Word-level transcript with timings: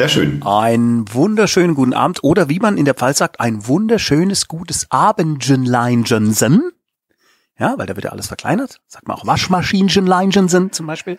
Ja, 0.00 0.08
sehr 0.08 0.22
schön. 0.22 0.42
Einen 0.42 1.12
wunderschönen 1.12 1.74
guten 1.74 1.92
Abend 1.92 2.24
oder 2.24 2.48
wie 2.48 2.58
man 2.58 2.78
in 2.78 2.86
der 2.86 2.94
Pfalz 2.94 3.18
sagt, 3.18 3.38
ein 3.38 3.66
wunderschönes 3.66 4.48
gutes 4.48 4.86
Abendgenleingensen. 4.88 6.70
Ja, 7.58 7.74
weil 7.76 7.86
da 7.86 7.96
wird 7.96 8.04
ja 8.06 8.10
alles 8.10 8.28
verkleinert. 8.28 8.80
Sagt 8.86 9.06
man 9.06 9.18
auch 9.18 9.26
Waschmaschinenleingensen 9.26 10.72
zum 10.72 10.86
Beispiel. 10.86 11.18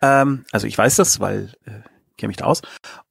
Ähm, 0.00 0.46
also 0.50 0.66
ich 0.66 0.78
weiß 0.78 0.96
das, 0.96 1.20
weil 1.20 1.52
äh, 1.66 1.72
kenne 2.16 2.28
mich 2.28 2.38
da 2.38 2.46
aus. 2.46 2.62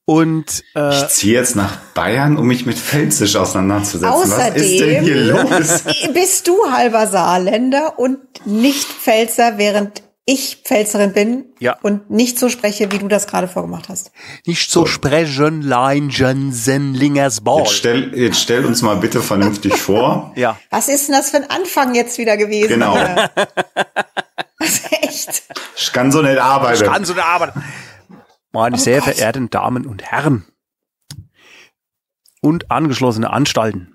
Und 0.06 0.64
äh, 0.74 0.89
Ich 0.89 1.07
ziehe 1.10 1.34
jetzt 1.36 1.56
nach 1.56 1.78
Bayern, 1.93 2.36
um 2.36 2.48
mich 2.48 2.65
mit 2.65 2.79
Pfälzisch 2.79 3.36
auseinanderzusetzen. 3.36 4.07
Außerdem 4.07 4.56
Was 4.56 4.62
ist 4.64 4.79
denn 4.79 5.04
hier 5.04 5.24
los? 5.26 5.84
bist 6.15 6.48
du 6.48 6.71
halber 6.71 7.06
Saarländer 7.06 8.00
und 8.00 8.18
nicht 8.48 8.87
Pfälzer, 8.87 9.60
während 9.60 10.01
ich 10.28 10.61
Pfälzerin 10.64 11.14
bin 11.14 11.46
Ja. 11.60 11.78
und 11.84 12.10
nicht 12.10 12.39
so 12.39 12.50
spreche, 12.50 12.92
wie 12.92 12.97
du 12.97 13.07
das 13.07 13.28
gerade 13.28 13.47
vorgemacht 13.47 13.89
hast. 13.89 14.11
nicht 14.46 14.71
so 14.71 14.86
sprechen, 14.88 15.61
Leingensen, 15.61 16.93
Lingersball. 16.96 17.60
Jetzt 17.60 17.74
stell, 17.74 18.18
jetzt 18.18 18.42
stell 18.42 18.65
uns 18.65 18.82
mal 18.82 18.96
bitte 18.98 19.21
vernünftig 19.21 19.75
vor. 19.78 20.34
Ja, 20.36 20.57
Was 20.71 20.88
ist 20.89 21.07
denn 21.07 21.15
das 21.15 21.29
für 21.29 21.38
ein 21.38 21.50
Anfang 21.50 21.93
jetzt 21.96 22.18
wieder 22.18 22.38
gewesen? 22.38 22.70
Genau. 22.70 22.98
ist 24.60 24.92
echt. 24.92 25.43
Ich 25.78 25.93
kann 25.93 26.11
so 26.11 26.21
nicht 26.21 26.39
arbeiten. 26.39 26.84
kann 26.84 27.06
so 27.06 27.14
eine 27.14 27.23
Arbeit. 27.26 27.54
Meine 28.51 28.76
Oh 28.78 28.79
sehr 28.79 29.01
Gott. 29.01 29.14
verehrten 29.14 29.50
Damen 29.50 29.86
und 29.86 30.04
Herren 30.04 30.46
und 32.42 32.72
angeschlossene 32.72 33.30
Anstalten. 33.30 33.95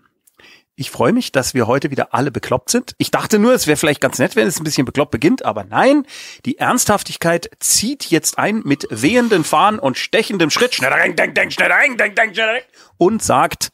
Ich 0.81 0.91
freue 0.91 1.12
mich, 1.12 1.31
dass 1.31 1.53
wir 1.53 1.67
heute 1.67 1.91
wieder 1.91 2.14
alle 2.14 2.31
bekloppt 2.31 2.70
sind. 2.70 2.95
Ich 2.97 3.11
dachte 3.11 3.39
nur, 3.39 3.53
es 3.53 3.67
wäre 3.67 3.77
vielleicht 3.77 4.00
ganz 4.00 4.19
nett, 4.19 4.34
wenn 4.34 4.48
es 4.48 4.59
ein 4.59 4.64
bisschen 4.64 4.86
bekloppt 4.86 5.11
beginnt, 5.11 5.45
aber 5.45 5.62
nein, 5.62 6.06
die 6.47 6.56
Ernsthaftigkeit 6.56 7.50
zieht 7.59 8.06
jetzt 8.06 8.39
ein 8.39 8.62
mit 8.64 8.86
wehenden 8.89 9.45
Fahnen 9.45 9.78
und 9.78 9.98
stechendem 9.98 10.48
Schritt, 10.48 10.75
schneller 10.75 10.97
rein, 10.97 11.14
denk, 11.17 11.34
denk, 11.34 11.53
schneller 11.53 11.75
rein, 11.75 11.98
denk, 11.98 12.17
denk, 12.17 12.34
schneller 12.34 12.53
rein, 12.53 12.62
und 12.97 13.23
sagt, 13.23 13.73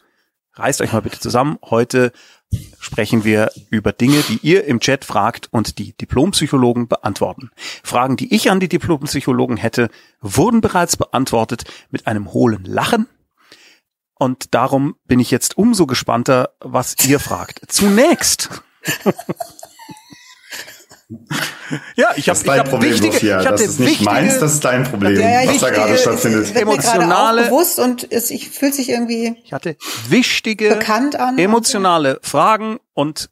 reißt 0.55 0.81
euch 0.81 0.93
mal 0.93 1.01
bitte 1.01 1.21
zusammen, 1.21 1.61
heute 1.63 2.11
sprechen 2.81 3.23
wir 3.23 3.53
über 3.71 3.93
Dinge, 3.93 4.25
die 4.29 4.41
ihr 4.43 4.65
im 4.65 4.81
Chat 4.81 5.05
fragt 5.05 5.47
und 5.53 5.79
die 5.79 5.97
Diplompsychologen 5.97 6.89
beantworten. 6.89 7.53
Fragen, 7.85 8.17
die 8.17 8.35
ich 8.35 8.51
an 8.51 8.59
die 8.59 8.69
Diplompsychologen 8.69 9.59
hätte, 9.59 9.91
wurden 10.21 10.61
bereits 10.61 10.97
beantwortet 10.97 11.67
mit 11.89 12.09
einem 12.09 12.33
hohlen 12.33 12.65
Lachen. 12.65 13.07
Und 14.19 14.55
darum 14.55 14.97
bin 15.05 15.21
ich 15.21 15.31
jetzt 15.31 15.57
umso 15.59 15.87
gespannter, 15.87 16.51
was 16.61 16.97
ihr 17.07 17.21
fragt. 17.21 17.61
Zunächst. 17.69 18.51
ja, 21.97 22.09
ich 22.17 22.29
habe 22.29 22.39
ist 22.39 22.49
dein 22.49 22.61
hab 22.61 22.71
Problem, 22.71 22.93
wichtige, 22.93 23.13
Sophia. 23.13 23.41
ich 23.43 23.49
Das 23.49 23.61
ist 23.61 23.79
nicht 23.81 23.91
wichtige, 23.91 24.11
meins, 24.11 24.39
das 24.39 24.55
ist 24.55 24.65
dein 24.65 24.85
Problem, 24.85 25.21
Ja, 25.21 25.43
ja, 25.43 25.49
was 25.51 25.59
da 25.61 25.69
ich- 25.69 25.75
gerade 25.75 25.99
stattfindet. 25.99 26.47
Gerade 26.47 26.61
Emotionale- 26.61 27.45
bewusst 27.45 27.79
und 27.79 28.11
es 28.11 28.31
ich, 28.31 28.51
fühlt 28.51 28.75
sich 28.75 28.89
irgendwie 28.89 29.37
ich 29.45 29.53
hatte 29.53 29.77
wichtige, 30.09 30.71
bekannt 30.71 31.17
an. 31.17 31.39
emotionale 31.39 32.19
Fragen 32.23 32.79
und 32.95 33.31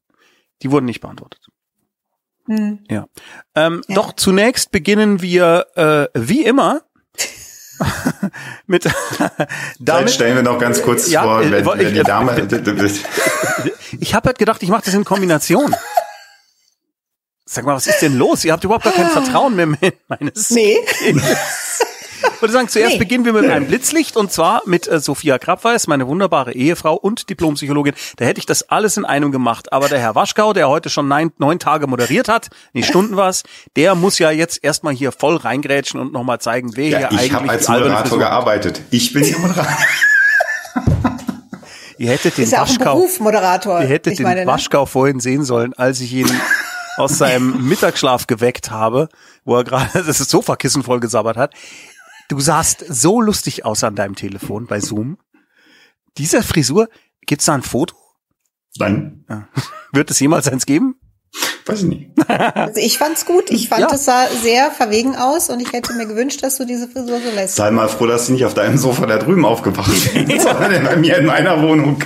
die 0.63 0.71
wurden 0.71 0.87
nicht 0.87 1.01
beantwortet. 1.01 1.41
Hm. 2.47 2.85
Ja. 2.91 3.07
Ähm, 3.55 3.83
Ja. 3.89 3.95
Doch 3.95 4.13
zunächst 4.15 4.71
beginnen 4.71 5.23
wir 5.23 5.67
äh, 5.77 6.19
wie 6.19 6.45
immer 6.45 6.83
mit 8.67 8.85
Vielleicht 8.85 9.39
damit. 9.79 10.11
stellen 10.11 10.37
wir 10.37 10.43
noch 10.43 10.59
ganz 10.59 10.83
kurz 10.83 11.09
Ja, 11.11 11.23
vor, 11.23 11.43
äh, 11.43 11.51
wenn, 11.51 11.67
wo- 11.67 11.73
wenn 11.73 11.87
ich- 11.89 11.93
die 11.95 12.03
Dame... 12.03 12.33
Ich 14.01 14.15
habe 14.15 14.29
halt 14.29 14.39
gedacht, 14.39 14.63
ich 14.63 14.69
mache 14.71 14.83
das 14.85 14.95
in 14.95 15.05
Kombination. 15.05 15.75
Sag 17.47 17.65
mal, 17.65 17.75
was 17.77 17.87
ist 17.87 18.01
denn 18.03 18.17
los? 18.19 18.45
Ihr 18.45 18.53
habt 18.53 18.65
überhaupt 18.65 18.85
gar 18.85 18.93
kein 18.93 19.09
Vertrauen 19.11 19.55
mehr 19.55 19.67
in 19.81 19.93
meines. 20.09 20.51
Nee. 20.51 20.79
Ich 22.37 22.43
würde 22.43 22.53
sagen, 22.53 22.69
zuerst 22.69 22.93
Nee. 22.95 22.99
beginnen 22.99 23.25
wir 23.25 23.33
mit 23.33 23.49
einem 23.51 23.67
Blitzlicht 23.67 24.17
und 24.17 24.31
zwar 24.33 24.63
mit 24.67 24.87
äh, 24.89 25.01
Sophia 25.01 25.39
Krabweis, 25.39 25.87
meine 25.87 26.07
wunderbare 26.07 26.53
Ehefrau 26.53 26.95
und 26.95 27.29
Diplompsychologin. 27.31 27.95
Da 28.17 28.25
hätte 28.25 28.39
ich 28.39 28.47
das 28.47 28.69
alles 28.71 28.97
in 28.97 29.05
einem 29.05 29.33
gemacht. 29.33 29.73
Aber 29.73 29.89
der 29.89 29.99
Herr 29.99 30.15
Waschkau, 30.15 30.53
der 30.53 30.69
heute 30.69 30.91
schon 30.91 31.09
neun, 31.09 31.33
neun 31.39 31.59
Tage 31.59 31.87
moderiert 31.87 32.29
hat, 32.29 32.49
nee, 32.73 32.83
Stunden 32.83 33.17
war's, 33.17 33.43
der 33.77 33.95
muss 33.95 34.19
ja 34.19 34.31
jetzt 34.31 34.63
erstmal 34.63 34.95
hier 34.95 35.13
voll 35.13 35.37
reingrätschen 35.37 36.01
und 36.01 36.13
nochmal 36.13 36.39
zeigen, 36.41 36.77
wer 36.77 36.89
Ja, 36.89 36.99
hier 36.99 37.07
ich 37.11 37.19
eigentlich 37.19 37.33
habe 37.35 37.49
als 37.51 37.69
Moderator 37.69 38.19
gearbeitet. 38.19 38.81
Ich 38.91 39.13
bin 39.13 39.23
der 39.27 39.39
Moderator. 39.39 39.77
Ihr 41.99 42.11
hättet 42.11 42.37
den 42.37 42.45
Ist 42.45 42.53
ja 42.53 42.59
auch 42.63 42.67
ein 42.69 42.71
Waschkau, 42.77 42.95
Beruf, 42.97 43.21
Moderator. 43.21 43.81
ihr 43.81 43.87
hättet 43.87 44.15
ich 44.15 44.17
den 44.19 44.25
meine, 44.27 44.41
ne? 44.41 44.47
Waschkau 44.49 44.85
vorhin 44.85 45.21
sehen 45.21 45.45
sollen, 45.45 45.75
als 45.75 46.01
ich 46.01 46.13
ihn 46.13 46.29
aus 46.97 47.19
seinem 47.19 47.69
Mittagsschlaf 47.69 48.27
geweckt 48.27 48.71
habe, 48.73 49.09
wo 49.45 49.57
er 49.57 49.63
gerade 49.65 50.03
das 50.05 50.19
Sofakissen 50.19 50.83
voll 50.83 50.99
gesabbert 50.99 51.37
hat. 51.37 51.55
Du 52.29 52.41
sahst 52.41 52.85
so 52.89 53.21
lustig 53.21 53.65
aus 53.65 53.85
an 53.85 53.95
deinem 53.97 54.15
Telefon 54.17 54.67
bei 54.67 54.81
Zoom. 54.81 55.19
Dieser 56.19 56.43
Frisur, 56.43 56.89
gibt's 57.27 57.45
da 57.47 57.55
ein 57.55 57.63
Foto? 57.63 57.95
Nein, 58.79 59.25
Wird 59.93 60.11
es 60.11 60.19
jemals 60.21 60.49
eins 60.49 60.67
geben? 60.67 60.97
weiß 61.67 61.83
ich 61.83 61.89
nicht. 61.89 62.11
Also 62.29 62.79
ich 62.81 62.99
fand's 62.99 63.25
gut. 63.27 63.51
Ich 63.51 63.69
fand, 63.69 63.81
Ja. 63.83 63.89
es 63.93 64.05
sah 64.05 64.27
sehr 64.43 64.71
verwegen 64.71 65.17
aus 65.17 65.49
und 65.51 65.61
ich 65.61 65.73
hätte 65.73 65.93
mir 65.95 66.07
gewünscht, 66.07 66.43
dass 66.43 66.59
du 66.59 66.65
diese 66.67 66.89
Frisur 66.89 67.21
so 67.21 67.31
lässt. 67.35 67.57
Sei 67.57 67.71
mal 67.71 67.89
froh, 67.89 68.07
dass 68.07 68.27
du 68.27 68.33
nicht 68.35 68.45
auf 68.45 68.55
deinem 68.55 68.77
Sofa 68.77 69.07
da 69.07 69.17
drüben 69.19 69.45
aufgewacht 69.45 69.91
bist, 70.27 70.43
sondern 70.43 70.85
bei 70.85 70.97
mir 70.97 71.17
in 71.19 71.27
meiner 71.27 71.61
Wohnung. 71.63 72.03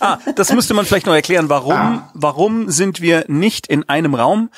Ah, 0.00 0.18
das 0.36 0.52
müsste 0.52 0.74
man 0.74 0.86
vielleicht 0.86 1.06
noch 1.06 1.14
erklären. 1.14 1.48
Warum, 1.48 1.72
Ah. 1.72 2.10
warum 2.14 2.70
sind 2.70 3.00
wir 3.00 3.24
nicht 3.28 3.66
in 3.66 3.88
einem 3.88 4.14
Raum? 4.14 4.50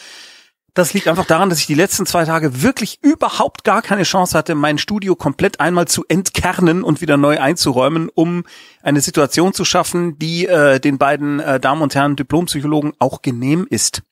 Das 0.75 0.93
liegt 0.93 1.07
einfach 1.07 1.25
daran, 1.25 1.51
dass 1.51 1.61
ich 1.61 1.67
die 1.67 1.75
letzten 1.75 2.05
zwei 2.05 2.25
Tage 2.25 2.63
wirklich 2.63 2.99
überhaupt 3.01 3.63
gar 3.63 3.81
keine 3.81 4.03
Chance 4.03 4.37
hatte, 4.37 4.57
mein 4.57 4.77
Studio 4.77 5.15
komplett 5.15 5.61
einmal 5.61 5.87
zu 5.87 6.05
entkernen 6.09 6.83
und 6.83 7.01
wieder 7.01 7.17
neu 7.17 7.39
einzuräumen, 7.39 8.11
um 8.13 8.43
eine 8.83 9.01
Situation 9.01 9.55
zu 9.55 9.65
schaffen, 9.65 10.19
die 10.19 10.47
äh, 10.47 10.81
den 10.81 10.99
beiden 10.99 11.39
äh, 11.39 11.61
Damen 11.61 11.81
und 11.81 11.95
Herren 11.95 12.17
Diplompsychologen 12.17 12.93
auch 12.99 13.23
genehm 13.23 13.69
ist. 13.71 14.03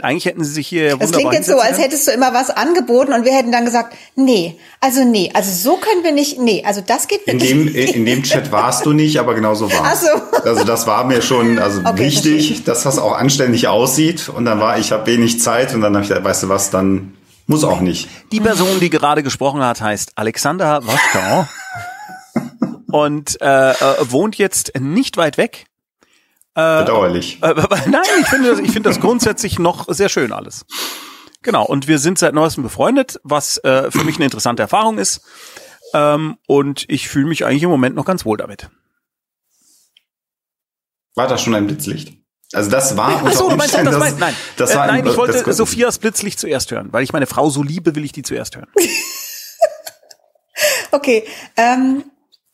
Eigentlich 0.00 0.24
hätten 0.24 0.42
sie 0.42 0.52
sich 0.52 0.66
hier 0.66 0.90
Das 0.96 1.08
wunderbar 1.08 1.18
klingt 1.18 1.34
jetzt 1.34 1.46
so, 1.46 1.58
als 1.58 1.78
hättest 1.78 2.08
du 2.08 2.10
immer 2.12 2.34
was 2.34 2.50
angeboten 2.50 3.12
und 3.12 3.24
wir 3.24 3.32
hätten 3.32 3.52
dann 3.52 3.64
gesagt, 3.64 3.94
nee, 4.16 4.58
also 4.80 5.04
nee, 5.04 5.30
also 5.34 5.52
so 5.52 5.76
können 5.76 6.02
wir 6.02 6.12
nicht, 6.12 6.38
nee, 6.40 6.64
also 6.66 6.80
das 6.84 7.06
geht 7.06 7.22
In 7.26 7.40
wirklich 7.40 7.92
dem, 7.92 7.94
in 8.00 8.06
dem 8.06 8.22
Chat 8.24 8.50
warst 8.50 8.84
du 8.86 8.92
nicht, 8.92 9.18
aber 9.18 9.34
genauso 9.34 9.70
war 9.70 9.82
Ach 9.84 9.94
so. 9.94 10.08
Also 10.44 10.64
das 10.64 10.86
war 10.86 11.04
mir 11.04 11.22
schon 11.22 11.58
also 11.58 11.80
Okay, 11.80 11.98
wichtig, 11.98 12.46
verstehe. 12.46 12.64
dass 12.64 12.82
das 12.82 12.98
auch 12.98 13.12
anständig 13.12 13.68
aussieht. 13.68 14.28
Und 14.28 14.44
dann 14.44 14.58
war, 14.60 14.78
ich 14.78 14.92
habe 14.92 15.06
wenig 15.06 15.40
Zeit 15.40 15.74
und 15.74 15.80
dann 15.80 15.94
habe 15.94 16.02
ich 16.02 16.08
gedacht, 16.08 16.24
weißt 16.24 16.44
du 16.44 16.48
was, 16.48 16.70
dann 16.70 17.14
muss 17.46 17.64
auch 17.64 17.80
nicht. 17.80 18.08
Die 18.32 18.40
Person, 18.40 18.80
die 18.80 18.90
gerade 18.90 19.22
gesprochen 19.22 19.62
hat, 19.62 19.80
heißt 19.80 20.12
Alexander 20.16 20.80
Waschkau 20.86 21.46
und 22.90 23.40
äh, 23.40 23.70
äh, 23.70 23.74
wohnt 24.10 24.36
jetzt 24.38 24.72
nicht 24.78 25.16
weit 25.16 25.38
weg. 25.38 25.66
Bedauerlich. 26.54 27.38
Äh, 27.42 27.46
aber 27.46 27.76
nein, 27.88 28.02
ich 28.20 28.26
finde, 28.26 28.50
das- 28.50 28.58
ich 28.60 28.70
finde 28.72 28.88
das 28.90 29.00
grundsätzlich 29.00 29.58
noch 29.58 29.86
sehr 29.88 30.08
schön 30.08 30.32
alles. 30.32 30.64
Genau, 31.42 31.64
und 31.64 31.88
wir 31.88 31.98
sind 31.98 32.18
seit 32.18 32.34
neuestem 32.34 32.62
befreundet, 32.62 33.18
was 33.24 33.56
äh, 33.58 33.90
für 33.90 34.04
mich 34.04 34.16
eine 34.16 34.26
interessante 34.26 34.62
Erfahrung 34.62 34.98
ist. 34.98 35.22
Ähm, 35.94 36.36
und 36.46 36.84
ich 36.88 37.08
fühle 37.08 37.26
mich 37.26 37.44
eigentlich 37.44 37.62
im 37.64 37.70
Moment 37.70 37.96
noch 37.96 38.04
ganz 38.04 38.24
wohl 38.24 38.36
damit. 38.36 38.70
War 41.14 41.26
das 41.28 41.42
schon 41.42 41.54
ein 41.54 41.66
Blitzlicht? 41.66 42.16
Also 42.54 42.70
das 42.70 42.96
war 42.96 43.22
Ach 43.24 43.32
so, 43.32 43.48
du 43.50 43.56
meinst 43.56 43.74
das, 43.74 43.80
Umständen- 43.80 43.98
meinst, 43.98 44.18
nein. 44.20 44.36
das 44.56 44.70
äh, 44.72 44.76
war 44.76 44.86
nein, 44.86 45.02
ein- 45.04 45.06
ich 45.10 45.16
wollte 45.16 45.42
das- 45.42 45.56
Sophias 45.56 45.98
Blitzlicht 45.98 46.38
zuerst 46.38 46.70
hören, 46.70 46.88
weil 46.92 47.02
ich 47.02 47.12
meine 47.12 47.26
Frau 47.26 47.50
so 47.50 47.62
liebe, 47.62 47.94
will 47.96 48.04
ich 48.04 48.12
die 48.12 48.22
zuerst 48.22 48.56
hören. 48.56 48.68
Okay, 50.92 51.24
ähm, 51.56 52.04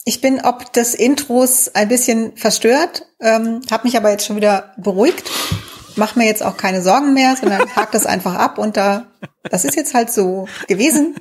ich 0.08 0.22
bin 0.22 0.40
ob 0.40 0.72
des 0.72 0.94
Intros 0.94 1.70
ein 1.74 1.88
bisschen 1.88 2.34
verstört, 2.34 3.06
ähm, 3.20 3.60
habe 3.70 3.86
mich 3.86 3.94
aber 3.94 4.10
jetzt 4.10 4.24
schon 4.24 4.36
wieder 4.36 4.72
beruhigt. 4.78 5.30
Mach 5.96 6.16
mir 6.16 6.24
jetzt 6.24 6.42
auch 6.42 6.56
keine 6.56 6.80
Sorgen 6.80 7.12
mehr, 7.12 7.36
sondern 7.36 7.60
hakt 7.76 7.92
das 7.92 8.06
einfach 8.06 8.34
ab 8.34 8.56
und 8.56 8.78
da, 8.78 9.12
das 9.50 9.66
ist 9.66 9.76
jetzt 9.76 9.92
halt 9.92 10.10
so 10.10 10.48
gewesen. 10.66 11.14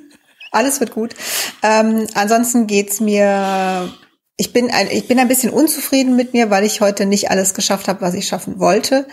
Alles 0.52 0.80
wird 0.80 0.94
gut. 0.94 1.14
Ähm, 1.62 2.06
ansonsten 2.14 2.66
geht's 2.66 2.98
mir, 2.98 3.92
ich 4.38 4.54
bin 4.54 4.70
ein, 4.70 4.88
ich 4.90 5.06
bin 5.06 5.18
ein 5.18 5.28
bisschen 5.28 5.52
unzufrieden 5.52 6.16
mit 6.16 6.32
mir, 6.32 6.48
weil 6.48 6.64
ich 6.64 6.80
heute 6.80 7.04
nicht 7.04 7.30
alles 7.30 7.52
geschafft 7.52 7.88
habe, 7.88 8.00
was 8.00 8.14
ich 8.14 8.26
schaffen 8.26 8.58
wollte. 8.58 9.06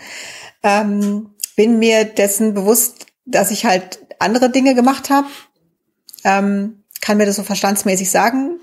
Ähm, 0.62 1.34
bin 1.54 1.78
mir 1.78 2.06
dessen 2.06 2.54
bewusst, 2.54 3.04
dass 3.26 3.50
ich 3.50 3.66
halt 3.66 3.98
andere 4.20 4.48
Dinge 4.48 4.74
gemacht 4.74 5.10
habe. 5.10 5.28
Ähm, 6.24 6.84
kann 7.02 7.18
mir 7.18 7.26
das 7.26 7.36
so 7.36 7.42
verstandsmäßig 7.42 8.10
sagen, 8.10 8.58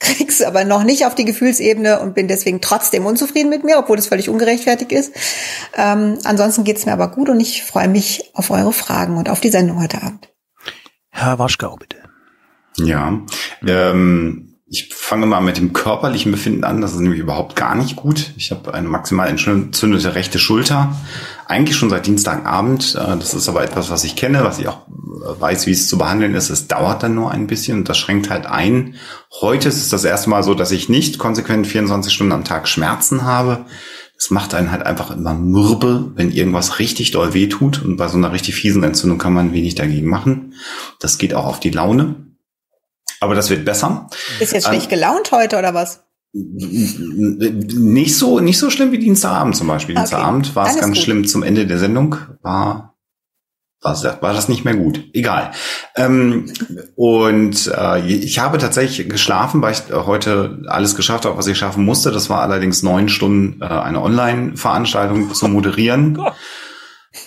krieg's 0.00 0.42
aber 0.42 0.64
noch 0.64 0.82
nicht 0.82 1.06
auf 1.06 1.14
die 1.14 1.24
Gefühlsebene 1.24 2.00
und 2.00 2.14
bin 2.14 2.26
deswegen 2.26 2.60
trotzdem 2.60 3.06
unzufrieden 3.06 3.50
mit 3.50 3.62
mir, 3.62 3.78
obwohl 3.78 3.96
das 3.96 4.08
völlig 4.08 4.28
ungerechtfertigt 4.28 4.90
ist. 4.90 5.14
Ähm, 5.76 6.18
ansonsten 6.24 6.64
geht's 6.64 6.86
mir 6.86 6.92
aber 6.92 7.08
gut 7.08 7.28
und 7.28 7.38
ich 7.38 7.62
freue 7.62 7.88
mich 7.88 8.30
auf 8.34 8.50
eure 8.50 8.72
Fragen 8.72 9.16
und 9.16 9.28
auf 9.28 9.40
die 9.40 9.50
Sendung 9.50 9.80
heute 9.80 10.02
Abend. 10.02 10.32
Herr 11.10 11.38
Waschkau, 11.38 11.76
bitte. 11.76 11.98
Ja, 12.76 13.20
ähm, 13.66 14.49
ich 14.72 14.88
fange 14.94 15.26
mal 15.26 15.40
mit 15.40 15.56
dem 15.56 15.72
körperlichen 15.72 16.30
Befinden 16.30 16.62
an. 16.62 16.80
Das 16.80 16.92
ist 16.92 17.00
nämlich 17.00 17.18
überhaupt 17.18 17.56
gar 17.56 17.74
nicht 17.74 17.96
gut. 17.96 18.30
Ich 18.36 18.52
habe 18.52 18.72
eine 18.72 18.88
maximal 18.88 19.28
entzündete 19.28 20.14
rechte 20.14 20.38
Schulter. 20.38 20.96
Eigentlich 21.46 21.76
schon 21.76 21.90
seit 21.90 22.06
Dienstagabend. 22.06 22.94
Äh, 22.94 23.16
das 23.18 23.34
ist 23.34 23.48
aber 23.48 23.64
etwas, 23.64 23.90
was 23.90 24.04
ich 24.04 24.14
kenne, 24.14 24.44
was 24.44 24.60
ich 24.60 24.68
auch 24.68 24.86
äh, 24.86 25.40
weiß, 25.40 25.66
wie 25.66 25.72
es 25.72 25.88
zu 25.88 25.98
behandeln 25.98 26.36
ist. 26.36 26.50
Es 26.50 26.68
dauert 26.68 27.02
dann 27.02 27.16
nur 27.16 27.32
ein 27.32 27.48
bisschen 27.48 27.78
und 27.78 27.88
das 27.88 27.98
schränkt 27.98 28.30
halt 28.30 28.46
ein. 28.46 28.94
Heute 29.40 29.68
ist 29.68 29.78
es 29.78 29.88
das 29.88 30.04
erste 30.04 30.30
Mal 30.30 30.44
so, 30.44 30.54
dass 30.54 30.70
ich 30.70 30.88
nicht 30.88 31.18
konsequent 31.18 31.66
24 31.66 32.12
Stunden 32.12 32.32
am 32.32 32.44
Tag 32.44 32.68
Schmerzen 32.68 33.24
habe. 33.24 33.64
Es 34.16 34.30
macht 34.30 34.54
einen 34.54 34.70
halt 34.70 34.86
einfach 34.86 35.10
immer 35.10 35.34
mürbe, 35.34 36.12
wenn 36.14 36.30
irgendwas 36.30 36.78
richtig 36.78 37.10
doll 37.10 37.34
weh 37.34 37.48
tut. 37.48 37.84
Und 37.84 37.96
bei 37.96 38.06
so 38.06 38.18
einer 38.18 38.30
richtig 38.30 38.54
fiesen 38.54 38.84
Entzündung 38.84 39.18
kann 39.18 39.32
man 39.32 39.52
wenig 39.52 39.74
dagegen 39.74 40.08
machen. 40.08 40.54
Das 41.00 41.18
geht 41.18 41.34
auch 41.34 41.46
auf 41.46 41.58
die 41.58 41.70
Laune. 41.70 42.29
Aber 43.20 43.34
das 43.34 43.50
wird 43.50 43.64
besser. 43.64 44.08
Ist 44.40 44.52
jetzt 44.52 44.66
schlecht 44.66 44.90
ähm, 44.90 44.98
gelaunt 44.98 45.30
heute 45.30 45.58
oder 45.58 45.74
was? 45.74 46.02
Nicht 46.32 48.16
so, 48.16 48.40
nicht 48.40 48.58
so 48.58 48.70
schlimm 48.70 48.92
wie 48.92 48.98
Dienstagabend 48.98 49.56
zum 49.56 49.66
Beispiel. 49.66 49.94
Okay. 49.94 50.04
Dienstagabend 50.04 50.56
war 50.56 50.66
es 50.66 50.78
ganz 50.80 50.96
gut. 50.96 51.04
schlimm 51.04 51.26
zum 51.26 51.42
Ende 51.42 51.66
der 51.66 51.78
Sendung. 51.78 52.16
War, 52.40 52.94
war, 53.82 54.22
war 54.22 54.32
das 54.32 54.48
nicht 54.48 54.64
mehr 54.64 54.76
gut. 54.76 55.04
Egal. 55.12 55.50
Ähm, 55.96 56.50
und 56.96 57.70
äh, 57.76 58.06
ich 58.06 58.38
habe 58.38 58.58
tatsächlich 58.58 59.08
geschlafen, 59.08 59.60
weil 59.60 59.72
ich 59.72 59.92
heute 59.92 60.62
alles 60.66 60.94
geschafft 60.94 61.26
habe, 61.26 61.36
was 61.36 61.46
ich 61.46 61.58
schaffen 61.58 61.84
musste. 61.84 62.10
Das 62.12 62.30
war 62.30 62.40
allerdings 62.40 62.82
neun 62.82 63.08
Stunden 63.08 63.60
äh, 63.60 63.66
eine 63.66 64.00
Online-Veranstaltung 64.00 65.34
zu 65.34 65.48
moderieren. 65.48 66.18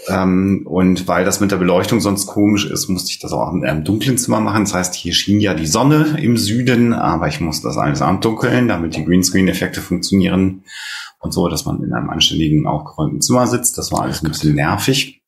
Ähm, 0.07 0.65
und 0.65 1.07
weil 1.07 1.25
das 1.25 1.41
mit 1.41 1.51
der 1.51 1.57
Beleuchtung 1.57 1.99
sonst 1.99 2.27
komisch 2.27 2.65
ist, 2.65 2.87
musste 2.87 3.11
ich 3.11 3.19
das 3.19 3.33
auch 3.33 3.51
in 3.53 3.65
einem 3.65 3.83
dunklen 3.83 4.17
Zimmer 4.17 4.39
machen. 4.39 4.63
Das 4.63 4.73
heißt, 4.73 4.95
hier 4.95 5.13
schien 5.13 5.41
ja 5.41 5.53
die 5.53 5.67
Sonne 5.67 6.17
im 6.21 6.37
Süden, 6.37 6.93
aber 6.93 7.27
ich 7.27 7.41
musste 7.41 7.67
das 7.67 7.77
alles 7.77 8.01
abdunkeln, 8.01 8.69
damit 8.69 8.95
die 8.95 9.03
Greenscreen-Effekte 9.03 9.81
funktionieren 9.81 10.63
und 11.19 11.33
so, 11.33 11.49
dass 11.49 11.65
man 11.65 11.83
in 11.83 11.93
einem 11.93 12.09
anständigen, 12.09 12.65
aufgeräumten 12.65 13.21
Zimmer 13.21 13.47
sitzt. 13.47 13.77
Das 13.77 13.91
war 13.91 14.01
alles 14.03 14.23
ein 14.23 14.29
bisschen 14.29 14.55
nervig. 14.55 15.21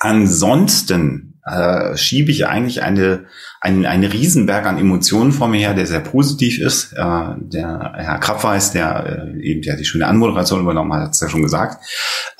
Ansonsten 0.00 1.40
äh, 1.44 1.96
schiebe 1.96 2.32
ich 2.32 2.46
eigentlich 2.46 2.82
eine, 2.82 3.26
einen, 3.62 3.86
einen 3.86 4.10
Riesenberg 4.10 4.66
an 4.66 4.76
Emotionen 4.76 5.30
vor 5.30 5.46
mir 5.46 5.58
her, 5.58 5.74
der 5.74 5.86
sehr 5.86 6.00
positiv 6.00 6.58
ist. 6.58 6.94
Äh, 6.94 7.34
der 7.38 7.92
Herr 7.94 8.18
Krappweis, 8.18 8.72
der 8.72 9.34
äh, 9.36 9.40
eben 9.40 9.62
der 9.62 9.76
die 9.76 9.84
schöne 9.84 10.08
Anmoderation 10.08 10.60
übernommen 10.60 10.92
hat, 10.92 11.02
hat 11.02 11.10
es 11.12 11.20
ja 11.20 11.28
schon 11.28 11.42
gesagt. 11.42 11.84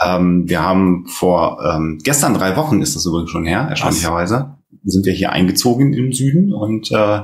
Ähm, 0.05 0.49
wir 0.49 0.63
haben 0.63 1.07
vor 1.07 1.63
ähm, 1.65 2.01
gestern 2.03 2.35
drei 2.35 2.57
Wochen 2.57 2.83
ist 2.83 2.97
das 2.97 3.07
übrigens 3.07 3.31
schon 3.31 3.47
her, 3.47 3.69
erstaunlicherweise, 3.71 4.57
sind 4.85 5.07
wir 5.07 5.13
hier 5.13 5.31
eingezogen 5.31 5.93
im 5.93 6.13
Süden 6.13 6.53
und 6.53 6.91
äh, 6.91 7.21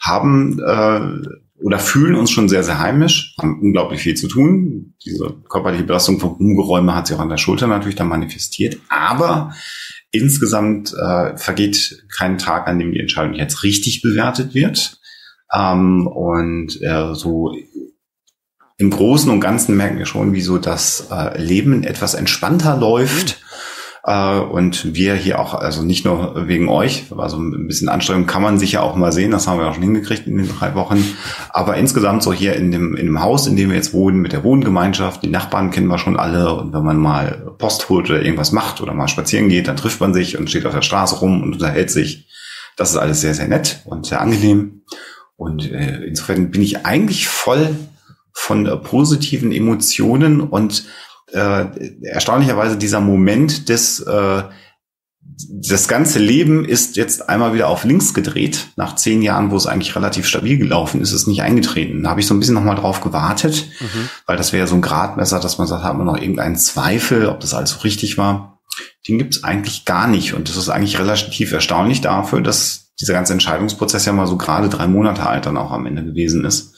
haben 0.00 0.58
äh, 0.58 1.28
oder 1.62 1.78
fühlen 1.78 2.14
uns 2.14 2.30
schon 2.30 2.48
sehr, 2.48 2.62
sehr 2.62 2.78
heimisch, 2.78 3.34
haben 3.38 3.60
unglaublich 3.60 4.00
viel 4.00 4.14
zu 4.14 4.28
tun. 4.28 4.94
Diese 5.04 5.34
körperliche 5.48 5.84
Belastung 5.84 6.18
von 6.20 6.36
Umgeräume 6.36 6.94
hat 6.94 7.06
sich 7.06 7.16
auch 7.16 7.20
an 7.20 7.28
der 7.28 7.36
Schulter 7.36 7.66
natürlich 7.66 7.96
dann 7.96 8.08
manifestiert. 8.08 8.78
Aber 8.88 9.52
insgesamt 10.16 10.92
äh, 10.94 11.36
vergeht 11.36 12.04
kein 12.16 12.38
Tag, 12.38 12.66
an 12.68 12.78
dem 12.78 12.92
die 12.92 13.00
Entscheidung 13.00 13.34
jetzt 13.34 13.62
richtig 13.62 14.02
bewertet 14.02 14.54
wird. 14.54 14.98
Ähm, 15.52 16.06
und 16.06 16.80
äh, 16.82 17.14
so 17.14 17.54
im 18.78 18.90
Großen 18.90 19.30
und 19.30 19.40
Ganzen 19.40 19.76
merken 19.76 19.98
wir 19.98 20.06
schon, 20.06 20.34
wie 20.34 20.42
so 20.42 20.58
das 20.58 21.08
äh, 21.10 21.40
Leben 21.40 21.82
etwas 21.82 22.14
entspannter 22.14 22.76
läuft. 22.76 23.40
Äh, 24.06 24.38
und 24.38 24.94
wir 24.94 25.14
hier 25.14 25.40
auch, 25.40 25.54
also 25.54 25.82
nicht 25.82 26.04
nur 26.04 26.46
wegen 26.46 26.68
euch, 26.68 27.06
also 27.16 27.38
ein 27.38 27.66
bisschen 27.66 27.88
Anstrengung 27.88 28.26
kann 28.26 28.40
man 28.40 28.56
sicher 28.56 28.84
auch 28.84 28.94
mal 28.94 29.10
sehen, 29.10 29.32
das 29.32 29.48
haben 29.48 29.58
wir 29.58 29.66
auch 29.66 29.74
schon 29.74 29.82
hingekriegt 29.82 30.28
in 30.28 30.38
den 30.38 30.48
drei 30.48 30.76
Wochen. 30.76 31.04
Aber 31.50 31.76
insgesamt 31.76 32.22
so 32.22 32.32
hier 32.32 32.54
in 32.54 32.70
dem, 32.70 32.96
in 32.96 33.06
dem 33.06 33.20
Haus, 33.20 33.48
in 33.48 33.56
dem 33.56 33.70
wir 33.70 33.76
jetzt 33.76 33.92
wohnen, 33.92 34.20
mit 34.20 34.32
der 34.32 34.44
Wohngemeinschaft, 34.44 35.24
die 35.24 35.28
Nachbarn 35.28 35.72
kennen 35.72 35.88
wir 35.88 35.98
schon 35.98 36.16
alle. 36.16 36.54
Und 36.54 36.72
wenn 36.72 36.84
man 36.84 36.98
mal 36.98 37.52
Post 37.58 37.88
holt 37.88 38.08
oder 38.08 38.22
irgendwas 38.22 38.52
macht 38.52 38.80
oder 38.80 38.94
mal 38.94 39.08
spazieren 39.08 39.48
geht, 39.48 39.66
dann 39.66 39.76
trifft 39.76 40.00
man 40.00 40.14
sich 40.14 40.38
und 40.38 40.48
steht 40.48 40.66
auf 40.66 40.74
der 40.74 40.82
Straße 40.82 41.16
rum 41.16 41.42
und 41.42 41.54
unterhält 41.54 41.90
sich. 41.90 42.28
Das 42.76 42.90
ist 42.90 42.96
alles 42.96 43.22
sehr, 43.22 43.34
sehr 43.34 43.48
nett 43.48 43.80
und 43.86 44.06
sehr 44.06 44.20
angenehm. 44.20 44.82
Und 45.36 45.70
äh, 45.72 46.04
insofern 46.04 46.52
bin 46.52 46.62
ich 46.62 46.86
eigentlich 46.86 47.26
voll 47.26 47.74
von 48.32 48.66
äh, 48.66 48.76
positiven 48.76 49.50
Emotionen 49.50 50.42
und 50.42 50.84
äh, 51.36 51.66
erstaunlicherweise 52.02 52.76
dieser 52.76 53.00
Moment 53.00 53.68
des 53.68 54.00
äh, 54.00 54.42
das 55.48 55.86
ganze 55.86 56.18
Leben 56.18 56.64
ist 56.64 56.96
jetzt 56.96 57.28
einmal 57.28 57.52
wieder 57.52 57.68
auf 57.68 57.84
links 57.84 58.14
gedreht. 58.14 58.68
Nach 58.76 58.96
zehn 58.96 59.20
Jahren, 59.22 59.50
wo 59.50 59.56
es 59.56 59.66
eigentlich 59.66 59.94
relativ 59.94 60.26
stabil 60.26 60.56
gelaufen 60.56 61.00
ist, 61.02 61.10
ist 61.10 61.22
es 61.22 61.26
nicht 61.26 61.42
eingetreten. 61.42 62.02
Da 62.02 62.10
habe 62.10 62.20
ich 62.20 62.26
so 62.26 62.32
ein 62.32 62.40
bisschen 62.40 62.54
nochmal 62.54 62.76
drauf 62.76 63.00
gewartet, 63.00 63.66
mhm. 63.80 64.08
weil 64.26 64.36
das 64.36 64.52
wäre 64.52 64.60
ja 64.60 64.66
so 64.66 64.76
ein 64.76 64.82
Gradmesser, 64.82 65.40
dass 65.40 65.58
man 65.58 65.66
sagt, 65.66 65.84
hat 65.84 65.96
man 65.96 66.06
noch 66.06 66.16
irgendeinen 66.16 66.56
Zweifel, 66.56 67.26
ob 67.26 67.40
das 67.40 67.52
alles 67.52 67.70
so 67.70 67.80
richtig 67.80 68.16
war. 68.16 68.60
Den 69.08 69.18
gibt 69.18 69.34
es 69.36 69.44
eigentlich 69.44 69.84
gar 69.84 70.06
nicht. 70.06 70.32
Und 70.32 70.48
das 70.48 70.56
ist 70.56 70.70
eigentlich 70.70 70.98
relativ 70.98 71.52
erstaunlich 71.52 72.00
dafür, 72.00 72.40
dass 72.40 72.94
dieser 72.98 73.12
ganze 73.12 73.34
Entscheidungsprozess 73.34 74.06
ja 74.06 74.12
mal 74.12 74.26
so 74.26 74.38
gerade 74.38 74.68
drei 74.68 74.86
Monate 74.86 75.26
alt 75.26 75.44
dann 75.44 75.58
auch 75.58 75.70
am 75.70 75.86
Ende 75.86 76.04
gewesen 76.04 76.44
ist. 76.44 76.74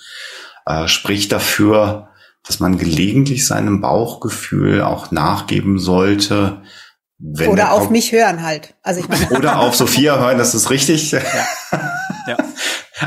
Äh, 0.67 0.89
spricht 0.89 1.31
dafür, 1.31 2.08
dass 2.49 2.59
man 2.61 2.79
gelegentlich 2.79 3.47
seinem 3.47 3.81
Bauchgefühl 3.81 4.83
auch 4.83 5.13
nachgeben 5.13 5.79
sollte. 5.79 6.63
Wenn 7.19 7.51
oder 7.51 7.73
auf 7.73 7.91
mich 7.91 8.11
hören 8.13 8.43
halt. 8.43 8.75
Also 8.83 9.01
ich 9.01 9.09
meine. 9.09 9.29
Oder 9.37 9.59
auf 9.59 9.75
Sophia 9.75 10.19
hören, 10.19 10.39
das 10.39 10.55
ist 10.55 10.71
richtig. 10.71 11.11
Ja. 11.11 11.21
ja. 12.27 12.37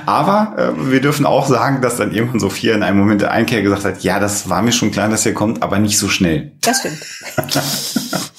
Aber 0.05 0.55
äh, 0.57 0.91
wir 0.91 1.01
dürfen 1.01 1.25
auch 1.25 1.47
sagen, 1.47 1.81
dass 1.81 1.97
dann 1.97 2.13
irgendwann 2.13 2.39
Sophia 2.39 2.75
in 2.75 2.83
einem 2.83 2.99
Moment 2.99 3.21
der 3.21 3.31
Einkehr 3.31 3.61
gesagt 3.61 3.85
hat, 3.85 4.03
ja, 4.03 4.19
das 4.19 4.49
war 4.49 4.61
mir 4.61 4.73
schon 4.73 4.91
klar, 4.91 5.09
dass 5.09 5.25
ihr 5.25 5.33
kommt, 5.33 5.63
aber 5.63 5.79
nicht 5.79 5.97
so 5.97 6.09
schnell. 6.09 6.51
Das 6.61 6.79
stimmt. 6.79 6.99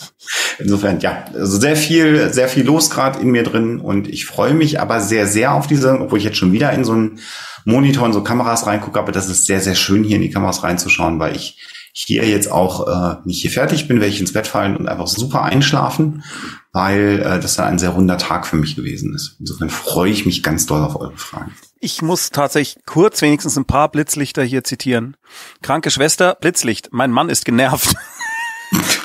Insofern, 0.59 1.01
ja, 1.01 1.25
also 1.35 1.59
sehr 1.59 1.77
viel, 1.77 2.33
sehr 2.33 2.49
viel 2.49 2.65
los 2.65 2.91
gerade 2.91 3.21
in 3.21 3.31
mir 3.31 3.43
drin 3.43 3.81
und 3.81 4.09
ich 4.09 4.27
freue 4.27 4.55
mich 4.55 4.81
aber 4.81 5.01
sehr, 5.01 5.27
sehr 5.27 5.53
auf 5.53 5.67
diese, 5.67 6.01
obwohl 6.01 6.19
ich 6.19 6.25
jetzt 6.25 6.37
schon 6.37 6.53
wieder 6.53 6.73
in 6.73 6.85
so 6.85 6.93
einen 6.93 7.21
Monitor 7.65 8.05
und 8.05 8.13
so 8.13 8.23
Kameras 8.23 8.67
reingucke, 8.67 8.99
aber 8.99 9.13
das 9.13 9.29
ist 9.29 9.47
sehr, 9.47 9.61
sehr 9.61 9.75
schön, 9.75 10.05
hier 10.05 10.17
in 10.17 10.23
die 10.23 10.31
Kameras 10.31 10.63
reinzuschauen, 10.63 11.19
weil 11.19 11.37
ich 11.37 11.59
hier 11.93 12.27
jetzt 12.27 12.51
auch 12.51 12.89
äh, 12.89 13.17
nicht 13.25 13.43
hier 13.43 13.51
fertig 13.51 13.87
bin, 13.87 14.01
werde 14.01 14.13
ich 14.13 14.21
ins 14.21 14.33
Bett 14.33 14.47
fallen 14.47 14.77
und 14.77 14.89
einfach 14.89 15.07
super 15.07 15.43
einschlafen, 15.43 16.25
weil 16.73 17.21
äh, 17.21 17.39
das 17.39 17.57
dann 17.57 17.67
ein 17.67 17.79
sehr 17.79 17.91
runder 17.91 18.17
Tag 18.17 18.47
für 18.47 18.57
mich 18.57 18.77
gewesen 18.77 19.15
ist. 19.15 19.37
Insofern 19.39 19.69
freue 19.69 20.11
ich 20.11 20.25
mich 20.25 20.43
ganz 20.43 20.65
doll 20.67 20.83
auf 20.83 20.97
eure 20.97 21.17
Fragen. 21.17 21.53
Ich 21.81 22.01
muss 22.01 22.31
tatsächlich 22.31 22.83
kurz 22.87 23.21
wenigstens 23.21 23.57
ein 23.57 23.67
paar 23.67 23.91
Blitzlichter 23.91 24.43
hier 24.43 24.65
zitieren. 24.65 25.17
Kranke 25.63 25.91
Schwester, 25.91 26.37
Blitzlicht, 26.41 26.89
mein 26.93 27.11
Mann 27.11 27.29
ist 27.29 27.45
genervt. 27.45 27.95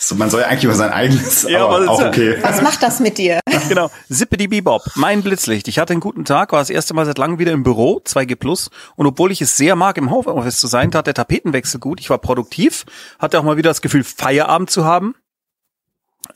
So, 0.00 0.14
man 0.14 0.30
soll 0.30 0.42
ja 0.42 0.46
eigentlich 0.46 0.64
über 0.64 0.74
sein 0.74 0.92
eigenes, 0.92 1.42
ja, 1.42 1.64
aber, 1.64 1.90
auch 1.90 2.00
okay. 2.00 2.38
Was 2.40 2.62
macht 2.62 2.82
das 2.84 3.00
mit 3.00 3.18
dir? 3.18 3.40
genau. 3.68 3.90
Sippe 4.08 4.36
die 4.36 4.46
Bebop. 4.46 4.82
Mein 4.94 5.22
Blitzlicht. 5.22 5.66
Ich 5.66 5.80
hatte 5.80 5.92
einen 5.92 6.00
guten 6.00 6.24
Tag, 6.24 6.52
war 6.52 6.60
das 6.60 6.70
erste 6.70 6.94
Mal 6.94 7.04
seit 7.04 7.18
langem 7.18 7.40
wieder 7.40 7.50
im 7.50 7.64
Büro, 7.64 8.00
2G 8.06 8.36
Plus. 8.36 8.70
Und 8.94 9.06
obwohl 9.06 9.32
ich 9.32 9.42
es 9.42 9.56
sehr 9.56 9.74
mag, 9.74 9.98
im 9.98 10.10
Homeoffice 10.10 10.60
zu 10.60 10.68
sein, 10.68 10.92
tat 10.92 11.08
der 11.08 11.14
Tapetenwechsel 11.14 11.80
gut. 11.80 12.00
Ich 12.00 12.10
war 12.10 12.18
produktiv, 12.18 12.84
hatte 13.18 13.40
auch 13.40 13.42
mal 13.42 13.56
wieder 13.56 13.70
das 13.70 13.82
Gefühl, 13.82 14.04
Feierabend 14.04 14.70
zu 14.70 14.84
haben. 14.84 15.16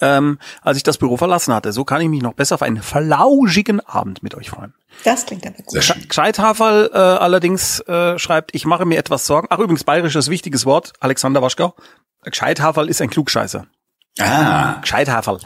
Ähm, 0.00 0.38
als 0.62 0.76
ich 0.76 0.82
das 0.82 0.99
Büro 0.99 1.16
verlassen 1.16 1.54
hatte. 1.54 1.72
So 1.72 1.84
kann 1.84 2.00
ich 2.00 2.08
mich 2.08 2.22
noch 2.22 2.34
besser 2.34 2.56
auf 2.56 2.62
einen 2.62 2.82
verlauschigen 2.82 3.80
Abend 3.80 4.22
mit 4.22 4.34
euch 4.34 4.50
freuen. 4.50 4.75
Das 5.04 5.26
klingt 5.26 5.46
aber 5.46 5.56
gut. 5.62 5.94
Gescheithaferl 6.08 6.90
äh, 6.92 6.96
allerdings 6.96 7.80
äh, 7.80 8.18
schreibt, 8.18 8.54
ich 8.54 8.64
mache 8.64 8.84
mir 8.84 8.99
etwas 8.99 9.26
Sorgen. 9.26 9.49
Ach 9.50 9.58
übrigens, 9.58 9.84
bayerisches 9.84 10.28
wichtiges 10.28 10.66
Wort, 10.66 10.92
Alexander 11.00 11.42
Waschgau. 11.42 11.75
Gescheithaferl 12.22 12.88
ist 12.88 13.02
ein 13.02 13.11
Klugscheißer. 13.11 13.66
Ah. 14.18 14.80
Gescheithaferl. 14.80 15.40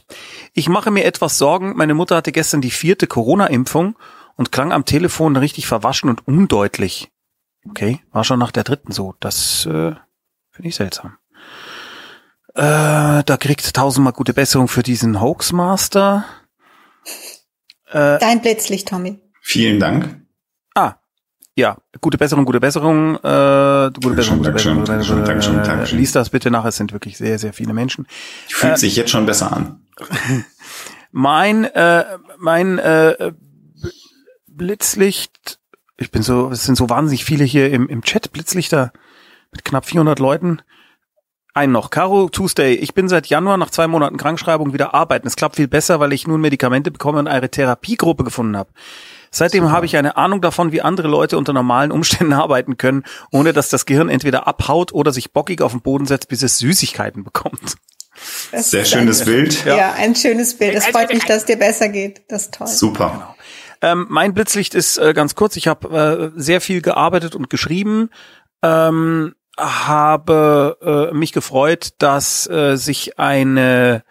Ich 0.52 0.68
mache 0.68 0.90
mir 0.90 1.04
etwas 1.04 1.38
Sorgen. 1.38 1.76
Meine 1.76 1.94
Mutter 1.94 2.16
hatte 2.16 2.32
gestern 2.32 2.60
die 2.60 2.70
vierte 2.70 3.06
Corona-Impfung 3.06 3.96
und 4.36 4.52
klang 4.52 4.72
am 4.72 4.84
Telefon 4.84 5.36
richtig 5.36 5.66
verwaschen 5.66 6.10
und 6.10 6.26
undeutlich. 6.26 7.10
Okay, 7.68 8.00
war 8.12 8.24
schon 8.24 8.38
nach 8.38 8.52
der 8.52 8.64
dritten 8.64 8.92
so. 8.92 9.14
Das 9.20 9.66
äh, 9.66 9.94
finde 10.50 10.68
ich 10.68 10.76
seltsam. 10.76 11.16
Äh, 12.56 13.22
da 13.22 13.36
kriegt 13.38 13.74
tausendmal 13.74 14.14
gute 14.14 14.32
Besserung 14.32 14.66
für 14.68 14.82
diesen 14.82 15.20
Hoaxmaster. 15.20 16.24
Äh, 17.90 18.18
Dein 18.18 18.40
Blitzlicht, 18.40 18.88
Tommy. 18.88 19.20
Vielen 19.42 19.78
Dank. 19.78 20.22
Ah, 20.74 20.94
ja, 21.54 21.76
gute 22.00 22.16
Besserung, 22.16 22.46
gute 22.46 22.58
Besserung, 22.58 23.16
äh, 23.16 23.90
gute 23.92 24.10
Besserung, 24.14 24.38
gute 24.38 24.52
Besserung, 24.52 24.84
Besserung. 24.84 25.24
Dankeschön, 25.24 25.62
Dankeschön. 25.62 25.98
Lies 25.98 26.12
das 26.12 26.30
bitte 26.30 26.50
nach, 26.50 26.64
es 26.64 26.76
sind 26.76 26.94
wirklich 26.94 27.18
sehr, 27.18 27.38
sehr 27.38 27.52
viele 27.52 27.74
Menschen. 27.74 28.06
Fühlt 28.48 28.72
äh, 28.72 28.76
sich 28.76 28.96
jetzt 28.96 29.10
schon 29.10 29.26
besser 29.26 29.52
an. 29.52 29.86
mein, 31.12 31.64
äh, 31.64 32.04
mein 32.38 32.78
äh, 32.78 33.32
Blitzlicht, 34.46 35.58
ich 35.98 36.10
bin 36.10 36.22
so, 36.22 36.50
es 36.50 36.64
sind 36.64 36.76
so 36.76 36.88
wahnsinnig 36.88 37.26
viele 37.26 37.44
hier 37.44 37.70
im, 37.70 37.86
im 37.88 38.02
Chat, 38.02 38.32
Blitzlichter 38.32 38.92
mit 39.52 39.62
knapp 39.62 39.84
400 39.84 40.18
Leuten. 40.18 40.62
Ein 41.56 41.72
noch. 41.72 41.88
Caro 41.88 42.28
Tuesday. 42.28 42.74
Ich 42.74 42.92
bin 42.92 43.08
seit 43.08 43.28
Januar 43.28 43.56
nach 43.56 43.70
zwei 43.70 43.86
Monaten 43.86 44.18
Krankschreibung 44.18 44.74
wieder 44.74 44.92
arbeiten. 44.92 45.26
Es 45.26 45.36
klappt 45.36 45.56
viel 45.56 45.68
besser, 45.68 46.00
weil 46.00 46.12
ich 46.12 46.26
nun 46.26 46.42
Medikamente 46.42 46.90
bekomme 46.90 47.18
und 47.18 47.28
eine 47.28 47.50
Therapiegruppe 47.50 48.24
gefunden 48.24 48.58
habe. 48.58 48.68
Seitdem 49.30 49.64
Super. 49.64 49.74
habe 49.74 49.86
ich 49.86 49.96
eine 49.96 50.18
Ahnung 50.18 50.42
davon, 50.42 50.70
wie 50.70 50.82
andere 50.82 51.08
Leute 51.08 51.38
unter 51.38 51.54
normalen 51.54 51.92
Umständen 51.92 52.32
arbeiten 52.34 52.76
können, 52.76 53.04
ohne 53.32 53.54
dass 53.54 53.70
das 53.70 53.86
Gehirn 53.86 54.10
entweder 54.10 54.46
abhaut 54.46 54.92
oder 54.92 55.12
sich 55.12 55.32
bockig 55.32 55.62
auf 55.62 55.72
den 55.72 55.80
Boden 55.80 56.04
setzt, 56.04 56.28
bis 56.28 56.42
es 56.42 56.58
Süßigkeiten 56.58 57.24
bekommt. 57.24 57.76
Das 58.52 58.70
Sehr 58.70 58.84
schönes 58.84 59.22
ein, 59.22 59.26
Bild. 59.26 59.64
Ja. 59.64 59.76
ja. 59.78 59.92
ein 59.94 60.14
schönes 60.14 60.58
Bild. 60.58 60.74
Es 60.74 60.84
freut 60.84 61.10
mich, 61.10 61.24
dass 61.24 61.38
es 61.38 61.44
dir 61.46 61.56
besser 61.56 61.88
geht. 61.88 62.20
Das 62.28 62.42
ist 62.42 62.54
toll. 62.54 62.66
Super. 62.66 63.34
Genau. 63.80 63.92
Ähm, 63.92 64.06
mein 64.10 64.34
Blitzlicht 64.34 64.74
ist 64.74 64.98
äh, 64.98 65.14
ganz 65.14 65.34
kurz. 65.34 65.56
Ich 65.56 65.68
habe 65.68 66.34
äh, 66.36 66.38
sehr 66.38 66.60
viel 66.60 66.82
gearbeitet 66.82 67.34
und 67.34 67.48
geschrieben. 67.48 68.10
Ähm, 68.62 69.34
habe 69.56 71.10
äh, 71.12 71.14
mich 71.14 71.32
gefreut, 71.32 71.90
dass 71.98 72.48
äh, 72.48 72.76
sich 72.76 73.18
eine 73.18 74.04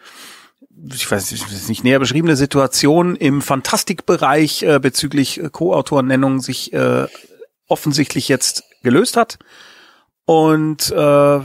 ich 0.94 1.10
weiß 1.10 1.32
nicht, 1.32 1.70
nicht 1.70 1.84
näher 1.84 2.00
beschriebene 2.00 2.36
Situation 2.36 3.16
im 3.16 3.42
Fantastikbereich 3.42 4.64
äh, 4.64 4.80
bezüglich 4.80 5.42
Co-Autorennennung 5.52 6.42
sich 6.42 6.74
äh, 6.74 7.08
offensichtlich 7.68 8.28
jetzt 8.28 8.64
gelöst 8.84 9.18
hat. 9.18 9.40
Und 10.26 10.92
äh, 10.92 11.40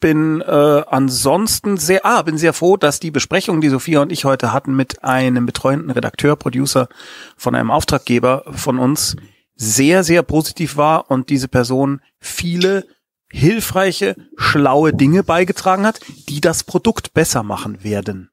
bin 0.00 0.40
äh, 0.42 0.82
ansonsten 0.86 1.76
sehr, 1.76 2.06
ah, 2.06 2.22
bin 2.22 2.38
sehr 2.38 2.52
froh, 2.52 2.76
dass 2.76 3.00
die 3.00 3.10
Besprechung, 3.10 3.60
die 3.60 3.68
Sophia 3.68 4.00
und 4.00 4.12
ich 4.12 4.24
heute 4.24 4.52
hatten 4.52 4.76
mit 4.76 5.02
einem 5.02 5.44
betreuenden 5.44 5.90
Redakteur, 5.90 6.36
Producer 6.36 6.88
von 7.36 7.54
einem 7.54 7.70
Auftraggeber 7.70 8.44
von 8.52 8.78
uns, 8.78 9.16
sehr, 9.56 10.04
sehr 10.04 10.22
positiv 10.22 10.76
war 10.76 11.10
und 11.10 11.30
diese 11.30 11.48
Person 11.48 12.00
viele 12.20 12.86
hilfreiche, 13.30 14.16
schlaue 14.36 14.92
Dinge 14.92 15.22
beigetragen 15.22 15.86
hat, 15.86 16.00
die 16.28 16.40
das 16.40 16.64
Produkt 16.64 17.14
besser 17.14 17.42
machen 17.42 17.82
werden. 17.84 18.30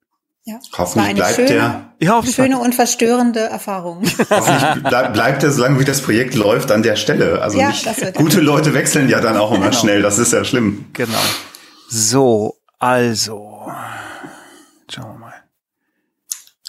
Ja, 0.48 0.60
hoffentlich 0.78 1.16
bleibt 1.16 1.36
schöne, 1.36 1.48
der. 1.48 1.90
Ja, 2.00 2.12
hoffentlich 2.12 2.36
schöne 2.36 2.60
und 2.60 2.76
verstörende 2.76 3.40
Erfahrung. 3.40 4.04
hoffentlich 4.30 4.84
bleib, 4.84 5.14
bleibt 5.14 5.44
er, 5.44 5.52
solange 5.52 5.80
wie 5.80 5.86
das 5.86 6.02
Projekt 6.02 6.36
läuft, 6.36 6.72
an 6.72 6.84
der 6.84 6.96
Stelle. 6.98 7.42
Also 7.42 7.58
ja, 7.58 7.70
nicht, 7.70 8.14
gute 8.14 8.42
Leute 8.42 8.76
wechseln 8.76 9.10
ja 9.10 9.22
dann 9.22 9.38
auch 9.38 9.52
immer 9.52 9.70
genau. 9.70 9.78
schnell. 9.80 10.02
Das 10.04 10.20
ist 10.20 10.34
ja 10.34 10.44
schlimm. 10.44 10.86
Genau. 10.94 11.18
So, 11.90 12.58
also. 12.78 13.72
Schauen 14.88 15.14
wir 15.14 15.20
mal. 15.20 15.34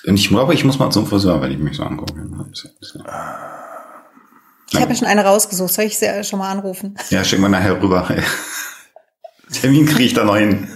Und 0.07 0.15
ich 0.15 0.29
glaube, 0.29 0.55
ich 0.55 0.65
muss 0.65 0.79
mal 0.79 0.91
zum 0.91 1.07
Friseur, 1.07 1.43
wenn 1.43 1.53
ich 1.53 1.59
mich 1.59 1.77
so 1.77 1.83
angucke. 1.83 2.15
Ich 4.71 4.81
habe 4.81 4.93
ja 4.93 4.99
schon 4.99 5.07
eine 5.07 5.25
rausgesucht. 5.25 5.73
Soll 5.73 5.85
ich 5.85 5.99
sie 5.99 6.25
schon 6.25 6.39
mal 6.39 6.51
anrufen? 6.51 6.97
Ja, 7.11 7.25
schick 7.25 7.39
mal 7.39 7.49
nachher 7.49 7.81
rüber. 7.81 8.09
Termin 9.53 9.87
kriege 9.87 10.05
ich 10.05 10.15
da 10.15 10.25
noch 10.25 10.37
hin. 10.37 10.69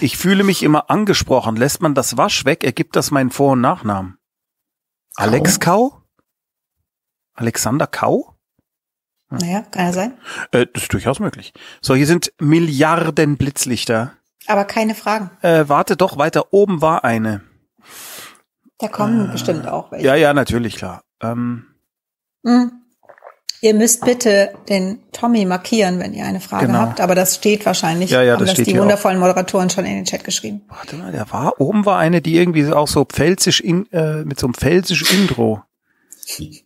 Ich 0.00 0.16
fühle 0.16 0.44
mich 0.44 0.62
immer 0.62 0.90
angesprochen. 0.90 1.56
Lässt 1.56 1.80
man 1.80 1.94
das 1.94 2.16
Wasch 2.16 2.44
weg, 2.44 2.64
ergibt 2.64 2.96
das 2.96 3.10
meinen 3.10 3.30
Vor- 3.30 3.52
und 3.52 3.62
Nachnamen. 3.62 4.18
Alex 5.16 5.60
Kau? 5.60 6.02
Alexander 7.34 7.86
Kau? 7.86 8.34
Hm. 9.30 9.38
Naja, 9.38 9.62
kann 9.62 9.86
ja 9.86 9.92
sein. 9.92 10.18
Äh, 10.52 10.66
das 10.72 10.84
ist 10.84 10.92
durchaus 10.92 11.20
möglich. 11.20 11.52
So, 11.80 11.94
hier 11.94 12.06
sind 12.06 12.32
Milliarden 12.38 13.36
Blitzlichter. 13.36 14.12
Aber 14.46 14.64
keine 14.64 14.94
Fragen. 14.94 15.30
Äh, 15.40 15.68
warte 15.68 15.96
doch, 15.96 16.18
weiter 16.18 16.52
oben 16.52 16.82
war 16.82 17.04
eine. 17.04 17.40
Da 18.78 18.88
kommen 18.88 19.28
äh, 19.28 19.32
bestimmt 19.32 19.66
auch 19.66 19.90
welche. 19.90 20.06
Ja, 20.06 20.14
ja, 20.14 20.34
natürlich, 20.34 20.76
klar. 20.76 21.02
Ähm, 21.22 21.73
mhm. 22.44 22.72
Ihr 23.64 23.72
müsst 23.72 24.04
bitte 24.04 24.50
den 24.68 24.98
Tommy 25.12 25.46
markieren, 25.46 25.98
wenn 25.98 26.12
ihr 26.12 26.26
eine 26.26 26.40
Frage 26.40 26.66
genau. 26.66 26.80
habt, 26.80 27.00
aber 27.00 27.14
das 27.14 27.36
steht 27.36 27.64
wahrscheinlich. 27.64 28.10
Ja, 28.10 28.22
ja, 28.22 28.36
das 28.36 28.40
haben 28.40 28.56
steht 28.56 28.66
das 28.66 28.74
die 28.74 28.78
wundervollen 28.78 29.16
auch. 29.16 29.22
Moderatoren 29.22 29.70
schon 29.70 29.86
in 29.86 29.94
den 29.94 30.04
Chat 30.04 30.22
geschrieben. 30.22 30.60
Warte 30.68 30.96
mal, 30.96 31.12
der 31.12 31.32
war 31.32 31.58
oben 31.58 31.86
war 31.86 31.98
eine, 31.98 32.20
die 32.20 32.36
irgendwie 32.36 32.70
auch 32.70 32.88
so 32.88 33.06
pfälzisch 33.06 33.60
in, 33.60 33.90
äh, 33.90 34.22
mit 34.22 34.38
so 34.38 34.48
einem 34.48 34.52
pfälzisch 34.52 35.10
Intro. 35.10 35.62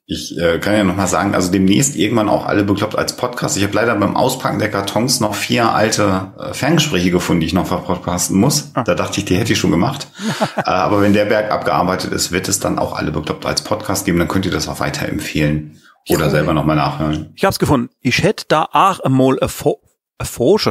Ich 0.07 0.38
äh, 0.38 0.59
kann 0.59 0.75
ja 0.75 0.85
noch 0.85 0.97
mal 0.97 1.07
sagen, 1.07 1.35
also 1.35 1.50
demnächst 1.50 1.97
irgendwann 1.97 2.29
auch 2.29 2.47
alle 2.47 2.65
bekloppt 2.65 2.97
als 2.97 3.17
Podcast. 3.17 3.57
Ich 3.57 3.65
habe 3.65 3.75
leider 3.75 3.95
beim 3.97 4.17
Auspacken 4.17 4.59
der 4.59 4.71
Kartons 4.71 5.21
noch 5.21 5.35
vier 5.35 5.73
alte 5.73 6.33
äh, 6.38 6.55
Ferngespräche 6.55 7.11
gefunden, 7.11 7.41
die 7.41 7.47
ich 7.47 7.53
noch 7.53 7.67
verpodcasten 7.67 8.38
muss. 8.38 8.71
Ah. 8.75 8.85
Da 8.85 8.95
dachte 8.95 9.19
ich, 9.19 9.25
die 9.25 9.37
hätte 9.37 9.53
ich 9.53 9.59
schon 9.59 9.71
gemacht. 9.71 10.09
äh, 10.57 10.62
aber 10.62 11.00
wenn 11.00 11.12
der 11.12 11.25
Berg 11.25 11.50
abgearbeitet 11.50 12.12
ist, 12.12 12.31
wird 12.31 12.49
es 12.49 12.61
dann 12.61 12.79
auch 12.79 12.97
alle 12.97 13.11
bekloppt 13.11 13.47
als 13.47 13.62
Podcast 13.62 14.05
geben. 14.07 14.19
Dann 14.19 14.29
könnt 14.29 14.47
ihr 14.47 14.53
das 14.53 14.69
auch 14.69 14.81
weiterempfehlen. 14.81 15.81
Oder 16.09 16.27
ja. 16.27 16.31
selber 16.31 16.55
nochmal 16.55 16.77
nachhören. 16.77 17.33
Ich 17.37 17.45
hab's 17.45 17.59
gefunden. 17.59 17.91
Ich 18.00 18.23
hätte 18.23 18.45
da 18.49 18.69
auch 18.73 19.00
einmal 19.00 19.38
Frosch. 19.47 20.71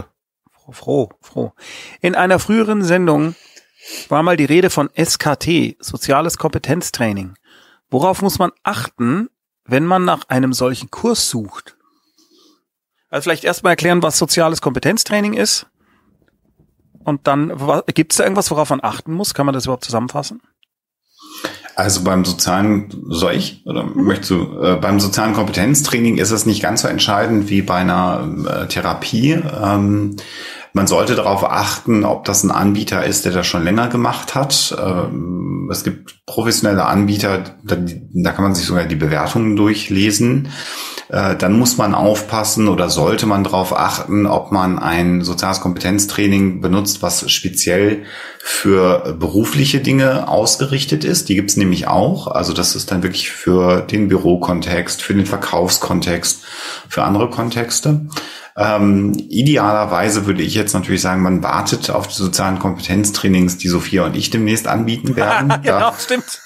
Froh, 0.72 1.10
froh. 1.22 1.54
In 2.02 2.16
einer 2.16 2.40
früheren 2.40 2.84
Sendung 2.84 3.36
war 4.10 4.24
mal 4.24 4.36
die 4.36 4.46
Rede 4.46 4.70
von 4.70 4.90
SKT, 4.98 5.78
Soziales 5.80 6.38
Kompetenztraining. 6.38 7.36
Worauf 7.90 8.22
muss 8.22 8.40
man 8.40 8.52
achten, 8.64 9.30
wenn 9.66 9.86
man 9.86 10.06
nach 10.06 10.28
einem 10.30 10.54
solchen 10.54 10.92
Kurs 10.92 11.30
sucht? 11.30 11.78
Also 13.10 13.24
vielleicht 13.24 13.46
erstmal 13.46 13.72
erklären, 13.72 14.04
was 14.04 14.18
soziales 14.18 14.62
Kompetenztraining 14.62 15.34
ist. 15.34 15.68
Und 17.04 17.26
dann, 17.28 17.54
gibt 17.94 18.12
es 18.12 18.18
da 18.18 18.24
irgendwas, 18.24 18.52
worauf 18.52 18.70
man 18.70 18.84
achten 18.84 19.14
muss? 19.14 19.34
Kann 19.34 19.46
man 19.46 19.54
das 19.54 19.66
überhaupt 19.66 19.86
zusammenfassen? 19.86 20.42
Also 21.78 22.04
beim 22.04 22.26
sozialen, 22.26 22.90
soll 23.10 23.34
ich 23.34 23.66
oder 23.66 23.84
mhm. 23.84 24.04
möchtest 24.04 24.32
du? 24.32 24.60
Äh, 24.62 24.76
beim 24.78 25.00
sozialen 25.00 25.34
Kompetenztraining 25.34 26.18
ist 26.18 26.32
es 26.32 26.46
nicht 26.46 26.62
ganz 26.62 26.82
so 26.82 26.88
entscheidend 26.88 27.50
wie 27.50 27.62
bei 27.62 27.76
einer 27.76 28.28
äh, 28.46 28.68
Therapie. 28.68 29.34
Ähm, 29.34 30.16
man 30.78 30.88
sollte 30.88 31.16
darauf 31.16 31.44
achten, 31.44 32.06
ob 32.06 32.24
das 32.26 32.44
ein 32.44 32.52
Anbieter 32.52 33.04
ist, 33.04 33.26
der 33.26 33.32
das 33.32 33.48
schon 33.48 33.64
länger 33.64 33.88
gemacht 33.88 34.36
hat. 34.36 34.78
Ähm, 34.80 35.70
es 35.72 35.84
gibt 35.84 36.26
professionelle 36.28 36.86
Anbieter, 36.86 37.44
da, 37.64 38.32
kann 38.32 38.44
man 38.44 38.54
sich 38.54 38.66
sogar 38.66 38.86
die 38.86 38.96
Bewertungen 38.96 39.56
durchlesen. 39.56 40.50
Äh, 41.10 41.36
dann 41.36 41.58
muss 41.58 41.78
man 41.78 41.96
aufpassen 41.96 42.68
oder 42.68 42.92
sollte 42.92 43.26
man 43.26 43.44
darauf 43.44 43.76
achten, 43.76 44.28
ob 44.28 44.52
man 44.52 44.78
ein 44.78 45.24
soziales 45.24 45.62
Kompetenztraining 45.62 46.62
benutzt, 46.62 47.02
was 47.02 47.30
speziell 47.32 48.04
für 48.40 49.16
berufliche 49.20 49.80
Dinge 49.80 50.30
ausgerichtet 50.30 51.04
ist. 51.04 51.28
Die 51.28 51.36
gibt 51.36 51.50
es 51.50 51.58
nämlich 51.58 51.88
auch. 51.88 52.28
Also 52.28 52.54
das 52.54 52.76
ist 52.76 52.92
dann 52.92 53.02
wirklich 53.02 53.32
für 53.32 53.82
den 53.82 54.10
Bürokontext, 54.10 55.02
für 55.02 55.16
den 55.16 55.26
Verkaufskontext, 55.26 56.44
für 56.88 57.04
andere 57.04 57.32
Kontexte. 57.32 58.06
Ähm, 58.58 59.14
idealerweise 59.30 60.26
würde 60.26 60.42
ich 60.42 60.56
jetzt 60.56 60.74
natürlich 60.74 61.02
sagen, 61.02 61.22
man 61.22 61.44
wartet 61.44 61.92
auf 61.92 62.08
die 62.08 62.16
sozialen 62.16 62.58
Kompetenztrainings, 62.58 63.58
die 63.58 63.68
Sophia 63.68 64.06
und 64.06 64.16
ich 64.16 64.32
demnächst 64.32 64.68
anbieten 64.68 65.16
werden. 65.16 65.54
genau, 65.62 65.94
stimmt. 65.98 66.42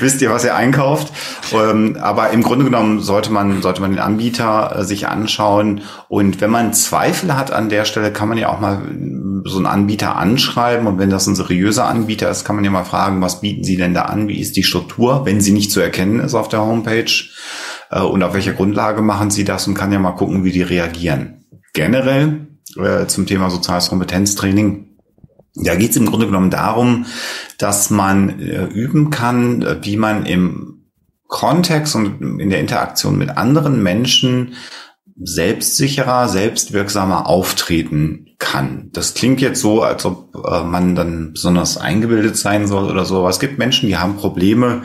wisst 0.00 0.22
ihr, 0.22 0.30
was 0.30 0.44
ihr 0.44 0.54
einkauft. 0.54 1.12
Ähm, 1.52 1.98
aber 2.00 2.30
im 2.30 2.42
Grunde 2.42 2.64
genommen 2.64 3.00
sollte 3.00 3.30
man, 3.30 3.60
sollte 3.60 3.82
man 3.82 3.90
den 3.90 4.00
Anbieter 4.00 4.74
äh, 4.74 4.84
sich 4.84 5.06
anschauen. 5.06 5.82
Und 6.08 6.40
wenn 6.40 6.50
man 6.50 6.72
Zweifel 6.72 7.36
hat 7.36 7.52
an 7.52 7.68
der 7.68 7.84
Stelle, 7.84 8.10
kann 8.10 8.30
man 8.30 8.38
ja 8.38 8.48
auch 8.48 8.60
mal 8.60 8.76
äh, 8.76 9.48
so 9.48 9.58
einen 9.58 9.66
Anbieter 9.66 10.16
anschreiben. 10.16 10.86
Und 10.86 10.98
wenn 10.98 11.10
das 11.10 11.26
ein 11.26 11.36
seriöser 11.36 11.86
Anbieter 11.86 12.30
ist, 12.30 12.46
kann 12.46 12.56
man 12.56 12.64
ja 12.64 12.70
mal 12.70 12.84
fragen, 12.84 13.20
was 13.20 13.42
bieten 13.42 13.64
Sie 13.64 13.76
denn 13.76 13.92
da 13.92 14.02
an? 14.02 14.28
Wie 14.28 14.40
ist 14.40 14.56
die 14.56 14.64
Struktur, 14.64 15.26
wenn 15.26 15.42
sie 15.42 15.52
nicht 15.52 15.70
zu 15.70 15.80
erkennen 15.80 16.20
ist 16.20 16.34
auf 16.34 16.48
der 16.48 16.62
Homepage? 16.62 17.12
Äh, 17.90 18.00
und 18.00 18.22
auf 18.22 18.32
welcher 18.32 18.54
Grundlage 18.54 19.02
machen 19.02 19.30
Sie 19.30 19.44
das? 19.44 19.66
Und 19.66 19.74
kann 19.74 19.92
ja 19.92 19.98
mal 19.98 20.12
gucken, 20.12 20.42
wie 20.42 20.52
die 20.52 20.62
reagieren. 20.62 21.39
Generell 21.72 22.48
äh, 22.76 23.06
zum 23.06 23.26
Thema 23.26 23.50
soziales 23.50 23.88
Kompetenztraining 23.88 24.90
da 25.54 25.74
geht 25.74 25.90
es 25.90 25.96
im 25.96 26.06
Grunde 26.06 26.26
genommen 26.26 26.50
darum, 26.50 27.06
dass 27.58 27.90
man 27.90 28.40
äh, 28.40 28.64
üben 28.66 29.10
kann, 29.10 29.62
äh, 29.62 29.76
wie 29.82 29.96
man 29.96 30.26
im 30.26 30.84
Kontext 31.26 31.94
und 31.94 32.40
in 32.40 32.50
der 32.50 32.60
Interaktion 32.60 33.18
mit 33.18 33.36
anderen 33.36 33.82
Menschen 33.82 34.54
selbstsicherer, 35.22 36.28
selbstwirksamer 36.28 37.26
auftreten 37.26 38.26
kann. 38.38 38.88
Das 38.92 39.14
klingt 39.14 39.40
jetzt 39.40 39.60
so, 39.60 39.82
als 39.82 40.04
ob 40.06 40.34
äh, 40.34 40.64
man 40.64 40.94
dann 40.94 41.32
besonders 41.32 41.76
eingebildet 41.76 42.36
sein 42.36 42.66
soll 42.66 42.90
oder 42.90 43.04
so, 43.04 43.18
aber 43.18 43.28
es 43.28 43.40
gibt 43.40 43.58
Menschen, 43.58 43.88
die 43.88 43.98
haben 43.98 44.16
Probleme, 44.16 44.82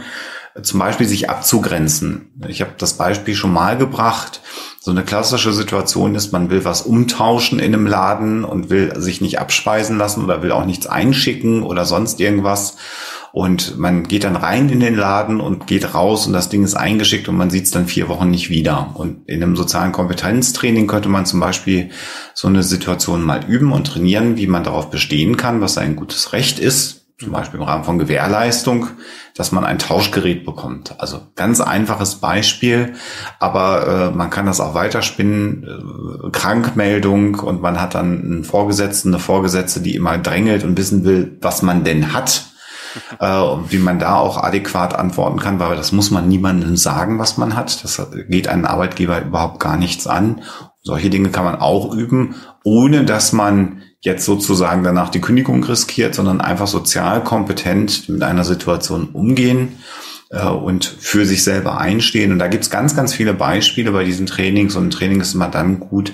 zum 0.62 0.80
Beispiel 0.80 1.08
sich 1.08 1.30
abzugrenzen. 1.30 2.32
Ich 2.48 2.62
habe 2.62 2.72
das 2.78 2.94
Beispiel 2.94 3.36
schon 3.36 3.52
mal 3.52 3.78
gebracht. 3.78 4.42
So 4.86 4.92
eine 4.92 5.04
klassische 5.04 5.52
Situation 5.52 6.14
ist, 6.14 6.32
man 6.32 6.52
will 6.52 6.64
was 6.64 6.84
umtauschen 6.84 7.58
in 7.58 7.74
einem 7.74 7.88
Laden 7.88 8.44
und 8.46 8.70
will 8.70 8.94
sich 9.02 9.20
nicht 9.20 9.40
abspeisen 9.40 9.98
lassen 9.98 10.24
oder 10.24 10.44
will 10.44 10.52
auch 10.52 10.64
nichts 10.64 10.86
einschicken 10.86 11.64
oder 11.64 11.86
sonst 11.86 12.20
irgendwas. 12.20 12.78
Und 13.32 13.80
man 13.80 14.04
geht 14.04 14.26
dann 14.26 14.36
rein 14.36 14.70
in 14.70 14.82
den 14.82 14.96
Laden 14.96 15.42
und 15.42 15.66
geht 15.66 15.96
raus 15.96 16.28
und 16.28 16.34
das 16.34 16.50
Ding 16.50 16.64
ist 16.64 16.76
eingeschickt 16.76 17.28
und 17.28 17.36
man 17.36 17.50
sieht 17.50 17.64
es 17.64 17.72
dann 17.72 17.88
vier 17.88 18.10
Wochen 18.10 18.30
nicht 18.30 18.52
wieder. 18.52 18.92
Und 18.94 19.28
in 19.28 19.42
einem 19.42 19.56
sozialen 19.56 19.92
Kompetenztraining 19.92 20.86
könnte 20.86 21.10
man 21.10 21.26
zum 21.26 21.40
Beispiel 21.40 21.90
so 22.36 22.48
eine 22.48 22.62
Situation 22.62 23.24
mal 23.24 23.44
üben 23.44 23.72
und 23.72 23.88
trainieren, 23.88 24.38
wie 24.38 24.46
man 24.46 24.64
darauf 24.64 24.92
bestehen 24.92 25.36
kann, 25.36 25.62
was 25.62 25.80
ein 25.80 25.96
gutes 25.96 26.32
Recht 26.32 26.60
ist, 26.60 27.05
zum 27.20 27.32
Beispiel 27.32 27.60
im 27.60 27.66
Rahmen 27.66 27.86
von 27.86 27.98
Gewährleistung, 27.98 28.88
dass 29.36 29.54
man 29.54 29.64
ein 29.64 29.80
Tauschgerät 29.80 30.46
bekommt. 30.46 31.00
Also 31.00 31.22
ganz 31.36 31.62
einfaches 31.62 32.16
Beispiel, 32.16 32.94
aber 33.40 34.12
äh, 34.12 34.16
man 34.16 34.30
kann 34.30 34.46
das 34.46 34.60
auch 34.60 34.74
weiterspinnen. 34.74 35.64
Äh, 35.64 36.30
Krankmeldung 36.32 37.36
und 37.36 37.62
man 37.62 37.80
hat 37.80 37.96
dann 37.96 38.22
einen 38.22 38.44
Vorgesetzten, 38.44 39.10
eine 39.10 39.20
Vorgesetzte, 39.20 39.80
die 39.80 39.96
immer 39.96 40.18
drängelt 40.18 40.66
und 40.66 40.78
wissen 40.78 41.06
will, 41.06 41.38
was 41.42 41.62
man 41.62 41.84
denn 41.84 42.12
hat. 42.14 42.46
äh, 43.20 43.26
wie 43.26 43.78
man 43.78 44.00
da 44.00 44.16
auch 44.16 44.42
adäquat 44.42 44.96
antworten 44.96 45.40
kann, 45.40 45.60
weil 45.60 45.76
das 45.76 45.92
muss 45.92 46.12
man 46.12 46.28
niemandem 46.28 46.78
sagen, 46.78 47.20
was 47.20 47.38
man 47.38 47.56
hat. 47.56 47.84
Das 47.84 48.02
geht 48.30 48.48
einen 48.48 48.66
Arbeitgeber 48.66 49.22
überhaupt 49.22 49.60
gar 49.60 49.78
nichts 49.78 50.08
an. 50.08 50.44
Solche 50.82 51.10
Dinge 51.10 51.30
kann 51.30 51.46
man 51.46 51.56
auch 51.56 51.94
üben, 51.94 52.36
ohne 52.64 53.06
dass 53.06 53.34
man 53.34 53.82
jetzt 54.06 54.26
sozusagen 54.26 54.84
danach 54.84 55.10
die 55.10 55.22
Kündigung 55.22 55.64
riskiert, 55.64 56.16
sondern 56.16 56.40
einfach 56.40 56.68
sozial 56.68 57.24
kompetent 57.24 58.08
mit 58.08 58.24
einer 58.24 58.46
Situation 58.46 59.10
umgehen 59.10 59.80
äh, 60.30 60.48
und 60.48 60.86
für 60.86 61.26
sich 61.26 61.44
selber 61.44 61.80
einstehen. 61.80 62.32
Und 62.32 62.40
da 62.40 62.48
gibt's 62.48 62.70
ganz, 62.70 62.96
ganz 62.96 63.14
viele 63.14 63.34
Beispiele 63.34 63.92
bei 63.92 64.04
diesen 64.04 64.28
Trainings. 64.28 64.76
Und 64.76 64.88
ein 64.88 64.92
Training 64.92 65.22
ist 65.22 65.34
immer 65.34 65.50
dann 65.50 65.80
gut, 65.80 66.14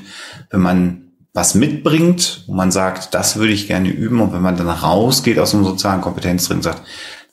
wenn 0.50 0.62
man 0.62 1.12
was 1.34 1.56
mitbringt, 1.56 2.44
wo 2.48 2.54
man 2.54 2.72
sagt, 2.72 3.14
das 3.14 3.38
würde 3.38 3.54
ich 3.54 3.68
gerne 3.68 3.90
üben. 3.90 4.22
Und 4.22 4.34
wenn 4.34 4.42
man 4.42 4.58
dann 4.58 4.70
rausgeht 4.70 5.40
aus 5.40 5.52
dem 5.52 5.64
sozialen 5.64 6.02
Kompetenztraining 6.02 6.60
und 6.60 6.64
sagt, 6.64 6.82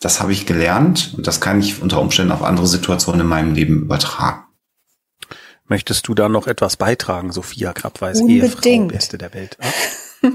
das 0.00 0.20
habe 0.20 0.32
ich 0.32 0.46
gelernt 0.46 1.14
und 1.16 1.26
das 1.26 1.40
kann 1.40 1.60
ich 1.60 1.82
unter 1.82 2.00
Umständen 2.00 2.32
auf 2.32 2.42
andere 2.42 2.66
Situationen 2.66 3.22
in 3.22 3.26
meinem 3.26 3.54
Leben 3.54 3.82
übertragen. 3.82 4.44
Möchtest 5.66 6.08
du 6.08 6.14
da 6.14 6.28
noch 6.28 6.46
etwas 6.46 6.76
beitragen, 6.76 7.30
Sophia 7.30 7.72
Krabweis, 7.72 8.20
Ehefrau, 8.20 8.86
Beste 8.86 9.18
der 9.18 9.34
Welt? 9.34 9.58
ja, 9.60 9.68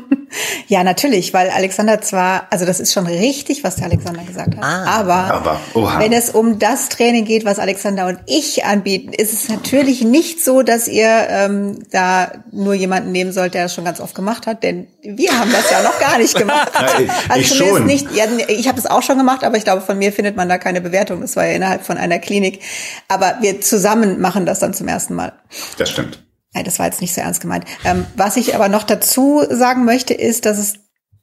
natürlich, 0.84 1.34
weil 1.34 1.50
Alexander 1.50 2.02
zwar, 2.02 2.48
also 2.50 2.66
das 2.66 2.80
ist 2.80 2.94
schon 2.94 3.06
richtig, 3.06 3.64
was 3.64 3.76
der 3.76 3.86
Alexander 3.86 4.24
gesagt 4.24 4.56
hat, 4.56 4.64
ah, 4.64 4.86
aber, 4.86 5.16
aber 5.16 5.60
wenn 6.00 6.14
es 6.14 6.30
um 6.30 6.60
das 6.60 6.90
Training 6.90 7.26
geht, 7.26 7.46
was 7.46 7.60
Alexander 7.60 8.08
und 8.08 8.20
ich 8.26 8.66
anbieten, 8.66 9.14
ist 9.14 9.34
es 9.34 9.50
natürlich 9.50 10.04
nicht 10.04 10.44
so, 10.44 10.62
dass 10.62 10.88
ihr 10.88 11.28
ähm, 11.30 11.80
da 11.92 12.32
nur 12.52 12.74
jemanden 12.74 13.12
nehmen 13.12 13.32
sollt, 13.32 13.54
der 13.54 13.64
das 13.64 13.74
schon 13.74 13.86
ganz 13.86 14.00
oft 14.00 14.16
gemacht 14.16 14.48
hat, 14.48 14.64
denn 14.64 14.88
wir 15.02 15.38
haben 15.38 15.52
das 15.52 15.70
ja 15.70 15.82
noch 15.84 16.00
gar 16.00 16.18
nicht 16.18 16.36
gemacht. 16.36 16.72
ich, 17.00 17.10
also 17.30 17.42
ich 17.42 17.56
schon. 17.56 17.86
nicht, 17.86 18.12
ja, 18.16 18.26
ich 18.48 18.68
habe 18.68 18.80
es 18.80 18.86
auch 18.86 19.04
schon 19.04 19.18
gemacht, 19.18 19.44
aber 19.44 19.58
ich 19.58 19.64
glaube, 19.64 19.82
von 19.82 19.98
mir 19.98 20.12
findet 20.12 20.36
man 20.36 20.50
da 20.50 20.58
keine 20.58 20.82
Bewertung. 20.82 21.22
Das 21.22 21.36
war 21.36 21.46
ja 21.46 21.54
innerhalb 21.54 21.86
von 21.86 21.98
einer 21.98 22.20
Klinik. 22.20 22.62
Aber 23.08 23.38
wir 23.42 23.62
zusammen 23.62 24.22
machen 24.22 24.46
das 24.46 24.60
dann 24.60 24.74
zum 24.74 24.88
ersten 24.88 25.14
Mal. 25.14 25.34
Das 25.78 25.90
stimmt. 25.90 26.24
Nein, 26.54 26.66
das 26.66 26.80
war 26.80 26.86
jetzt 26.86 27.02
nicht 27.02 27.14
so 27.14 27.22
ernst 27.22 27.42
gemeint. 27.42 27.66
Ähm, 27.84 28.06
was 28.16 28.38
ich 28.38 28.56
aber 28.56 28.70
noch 28.70 28.84
dazu 28.84 29.44
sagen 29.50 29.86
möchte, 29.86 30.14
ist, 30.14 30.46
dass 30.46 30.58
es 30.58 30.76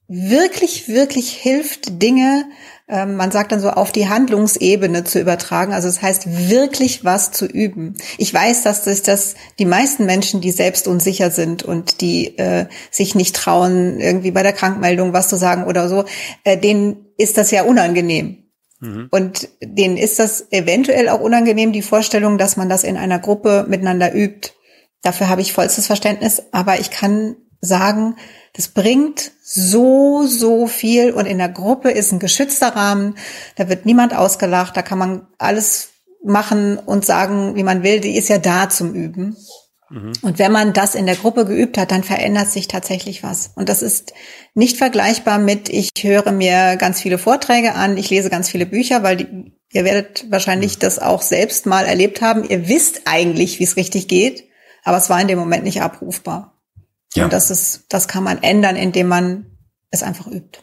wirklich, 0.08 0.88
wirklich 0.88 1.30
hilft, 1.30 2.02
Dinge, 2.02 2.46
ähm, 2.90 3.14
man 3.14 3.30
sagt 3.30 3.52
dann 3.52 3.60
so, 3.60 3.70
auf 3.70 3.92
die 3.92 4.08
Handlungsebene 4.08 5.04
zu 5.04 5.20
übertragen. 5.20 5.72
Also 5.72 5.86
es 5.86 5.96
das 5.96 6.02
heißt, 6.02 6.50
wirklich 6.50 7.04
was 7.04 7.30
zu 7.30 7.46
üben. 7.46 7.94
Ich 8.18 8.34
weiß, 8.34 8.62
dass 8.64 8.82
das, 8.82 9.02
dass 9.02 9.36
die 9.60 9.64
meisten 9.64 10.06
Menschen, 10.06 10.40
die 10.40 10.50
selbst 10.50 10.88
unsicher 10.88 11.30
sind 11.30 11.62
und 11.62 12.00
die 12.00 12.36
äh, 12.38 12.66
sich 12.90 13.14
nicht 13.14 13.36
trauen, 13.36 14.00
irgendwie 14.00 14.32
bei 14.32 14.42
der 14.42 14.52
Krankmeldung 14.52 15.12
was 15.12 15.28
zu 15.28 15.36
sagen 15.36 15.64
oder 15.64 15.88
so, 15.88 16.04
äh, 16.42 16.58
denen 16.58 17.06
ist 17.16 17.38
das 17.38 17.52
ja 17.52 17.62
unangenehm. 17.62 18.38
Mhm. 18.80 19.06
Und 19.10 19.48
denen 19.62 19.96
ist 19.96 20.18
das 20.18 20.46
eventuell 20.50 21.08
auch 21.08 21.20
unangenehm, 21.20 21.72
die 21.72 21.82
Vorstellung, 21.82 22.38
dass 22.38 22.56
man 22.56 22.68
das 22.68 22.82
in 22.82 22.96
einer 22.96 23.20
Gruppe 23.20 23.66
miteinander 23.68 24.12
übt. 24.12 24.50
Dafür 25.02 25.28
habe 25.28 25.40
ich 25.40 25.52
vollstes 25.52 25.86
Verständnis, 25.86 26.42
aber 26.52 26.78
ich 26.80 26.90
kann 26.90 27.36
sagen, 27.60 28.16
das 28.54 28.68
bringt 28.68 29.32
so, 29.42 30.26
so 30.26 30.66
viel 30.66 31.12
und 31.12 31.26
in 31.26 31.38
der 31.38 31.48
Gruppe 31.48 31.90
ist 31.90 32.12
ein 32.12 32.18
geschützter 32.18 32.74
Rahmen, 32.74 33.16
da 33.56 33.68
wird 33.68 33.86
niemand 33.86 34.14
ausgelacht, 34.14 34.76
da 34.76 34.82
kann 34.82 34.98
man 34.98 35.26
alles 35.38 35.90
machen 36.24 36.78
und 36.78 37.04
sagen, 37.04 37.56
wie 37.56 37.62
man 37.62 37.82
will, 37.82 38.00
die 38.00 38.16
ist 38.16 38.28
ja 38.28 38.38
da 38.38 38.68
zum 38.68 38.94
Üben. 38.94 39.36
Mhm. 39.88 40.12
Und 40.22 40.38
wenn 40.38 40.52
man 40.52 40.72
das 40.72 40.94
in 40.94 41.06
der 41.06 41.16
Gruppe 41.16 41.46
geübt 41.46 41.78
hat, 41.78 41.90
dann 41.90 42.04
verändert 42.04 42.50
sich 42.50 42.68
tatsächlich 42.68 43.22
was. 43.22 43.52
Und 43.54 43.68
das 43.68 43.82
ist 43.82 44.12
nicht 44.54 44.76
vergleichbar 44.76 45.38
mit, 45.38 45.68
ich 45.68 45.90
höre 46.00 46.30
mir 46.32 46.76
ganz 46.76 47.00
viele 47.00 47.18
Vorträge 47.18 47.74
an, 47.74 47.96
ich 47.96 48.10
lese 48.10 48.30
ganz 48.30 48.48
viele 48.48 48.66
Bücher, 48.66 49.02
weil 49.02 49.16
die, 49.16 49.52
ihr 49.72 49.84
werdet 49.84 50.26
wahrscheinlich 50.30 50.76
mhm. 50.76 50.80
das 50.80 50.98
auch 50.98 51.22
selbst 51.22 51.66
mal 51.66 51.86
erlebt 51.86 52.20
haben. 52.20 52.44
Ihr 52.44 52.68
wisst 52.68 53.02
eigentlich, 53.06 53.58
wie 53.58 53.64
es 53.64 53.76
richtig 53.76 54.06
geht 54.08 54.49
aber 54.84 54.96
es 54.96 55.10
war 55.10 55.20
in 55.20 55.28
dem 55.28 55.38
Moment 55.38 55.64
nicht 55.64 55.82
abrufbar. 55.82 56.54
Ja. 57.14 57.24
Und 57.24 57.32
das 57.32 57.50
ist, 57.50 57.86
das 57.88 58.08
kann 58.08 58.24
man 58.24 58.42
ändern, 58.42 58.76
indem 58.76 59.08
man 59.08 59.46
es 59.90 60.02
einfach 60.02 60.26
übt. 60.26 60.60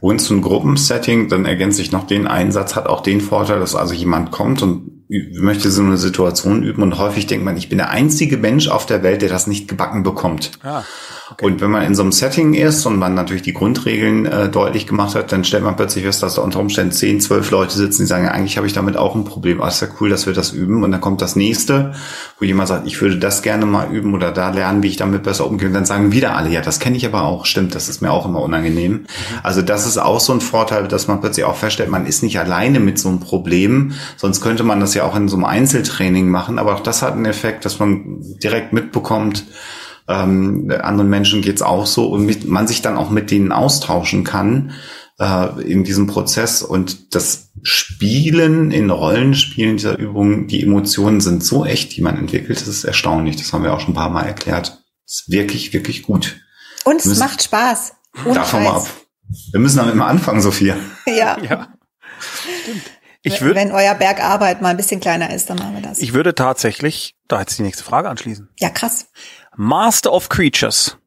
Und 0.00 0.20
zum 0.20 0.42
Gruppensetting, 0.42 1.28
dann 1.28 1.44
ergänze 1.44 1.82
ich 1.82 1.90
noch 1.90 2.06
den 2.06 2.26
Einsatz, 2.26 2.76
hat 2.76 2.86
auch 2.86 3.00
den 3.00 3.20
Vorteil, 3.20 3.58
dass 3.58 3.74
also 3.74 3.94
jemand 3.94 4.30
kommt 4.30 4.62
und 4.62 5.04
möchte 5.40 5.70
so 5.70 5.82
eine 5.82 5.96
Situation 5.96 6.62
üben 6.62 6.82
und 6.82 6.98
häufig 6.98 7.26
denkt 7.26 7.44
man, 7.44 7.56
ich 7.56 7.68
bin 7.68 7.78
der 7.78 7.90
einzige 7.90 8.36
Mensch 8.36 8.68
auf 8.68 8.86
der 8.86 9.02
Welt, 9.02 9.22
der 9.22 9.28
das 9.28 9.46
nicht 9.46 9.68
gebacken 9.68 10.02
bekommt. 10.02 10.58
Ah, 10.62 10.82
okay. 11.30 11.46
Und 11.46 11.60
wenn 11.60 11.70
man 11.70 11.82
in 11.82 11.94
so 11.94 12.02
einem 12.02 12.12
Setting 12.12 12.54
ist 12.54 12.86
und 12.86 12.98
man 12.98 13.14
natürlich 13.14 13.42
die 13.42 13.52
Grundregeln 13.52 14.26
äh, 14.26 14.48
deutlich 14.48 14.86
gemacht 14.86 15.14
hat, 15.14 15.32
dann 15.32 15.44
stellt 15.44 15.64
man 15.64 15.76
plötzlich 15.76 16.04
fest, 16.04 16.22
dass 16.22 16.34
da 16.34 16.42
unter 16.42 16.60
Umständen 16.60 16.92
zehn, 16.92 17.20
zwölf 17.20 17.50
Leute 17.50 17.76
sitzen, 17.76 18.02
die 18.02 18.06
sagen, 18.06 18.24
ja, 18.24 18.30
eigentlich 18.30 18.56
habe 18.56 18.66
ich 18.66 18.72
damit 18.72 18.96
auch 18.96 19.14
ein 19.14 19.24
Problem. 19.24 19.62
Ah, 19.62 19.68
ist 19.68 19.80
ja 19.80 19.88
cool, 20.00 20.08
dass 20.08 20.26
wir 20.26 20.32
das 20.32 20.52
üben. 20.52 20.84
Und 20.84 20.92
dann 20.92 21.00
kommt 21.00 21.22
das 21.22 21.36
nächste, 21.36 21.94
wo 22.38 22.44
jemand 22.44 22.68
sagt, 22.68 22.86
ich 22.86 23.00
würde 23.00 23.18
das 23.18 23.42
gerne 23.42 23.66
mal 23.66 23.90
üben 23.90 24.14
oder 24.14 24.32
da 24.32 24.50
lernen, 24.50 24.82
wie 24.82 24.88
ich 24.88 24.96
damit 24.96 25.22
besser 25.22 25.46
umgehe. 25.46 25.68
Und 25.68 25.74
dann 25.74 25.84
sagen 25.84 26.12
wieder 26.12 26.36
alle, 26.36 26.50
ja, 26.50 26.60
das 26.60 26.80
kenne 26.80 26.96
ich 26.96 27.06
aber 27.06 27.22
auch. 27.22 27.46
Stimmt, 27.46 27.74
das 27.74 27.88
ist 27.88 28.02
mir 28.02 28.10
auch 28.10 28.26
immer 28.26 28.42
unangenehm. 28.42 28.92
Mhm. 28.92 29.06
Also 29.42 29.62
das 29.62 29.86
ist 29.86 29.98
auch 29.98 30.20
so 30.20 30.32
ein 30.32 30.40
Vorteil, 30.40 30.88
dass 30.88 31.08
man 31.08 31.20
plötzlich 31.20 31.44
auch 31.44 31.56
feststellt, 31.56 31.90
man 31.90 32.06
ist 32.06 32.22
nicht 32.22 32.38
alleine 32.38 32.80
mit 32.80 32.98
so 32.98 33.08
einem 33.08 33.20
Problem, 33.20 33.92
sonst 34.16 34.40
könnte 34.40 34.62
man 34.62 34.80
das 34.80 34.94
ja 34.94 35.04
auch 35.04 35.16
in 35.16 35.28
so 35.28 35.36
einem 35.36 35.44
Einzeltraining 35.44 36.28
machen, 36.28 36.58
aber 36.58 36.74
auch 36.74 36.80
das 36.80 37.02
hat 37.02 37.12
einen 37.12 37.26
Effekt, 37.26 37.64
dass 37.64 37.78
man 37.78 38.18
direkt 38.42 38.72
mitbekommt, 38.72 39.44
ähm, 40.08 40.72
anderen 40.80 41.10
Menschen 41.10 41.42
geht's 41.42 41.62
auch 41.62 41.86
so 41.86 42.06
und 42.08 42.26
mit, 42.26 42.46
man 42.46 42.66
sich 42.66 42.82
dann 42.82 42.96
auch 42.96 43.10
mit 43.10 43.30
denen 43.30 43.52
austauschen 43.52 44.24
kann 44.24 44.72
äh, 45.18 45.62
in 45.62 45.84
diesem 45.84 46.06
Prozess 46.06 46.62
und 46.62 47.14
das 47.14 47.50
Spielen 47.62 48.70
in 48.70 48.90
Rollenspielen 48.90 49.76
dieser 49.76 49.98
Übung, 49.98 50.46
die 50.46 50.62
Emotionen 50.62 51.20
sind 51.20 51.42
so 51.42 51.64
echt, 51.64 51.96
die 51.96 52.02
man 52.02 52.16
entwickelt, 52.16 52.60
das 52.60 52.68
ist 52.68 52.84
erstaunlich. 52.84 53.36
Das 53.36 53.52
haben 53.52 53.64
wir 53.64 53.74
auch 53.74 53.80
schon 53.80 53.92
ein 53.92 53.96
paar 53.96 54.10
Mal 54.10 54.22
erklärt. 54.24 54.82
Das 55.04 55.20
ist 55.22 55.30
wirklich, 55.30 55.72
wirklich 55.72 56.02
gut. 56.02 56.40
Und 56.84 57.04
es 57.04 57.18
macht 57.18 57.42
Spaß. 57.42 57.94
Davon 58.32 58.64
mal 58.64 58.76
ab. 58.76 58.86
Wir 59.50 59.60
müssen 59.60 59.78
damit 59.78 59.96
mal 59.96 60.06
anfangen, 60.06 60.40
Sophia. 60.40 60.76
Ja. 61.06 61.38
ja. 61.40 61.68
Stimmt. 62.62 62.82
Ich 63.22 63.40
würd, 63.40 63.56
Wenn 63.56 63.72
euer 63.72 63.94
Bergarbeit 63.94 64.62
mal 64.62 64.68
ein 64.68 64.76
bisschen 64.76 65.00
kleiner 65.00 65.32
ist, 65.32 65.50
dann 65.50 65.58
machen 65.58 65.74
wir 65.74 65.82
das. 65.82 65.98
Ich 65.98 66.12
würde 66.12 66.34
tatsächlich, 66.34 67.16
da 67.26 67.40
jetzt 67.40 67.58
die 67.58 67.62
nächste 67.62 67.82
Frage 67.82 68.08
anschließen. 68.08 68.48
Ja, 68.60 68.70
krass. 68.70 69.06
Master 69.56 70.12
of 70.12 70.28
Creatures. 70.28 70.98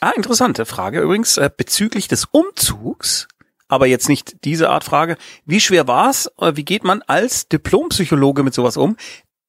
Ah, 0.00 0.10
interessante 0.16 0.66
Frage 0.66 1.00
übrigens 1.00 1.38
äh, 1.38 1.48
bezüglich 1.56 2.08
des 2.08 2.26
Umzugs, 2.26 3.28
aber 3.68 3.86
jetzt 3.86 4.08
nicht 4.08 4.44
diese 4.44 4.70
Art 4.70 4.82
Frage. 4.82 5.16
Wie 5.44 5.60
schwer 5.60 5.86
war 5.86 6.10
es? 6.10 6.30
Wie 6.54 6.64
geht 6.64 6.82
man 6.82 7.02
als 7.02 7.48
Diplompsychologe 7.48 8.42
mit 8.42 8.54
sowas 8.54 8.76
um? 8.76 8.96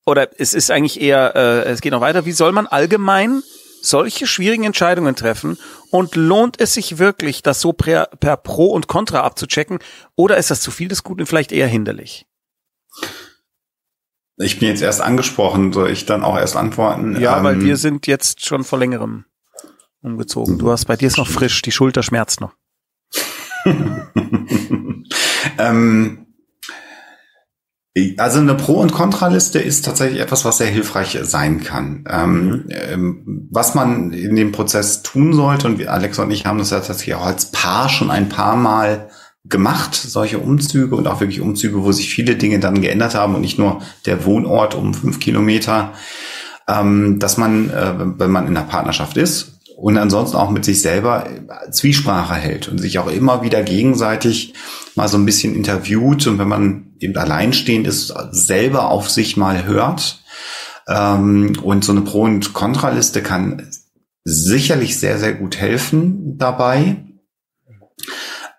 Oder 0.06 0.40
es 0.40 0.54
ist 0.54 0.70
eigentlich 0.70 1.02
eher, 1.02 1.36
äh, 1.36 1.64
es 1.70 1.82
geht 1.82 1.92
noch 1.92 2.02
weiter. 2.02 2.26
Wie 2.26 2.32
soll 2.32 2.52
man 2.52 2.68
allgemein 2.68 3.42
solche 3.82 4.28
schwierigen 4.28 4.64
Entscheidungen 4.64 5.16
treffen 5.16 5.58
und 5.90 6.16
lohnt 6.16 6.62
es 6.62 6.76
sich 6.76 7.00
wirklich, 7.00 7.42
das 7.42 7.60
so 7.60 7.74
per, 7.74 8.06
per 8.20 8.38
Pro 8.38 8.68
und 8.68 8.88
Contra 8.88 9.22
abzuchecken 9.22 9.80
oder 10.16 10.38
ist 10.38 10.52
das 10.52 10.62
zu 10.62 10.70
viel 10.70 10.90
des 10.90 11.04
Guten 11.04 11.26
vielleicht 11.26 11.52
eher 11.52 11.68
hinderlich? 11.68 12.27
Ich 14.38 14.60
bin 14.60 14.70
jetzt 14.70 14.84
erst 14.84 15.02
angesprochen, 15.02 15.74
soll 15.74 15.90
ich 15.90 16.06
dann 16.06 16.24
auch 16.24 16.38
erst 16.38 16.56
antworten? 16.56 17.20
Ja, 17.20 17.38
ähm, 17.38 17.44
weil 17.44 17.62
wir 17.62 17.76
sind 17.78 18.06
jetzt 18.06 18.46
schon 18.46 18.64
vor 18.64 18.78
längerem 18.78 19.26
umgezogen. 20.02 20.60
Du 20.60 20.72
hast 20.72 20.86
bei 20.86 20.96
dir 20.96 21.08
ist 21.08 21.18
noch 21.18 21.28
frisch, 21.28 21.62
die 21.64 21.72
Schulter 21.72 22.04
schmerzt 22.04 22.40
noch. 22.40 22.54
ähm, 25.58 26.28
also 28.18 28.40
eine 28.40 28.54
Pro- 28.54 28.80
und 28.80 28.92
Kontraliste 28.92 29.60
ist 29.60 29.86
tatsächlich 29.86 30.22
etwas, 30.22 30.46
was 30.46 30.60
sehr 30.60 30.68
hilfreich 30.68 31.18
sein 31.24 31.64
kann. 31.64 32.06
Ähm, 32.08 32.48
mhm. 32.48 32.66
ähm, 32.70 33.48
was 33.52 33.74
man 33.74 34.12
in 34.12 34.36
dem 34.36 34.52
Prozess 34.52 35.02
tun 35.02 35.34
sollte, 35.34 35.68
und 35.68 35.86
Alex 35.88 36.20
und 36.20 36.30
ich 36.30 36.46
haben 36.46 36.60
das 36.60 36.70
ja 36.70 36.80
tatsächlich 36.80 37.16
auch 37.16 37.26
als 37.26 37.52
Paar 37.52 37.90
schon 37.90 38.12
ein 38.12 38.30
paar 38.30 38.56
Mal 38.56 39.10
gemacht, 39.50 39.96
solche 39.96 40.40
Umzüge 40.40 40.96
und 40.96 41.08
auch 41.08 41.20
wirklich 41.20 41.42
Umzüge, 41.42 41.84
wo 41.84 41.92
sich 41.92 42.10
viele 42.10 42.36
Dinge 42.36 42.60
dann 42.60 42.82
geändert 42.82 43.16
haben 43.16 43.36
und 43.36 43.42
nicht 43.42 43.60
nur 43.60 43.82
der 44.06 44.26
Wohnort 44.26 44.76
um 44.76 44.94
fünf 44.94 45.20
Kilometer, 45.20 45.94
ähm, 46.68 47.20
dass 47.20 47.38
man, 47.38 47.70
äh, 47.70 47.94
wenn 48.18 48.32
man 48.32 48.48
in 48.48 48.58
einer 48.58 48.68
Partnerschaft 48.68 49.18
ist, 49.18 49.58
und 49.78 49.96
ansonsten 50.00 50.38
auch 50.38 50.50
mit 50.50 50.66
sich 50.66 50.82
selber 50.82 51.28
Zwiesprache 51.70 52.34
hält 52.34 52.68
und 52.68 52.80
sich 52.80 52.98
auch 52.98 53.08
immer 53.12 53.44
wieder 53.44 53.62
gegenseitig 53.62 54.56
mal 54.96 55.08
so 55.08 55.18
ein 55.20 55.26
bisschen 55.26 55.54
interviewt 55.54 56.26
und 56.26 56.40
wenn 56.40 56.48
man 56.48 56.96
eben 57.00 57.16
alleinstehend 57.16 57.86
ist, 57.86 58.12
selber 58.32 58.90
auf 58.90 59.08
sich 59.12 59.38
mal 59.38 59.66
hört. 59.66 60.24
Ähm, 60.88 61.54
und 61.62 61.86
so 61.86 61.92
eine 61.92 62.02
Pro- 62.02 62.24
und 62.24 62.54
Kontraliste 62.54 63.22
kann 63.22 63.70
sicherlich 64.24 64.98
sehr, 64.98 65.20
sehr 65.20 65.34
gut 65.34 65.58
helfen 65.58 66.40
dabei. 66.40 66.98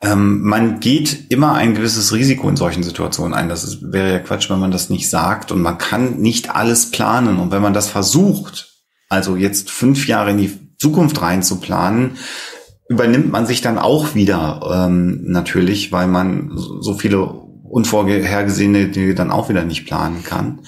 Ähm, 0.01 0.43
man 0.43 0.81
geht 0.81 1.31
immer 1.31 1.55
ein 1.55 1.75
gewisses 1.75 2.13
Risiko 2.13 2.49
in 2.49 2.57
solchen 2.57 2.83
Situationen 2.83 3.35
ein. 3.35 3.49
Das 3.49 3.65
ist, 3.65 3.93
wäre 3.93 4.13
ja 4.13 4.19
Quatsch, 4.21 4.49
wenn 4.49 4.61
man 4.61 4.71
das 4.71 4.91
nicht 4.91 5.11
sagt. 5.11 5.51
Und 5.51 5.61
man 5.61 5.79
kann 5.79 6.19
nicht 6.19 6.55
alles 6.55 6.91
planen. 6.91 7.39
Und 7.39 7.51
wenn 7.51 7.63
man 7.63 7.75
das 7.75 7.89
versucht, 7.89 8.69
also 9.09 9.37
jetzt 9.37 9.71
fünf 9.71 10.07
Jahre 10.07 10.31
in 10.31 10.39
die 10.39 10.77
Zukunft 10.79 11.21
rein 11.21 11.43
zu 11.43 11.59
planen, 11.59 12.19
übernimmt 12.89 13.33
man 13.33 13.47
sich 13.47 13.61
dann 13.61 13.79
auch 13.79 14.15
wieder 14.15 14.87
ähm, 14.87 15.21
natürlich, 15.25 15.93
weil 15.93 16.07
man 16.07 16.53
so 16.55 16.95
viele 16.95 17.25
unvorhergesehene 17.25 18.89
Dinge 18.89 19.15
dann 19.15 19.31
auch 19.31 19.49
wieder 19.49 19.65
nicht 19.65 19.85
planen 19.85 20.23
kann. 20.23 20.61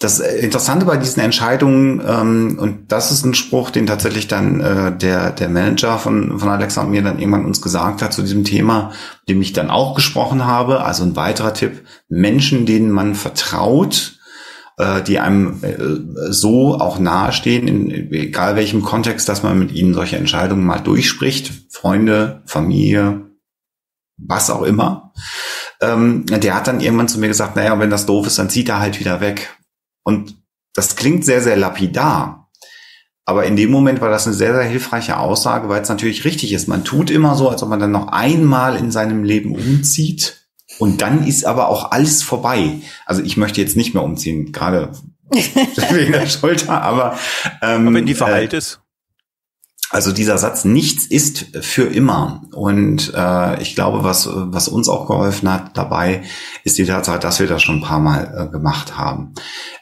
Das 0.00 0.18
Interessante 0.18 0.86
bei 0.86 0.96
diesen 0.96 1.20
Entscheidungen, 1.20 2.02
ähm, 2.08 2.58
und 2.58 2.90
das 2.90 3.10
ist 3.10 3.22
ein 3.26 3.34
Spruch, 3.34 3.68
den 3.68 3.86
tatsächlich 3.86 4.28
dann 4.28 4.60
äh, 4.62 4.96
der, 4.96 5.30
der 5.30 5.50
Manager 5.50 5.98
von, 5.98 6.38
von 6.38 6.48
Alexa 6.48 6.80
und 6.80 6.90
mir 6.90 7.02
dann 7.02 7.18
irgendwann 7.18 7.44
uns 7.44 7.60
gesagt 7.60 8.00
hat 8.00 8.14
zu 8.14 8.22
diesem 8.22 8.44
Thema, 8.44 8.92
dem 9.28 9.42
ich 9.42 9.52
dann 9.52 9.68
auch 9.68 9.94
gesprochen 9.94 10.46
habe. 10.46 10.82
Also 10.84 11.04
ein 11.04 11.16
weiterer 11.16 11.52
Tipp, 11.52 11.82
Menschen, 12.08 12.64
denen 12.64 12.90
man 12.90 13.14
vertraut, 13.14 14.18
äh, 14.78 15.02
die 15.02 15.18
einem 15.18 15.62
äh, 15.62 16.32
so 16.32 16.76
auch 16.76 16.98
nahestehen, 16.98 17.68
in 17.68 17.90
egal 18.10 18.56
welchem 18.56 18.80
Kontext, 18.80 19.28
dass 19.28 19.42
man 19.42 19.58
mit 19.58 19.70
ihnen 19.72 19.92
solche 19.92 20.16
Entscheidungen 20.16 20.64
mal 20.64 20.80
durchspricht, 20.80 21.52
Freunde, 21.68 22.40
Familie, 22.46 23.26
was 24.16 24.48
auch 24.48 24.62
immer. 24.62 25.12
Ähm, 25.82 26.24
der 26.24 26.54
hat 26.54 26.68
dann 26.68 26.80
irgendwann 26.80 27.08
zu 27.08 27.20
mir 27.20 27.28
gesagt, 27.28 27.54
naja, 27.56 27.78
wenn 27.78 27.90
das 27.90 28.06
doof 28.06 28.26
ist, 28.26 28.38
dann 28.38 28.48
zieht 28.48 28.70
er 28.70 28.80
halt 28.80 28.98
wieder 28.98 29.20
weg. 29.20 29.59
Und 30.10 30.34
das 30.74 30.96
klingt 30.96 31.24
sehr, 31.24 31.40
sehr 31.40 31.56
lapidar. 31.56 32.50
Aber 33.24 33.44
in 33.44 33.54
dem 33.54 33.70
Moment 33.70 34.00
war 34.00 34.10
das 34.10 34.26
eine 34.26 34.34
sehr, 34.34 34.52
sehr 34.54 34.64
hilfreiche 34.64 35.16
Aussage, 35.16 35.68
weil 35.68 35.80
es 35.82 35.88
natürlich 35.88 36.24
richtig 36.24 36.52
ist. 36.52 36.66
Man 36.66 36.82
tut 36.82 37.12
immer 37.12 37.36
so, 37.36 37.48
als 37.48 37.62
ob 37.62 37.68
man 37.68 37.78
dann 37.78 37.92
noch 37.92 38.08
einmal 38.08 38.74
in 38.74 38.90
seinem 38.90 39.22
Leben 39.22 39.54
umzieht. 39.54 40.48
Und 40.80 41.00
dann 41.00 41.24
ist 41.24 41.44
aber 41.44 41.68
auch 41.68 41.92
alles 41.92 42.24
vorbei. 42.24 42.80
Also 43.06 43.22
ich 43.22 43.36
möchte 43.36 43.60
jetzt 43.60 43.76
nicht 43.76 43.94
mehr 43.94 44.02
umziehen, 44.02 44.50
gerade 44.50 44.90
wegen 45.30 46.10
der 46.10 46.26
Schulter, 46.26 46.82
aber, 46.82 47.16
ähm, 47.62 47.86
aber 47.86 47.94
wenn 47.94 48.06
die 48.06 48.14
verheilt 48.14 48.52
äh, 48.52 48.58
ist. 48.58 48.80
Also 49.90 50.12
dieser 50.12 50.38
Satz, 50.38 50.64
nichts 50.64 51.04
ist 51.04 51.56
für 51.60 51.84
immer. 51.84 52.42
Und 52.52 53.12
äh, 53.14 53.60
ich 53.60 53.74
glaube, 53.74 54.04
was, 54.04 54.28
was 54.32 54.68
uns 54.68 54.88
auch 54.88 55.08
geholfen 55.08 55.52
hat 55.52 55.76
dabei, 55.76 56.22
ist 56.62 56.78
die 56.78 56.84
Tatsache, 56.84 57.18
dass 57.18 57.40
wir 57.40 57.48
das 57.48 57.62
schon 57.62 57.76
ein 57.76 57.82
paar 57.82 57.98
Mal 57.98 58.46
äh, 58.48 58.52
gemacht 58.52 58.96
haben. 58.96 59.34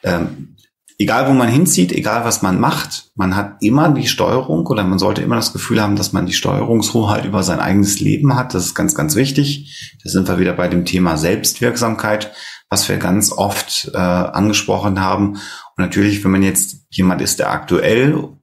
Ähm, 0.02 0.56
egal 0.98 1.28
wo 1.28 1.32
man 1.32 1.48
hinzieht, 1.48 1.92
egal 1.92 2.24
was 2.24 2.40
man 2.40 2.58
macht, 2.58 3.10
man 3.14 3.36
hat 3.36 3.56
immer 3.60 3.90
die 3.90 4.08
Steuerung 4.08 4.66
oder 4.66 4.82
man 4.82 4.98
sollte 4.98 5.20
immer 5.20 5.36
das 5.36 5.52
Gefühl 5.52 5.80
haben, 5.80 5.96
dass 5.96 6.14
man 6.14 6.24
die 6.24 6.32
Steuerungshoheit 6.32 7.26
über 7.26 7.42
sein 7.42 7.60
eigenes 7.60 8.00
Leben 8.00 8.34
hat. 8.34 8.54
Das 8.54 8.64
ist 8.64 8.74
ganz, 8.74 8.94
ganz 8.94 9.14
wichtig. 9.14 9.94
Da 10.02 10.10
sind 10.10 10.26
wir 10.26 10.38
wieder 10.38 10.54
bei 10.54 10.68
dem 10.68 10.86
Thema 10.86 11.18
Selbstwirksamkeit, 11.18 12.32
was 12.70 12.88
wir 12.88 12.96
ganz 12.96 13.30
oft 13.30 13.90
äh, 13.92 13.98
angesprochen 13.98 15.00
haben. 15.00 15.34
Und 15.34 15.40
natürlich, 15.76 16.24
wenn 16.24 16.32
man 16.32 16.42
jetzt 16.42 16.86
jemand 16.90 17.20
ist, 17.20 17.38
der 17.38 17.50
aktuell 17.52 18.37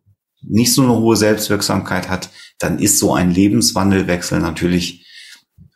nicht 0.47 0.73
so 0.73 0.83
eine 0.83 0.93
hohe 0.93 1.15
Selbstwirksamkeit 1.15 2.09
hat, 2.09 2.29
dann 2.59 2.79
ist 2.79 2.99
so 2.99 3.13
ein 3.13 3.31
Lebenswandelwechsel 3.31 4.39
natürlich 4.39 5.05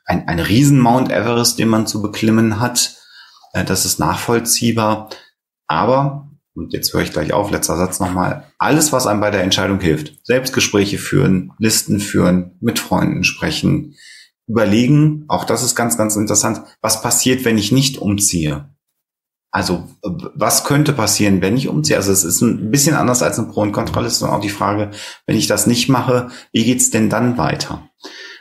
ein, 0.05 0.27
ein 0.27 0.39
riesen 0.39 0.79
Mount 0.79 1.11
Everest, 1.11 1.59
den 1.59 1.69
man 1.69 1.87
zu 1.87 2.01
beklimmen 2.01 2.59
hat. 2.59 2.97
Äh, 3.53 3.63
das 3.63 3.85
ist 3.85 3.99
nachvollziehbar. 3.99 5.09
Aber, 5.67 6.29
und 6.55 6.73
jetzt 6.73 6.93
höre 6.93 7.01
ich 7.01 7.11
gleich 7.11 7.31
auf, 7.31 7.51
letzter 7.51 7.77
Satz 7.77 7.99
nochmal, 7.99 8.45
alles, 8.57 8.91
was 8.91 9.05
einem 9.05 9.21
bei 9.21 9.29
der 9.29 9.43
Entscheidung 9.43 9.79
hilft, 9.79 10.25
Selbstgespräche 10.25 10.97
führen, 10.97 11.51
Listen 11.59 11.99
führen, 11.99 12.57
mit 12.59 12.79
Freunden 12.79 13.23
sprechen, 13.23 13.95
überlegen, 14.47 15.25
auch 15.27 15.45
das 15.45 15.63
ist 15.63 15.75
ganz, 15.75 15.95
ganz 15.95 16.15
interessant, 16.15 16.61
was 16.81 17.03
passiert, 17.03 17.45
wenn 17.45 17.59
ich 17.59 17.71
nicht 17.71 17.99
umziehe? 17.99 18.67
Also 19.51 19.87
was 20.01 20.63
könnte 20.63 20.93
passieren, 20.93 21.41
wenn 21.41 21.57
ich 21.57 21.67
umziehe? 21.67 21.97
Also 21.97 22.11
es 22.11 22.23
ist 22.23 22.41
ein 22.41 22.69
bisschen 22.69 22.95
anders 22.95 23.23
als 23.23 23.39
ein 23.39 23.49
Pro- 23.49 23.61
und 23.61 23.71
Kontraliste 23.71 24.25
und 24.25 24.31
auch 24.31 24.41
die 24.41 24.49
Frage, 24.49 24.91
wenn 25.25 25.37
ich 25.37 25.47
das 25.47 25.65
nicht 25.65 25.89
mache, 25.89 26.29
wie 26.51 26.65
geht's 26.65 26.91
denn 26.91 27.09
dann 27.09 27.37
weiter? 27.37 27.89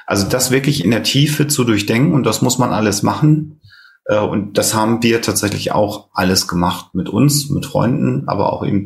Also 0.06 0.28
das 0.28 0.50
wirklich 0.50 0.84
in 0.84 0.90
der 0.90 1.02
Tiefe 1.02 1.46
zu 1.46 1.64
durchdenken 1.64 2.12
und 2.12 2.24
das 2.24 2.42
muss 2.42 2.58
man 2.58 2.72
alles 2.72 3.02
machen. 3.02 3.60
Äh, 4.04 4.18
und 4.18 4.58
das 4.58 4.74
haben 4.74 5.02
wir 5.02 5.22
tatsächlich 5.22 5.72
auch 5.72 6.08
alles 6.12 6.46
gemacht 6.46 6.94
mit 6.94 7.08
uns, 7.08 7.48
mit 7.48 7.64
Freunden, 7.64 8.28
aber 8.28 8.52
auch 8.52 8.64
eben 8.64 8.84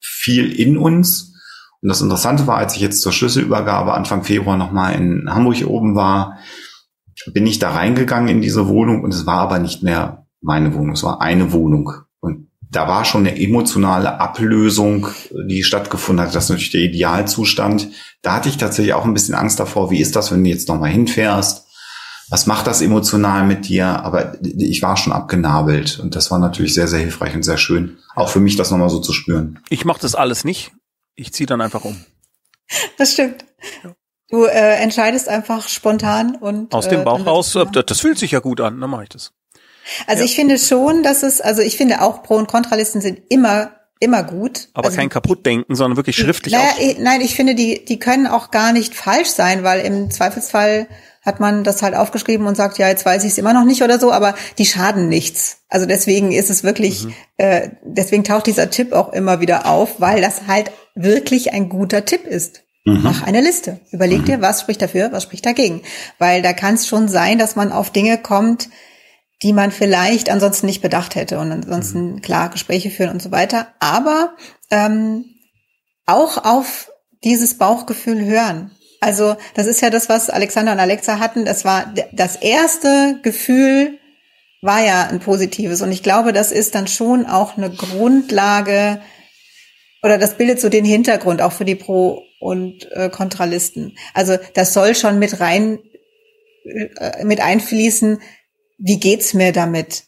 viel 0.00 0.52
in 0.52 0.78
uns. 0.78 1.34
Und 1.80 1.88
das 1.90 2.00
Interessante 2.00 2.46
war, 2.46 2.56
als 2.56 2.74
ich 2.74 2.80
jetzt 2.80 3.02
zur 3.02 3.12
Schlüsselübergabe 3.12 3.92
Anfang 3.92 4.24
Februar 4.24 4.56
nochmal 4.56 4.94
in 4.94 5.30
Hamburg 5.30 5.64
oben 5.66 5.94
war, 5.94 6.38
bin 7.32 7.46
ich 7.46 7.58
da 7.58 7.70
reingegangen 7.70 8.28
in 8.28 8.40
diese 8.40 8.68
Wohnung 8.68 9.02
und 9.02 9.12
es 9.12 9.26
war 9.26 9.38
aber 9.38 9.58
nicht 9.58 9.82
mehr 9.82 10.27
meine 10.40 10.74
Wohnung. 10.74 10.92
Es 10.92 11.02
war 11.02 11.20
eine 11.20 11.52
Wohnung. 11.52 11.92
Und 12.20 12.48
da 12.60 12.88
war 12.88 13.04
schon 13.04 13.26
eine 13.26 13.40
emotionale 13.40 14.20
Ablösung, 14.20 15.08
die 15.48 15.62
stattgefunden 15.62 16.24
hat. 16.24 16.34
Das 16.34 16.44
ist 16.44 16.50
natürlich 16.50 16.72
der 16.72 16.82
Idealzustand. 16.82 17.88
Da 18.22 18.34
hatte 18.34 18.48
ich 18.48 18.56
tatsächlich 18.56 18.94
auch 18.94 19.04
ein 19.04 19.14
bisschen 19.14 19.34
Angst 19.34 19.58
davor. 19.60 19.90
Wie 19.90 20.00
ist 20.00 20.16
das, 20.16 20.30
wenn 20.32 20.44
du 20.44 20.50
jetzt 20.50 20.68
nochmal 20.68 20.90
hinfährst? 20.90 21.66
Was 22.30 22.46
macht 22.46 22.66
das 22.66 22.82
emotional 22.82 23.46
mit 23.46 23.68
dir? 23.68 23.86
Aber 23.86 24.34
ich 24.42 24.82
war 24.82 24.96
schon 24.98 25.14
abgenabelt. 25.14 25.98
Und 25.98 26.14
das 26.14 26.30
war 26.30 26.38
natürlich 26.38 26.74
sehr, 26.74 26.86
sehr 26.86 27.00
hilfreich 27.00 27.34
und 27.34 27.42
sehr 27.42 27.56
schön. 27.56 27.98
Auch 28.14 28.28
für 28.28 28.40
mich, 28.40 28.56
das 28.56 28.70
nochmal 28.70 28.90
so 28.90 29.00
zu 29.00 29.12
spüren. 29.12 29.60
Ich 29.70 29.84
mache 29.86 30.00
das 30.00 30.14
alles 30.14 30.44
nicht. 30.44 30.72
Ich 31.14 31.32
ziehe 31.32 31.46
dann 31.46 31.60
einfach 31.60 31.84
um. 31.84 32.04
Das 32.98 33.12
stimmt. 33.14 33.46
Du 34.28 34.44
äh, 34.44 34.76
entscheidest 34.82 35.26
einfach 35.28 35.68
spontan 35.68 36.36
und 36.36 36.74
aus 36.74 36.88
dem 36.88 37.00
äh, 37.00 37.04
Bauch 37.04 37.24
raus. 37.24 37.56
Das, 37.72 37.86
das 37.86 38.00
fühlt 38.00 38.18
sich 38.18 38.32
ja 38.32 38.40
gut 38.40 38.60
an. 38.60 38.78
Dann 38.78 38.90
mache 38.90 39.04
ich 39.04 39.08
das. 39.08 39.32
Also 40.06 40.20
ja. 40.20 40.26
ich 40.26 40.34
finde 40.34 40.58
schon, 40.58 41.02
dass 41.02 41.22
es, 41.22 41.40
also 41.40 41.62
ich 41.62 41.76
finde 41.76 42.02
auch 42.02 42.22
Pro- 42.22 42.36
und 42.36 42.48
Kontralisten 42.48 43.00
sind 43.00 43.20
immer 43.28 43.72
immer 44.00 44.22
gut. 44.22 44.68
Aber 44.74 44.86
also 44.86 44.96
kein 44.96 45.08
Kaputtdenken, 45.08 45.74
sondern 45.74 45.96
wirklich 45.96 46.16
schriftlich. 46.16 46.54
Naja, 46.54 46.70
ich, 46.78 46.98
nein, 46.98 47.20
ich 47.20 47.34
finde, 47.34 47.54
die, 47.54 47.84
die 47.84 47.98
können 47.98 48.26
auch 48.26 48.50
gar 48.50 48.72
nicht 48.72 48.94
falsch 48.94 49.28
sein, 49.28 49.64
weil 49.64 49.80
im 49.80 50.10
Zweifelsfall 50.10 50.86
hat 51.22 51.40
man 51.40 51.64
das 51.64 51.82
halt 51.82 51.94
aufgeschrieben 51.94 52.46
und 52.46 52.56
sagt, 52.56 52.78
ja, 52.78 52.88
jetzt 52.88 53.04
weiß 53.04 53.24
ich 53.24 53.32
es 53.32 53.38
immer 53.38 53.52
noch 53.52 53.64
nicht 53.64 53.82
oder 53.82 53.98
so, 53.98 54.12
aber 54.12 54.34
die 54.56 54.66
schaden 54.66 55.08
nichts. 55.08 55.58
Also 55.68 55.84
deswegen 55.84 56.32
ist 56.32 56.48
es 56.48 56.64
wirklich, 56.64 57.04
mhm. 57.04 57.14
äh, 57.36 57.70
deswegen 57.82 58.24
taucht 58.24 58.46
dieser 58.46 58.70
Tipp 58.70 58.92
auch 58.92 59.12
immer 59.12 59.40
wieder 59.40 59.66
auf, 59.66 60.00
weil 60.00 60.22
das 60.22 60.46
halt 60.46 60.70
wirklich 60.94 61.52
ein 61.52 61.68
guter 61.68 62.04
Tipp 62.04 62.24
ist. 62.24 62.62
Mhm. 62.84 63.00
Mach 63.02 63.22
eine 63.24 63.40
Liste. 63.40 63.80
Überleg 63.90 64.20
mhm. 64.20 64.24
dir, 64.24 64.40
was 64.40 64.62
spricht 64.62 64.80
dafür, 64.80 65.12
was 65.12 65.24
spricht 65.24 65.44
dagegen. 65.44 65.82
Weil 66.18 66.40
da 66.40 66.52
kann 66.52 66.74
es 66.74 66.86
schon 66.86 67.08
sein, 67.08 67.38
dass 67.38 67.56
man 67.56 67.72
auf 67.72 67.90
Dinge 67.90 68.18
kommt, 68.18 68.68
die 69.42 69.52
man 69.52 69.70
vielleicht 69.70 70.30
ansonsten 70.30 70.66
nicht 70.66 70.82
bedacht 70.82 71.14
hätte 71.14 71.38
und 71.38 71.52
ansonsten 71.52 72.14
mhm. 72.14 72.20
klar 72.22 72.50
Gespräche 72.50 72.90
führen 72.90 73.10
und 73.10 73.22
so 73.22 73.30
weiter. 73.30 73.68
Aber 73.78 74.34
ähm, 74.70 75.24
auch 76.06 76.44
auf 76.44 76.90
dieses 77.22 77.58
Bauchgefühl 77.58 78.24
hören. 78.24 78.72
Also 79.00 79.36
das 79.54 79.66
ist 79.66 79.80
ja 79.80 79.90
das, 79.90 80.08
was 80.08 80.30
Alexander 80.30 80.72
und 80.72 80.80
Alexa 80.80 81.20
hatten. 81.20 81.44
Das 81.44 81.64
war 81.64 81.92
das 82.12 82.36
erste 82.36 83.20
Gefühl 83.22 83.98
war 84.60 84.84
ja 84.84 85.06
ein 85.06 85.20
positives 85.20 85.82
und 85.82 85.92
ich 85.92 86.02
glaube, 86.02 86.32
das 86.32 86.50
ist 86.50 86.74
dann 86.74 86.88
schon 86.88 87.26
auch 87.26 87.56
eine 87.56 87.70
Grundlage 87.70 89.00
oder 90.02 90.18
das 90.18 90.36
bildet 90.36 90.60
so 90.60 90.68
den 90.68 90.84
Hintergrund 90.84 91.42
auch 91.42 91.52
für 91.52 91.64
die 91.64 91.76
Pro 91.76 92.24
und 92.40 92.90
äh, 92.90 93.08
Kontralisten. 93.08 93.96
Also 94.14 94.36
das 94.54 94.72
soll 94.72 94.96
schon 94.96 95.20
mit 95.20 95.38
rein 95.38 95.78
äh, 96.64 97.24
mit 97.24 97.40
einfließen, 97.40 98.20
wie 98.78 98.98
geht's 98.98 99.34
mir 99.34 99.52
damit? 99.52 100.04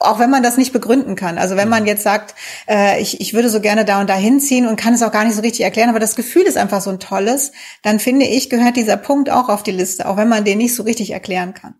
Auch 0.00 0.18
wenn 0.18 0.30
man 0.30 0.42
das 0.42 0.56
nicht 0.56 0.72
begründen 0.72 1.14
kann. 1.14 1.38
Also 1.38 1.56
wenn 1.56 1.68
man 1.68 1.82
mhm. 1.82 1.88
jetzt 1.88 2.02
sagt, 2.02 2.34
äh, 2.68 3.00
ich, 3.00 3.20
ich 3.20 3.34
würde 3.34 3.50
so 3.50 3.60
gerne 3.60 3.84
da 3.84 4.00
und 4.00 4.10
da 4.10 4.14
hinziehen 4.14 4.66
und 4.66 4.76
kann 4.76 4.94
es 4.94 5.02
auch 5.02 5.12
gar 5.12 5.24
nicht 5.24 5.36
so 5.36 5.42
richtig 5.42 5.62
erklären, 5.62 5.90
aber 5.90 6.00
das 6.00 6.16
Gefühl 6.16 6.42
ist 6.42 6.56
einfach 6.56 6.80
so 6.80 6.90
ein 6.90 6.98
tolles, 6.98 7.52
dann 7.82 8.00
finde 8.00 8.26
ich, 8.26 8.50
gehört 8.50 8.76
dieser 8.76 8.96
Punkt 8.96 9.30
auch 9.30 9.48
auf 9.48 9.62
die 9.62 9.70
Liste, 9.70 10.08
auch 10.08 10.16
wenn 10.16 10.28
man 10.28 10.44
den 10.44 10.58
nicht 10.58 10.74
so 10.74 10.82
richtig 10.82 11.12
erklären 11.12 11.54
kann. 11.54 11.74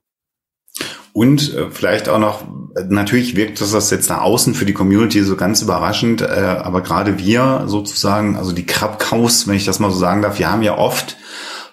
Und 1.17 1.55
äh, 1.55 1.71
vielleicht 1.71 2.11
auch 2.11 2.19
noch, 2.19 2.45
natürlich 2.89 3.37
wirkt 3.37 3.63
das 3.63 3.91
jetzt 3.91 4.11
nach 4.11 4.21
außen 4.21 4.55
für 4.55 4.67
die 4.67 4.75
Community 4.75 5.23
so 5.23 5.35
ganz 5.35 5.63
überraschend, 5.63 6.21
äh, 6.21 6.27
aber 6.27 6.83
gerade 6.83 7.19
wir 7.19 7.65
sozusagen, 7.67 8.37
also 8.37 8.53
die 8.53 8.67
Krabkaus, 8.67 9.49
wenn 9.49 9.57
ich 9.57 9.65
das 9.65 9.79
mal 9.79 9.91
so 9.91 9.99
sagen 9.99 10.21
darf, 10.21 10.39
wir 10.39 10.53
haben 10.53 10.63
ja 10.63 10.77
oft 10.77 11.17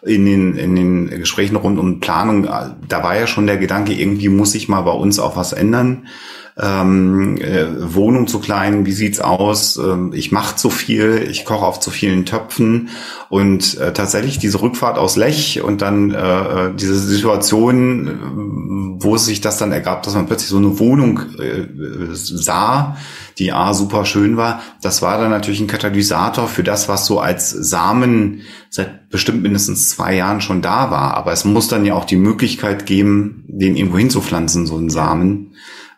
in 0.06 0.26
den, 0.26 0.56
in 0.56 0.76
den 0.76 1.10
Gesprächen 1.10 1.56
rund 1.56 1.80
um 1.80 2.00
Planung, 2.00 2.44
da 2.44 3.04
war 3.04 3.18
ja 3.18 3.28
schon 3.28 3.48
der 3.48 3.58
Gedanke, 3.58 3.94
irgendwie 3.94 4.30
muss 4.30 4.56
ich 4.56 4.68
mal 4.68 4.82
bei 4.82 4.92
uns 4.92 5.20
auch 5.20 5.36
was 5.36 5.54
ändern. 5.54 6.08
Ähm, 6.56 7.38
äh, 7.38 7.96
Wohnung 7.96 8.28
zu 8.28 8.40
klein, 8.40 8.86
wie 8.86 8.92
sieht's 8.92 9.20
aus? 9.20 9.78
Ähm, 9.78 10.12
ich 10.14 10.32
mache 10.32 10.56
zu 10.56 10.70
viel, 10.70 11.28
ich 11.28 11.46
koche 11.46 11.66
auf 11.66 11.80
zu 11.80 11.90
vielen 11.90 12.26
Töpfen 12.26 12.90
und 13.30 13.80
äh, 13.80 13.92
tatsächlich 13.92 14.38
diese 14.38 14.62
Rückfahrt 14.62 15.00
aus 15.00 15.16
Lech 15.16 15.64
und 15.64 15.82
dann 15.82 16.12
äh, 16.12 16.68
äh 16.68 16.74
diese 16.76 17.00
Situation, 17.00 19.00
wo 19.00 19.18
sich 19.18 19.42
das 19.42 19.58
dann 19.58 19.72
ergab, 19.72 20.04
dass 20.04 20.14
man 20.14 20.28
plötzlich 20.28 20.50
so 20.50 20.58
eine 20.58 20.78
Wohnung 20.78 21.22
äh, 21.40 22.14
sah, 22.14 22.98
die 23.40 23.52
A 23.52 23.74
super 23.74 24.06
schön 24.06 24.38
war. 24.38 24.62
Das 24.84 25.02
war 25.02 25.18
dann 25.18 25.32
natürlich 25.32 25.60
ein 25.60 25.68
Katalysator 25.68 26.48
für 26.48 26.64
das, 26.64 26.88
was 26.88 27.08
so 27.08 27.20
als 27.20 27.50
Samen 27.50 28.42
seit 28.70 29.10
bestimmt 29.10 29.42
mindestens 29.42 29.90
zwei 29.90 30.16
Jahren 30.16 30.42
schon 30.42 30.62
da 30.62 30.92
war. 30.92 31.16
Aber 31.16 31.32
es 31.32 31.46
muss 31.46 31.68
dann 31.68 31.86
ja 31.86 31.96
auch 31.96 32.06
die 32.06 32.16
Möglichkeit 32.16 32.86
geben, 32.86 33.44
den 33.48 33.76
irgendwo 33.76 33.98
hinzupflanzen, 33.98 34.68
so 34.68 34.78
einen 34.78 34.92
Samen. 34.92 35.54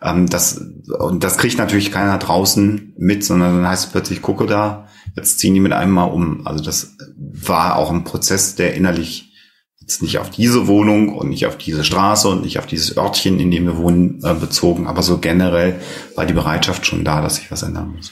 Ähm, 0.05 0.29
das, 0.29 0.61
und 0.99 1.23
das 1.23 1.37
kriegt 1.37 1.57
natürlich 1.57 1.91
keiner 1.91 2.17
draußen 2.17 2.93
mit, 2.97 3.25
sondern 3.25 3.57
dann 3.57 3.67
heißt 3.67 3.85
es 3.85 3.91
plötzlich, 3.91 4.21
gucke 4.21 4.45
da, 4.45 4.87
jetzt 5.15 5.39
ziehen 5.39 5.53
die 5.53 5.59
mit 5.59 5.73
einem 5.73 5.91
mal 5.91 6.03
um. 6.03 6.45
Also 6.45 6.63
das 6.63 6.95
war 7.17 7.77
auch 7.77 7.91
ein 7.91 8.03
Prozess, 8.03 8.55
der 8.55 8.75
innerlich 8.75 9.31
jetzt 9.79 10.01
nicht 10.01 10.17
auf 10.17 10.29
diese 10.29 10.67
Wohnung 10.67 11.15
und 11.15 11.29
nicht 11.29 11.45
auf 11.45 11.57
diese 11.57 11.83
Straße 11.83 12.27
und 12.27 12.43
nicht 12.43 12.57
auf 12.59 12.65
dieses 12.65 12.97
Örtchen, 12.97 13.39
in 13.39 13.51
dem 13.51 13.65
wir 13.65 13.77
wohnen, 13.77 14.19
äh, 14.23 14.33
bezogen, 14.33 14.87
aber 14.87 15.03
so 15.03 15.19
generell 15.19 15.79
war 16.15 16.25
die 16.25 16.33
Bereitschaft 16.33 16.85
schon 16.85 17.03
da, 17.03 17.21
dass 17.21 17.35
sich 17.35 17.51
was 17.51 17.61
ändern 17.61 17.93
muss. 17.95 18.11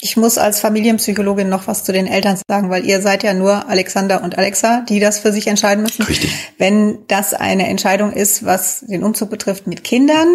Ich 0.00 0.16
muss 0.16 0.38
als 0.38 0.60
Familienpsychologin 0.60 1.48
noch 1.48 1.66
was 1.66 1.84
zu 1.84 1.92
den 1.92 2.06
Eltern 2.06 2.38
sagen, 2.48 2.68
weil 2.68 2.84
ihr 2.84 3.00
seid 3.00 3.22
ja 3.22 3.32
nur 3.32 3.68
Alexander 3.68 4.22
und 4.22 4.36
Alexa, 4.36 4.84
die 4.88 5.00
das 5.00 5.18
für 5.18 5.32
sich 5.32 5.46
entscheiden 5.46 5.82
müssen. 5.82 6.02
Richtig. 6.02 6.30
Wenn 6.58 6.98
das 7.08 7.32
eine 7.32 7.68
Entscheidung 7.68 8.12
ist, 8.12 8.44
was 8.44 8.80
den 8.80 9.02
Umzug 9.02 9.30
betrifft 9.30 9.66
mit 9.66 9.82
Kindern, 9.82 10.28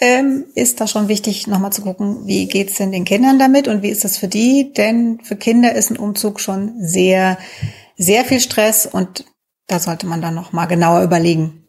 ähm, 0.00 0.44
ist 0.54 0.80
das 0.80 0.90
schon 0.90 1.08
wichtig, 1.08 1.46
nochmal 1.46 1.72
zu 1.72 1.82
gucken, 1.82 2.26
wie 2.26 2.46
geht's 2.46 2.76
denn 2.76 2.92
den 2.92 3.04
Kindern 3.04 3.38
damit 3.38 3.66
und 3.68 3.82
wie 3.82 3.88
ist 3.88 4.04
das 4.04 4.16
für 4.16 4.28
die? 4.28 4.72
Denn 4.72 5.20
für 5.22 5.36
Kinder 5.36 5.74
ist 5.74 5.90
ein 5.90 5.96
Umzug 5.96 6.40
schon 6.40 6.74
sehr, 6.80 7.38
sehr 7.96 8.24
viel 8.24 8.40
Stress 8.40 8.86
und 8.86 9.24
da 9.66 9.78
sollte 9.78 10.06
man 10.06 10.22
dann 10.22 10.34
noch 10.34 10.52
mal 10.52 10.66
genauer 10.66 11.02
überlegen. 11.02 11.64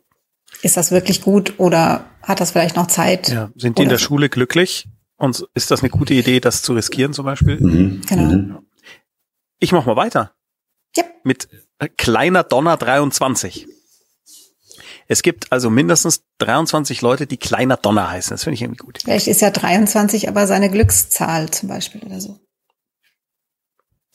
Ist 0.61 0.77
das 0.77 0.91
wirklich 0.91 1.21
gut 1.21 1.59
oder 1.59 2.05
hat 2.21 2.39
das 2.39 2.51
vielleicht 2.51 2.75
noch 2.75 2.87
Zeit? 2.87 3.29
Ja, 3.29 3.51
sind 3.55 3.77
die 3.77 3.83
in 3.83 3.89
der? 3.89 3.97
Schule 3.97 4.29
glücklich? 4.29 4.87
Und 5.17 5.45
ist 5.53 5.69
das 5.71 5.81
eine 5.81 5.89
gute 5.89 6.13
Idee, 6.13 6.39
das 6.39 6.61
zu 6.61 6.73
riskieren 6.73 7.13
zum 7.13 7.25
Beispiel? 7.25 7.59
Mhm. 7.59 8.01
Genau. 8.07 8.23
Mhm. 8.23 8.57
Ich 9.59 9.71
mach 9.71 9.85
mal 9.85 9.95
weiter. 9.95 10.33
Ja. 10.95 11.03
Mit 11.23 11.49
kleiner 11.97 12.43
Donner 12.43 12.77
23. 12.77 13.67
Es 15.11 15.23
gibt 15.23 15.51
also 15.51 15.71
mindestens 15.71 16.21
23 16.37 17.01
Leute, 17.01 17.25
die 17.25 17.37
kleiner 17.37 17.77
Donner 17.77 18.11
heißen. 18.11 18.31
Das 18.31 18.43
finde 18.43 18.53
ich 18.53 18.61
irgendwie 18.61 18.77
gut. 18.85 18.99
Vielleicht 19.03 19.27
ist 19.27 19.41
ja 19.41 19.49
23 19.49 20.29
aber 20.29 20.45
seine 20.45 20.69
Glückszahl 20.69 21.49
zum 21.49 21.67
Beispiel 21.67 22.01
oder 22.03 22.21
so. 22.21 22.39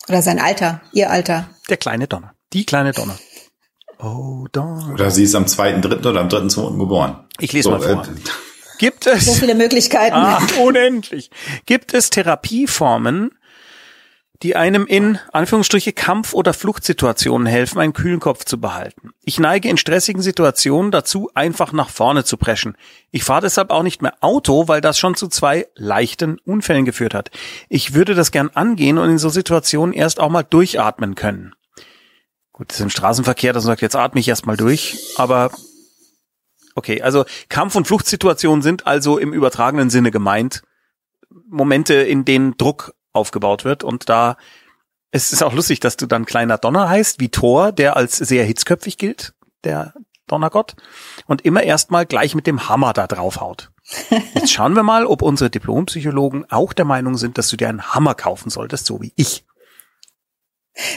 Oder 0.08 0.22
sein 0.22 0.38
Alter, 0.38 0.82
ihr 0.92 1.10
Alter. 1.10 1.50
Der 1.68 1.78
kleine 1.78 2.06
Donner. 2.06 2.34
Die 2.52 2.64
kleine 2.64 2.92
Donner. 2.92 3.18
Oh, 3.98 4.46
Donner. 4.52 4.92
Oder 4.92 5.10
sie 5.10 5.24
ist 5.24 5.34
am 5.34 5.46
2.3. 5.46 6.06
oder 6.06 6.20
am 6.20 6.28
3.2. 6.28 6.78
geboren. 6.78 7.26
Ich 7.40 7.52
lese 7.52 7.64
so, 7.64 7.70
mal 7.72 7.80
vor. 7.80 8.04
Äh, 8.04 8.08
Gibt 8.78 9.08
es 9.08 9.24
so 9.24 9.32
viele 9.34 9.56
Möglichkeiten? 9.56 10.14
Ah, 10.14 10.40
unendlich. 10.60 11.30
Gibt 11.66 11.92
es 11.92 12.10
Therapieformen, 12.10 13.32
die 14.42 14.56
einem 14.56 14.86
in 14.86 15.18
Anführungsstriche 15.32 15.92
Kampf- 15.92 16.34
oder 16.34 16.52
Fluchtsituationen 16.52 17.46
helfen, 17.46 17.78
einen 17.78 17.92
kühlen 17.92 18.20
Kopf 18.20 18.44
zu 18.44 18.60
behalten. 18.60 19.10
Ich 19.24 19.38
neige 19.38 19.68
in 19.68 19.76
stressigen 19.76 20.22
Situationen 20.22 20.90
dazu, 20.90 21.30
einfach 21.34 21.72
nach 21.72 21.88
vorne 21.88 22.24
zu 22.24 22.36
preschen. 22.36 22.76
Ich 23.10 23.24
fahre 23.24 23.42
deshalb 23.42 23.70
auch 23.70 23.82
nicht 23.82 24.02
mehr 24.02 24.14
Auto, 24.20 24.68
weil 24.68 24.80
das 24.80 24.98
schon 24.98 25.14
zu 25.14 25.28
zwei 25.28 25.68
leichten 25.76 26.38
Unfällen 26.40 26.84
geführt 26.84 27.14
hat. 27.14 27.30
Ich 27.68 27.94
würde 27.94 28.14
das 28.14 28.32
gern 28.32 28.50
angehen 28.50 28.98
und 28.98 29.08
in 29.08 29.18
so 29.18 29.28
Situationen 29.28 29.94
erst 29.94 30.20
auch 30.20 30.30
mal 30.30 30.42
durchatmen 30.42 31.14
können. 31.14 31.54
Gut, 32.52 32.70
das 32.70 32.78
ist 32.78 32.84
im 32.84 32.90
Straßenverkehr, 32.90 33.52
das 33.52 33.64
sagt, 33.64 33.82
jetzt 33.82 33.96
atme 33.96 34.20
ich 34.20 34.28
erstmal 34.28 34.56
durch, 34.56 34.98
aber 35.16 35.50
Okay, 36.76 37.02
also 37.02 37.24
Kampf- 37.48 37.76
und 37.76 37.86
Fluchtsituationen 37.86 38.62
sind 38.62 38.86
also 38.86 39.18
im 39.18 39.32
übertragenen 39.32 39.90
Sinne 39.90 40.10
gemeint. 40.10 40.62
Momente, 41.48 41.94
in 41.94 42.24
denen 42.24 42.56
Druck 42.56 42.94
aufgebaut 43.14 43.64
wird 43.64 43.84
und 43.84 44.08
da 44.08 44.36
es 45.14 45.32
ist 45.32 45.44
auch 45.44 45.52
lustig, 45.52 45.78
dass 45.78 45.96
du 45.96 46.06
dann 46.06 46.26
kleiner 46.26 46.58
Donner 46.58 46.88
heißt, 46.88 47.20
wie 47.20 47.28
Thor, 47.28 47.70
der 47.70 47.96
als 47.96 48.16
sehr 48.16 48.44
hitzköpfig 48.44 48.98
gilt, 48.98 49.32
der 49.62 49.94
Donnergott, 50.26 50.74
und 51.26 51.44
immer 51.44 51.62
erstmal 51.62 52.04
gleich 52.04 52.34
mit 52.34 52.48
dem 52.48 52.68
Hammer 52.68 52.92
da 52.92 53.06
draufhaut. 53.06 53.70
Jetzt 54.34 54.52
schauen 54.52 54.74
wir 54.74 54.82
mal, 54.82 55.06
ob 55.06 55.22
unsere 55.22 55.50
Diplompsychologen 55.50 56.50
auch 56.50 56.72
der 56.72 56.84
Meinung 56.84 57.16
sind, 57.16 57.38
dass 57.38 57.48
du 57.48 57.56
dir 57.56 57.68
einen 57.68 57.94
Hammer 57.94 58.16
kaufen 58.16 58.50
solltest, 58.50 58.86
so 58.86 59.00
wie 59.02 59.12
ich. 59.14 59.44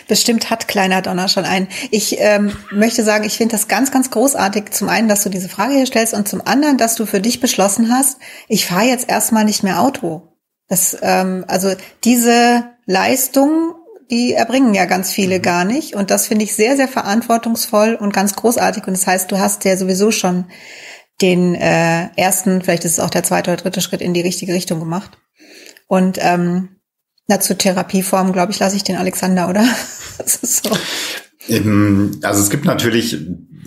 Bestimmt 0.08 0.49
hat 0.49 0.67
kleiner 0.67 1.03
Donner 1.03 1.27
schon 1.27 1.45
einen. 1.45 1.67
Ich 1.91 2.15
ähm, 2.17 2.51
möchte 2.71 3.03
sagen, 3.03 3.23
ich 3.23 3.38
finde 3.38 3.56
das 3.56 3.67
ganz, 3.67 3.91
ganz 3.91 4.10
großartig. 4.10 4.71
Zum 4.71 4.89
einen, 4.89 5.08
dass 5.08 5.23
du 5.23 5.30
diese 5.30 5.49
Frage 5.49 5.75
hier 5.75 5.86
stellst 5.86 6.15
und 6.15 6.27
zum 6.27 6.41
anderen, 6.41 6.80
dass 6.80 6.95
du 6.95 7.06
für 7.06 7.21
dich 7.21 7.39
beschlossen 7.39 7.91
hast, 7.91 8.17
ich 8.47 8.65
fahre 8.65 8.86
jetzt 8.86 9.08
erstmal 9.08 9.45
nicht 9.45 9.62
mehr 9.62 9.80
Auto. 9.80 10.37
Das, 10.67 10.97
ähm, 11.01 11.45
also 11.47 11.73
diese 12.03 12.65
Leistung, 12.86 13.75
die 14.10 14.34
erbringen 14.34 14.73
ja 14.73 14.86
ganz 14.86 15.12
viele 15.12 15.39
mhm. 15.39 15.41
gar 15.41 15.65
nicht. 15.65 15.95
Und 15.95 16.12
das 16.12 16.27
finde 16.27 16.45
ich 16.45 16.56
sehr, 16.56 16.75
sehr 16.75 16.88
verantwortungsvoll 16.88 17.95
und 17.95 18.13
ganz 18.13 18.36
großartig. 18.36 18.88
Und 18.88 18.93
das 18.97 19.08
heißt, 19.08 19.32
du 19.32 19.39
hast 19.39 19.65
ja 19.65 19.77
sowieso 19.77 20.12
schon 20.12 20.45
den 21.21 21.56
äh, 21.56 22.10
ersten, 22.15 22.62
vielleicht 22.62 22.86
ist 22.86 22.93
es 22.93 22.99
auch 22.99 23.10
der 23.10 23.23
zweite 23.23 23.51
oder 23.51 23.62
dritte 23.62 23.82
Schritt 23.82 24.01
in 24.01 24.13
die 24.13 24.21
richtige 24.21 24.53
Richtung 24.53 24.80
gemacht. 24.80 25.17
Und 25.88 26.19
ähm, 26.21 26.77
na, 27.27 27.39
zur 27.39 27.58
Therapieform, 27.58 28.32
glaube 28.34 28.51
ich, 28.51 28.60
lasse 28.60 28.75
ich 28.75 28.84
den 28.84 28.97
Alexander, 28.97 29.49
oder? 29.49 29.65
so. 30.25 30.69
Also 31.49 32.41
es 32.41 32.49
gibt 32.49 32.65
natürlich, 32.65 33.17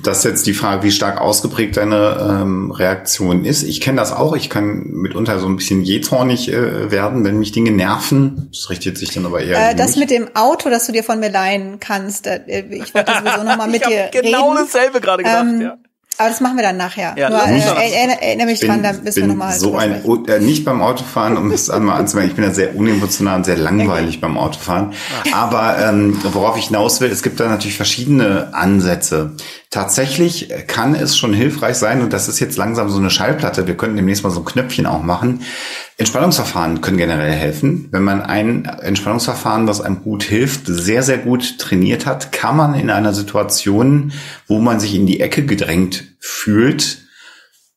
das 0.03 0.19
ist 0.19 0.25
jetzt 0.25 0.47
die 0.47 0.55
Frage, 0.55 0.83
wie 0.83 0.91
stark 0.91 1.21
ausgeprägt 1.21 1.77
deine 1.77 2.41
ähm, 2.43 2.71
Reaktion 2.71 3.45
ist. 3.45 3.63
Ich 3.63 3.81
kenne 3.81 3.99
das 3.99 4.13
auch. 4.13 4.35
Ich 4.37 4.51
kann 4.51 4.85
mitunter 4.91 5.39
so 5.39 5.47
ein 5.47 5.57
bisschen 5.57 5.83
jähzornig 5.83 6.53
äh, 6.53 6.91
werden, 6.91 7.25
wenn 7.25 7.39
mich 7.39 7.53
Dinge 7.53 7.71
nerven. 7.71 8.49
Das 8.53 8.71
richtet 8.71 8.99
sich 8.99 9.13
dann 9.13 9.27
aber 9.27 9.43
eher. 9.43 9.71
Äh, 9.71 9.75
das 9.75 9.97
mit 9.97 10.11
dem 10.11 10.35
Auto, 10.35 10.71
das 10.71 10.87
du 10.87 10.93
dir 10.93 11.05
von 11.05 11.21
mir 11.21 11.31
leihen 11.31 11.81
kannst. 11.81 12.27
Äh, 12.27 12.65
ich 12.71 12.95
wollte 12.95 13.13
sowieso 13.13 13.45
nochmal 13.45 13.69
mit 13.71 13.87
dir 13.87 14.09
genau 14.11 14.15
reden. 14.15 14.33
Genau 14.33 14.55
dasselbe 14.55 15.01
gerade 15.01 15.23
gedacht. 15.23 15.47
Ähm, 15.47 15.61
ja. 15.61 15.79
Aber 16.21 16.29
das 16.29 16.43
machen 16.43 16.57
wir 16.57 16.63
dann 16.63 16.77
nachher. 16.77 17.15
Ja, 17.17 17.31
Nur, 17.31 17.39
äh, 17.47 17.91
erinnere, 17.93 18.21
erinnere 18.21 18.47
mich 18.49 18.61
dran, 18.61 18.83
dann 18.83 19.03
müssen 19.03 19.23
wir 19.23 19.29
nochmal. 19.29 19.55
So 19.55 19.75
ein, 19.79 20.05
äh, 20.29 20.39
nicht 20.39 20.67
beim 20.67 20.83
Autofahren, 20.83 21.39
um 21.39 21.51
es 21.51 21.71
einmal 21.71 21.99
anzumerken, 21.99 22.31
ich 22.31 22.37
bin 22.37 22.45
ja 22.45 22.51
sehr 22.53 22.77
unemotional 22.77 23.37
und 23.37 23.45
sehr 23.45 23.57
langweilig 23.57 24.17
okay. 24.17 24.19
beim 24.21 24.37
Autofahren. 24.37 24.93
Aber 25.33 25.79
ähm, 25.79 26.19
worauf 26.23 26.59
ich 26.59 26.67
hinaus 26.67 27.01
will, 27.01 27.11
es 27.11 27.23
gibt 27.23 27.41
da 27.41 27.49
natürlich 27.49 27.77
verschiedene 27.77 28.53
Ansätze. 28.53 29.33
Tatsächlich 29.73 30.53
kann 30.67 30.97
es 30.97 31.17
schon 31.17 31.33
hilfreich 31.33 31.77
sein, 31.77 32.03
und 32.03 32.13
das 32.13 32.27
ist 32.27 32.41
jetzt 32.41 32.57
langsam 32.57 32.91
so 32.91 32.99
eine 32.99 33.09
Schallplatte, 33.09 33.69
wir 33.69 33.77
könnten 33.77 33.95
demnächst 33.95 34.25
mal 34.25 34.31
so 34.31 34.41
ein 34.41 34.45
Knöpfchen 34.45 34.85
auch 34.85 35.05
machen. 35.05 35.43
Entspannungsverfahren 35.97 36.81
können 36.81 36.97
generell 36.97 37.31
helfen. 37.31 37.87
Wenn 37.93 38.03
man 38.03 38.21
ein 38.21 38.65
Entspannungsverfahren, 38.65 39.67
das 39.67 39.81
einem 39.81 40.03
gut 40.03 40.25
hilft, 40.25 40.63
sehr, 40.67 41.05
sehr 41.05 41.19
gut 41.19 41.61
trainiert 41.61 42.05
hat, 42.05 42.33
kann 42.33 42.57
man 42.57 42.75
in 42.75 42.91
einer 42.91 43.15
Situation, 43.15 44.11
wo 44.49 44.59
man 44.59 44.81
sich 44.81 44.97
in 44.97 45.07
die 45.07 45.21
Ecke 45.21 45.47
gedrängt 45.47 46.17
fühlt, 46.19 47.03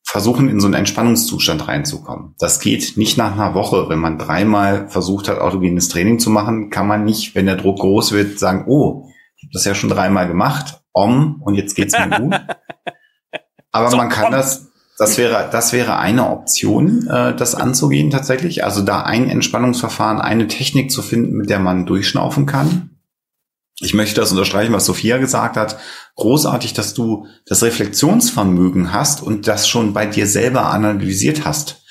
versuchen, 0.03 0.49
in 0.49 0.59
so 0.59 0.65
einen 0.65 0.73
Entspannungszustand 0.73 1.67
reinzukommen. 1.67 2.33
Das 2.39 2.59
geht 2.59 2.97
nicht 2.97 3.19
nach 3.19 3.33
einer 3.33 3.53
Woche. 3.53 3.87
Wenn 3.87 3.99
man 3.99 4.17
dreimal 4.17 4.89
versucht 4.89 5.27
hat, 5.27 5.37
autogenes 5.37 5.89
Training 5.89 6.17
zu 6.17 6.31
machen, 6.31 6.71
kann 6.71 6.87
man 6.87 7.05
nicht, 7.05 7.35
wenn 7.35 7.45
der 7.45 7.55
Druck 7.55 7.77
groß 7.81 8.13
wird, 8.13 8.39
sagen, 8.39 8.65
oh, 8.67 9.09
ich 9.35 9.43
habe 9.43 9.53
das 9.53 9.65
ja 9.65 9.75
schon 9.75 9.91
dreimal 9.91 10.27
gemacht 10.27 10.79
om 10.93 11.41
und 11.43 11.55
jetzt 11.55 11.75
geht's 11.75 11.97
mir 11.97 12.19
gut. 12.19 12.35
Aber 13.71 13.89
so, 13.89 13.97
man 13.97 14.09
kann 14.09 14.25
om. 14.25 14.31
das, 14.31 14.67
das 14.97 15.17
wäre, 15.17 15.49
das 15.51 15.73
wäre 15.73 15.97
eine 15.97 16.29
Option, 16.29 17.07
äh, 17.07 17.35
das 17.35 17.55
anzugehen 17.55 18.11
tatsächlich. 18.11 18.63
Also 18.63 18.81
da 18.81 19.01
ein 19.01 19.29
Entspannungsverfahren, 19.29 20.21
eine 20.21 20.47
Technik 20.47 20.91
zu 20.91 21.01
finden, 21.01 21.35
mit 21.35 21.49
der 21.49 21.59
man 21.59 21.85
durchschnaufen 21.85 22.45
kann. 22.45 22.91
Ich 23.79 23.93
möchte 23.95 24.21
das 24.21 24.31
unterstreichen, 24.31 24.71
was 24.71 24.85
Sophia 24.85 25.17
gesagt 25.17 25.57
hat. 25.57 25.77
Großartig, 26.15 26.73
dass 26.73 26.93
du 26.93 27.25
das 27.47 27.63
Reflexionsvermögen 27.63 28.93
hast 28.93 29.23
und 29.23 29.47
das 29.47 29.67
schon 29.67 29.93
bei 29.93 30.05
dir 30.05 30.27
selber 30.27 30.67
analysiert 30.67 31.43
hast, 31.43 31.81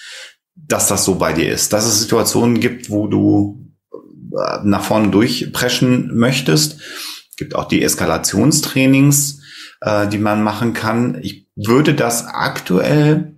dass 0.54 0.86
das 0.86 1.04
so 1.04 1.16
bei 1.16 1.32
dir 1.32 1.52
ist. 1.52 1.72
Dass 1.72 1.84
es 1.84 2.00
Situationen 2.00 2.60
gibt, 2.60 2.88
wo 2.88 3.08
du 3.08 3.68
äh, 3.92 4.60
nach 4.62 4.84
vorne 4.84 5.08
durchpreschen 5.08 6.16
möchtest 6.16 6.80
gibt 7.36 7.54
auch 7.54 7.66
die 7.66 7.82
Eskalationstrainings, 7.82 9.40
äh, 9.80 10.08
die 10.08 10.18
man 10.18 10.42
machen 10.42 10.72
kann. 10.74 11.18
Ich 11.22 11.48
würde 11.56 11.94
das 11.94 12.26
aktuell, 12.26 13.36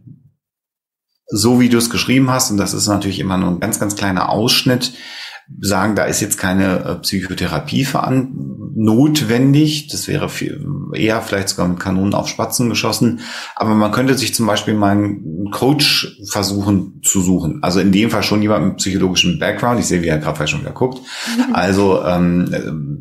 so 1.26 1.60
wie 1.60 1.68
du 1.68 1.78
es 1.78 1.90
geschrieben 1.90 2.30
hast, 2.30 2.50
und 2.50 2.56
das 2.56 2.74
ist 2.74 2.86
natürlich 2.86 3.18
immer 3.18 3.38
nur 3.38 3.50
ein 3.50 3.60
ganz, 3.60 3.80
ganz 3.80 3.96
kleiner 3.96 4.28
Ausschnitt, 4.28 4.92
sagen, 5.60 5.94
da 5.94 6.04
ist 6.04 6.20
jetzt 6.20 6.38
keine 6.38 6.84
äh, 6.84 6.94
Psychotherapie 6.96 7.86
notwendig. 8.76 9.88
Das 9.88 10.08
wäre 10.08 10.28
viel, 10.28 10.64
eher 10.94 11.20
vielleicht 11.20 11.50
sogar 11.50 11.68
mit 11.68 11.80
Kanonen 11.80 12.14
auf 12.14 12.28
Spatzen 12.28 12.68
geschossen. 12.68 13.20
Aber 13.54 13.74
man 13.74 13.92
könnte 13.92 14.14
sich 14.14 14.34
zum 14.34 14.46
Beispiel 14.46 14.74
mal 14.74 14.92
einen 14.92 15.50
Coach 15.50 16.18
versuchen 16.30 17.00
zu 17.04 17.20
suchen. 17.20 17.60
Also 17.62 17.80
in 17.80 17.92
dem 17.92 18.10
Fall 18.10 18.22
schon 18.22 18.42
jemand 18.42 18.66
mit 18.66 18.76
psychologischem 18.76 19.38
Background. 19.38 19.80
Ich 19.80 19.86
sehe, 19.86 20.02
wie 20.02 20.08
er 20.08 20.18
gerade 20.18 20.46
schon 20.48 20.60
wieder 20.60 20.72
guckt. 20.72 21.00
Also 21.52 22.02
ähm, 22.04 22.48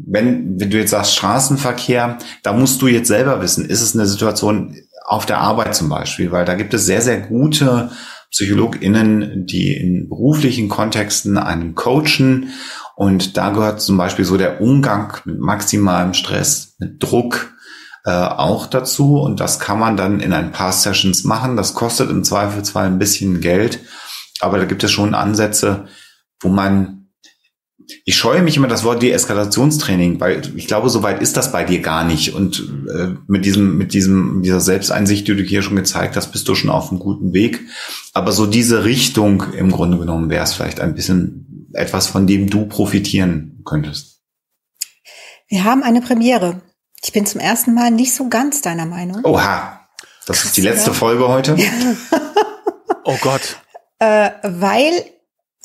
wenn, 0.06 0.60
wenn 0.60 0.70
du 0.70 0.78
jetzt 0.78 0.92
sagst 0.92 1.16
Straßenverkehr, 1.16 2.18
da 2.44 2.54
musst 2.54 2.82
du 2.82 2.88
jetzt 2.88 3.08
selber 3.08 3.42
wissen, 3.42 3.66
ist 3.66 3.82
es 3.82 3.96
eine 3.96 4.06
Situation 4.06 4.76
auf 5.06 5.26
der 5.26 5.40
Arbeit 5.40 5.76
zum 5.76 5.90
Beispiel, 5.90 6.32
weil 6.32 6.46
da 6.46 6.54
gibt 6.56 6.74
es 6.74 6.86
sehr, 6.86 7.02
sehr 7.02 7.20
gute 7.20 7.90
PsychologInnen, 8.34 9.46
die 9.46 9.74
in 9.74 10.10
beruflichen 10.10 10.68
Kontexten 10.68 11.38
einen 11.38 11.76
coachen. 11.76 12.50
Und 12.96 13.38
da 13.38 13.52
gehört 13.52 13.82
zum 13.82 13.98
Beispiel 13.98 14.26
so 14.26 14.38
der 14.38 14.60
Umgang 14.60 15.18
mit 15.26 15.40
maximalem 15.40 16.14
Stress, 16.14 16.76
mit 16.80 17.02
Druck, 17.02 17.54
äh, 18.06 18.12
auch 18.12 18.68
dazu 18.68 19.22
und 19.22 19.40
das 19.40 19.60
kann 19.60 19.80
man 19.80 19.96
dann 19.96 20.20
in 20.20 20.34
ein 20.34 20.52
paar 20.52 20.74
Sessions 20.74 21.24
machen. 21.24 21.56
Das 21.56 21.74
kostet 21.74 22.10
im 22.10 22.24
Zweifelsfall 22.24 22.86
ein 22.86 23.00
bisschen 23.00 23.40
Geld, 23.40 23.80
aber 24.42 24.58
da 24.58 24.66
gibt 24.66 24.84
es 24.84 24.92
schon 24.92 25.16
Ansätze, 25.16 25.86
wo 26.42 26.50
man 26.50 27.03
ich 28.06 28.16
scheue 28.16 28.42
mich 28.42 28.58
immer 28.58 28.68
das 28.68 28.84
Wort 28.84 29.02
Deeskalationstraining, 29.02 30.20
weil 30.20 30.42
ich 30.56 30.68
glaube, 30.68 30.90
so 30.90 31.04
weit 31.04 31.22
ist 31.22 31.38
das 31.38 31.52
bei 31.52 31.64
dir 31.64 31.80
gar 31.80 32.04
nicht. 32.04 32.34
Und 32.34 32.68
äh, 32.90 33.16
mit 33.28 33.46
diesem, 33.46 33.78
mit 33.78 33.94
diesem, 33.94 34.42
dieser 34.42 34.60
Selbsteinsicht, 34.60 35.28
die 35.28 35.36
du 35.36 35.44
hier 35.44 35.62
schon 35.62 35.76
gezeigt 35.76 36.16
hast, 36.16 36.32
bist 36.32 36.48
du 36.48 36.56
schon 36.56 36.70
auf 36.70 36.90
einem 36.90 37.00
guten 37.00 37.34
Weg. 37.34 37.62
Aber 38.14 38.32
so 38.32 38.46
diese 38.46 38.84
Richtung 38.84 39.44
im 39.54 39.72
Grunde 39.72 39.98
genommen 39.98 40.30
wäre 40.30 40.44
es 40.44 40.54
vielleicht 40.54 40.80
ein 40.80 40.96
bisschen 40.96 41.70
etwas, 41.74 42.08
von 42.08 42.28
dem 42.28 42.50
du 42.50 42.66
profitieren 42.66 43.62
könntest. 43.66 44.22
Wir 45.48 45.64
haben 45.64 45.84
eine 45.84 46.02
Premiere. 46.02 46.62
Ich 47.04 47.12
bin 47.12 47.26
zum 47.26 47.42
ersten 47.42 47.74
Mal 47.74 47.92
nicht 47.92 48.14
so 48.16 48.30
ganz 48.30 48.62
deiner 48.62 48.86
Meinung. 48.86 49.22
Oha, 49.24 49.82
das 50.26 50.38
Krass, 50.38 50.46
ist 50.46 50.58
die 50.58 50.62
letzte 50.62 50.92
ja. 50.92 50.96
Folge 50.96 51.28
heute. 51.28 51.58
oh 53.04 53.18
Gott. 53.22 53.58
Äh, 54.00 54.32
weil 54.44 54.94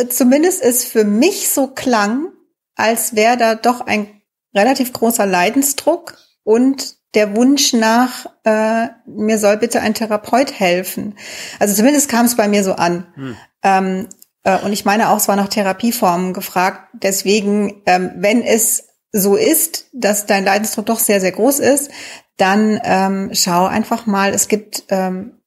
zumindest 0.08 0.62
es 0.62 0.84
für 0.84 1.04
mich 1.04 1.48
so 1.50 1.68
klang, 1.68 2.28
als 2.74 3.16
wäre 3.16 3.36
da 3.36 3.54
doch 3.54 3.80
ein 3.80 4.22
relativ 4.54 4.92
großer 4.92 5.26
Leidensdruck 5.26 6.16
und 6.44 6.96
der 7.14 7.34
Wunsch 7.34 7.72
nach, 7.72 8.26
äh, 8.44 8.88
mir 9.06 9.38
soll 9.38 9.56
bitte 9.56 9.80
ein 9.80 9.94
Therapeut 9.94 10.58
helfen. 10.58 11.16
Also 11.58 11.74
zumindest 11.74 12.08
kam 12.08 12.26
es 12.26 12.36
bei 12.36 12.48
mir 12.48 12.62
so 12.62 12.74
an. 12.74 13.06
Hm. 13.14 13.36
Ähm, 13.62 14.08
äh, 14.44 14.58
und 14.60 14.72
ich 14.72 14.84
meine 14.84 15.08
auch, 15.08 15.16
es 15.16 15.28
war 15.28 15.36
nach 15.36 15.48
Therapieformen 15.48 16.32
gefragt. 16.32 16.88
Deswegen, 16.92 17.82
ähm, 17.86 18.12
wenn 18.16 18.42
es 18.42 18.84
so 19.10 19.36
ist, 19.36 19.86
dass 19.92 20.26
dein 20.26 20.44
Leidensdruck 20.44 20.86
doch 20.86 20.98
sehr, 20.98 21.20
sehr 21.20 21.32
groß 21.32 21.60
ist, 21.60 21.90
dann 22.36 22.80
ähm, 22.84 23.30
schau 23.32 23.66
einfach 23.66 24.06
mal, 24.06 24.32
es 24.32 24.48
gibt 24.48 24.84
ähm, 24.90 25.37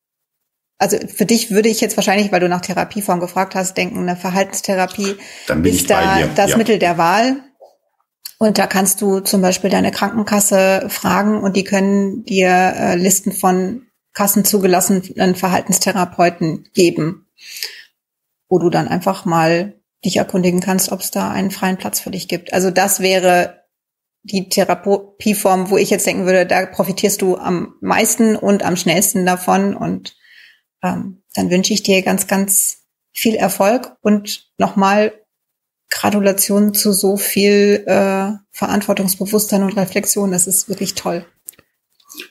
also 0.81 0.97
für 1.07 1.27
dich 1.27 1.51
würde 1.51 1.69
ich 1.69 1.79
jetzt 1.79 1.95
wahrscheinlich, 1.95 2.31
weil 2.31 2.39
du 2.39 2.49
nach 2.49 2.61
Therapieform 2.61 3.19
gefragt 3.19 3.53
hast, 3.53 3.77
denken, 3.77 3.99
eine 3.99 4.15
Verhaltenstherapie 4.15 5.15
ist 5.63 5.89
da 5.91 6.25
das 6.35 6.51
ja. 6.51 6.57
Mittel 6.57 6.79
der 6.79 6.97
Wahl. 6.97 7.37
Und 8.39 8.57
da 8.57 8.65
kannst 8.65 8.99
du 8.99 9.19
zum 9.19 9.43
Beispiel 9.43 9.69
deine 9.69 9.91
Krankenkasse 9.91 10.87
fragen 10.89 11.39
und 11.39 11.55
die 11.55 11.63
können 11.63 12.23
dir 12.25 12.49
äh, 12.49 12.95
Listen 12.95 13.31
von 13.31 13.83
kassenzugelassenen 14.13 15.35
Verhaltenstherapeuten 15.35 16.67
geben, 16.73 17.27
wo 18.49 18.57
du 18.57 18.71
dann 18.71 18.87
einfach 18.87 19.23
mal 19.23 19.75
dich 20.03 20.17
erkundigen 20.17 20.61
kannst, 20.61 20.91
ob 20.91 21.01
es 21.01 21.11
da 21.11 21.29
einen 21.29 21.51
freien 21.51 21.77
Platz 21.77 21.99
für 21.99 22.09
dich 22.09 22.27
gibt. 22.27 22.53
Also 22.53 22.71
das 22.71 23.01
wäre 23.01 23.61
die 24.23 24.49
Therapieform, 24.49 25.69
wo 25.69 25.77
ich 25.77 25.91
jetzt 25.91 26.07
denken 26.07 26.25
würde, 26.25 26.47
da 26.47 26.65
profitierst 26.65 27.21
du 27.21 27.37
am 27.37 27.75
meisten 27.81 28.35
und 28.35 28.63
am 28.63 28.75
schnellsten 28.75 29.27
davon 29.27 29.75
und 29.75 30.15
ähm, 30.83 31.23
dann 31.33 31.49
wünsche 31.49 31.73
ich 31.73 31.83
dir 31.83 32.01
ganz, 32.01 32.27
ganz 32.27 32.79
viel 33.13 33.35
Erfolg 33.35 33.95
und 34.01 34.49
nochmal 34.57 35.13
Gratulation 35.89 36.73
zu 36.73 36.93
so 36.93 37.17
viel 37.17 37.83
äh, 37.85 38.31
Verantwortungsbewusstsein 38.51 39.63
und 39.63 39.77
Reflexion. 39.77 40.31
Das 40.31 40.47
ist 40.47 40.69
wirklich 40.69 40.95
toll. 40.95 41.25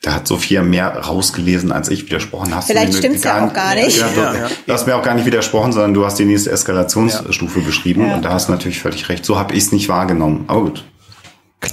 Da 0.02 0.14
hat 0.14 0.26
Sophia 0.26 0.62
mehr 0.62 0.88
rausgelesen, 0.88 1.72
als 1.72 1.88
ich 1.88 2.04
widersprochen 2.04 2.54
hast. 2.54 2.66
Vielleicht 2.66 2.94
stimmt 2.94 3.16
es 3.16 3.24
ja 3.24 3.46
auch 3.46 3.52
gar 3.52 3.74
nicht. 3.74 3.98
Ja, 3.98 4.08
du, 4.08 4.20
ja. 4.20 4.48
du 4.66 4.72
hast 4.72 4.86
mir 4.86 4.94
auch 4.94 5.02
gar 5.02 5.14
nicht 5.14 5.24
widersprochen, 5.24 5.72
sondern 5.72 5.94
du 5.94 6.04
hast 6.04 6.18
die 6.18 6.26
nächste 6.26 6.50
Eskalationsstufe 6.50 7.60
ja. 7.60 7.66
beschrieben 7.66 8.12
und 8.12 8.22
da 8.22 8.32
hast 8.32 8.48
du 8.48 8.52
natürlich 8.52 8.80
völlig 8.80 9.08
recht. 9.08 9.24
So 9.24 9.38
habe 9.38 9.54
ich 9.54 9.64
es 9.64 9.72
nicht 9.72 9.88
wahrgenommen. 9.88 10.44
Aber 10.48 10.62
gut. 10.62 10.84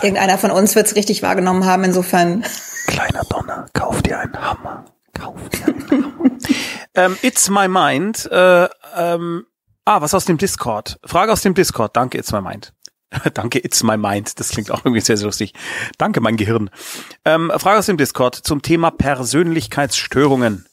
Irgendeiner 0.01 0.37
von 0.37 0.51
uns 0.51 0.75
wird 0.75 0.87
es 0.87 0.95
richtig 0.95 1.21
wahrgenommen 1.21 1.65
haben, 1.65 1.83
insofern. 1.83 2.43
Kleiner 2.87 3.23
Donner, 3.29 3.65
kauf 3.73 4.01
dir 4.01 4.19
einen 4.19 4.37
Hammer. 4.39 4.85
Kauf 5.17 5.49
dir 5.49 5.65
einen 5.65 5.89
Hammer 5.89 6.31
ähm, 6.95 7.17
It's 7.21 7.49
My 7.49 7.67
Mind. 7.67 8.29
Äh, 8.31 8.69
ähm, 8.95 9.45
ah, 9.85 10.01
was 10.01 10.13
aus 10.13 10.25
dem 10.25 10.37
Discord? 10.37 10.99
Frage 11.03 11.31
aus 11.31 11.41
dem 11.41 11.53
Discord. 11.53 11.95
Danke, 11.95 12.17
It's 12.17 12.31
My 12.31 12.41
Mind. 12.41 12.73
Danke, 13.33 13.63
It's 13.63 13.83
My 13.83 13.97
Mind. 13.97 14.39
Das 14.39 14.49
klingt 14.49 14.71
auch 14.71 14.85
irgendwie 14.85 15.01
sehr, 15.01 15.17
sehr 15.17 15.25
lustig. 15.25 15.53
Danke, 15.97 16.21
mein 16.21 16.37
Gehirn. 16.37 16.69
Ähm, 17.25 17.51
Frage 17.57 17.79
aus 17.79 17.85
dem 17.85 17.97
Discord 17.97 18.35
zum 18.35 18.61
Thema 18.61 18.91
Persönlichkeitsstörungen. 18.91 20.65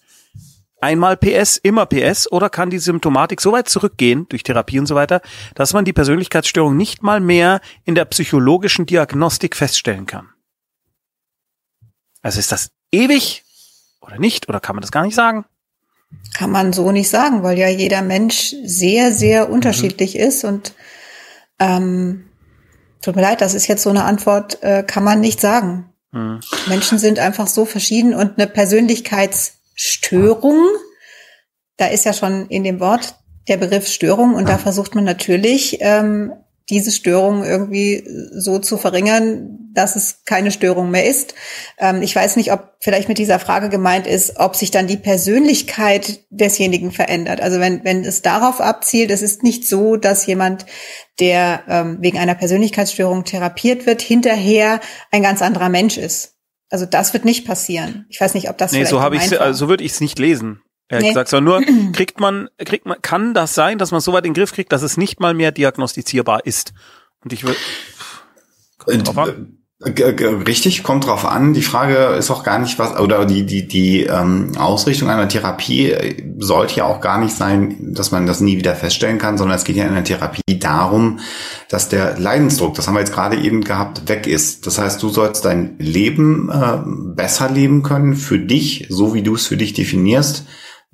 Einmal 0.80 1.16
PS, 1.16 1.56
immer 1.56 1.86
PS 1.86 2.30
oder 2.30 2.50
kann 2.50 2.68
die 2.68 2.78
Symptomatik 2.78 3.40
so 3.40 3.52
weit 3.52 3.70
zurückgehen 3.70 4.26
durch 4.28 4.42
Therapie 4.42 4.78
und 4.78 4.84
so 4.84 4.94
weiter, 4.94 5.22
dass 5.54 5.72
man 5.72 5.86
die 5.86 5.94
Persönlichkeitsstörung 5.94 6.76
nicht 6.76 7.02
mal 7.02 7.20
mehr 7.20 7.62
in 7.84 7.94
der 7.94 8.04
psychologischen 8.04 8.84
Diagnostik 8.84 9.56
feststellen 9.56 10.04
kann? 10.04 10.28
Also 12.20 12.38
ist 12.38 12.52
das 12.52 12.70
ewig 12.92 13.43
oder 14.04 14.18
nicht? 14.18 14.48
Oder 14.48 14.60
kann 14.60 14.76
man 14.76 14.82
das 14.82 14.92
gar 14.92 15.04
nicht 15.04 15.14
sagen? 15.14 15.44
Kann 16.36 16.50
man 16.50 16.72
so 16.72 16.90
nicht 16.92 17.08
sagen, 17.08 17.42
weil 17.42 17.58
ja 17.58 17.68
jeder 17.68 18.02
Mensch 18.02 18.54
sehr, 18.64 19.12
sehr 19.12 19.46
mhm. 19.46 19.54
unterschiedlich 19.54 20.16
ist 20.16 20.44
und 20.44 20.74
ähm, 21.58 22.26
tut 23.02 23.16
mir 23.16 23.22
leid, 23.22 23.40
das 23.40 23.54
ist 23.54 23.66
jetzt 23.66 23.82
so 23.82 23.90
eine 23.90 24.04
Antwort, 24.04 24.62
äh, 24.62 24.84
kann 24.86 25.02
man 25.04 25.20
nicht 25.20 25.40
sagen. 25.40 25.90
Mhm. 26.12 26.40
Menschen 26.66 26.98
sind 26.98 27.18
einfach 27.18 27.48
so 27.48 27.64
verschieden 27.64 28.14
und 28.14 28.38
eine 28.38 28.46
Persönlichkeitsstörung, 28.46 30.60
da 31.76 31.86
ist 31.86 32.04
ja 32.04 32.12
schon 32.12 32.46
in 32.46 32.62
dem 32.64 32.80
Wort 32.80 33.14
der 33.48 33.56
Begriff 33.56 33.88
Störung 33.88 34.34
und 34.34 34.48
da 34.48 34.58
versucht 34.58 34.94
man 34.94 35.04
natürlich 35.04 35.78
ähm, 35.80 36.32
diese 36.70 36.92
Störung 36.92 37.44
irgendwie 37.44 38.04
so 38.32 38.58
zu 38.58 38.78
verringern, 38.78 39.58
dass 39.74 39.96
es 39.96 40.24
keine 40.24 40.50
Störung 40.50 40.90
mehr 40.90 41.06
ist. 41.06 41.34
Ähm, 41.78 42.00
ich 42.00 42.16
weiß 42.16 42.36
nicht, 42.36 42.52
ob 42.52 42.76
vielleicht 42.80 43.08
mit 43.08 43.18
dieser 43.18 43.38
Frage 43.38 43.68
gemeint 43.68 44.06
ist, 44.06 44.38
ob 44.38 44.56
sich 44.56 44.70
dann 44.70 44.86
die 44.86 44.96
Persönlichkeit 44.96 46.24
desjenigen 46.30 46.90
verändert. 46.90 47.40
Also 47.40 47.60
wenn, 47.60 47.84
wenn 47.84 48.04
es 48.04 48.22
darauf 48.22 48.60
abzielt, 48.60 49.10
es 49.10 49.20
ist 49.20 49.42
nicht 49.42 49.68
so, 49.68 49.96
dass 49.96 50.26
jemand, 50.26 50.64
der 51.20 51.64
ähm, 51.68 51.98
wegen 52.00 52.18
einer 52.18 52.34
Persönlichkeitsstörung 52.34 53.24
therapiert 53.24 53.84
wird, 53.84 54.00
hinterher 54.00 54.80
ein 55.10 55.22
ganz 55.22 55.42
anderer 55.42 55.68
Mensch 55.68 55.98
ist. 55.98 56.36
Also 56.70 56.86
das 56.86 57.12
wird 57.12 57.26
nicht 57.26 57.46
passieren. 57.46 58.06
Ich 58.08 58.20
weiß 58.20 58.34
nicht, 58.34 58.48
ob 58.48 58.56
das 58.56 58.72
nee, 58.72 58.84
so 58.84 59.00
habe 59.02 59.16
ich 59.16 59.40
also 59.40 59.58
so 59.58 59.68
würde 59.68 59.84
ich 59.84 59.92
es 59.92 60.00
nicht 60.00 60.18
lesen 60.18 60.63
ehrlich 60.88 61.06
nee. 61.06 61.10
gesagt, 61.10 61.28
sondern 61.28 61.64
nur 61.64 61.92
kriegt 61.92 62.20
man, 62.20 62.48
kriegt 62.58 62.86
man, 62.86 63.00
kann 63.02 63.34
das 63.34 63.54
sein, 63.54 63.78
dass 63.78 63.90
man 63.90 64.00
so 64.00 64.12
weit 64.12 64.24
in 64.24 64.32
den 64.32 64.40
Griff 64.40 64.52
kriegt, 64.52 64.72
dass 64.72 64.82
es 64.82 64.96
nicht 64.96 65.20
mal 65.20 65.34
mehr 65.34 65.52
diagnostizierbar 65.52 66.46
ist? 66.46 66.72
Und 67.22 67.32
ich 67.32 67.44
will. 67.44 67.56
Richtig, 70.46 70.82
kommt 70.82 71.06
drauf 71.06 71.26
an. 71.26 71.52
Die 71.52 71.62
Frage 71.62 72.14
ist 72.16 72.30
auch 72.30 72.42
gar 72.42 72.58
nicht 72.58 72.78
was, 72.78 72.98
oder 72.98 73.26
die, 73.26 73.44
die, 73.44 73.68
die 73.68 74.04
ähm, 74.04 74.52
Ausrichtung 74.56 75.10
einer 75.10 75.28
Therapie 75.28 75.90
äh, 75.90 76.22
sollte 76.38 76.76
ja 76.76 76.84
auch 76.84 77.00
gar 77.00 77.18
nicht 77.18 77.34
sein, 77.34 77.92
dass 77.92 78.10
man 78.10 78.26
das 78.26 78.40
nie 78.40 78.56
wieder 78.56 78.74
feststellen 78.74 79.18
kann, 79.18 79.36
sondern 79.36 79.56
es 79.56 79.64
geht 79.64 79.76
ja 79.76 79.84
in 79.84 79.94
der 79.94 80.04
Therapie 80.04 80.58
darum, 80.58 81.20
dass 81.68 81.88
der 81.88 82.18
Leidensdruck, 82.18 82.74
das 82.74 82.86
haben 82.86 82.94
wir 82.94 83.00
jetzt 83.00 83.12
gerade 83.12 83.36
eben 83.36 83.62
gehabt, 83.62 84.08
weg 84.08 84.26
ist. 84.26 84.66
Das 84.66 84.78
heißt, 84.78 85.02
du 85.02 85.08
sollst 85.10 85.44
dein 85.44 85.76
Leben 85.78 86.50
äh, 86.50 86.78
besser 87.14 87.50
leben 87.50 87.82
können 87.82 88.14
für 88.14 88.38
dich, 88.38 88.86
so 88.88 89.12
wie 89.12 89.22
du 89.22 89.34
es 89.34 89.46
für 89.46 89.56
dich 89.56 89.74
definierst 89.74 90.46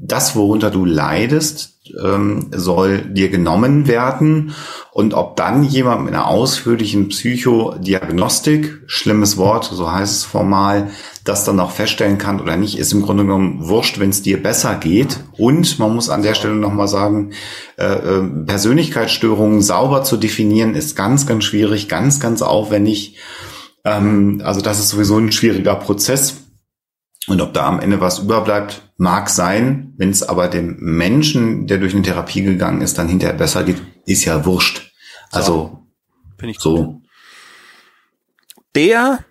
das, 0.03 0.35
worunter 0.35 0.71
du 0.71 0.87
leidest, 0.87 1.79
ähm, 2.03 2.49
soll 2.53 3.03
dir 3.03 3.29
genommen 3.29 3.87
werden. 3.87 4.55
Und 4.93 5.13
ob 5.13 5.37
dann 5.37 5.63
jemand 5.63 6.05
mit 6.05 6.15
einer 6.15 6.27
ausführlichen 6.27 7.09
Psychodiagnostik, 7.09 8.81
schlimmes 8.87 9.37
Wort, 9.37 9.65
so 9.65 9.93
heißt 9.93 10.15
es 10.15 10.25
formal, 10.25 10.91
das 11.25 11.45
dann 11.45 11.57
noch 11.57 11.71
feststellen 11.71 12.17
kann 12.17 12.41
oder 12.41 12.57
nicht, 12.57 12.79
ist 12.79 12.93
im 12.93 13.03
Grunde 13.03 13.25
genommen 13.25 13.69
wurscht, 13.69 14.01
wenn 14.01 14.11
es 14.11 14.23
dir 14.23 14.43
besser 14.43 14.77
geht. 14.77 15.21
Und 15.37 15.79
man 15.79 15.95
muss 15.95 16.09
an 16.09 16.23
der 16.23 16.35
Stelle 16.35 16.55
nochmal 16.55 16.89
sagen, 16.89 17.33
äh, 17.77 17.85
äh, 17.85 18.23
Persönlichkeitsstörungen 18.47 19.61
sauber 19.61 20.03
zu 20.03 20.17
definieren, 20.17 20.75
ist 20.75 20.97
ganz, 20.97 21.27
ganz 21.27 21.45
schwierig, 21.45 21.89
ganz, 21.89 22.21
ganz 22.21 22.41
aufwendig. 22.41 23.17
Ähm, 23.85 24.41
also 24.45 24.63
das 24.63 24.79
ist 24.79 24.89
sowieso 24.89 25.19
ein 25.19 25.33
schwieriger 25.33 25.75
Prozess. 25.75 26.39
Und 27.27 27.41
ob 27.41 27.53
da 27.53 27.67
am 27.67 27.81
Ende 27.81 28.01
was 28.01 28.19
überbleibt, 28.19 28.93
mag 28.97 29.29
sein. 29.29 29.95
Wenn 29.97 30.11
es 30.11 30.23
aber 30.23 30.49
dem 30.49 30.77
Menschen, 30.81 31.67
der 31.67 31.79
durch 31.79 31.95
eine 31.95 32.03
Therapie 32.03 32.43
gegangen 32.43 32.81
ist, 32.81 32.99
dann 32.99 33.09
hinterher 33.09 33.37
besser 33.37 33.63
geht, 33.65 33.83
ist 34.07 34.25
ja 34.25 34.45
wurscht. 34.45 34.93
Also 35.31 35.87
so, 36.41 36.47
ich 36.47 36.59
so. 36.59 36.77
Gut. 36.77 37.03
Der 38.75 39.25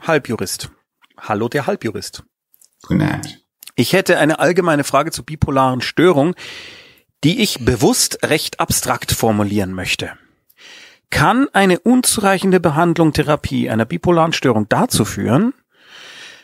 Halbjurist. 0.00 0.70
Hallo, 1.18 1.48
der 1.48 1.66
Halbjurist. 1.66 2.24
Guten 2.82 3.20
Ich 3.74 3.92
hätte 3.92 4.18
eine 4.18 4.38
allgemeine 4.38 4.84
Frage 4.84 5.10
zur 5.10 5.26
bipolaren 5.26 5.80
Störung, 5.80 6.34
die 7.24 7.42
ich 7.42 7.64
bewusst 7.64 8.18
recht 8.24 8.60
abstrakt 8.60 9.12
formulieren 9.12 9.72
möchte. 9.72 10.12
Kann 11.10 11.48
eine 11.52 11.80
unzureichende 11.80 12.60
Behandlung 12.60 13.12
Therapie 13.12 13.70
einer 13.70 13.84
bipolaren 13.84 14.32
Störung 14.32 14.68
dazu 14.68 15.04
führen, 15.04 15.52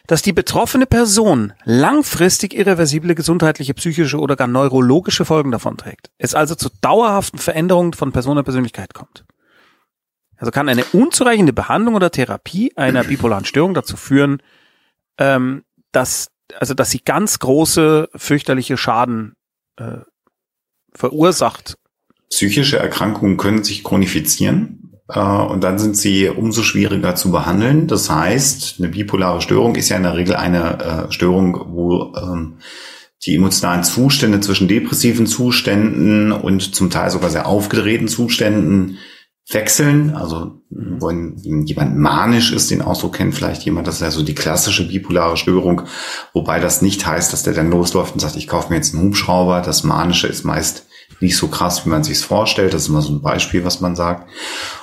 dass 0.06 0.22
die 0.22 0.32
betroffene 0.32 0.86
Person 0.86 1.52
langfristig 1.64 2.54
irreversible 2.54 3.14
gesundheitliche, 3.14 3.74
psychische 3.74 4.18
oder 4.18 4.36
gar 4.36 4.48
neurologische 4.48 5.24
Folgen 5.24 5.50
davon 5.50 5.76
trägt. 5.76 6.10
Es 6.18 6.34
also 6.34 6.54
zu 6.54 6.70
dauerhaften 6.80 7.38
Veränderungen 7.38 7.92
von 7.92 8.12
Person 8.12 8.38
und 8.38 8.44
Persönlichkeit 8.44 8.94
kommt. 8.94 9.24
Also 10.36 10.50
kann 10.50 10.68
eine 10.68 10.84
unzureichende 10.86 11.52
Behandlung 11.52 11.94
oder 11.94 12.10
Therapie 12.10 12.72
einer 12.76 13.04
bipolaren 13.04 13.44
Störung 13.44 13.74
dazu 13.74 13.96
führen, 13.96 14.42
ähm, 15.18 15.64
dass 15.92 16.32
also 16.58 16.74
dass 16.74 16.90
sie 16.90 17.00
ganz 17.00 17.38
große 17.38 18.10
fürchterliche 18.14 18.76
Schaden 18.76 19.36
äh, 19.76 19.98
verursacht. 20.92 21.78
Psychische 22.28 22.78
Erkrankungen 22.78 23.36
können 23.36 23.64
sich 23.64 23.84
chronifizieren 23.84 24.81
und 25.20 25.62
dann 25.62 25.78
sind 25.78 25.96
sie 25.96 26.28
umso 26.28 26.62
schwieriger 26.62 27.14
zu 27.14 27.30
behandeln. 27.30 27.86
Das 27.86 28.10
heißt, 28.10 28.76
eine 28.78 28.88
bipolare 28.88 29.40
Störung 29.40 29.74
ist 29.76 29.88
ja 29.88 29.96
in 29.96 30.04
der 30.04 30.16
Regel 30.16 30.36
eine 30.36 30.78
äh, 31.08 31.12
Störung, 31.12 31.66
wo 31.70 32.14
ähm, 32.16 32.58
die 33.24 33.36
emotionalen 33.36 33.84
Zustände 33.84 34.40
zwischen 34.40 34.68
depressiven 34.68 35.26
Zuständen 35.26 36.32
und 36.32 36.74
zum 36.74 36.90
Teil 36.90 37.10
sogar 37.10 37.30
sehr 37.30 37.46
aufgedrehten 37.46 38.08
Zuständen 38.08 38.98
wechseln. 39.50 40.14
Also 40.14 40.62
wenn 40.70 41.36
jemand 41.66 41.96
manisch 41.96 42.52
ist, 42.52 42.70
den 42.70 42.82
Ausdruck 42.82 43.14
kennt 43.14 43.34
vielleicht 43.34 43.62
jemand, 43.62 43.86
das 43.86 43.96
ist 43.96 44.00
ja 44.00 44.10
so 44.10 44.22
die 44.22 44.34
klassische 44.34 44.88
bipolare 44.88 45.36
Störung, 45.36 45.82
wobei 46.32 46.58
das 46.58 46.82
nicht 46.82 47.06
heißt, 47.06 47.32
dass 47.32 47.42
der 47.42 47.54
dann 47.54 47.70
losläuft 47.70 48.14
und 48.14 48.20
sagt, 48.20 48.36
ich 48.36 48.48
kaufe 48.48 48.70
mir 48.70 48.76
jetzt 48.76 48.94
einen 48.94 49.04
Hubschrauber. 49.04 49.60
Das 49.60 49.84
Manische 49.84 50.26
ist 50.26 50.44
meist 50.44 50.86
nicht 51.22 51.36
so 51.36 51.48
krass, 51.48 51.86
wie 51.86 51.90
man 51.90 52.04
sich 52.04 52.18
vorstellt. 52.18 52.74
Das 52.74 52.82
ist 52.82 52.88
immer 52.88 53.02
so 53.02 53.12
ein 53.12 53.22
Beispiel, 53.22 53.64
was 53.64 53.80
man 53.80 53.96
sagt. 53.96 54.28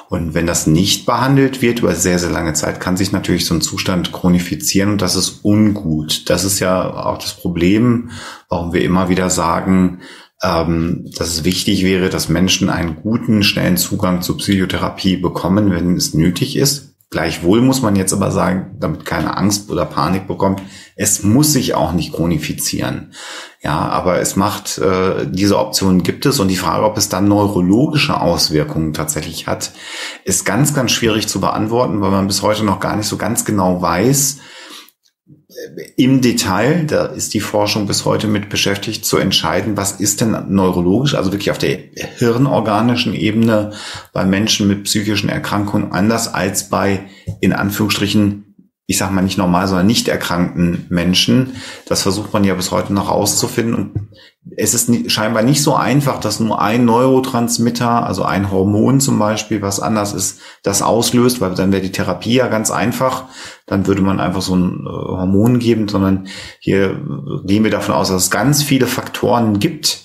Und 0.10 0.34
wenn 0.34 0.48
das 0.48 0.66
nicht 0.66 1.06
behandelt 1.06 1.62
wird 1.62 1.80
über 1.80 1.94
sehr, 1.94 2.18
sehr 2.18 2.32
lange 2.32 2.54
Zeit, 2.54 2.80
kann 2.80 2.98
sich 2.98 3.12
natürlich 3.12 3.46
so 3.46 3.54
ein 3.54 3.62
Zustand 3.62 4.12
chronifizieren 4.12 4.92
und 4.92 5.02
das 5.02 5.16
ist 5.16 5.42
ungut. 5.44 6.30
Das 6.30 6.44
ist 6.44 6.60
ja 6.60 6.92
auch 6.92 7.20
das 7.20 7.36
Problem, 7.36 8.10
warum 8.50 8.74
wir 8.74 8.84
immer 8.84 9.10
wieder 9.10 9.30
sagen, 9.30 10.00
ähm, 10.42 11.12
dass 11.18 11.30
es 11.30 11.44
wichtig 11.44 11.84
wäre, 11.84 12.10
dass 12.10 12.30
Menschen 12.30 12.70
einen 12.70 12.96
guten, 12.96 13.44
schnellen 13.44 13.78
Zugang 13.78 14.22
zur 14.22 14.38
Psychotherapie 14.38 15.18
bekommen, 15.18 15.72
wenn 15.72 15.96
es 15.96 16.14
nötig 16.14 16.56
ist. 16.56 16.96
Gleichwohl 17.12 17.62
muss 17.62 17.82
man 17.82 17.96
jetzt 17.96 18.14
aber 18.14 18.32
sagen, 18.32 18.78
damit 18.80 19.04
keine 19.04 19.36
Angst 19.36 19.72
oder 19.72 19.86
Panik 19.86 20.28
bekommt, 20.28 20.62
es 20.96 21.24
muss 21.24 21.54
sich 21.54 21.74
auch 21.74 21.92
nicht 21.92 22.14
chronifizieren. 22.14 23.14
Ja, 23.62 23.78
aber 23.90 24.20
es 24.20 24.38
macht, 24.38 24.78
äh, 24.78 25.28
diese 25.30 25.60
Option 25.60 26.02
gibt 26.02 26.26
es. 26.26 26.40
Und 26.40 26.48
die 26.48 26.56
Frage, 26.56 26.86
ob 26.86 26.98
es 26.98 27.10
dann 27.10 27.28
neurologische 27.28 28.20
Auswirkungen 28.20 28.94
tatsächlich 28.94 29.48
hat, 29.48 29.74
ist 30.24 30.46
ganz, 30.46 30.74
ganz 30.74 30.92
schwierig 30.92 31.28
zu 31.28 31.42
beantworten, 31.42 32.00
weil 32.00 32.12
man 32.12 32.28
bis 32.28 32.42
heute 32.42 32.64
noch 32.64 32.80
gar 32.80 32.96
nicht 32.96 33.08
so 33.08 33.18
ganz 33.18 33.44
genau 33.44 33.82
weiß, 33.82 34.38
im 35.98 36.22
Detail, 36.22 36.86
da 36.86 37.06
ist 37.08 37.34
die 37.34 37.40
Forschung 37.40 37.88
bis 37.88 38.06
heute 38.06 38.28
mit 38.28 38.50
beschäftigt, 38.50 39.06
zu 39.06 39.18
entscheiden, 39.18 39.78
was 39.78 39.94
ist 39.94 40.22
denn 40.22 40.36
neurologisch, 40.50 41.16
also 41.16 41.32
wirklich 41.32 41.52
auf 41.52 41.58
der 41.58 41.78
hirnorganischen 42.18 43.14
Ebene 43.14 43.72
bei 44.14 44.26
Menschen 44.26 44.68
mit 44.68 44.84
psychischen 44.84 45.30
Erkrankungen 45.30 45.92
anders 45.92 46.34
als 46.34 46.70
bei, 46.70 47.10
in 47.42 47.54
Anführungsstrichen, 47.54 48.49
ich 48.90 48.98
sage 48.98 49.14
mal 49.14 49.22
nicht 49.22 49.38
normal, 49.38 49.68
sondern 49.68 49.86
nicht 49.86 50.08
erkrankten 50.08 50.88
Menschen. 50.90 51.58
Das 51.86 52.02
versucht 52.02 52.34
man 52.34 52.44
ja 52.44 52.56
bis 52.56 52.72
heute 52.72 52.92
noch 52.92 53.08
auszufinden. 53.08 53.76
Und 53.76 54.10
es 54.58 54.74
ist 54.74 55.12
scheinbar 55.12 55.44
nicht 55.44 55.62
so 55.62 55.76
einfach, 55.76 56.20
dass 56.20 56.40
nur 56.40 56.60
ein 56.60 56.86
Neurotransmitter, 56.86 58.08
also 58.08 58.24
ein 58.24 58.50
Hormon 58.50 59.00
zum 59.00 59.20
Beispiel, 59.20 59.62
was 59.62 59.80
anders 59.80 60.16
ist, 60.16 60.40
das 60.64 60.82
auslöst, 60.82 61.40
weil 61.40 61.54
dann 61.54 61.72
wäre 61.72 61.84
die 61.84 61.92
Therapie 61.92 62.34
ja 62.34 62.48
ganz 62.48 62.72
einfach. 62.72 63.26
Dann 63.68 63.86
würde 63.86 64.02
man 64.02 64.20
einfach 64.20 64.42
so 64.42 64.56
ein 64.56 64.80
äh, 64.80 64.90
Hormon 64.90 65.60
geben, 65.60 65.88
sondern 65.88 66.26
hier 66.60 67.00
gehen 67.46 67.64
wir 67.64 67.70
davon 67.70 67.94
aus, 67.94 68.10
dass 68.10 68.24
es 68.24 68.32
ganz 68.32 68.64
viele 68.64 68.88
Faktoren 68.88 69.60
gibt, 69.60 70.00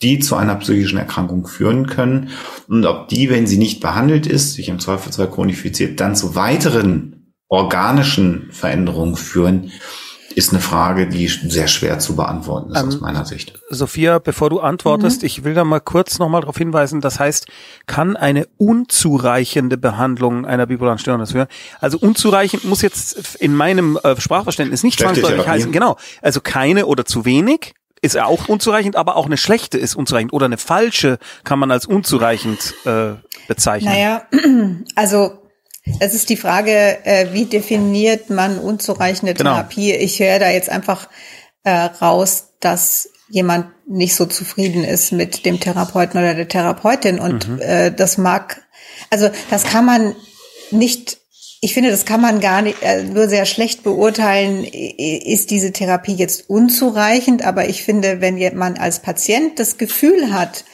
die 0.00 0.18
zu 0.18 0.34
einer 0.34 0.54
psychischen 0.54 0.98
Erkrankung 0.98 1.46
führen 1.46 1.88
können. 1.88 2.30
Und 2.68 2.86
ob 2.86 3.08
die, 3.08 3.28
wenn 3.28 3.46
sie 3.46 3.58
nicht 3.58 3.80
behandelt 3.80 4.26
ist, 4.26 4.54
sich 4.54 4.70
im 4.70 4.78
Zweifelsfall 4.78 5.30
chronifiziert, 5.30 6.00
dann 6.00 6.16
zu 6.16 6.34
weiteren 6.34 7.23
organischen 7.54 8.48
Veränderungen 8.52 9.16
führen, 9.16 9.70
ist 10.34 10.50
eine 10.50 10.60
Frage, 10.60 11.06
die 11.06 11.28
sehr 11.28 11.68
schwer 11.68 11.98
zu 11.98 12.16
beantworten 12.16 12.72
ist 12.72 12.80
ähm, 12.80 12.88
aus 12.88 13.00
meiner 13.00 13.24
Sicht. 13.24 13.58
Sophia, 13.70 14.18
bevor 14.18 14.50
du 14.50 14.60
antwortest, 14.60 15.22
mhm. 15.22 15.26
ich 15.26 15.44
will 15.44 15.54
da 15.54 15.64
mal 15.64 15.80
kurz 15.80 16.18
nochmal 16.18 16.40
darauf 16.40 16.56
hinweisen, 16.56 17.00
das 17.00 17.20
heißt, 17.20 17.46
kann 17.86 18.16
eine 18.16 18.46
unzureichende 18.56 19.78
Behandlung 19.78 20.44
einer 20.44 20.66
bipolaren 20.66 20.98
Störung 20.98 21.20
das 21.20 21.32
führen? 21.32 21.46
Also 21.80 21.98
unzureichend 21.98 22.64
muss 22.64 22.82
jetzt 22.82 23.36
in 23.36 23.54
meinem 23.54 23.98
äh, 24.02 24.20
Sprachverständnis 24.20 24.82
nicht 24.82 24.98
zwangsläufig 24.98 25.46
heißen, 25.46 25.72
genau, 25.72 25.96
also 26.20 26.40
keine 26.40 26.86
oder 26.86 27.04
zu 27.04 27.24
wenig, 27.24 27.74
ist 28.02 28.18
auch 28.18 28.48
unzureichend, 28.48 28.96
aber 28.96 29.16
auch 29.16 29.26
eine 29.26 29.38
schlechte 29.38 29.78
ist 29.78 29.94
unzureichend 29.94 30.32
oder 30.32 30.46
eine 30.46 30.58
falsche 30.58 31.18
kann 31.42 31.58
man 31.58 31.70
als 31.70 31.86
unzureichend 31.86 32.74
äh, 32.84 33.12
bezeichnen. 33.48 33.92
Naja, 33.92 34.22
also 34.94 35.43
es 36.00 36.14
ist 36.14 36.30
die 36.30 36.36
Frage, 36.36 37.04
äh, 37.04 37.32
wie 37.32 37.44
definiert 37.44 38.30
man 38.30 38.58
unzureichende 38.58 39.34
genau. 39.34 39.52
Therapie? 39.52 39.92
Ich 39.92 40.18
höre 40.20 40.38
da 40.38 40.50
jetzt 40.50 40.70
einfach 40.70 41.08
äh, 41.62 41.70
raus, 41.70 42.54
dass 42.60 43.10
jemand 43.28 43.66
nicht 43.86 44.14
so 44.14 44.26
zufrieden 44.26 44.84
ist 44.84 45.12
mit 45.12 45.44
dem 45.44 45.60
Therapeuten 45.60 46.18
oder 46.18 46.34
der 46.34 46.48
Therapeutin 46.48 47.18
und 47.18 47.48
mhm. 47.48 47.60
äh, 47.60 47.90
das 47.90 48.16
mag, 48.16 48.62
also 49.10 49.30
das 49.50 49.64
kann 49.64 49.84
man 49.84 50.14
nicht 50.70 51.18
ich 51.64 51.72
finde, 51.72 51.90
das 51.90 52.04
kann 52.04 52.20
man 52.20 52.40
gar 52.40 52.60
nicht, 52.60 52.82
äh, 52.82 53.04
nur 53.04 53.26
sehr 53.26 53.46
schlecht 53.46 53.84
beurteilen, 53.84 54.64
ist 54.64 55.50
diese 55.50 55.72
Therapie 55.72 56.12
jetzt 56.12 56.50
unzureichend. 56.50 57.42
Aber 57.42 57.70
ich 57.70 57.82
finde, 57.82 58.20
wenn 58.20 58.36
man 58.54 58.76
als 58.76 59.00
Patient 59.00 59.58
das 59.58 59.78
Gefühl 59.78 60.34
hat, 60.34 60.66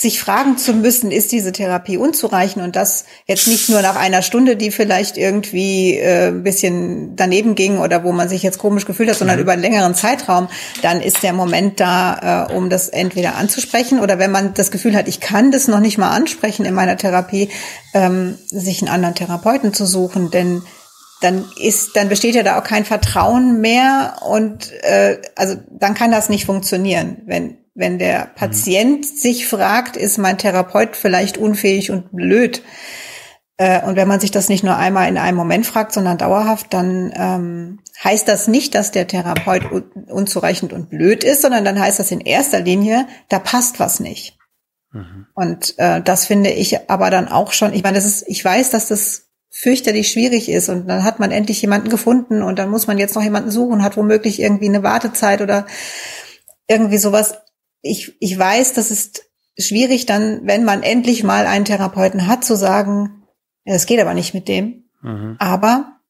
sich 0.00 0.18
fragen 0.18 0.56
zu 0.56 0.72
müssen, 0.72 1.10
ist 1.10 1.30
diese 1.30 1.52
Therapie 1.52 1.98
unzureichend 1.98 2.64
und 2.64 2.74
das 2.74 3.04
jetzt 3.26 3.46
nicht 3.46 3.68
nur 3.68 3.82
nach 3.82 3.96
einer 3.96 4.22
Stunde, 4.22 4.56
die 4.56 4.70
vielleicht 4.70 5.18
irgendwie 5.18 5.98
äh, 5.98 6.28
ein 6.28 6.42
bisschen 6.42 7.16
daneben 7.16 7.54
ging 7.54 7.76
oder 7.76 8.02
wo 8.02 8.10
man 8.10 8.26
sich 8.26 8.42
jetzt 8.42 8.58
komisch 8.58 8.86
gefühlt 8.86 9.10
hat, 9.10 9.18
sondern 9.18 9.36
mhm. 9.36 9.42
über 9.42 9.52
einen 9.52 9.60
längeren 9.60 9.94
Zeitraum, 9.94 10.48
dann 10.80 11.02
ist 11.02 11.22
der 11.22 11.34
Moment 11.34 11.80
da, 11.80 12.46
äh, 12.48 12.54
um 12.54 12.70
das 12.70 12.88
entweder 12.88 13.34
anzusprechen 13.34 14.00
oder 14.00 14.18
wenn 14.18 14.30
man 14.30 14.54
das 14.54 14.70
Gefühl 14.70 14.96
hat, 14.96 15.06
ich 15.06 15.20
kann 15.20 15.52
das 15.52 15.68
noch 15.68 15.80
nicht 15.80 15.98
mal 15.98 16.12
ansprechen 16.12 16.64
in 16.64 16.72
meiner 16.72 16.96
Therapie, 16.96 17.50
ähm, 17.92 18.38
sich 18.46 18.80
einen 18.80 18.90
anderen 18.90 19.14
Therapeuten 19.14 19.74
zu 19.74 19.84
suchen, 19.84 20.30
denn 20.30 20.62
dann 21.20 21.44
ist, 21.60 21.94
dann 21.94 22.08
besteht 22.08 22.36
ja 22.36 22.42
da 22.42 22.58
auch 22.58 22.64
kein 22.64 22.86
Vertrauen 22.86 23.60
mehr 23.60 24.16
und 24.26 24.72
äh, 24.80 25.18
also 25.36 25.56
dann 25.68 25.92
kann 25.92 26.10
das 26.10 26.30
nicht 26.30 26.46
funktionieren, 26.46 27.18
wenn 27.26 27.59
wenn 27.74 27.98
der 27.98 28.30
Patient 28.34 29.00
mhm. 29.00 29.16
sich 29.16 29.46
fragt, 29.46 29.96
ist 29.96 30.18
mein 30.18 30.38
Therapeut 30.38 30.96
vielleicht 30.96 31.38
unfähig 31.38 31.90
und 31.90 32.12
blöd? 32.12 32.62
Äh, 33.56 33.84
und 33.84 33.96
wenn 33.96 34.08
man 34.08 34.20
sich 34.20 34.30
das 34.30 34.48
nicht 34.48 34.64
nur 34.64 34.76
einmal 34.76 35.08
in 35.08 35.18
einem 35.18 35.36
Moment 35.36 35.66
fragt, 35.66 35.92
sondern 35.92 36.18
dauerhaft, 36.18 36.72
dann 36.72 37.12
ähm, 37.14 37.78
heißt 38.02 38.26
das 38.26 38.48
nicht, 38.48 38.74
dass 38.74 38.90
der 38.90 39.06
Therapeut 39.06 39.64
unzureichend 40.08 40.72
und 40.72 40.88
blöd 40.88 41.24
ist, 41.24 41.42
sondern 41.42 41.64
dann 41.64 41.78
heißt 41.78 41.98
das 41.98 42.10
in 42.10 42.20
erster 42.20 42.60
Linie, 42.60 43.06
da 43.28 43.38
passt 43.38 43.78
was 43.78 44.00
nicht. 44.00 44.38
Mhm. 44.92 45.26
Und 45.34 45.78
äh, 45.78 46.00
das 46.00 46.26
finde 46.26 46.50
ich 46.50 46.90
aber 46.90 47.10
dann 47.10 47.28
auch 47.28 47.52
schon, 47.52 47.74
ich 47.74 47.82
meine, 47.82 47.96
das 47.96 48.06
ist, 48.06 48.24
ich 48.26 48.44
weiß, 48.44 48.70
dass 48.70 48.88
das 48.88 49.28
fürchterlich 49.50 50.10
schwierig 50.10 50.48
ist 50.48 50.68
und 50.68 50.88
dann 50.88 51.04
hat 51.04 51.18
man 51.18 51.32
endlich 51.32 51.60
jemanden 51.60 51.90
gefunden 51.90 52.42
und 52.42 52.58
dann 52.58 52.70
muss 52.70 52.86
man 52.86 52.98
jetzt 52.98 53.14
noch 53.16 53.22
jemanden 53.22 53.50
suchen, 53.50 53.82
hat 53.82 53.96
womöglich 53.96 54.40
irgendwie 54.40 54.68
eine 54.68 54.82
Wartezeit 54.82 55.42
oder 55.42 55.66
irgendwie 56.68 56.98
sowas 56.98 57.40
ich, 57.82 58.16
ich 58.20 58.38
weiß, 58.38 58.72
das 58.74 58.90
ist 58.90 59.30
schwierig 59.58 60.06
dann, 60.06 60.46
wenn 60.46 60.64
man 60.64 60.82
endlich 60.82 61.22
mal 61.22 61.46
einen 61.46 61.64
Therapeuten 61.64 62.26
hat, 62.26 62.44
zu 62.44 62.56
sagen, 62.56 63.24
das 63.64 63.86
geht 63.86 64.00
aber 64.00 64.14
nicht 64.14 64.34
mit 64.34 64.48
dem. 64.48 64.84
Mhm. 65.02 65.36
Aber 65.38 66.00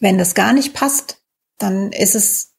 wenn 0.00 0.18
das 0.18 0.34
gar 0.34 0.52
nicht 0.52 0.74
passt, 0.74 1.18
dann 1.58 1.92
ist 1.92 2.14
es, 2.14 2.54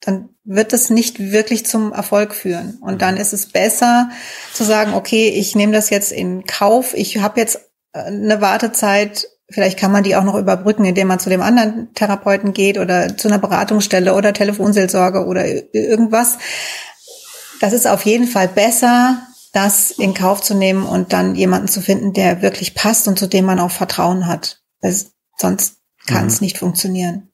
dann 0.00 0.30
wird 0.44 0.72
es 0.72 0.90
nicht 0.90 1.18
wirklich 1.18 1.66
zum 1.66 1.92
Erfolg 1.92 2.34
führen. 2.34 2.78
Und 2.80 2.94
mhm. 2.94 2.98
dann 2.98 3.16
ist 3.16 3.32
es 3.32 3.46
besser 3.46 4.10
zu 4.52 4.64
sagen, 4.64 4.94
okay, 4.94 5.28
ich 5.28 5.54
nehme 5.54 5.72
das 5.72 5.90
jetzt 5.90 6.12
in 6.12 6.44
Kauf, 6.44 6.94
ich 6.94 7.18
habe 7.18 7.40
jetzt 7.40 7.56
äh, 7.92 8.00
eine 8.00 8.40
Wartezeit, 8.40 9.28
vielleicht 9.48 9.78
kann 9.78 9.92
man 9.92 10.04
die 10.04 10.14
auch 10.14 10.24
noch 10.24 10.36
überbrücken, 10.36 10.84
indem 10.84 11.08
man 11.08 11.18
zu 11.18 11.28
dem 11.28 11.42
anderen 11.42 11.92
Therapeuten 11.94 12.52
geht 12.52 12.78
oder 12.78 13.16
zu 13.16 13.28
einer 13.28 13.38
Beratungsstelle 13.38 14.14
oder 14.14 14.32
Telefonseelsorge 14.32 15.26
oder 15.26 15.44
irgendwas. 15.74 16.38
Das 17.60 17.72
ist 17.72 17.86
auf 17.86 18.04
jeden 18.06 18.26
Fall 18.26 18.48
besser, 18.48 19.26
das 19.52 19.90
in 19.90 20.14
Kauf 20.14 20.40
zu 20.40 20.54
nehmen 20.54 20.84
und 20.84 21.12
dann 21.12 21.34
jemanden 21.34 21.68
zu 21.68 21.80
finden, 21.80 22.12
der 22.12 22.42
wirklich 22.42 22.74
passt 22.74 23.06
und 23.06 23.18
zu 23.18 23.26
dem 23.26 23.44
man 23.44 23.60
auch 23.60 23.70
Vertrauen 23.70 24.26
hat. 24.26 24.62
Das, 24.80 25.12
sonst 25.36 25.76
kann 26.06 26.26
es 26.26 26.40
mhm. 26.40 26.46
nicht 26.46 26.58
funktionieren. 26.58 27.30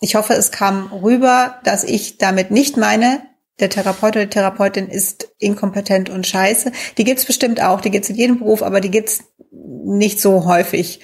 Ich 0.00 0.14
hoffe, 0.14 0.34
es 0.34 0.50
kam 0.50 0.92
rüber, 0.92 1.60
dass 1.64 1.84
ich 1.84 2.18
damit 2.18 2.50
nicht 2.50 2.76
meine, 2.76 3.22
der 3.60 3.70
Therapeut 3.70 4.14
oder 4.14 4.26
die 4.26 4.30
Therapeutin 4.30 4.88
ist 4.88 5.34
inkompetent 5.38 6.08
und 6.08 6.26
scheiße. 6.26 6.70
Die 6.96 7.04
gibt's 7.04 7.24
bestimmt 7.24 7.60
auch, 7.60 7.80
die 7.80 7.90
gibt's 7.90 8.08
in 8.08 8.16
jedem 8.16 8.38
Beruf, 8.38 8.62
aber 8.62 8.80
die 8.80 8.90
gibt's 8.90 9.24
nicht 9.50 10.20
so 10.20 10.44
häufig. 10.44 11.00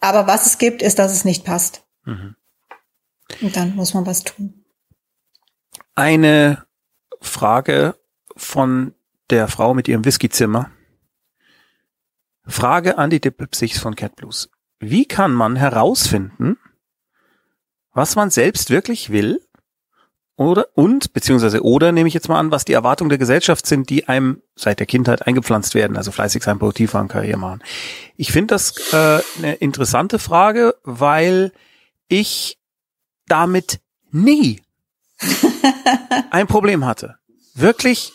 Aber 0.00 0.26
was 0.26 0.46
es 0.46 0.58
gibt, 0.58 0.82
ist, 0.82 0.98
dass 0.98 1.12
es 1.12 1.24
nicht 1.24 1.44
passt. 1.44 1.84
Mhm. 2.04 2.34
Und 3.40 3.56
dann 3.56 3.76
muss 3.76 3.94
man 3.94 4.04
was 4.04 4.24
tun. 4.24 4.64
Eine 5.94 6.66
Frage 7.20 7.94
von 8.36 8.94
der 9.30 9.48
Frau 9.48 9.74
mit 9.74 9.88
ihrem 9.88 10.04
Whiskyzimmer. 10.04 10.70
Frage 12.46 12.98
an 12.98 13.10
die 13.10 13.20
Dippelpsichs 13.20 13.78
von 13.78 13.96
Cat 13.96 14.16
Blues. 14.16 14.50
Wie 14.78 15.06
kann 15.06 15.32
man 15.32 15.56
herausfinden, 15.56 16.58
was 17.92 18.14
man 18.14 18.30
selbst 18.30 18.70
wirklich 18.70 19.10
will 19.10 19.40
oder 20.36 20.68
und 20.74 21.14
beziehungsweise 21.14 21.64
oder 21.64 21.92
nehme 21.92 22.08
ich 22.08 22.14
jetzt 22.14 22.28
mal 22.28 22.38
an, 22.38 22.50
was 22.50 22.66
die 22.66 22.74
Erwartungen 22.74 23.08
der 23.08 23.18
Gesellschaft 23.18 23.66
sind, 23.66 23.88
die 23.88 24.06
einem 24.06 24.42
seit 24.54 24.78
der 24.78 24.86
Kindheit 24.86 25.26
eingepflanzt 25.26 25.74
werden, 25.74 25.96
also 25.96 26.12
fleißig 26.12 26.42
sein, 26.42 26.58
produktiv 26.58 26.90
sein, 26.90 27.08
Karriere 27.08 27.38
machen. 27.38 27.62
Ich 28.16 28.32
finde 28.32 28.54
das 28.54 28.92
äh, 28.92 29.20
eine 29.38 29.54
interessante 29.54 30.18
Frage, 30.18 30.76
weil 30.84 31.52
ich 32.08 32.58
damit 33.26 33.80
nie 34.10 34.62
ein 36.30 36.46
Problem 36.46 36.84
hatte. 36.84 37.16
Wirklich 37.54 38.12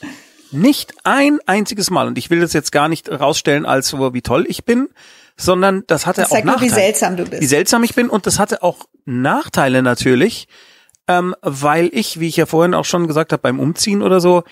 nicht 0.52 0.94
ein 1.04 1.40
einziges 1.46 1.90
Mal. 1.90 2.08
Und 2.08 2.18
ich 2.18 2.30
will 2.30 2.42
das 2.42 2.54
jetzt 2.54 2.72
gar 2.72 2.90
nicht 2.90 3.10
rausstellen 3.10 3.66
als 3.66 3.90
so, 3.90 4.14
wie 4.14 4.22
toll 4.22 4.46
ich 4.48 4.66
bin, 4.66 4.90
sondern 5.38 5.84
das 5.88 6.06
hatte 6.06 6.22
das 6.22 6.32
auch 6.32 6.44
Nachteile. 6.44 6.52
Nur, 6.52 6.62
wie 6.62 6.70
seltsam 6.70 7.18
du 7.18 7.26
bist. 7.26 7.42
Wie 7.42 7.48
seltsam 7.48 7.84
ich 7.84 7.96
bin 7.96 8.10
und 8.10 8.28
das 8.28 8.38
hatte 8.38 8.62
auch 8.64 8.86
Nachteile 9.06 9.82
natürlich, 9.82 10.48
ähm, 11.08 11.36
weil 11.42 11.90
ich, 11.94 12.20
wie 12.20 12.28
ich 12.28 12.38
ja 12.38 12.46
vorhin 12.46 12.74
auch 12.74 12.86
schon 12.86 13.08
gesagt 13.08 13.32
habe, 13.32 13.42
beim 13.42 13.60
Umziehen 13.60 14.02
oder 14.02 14.20
so, 14.20 14.44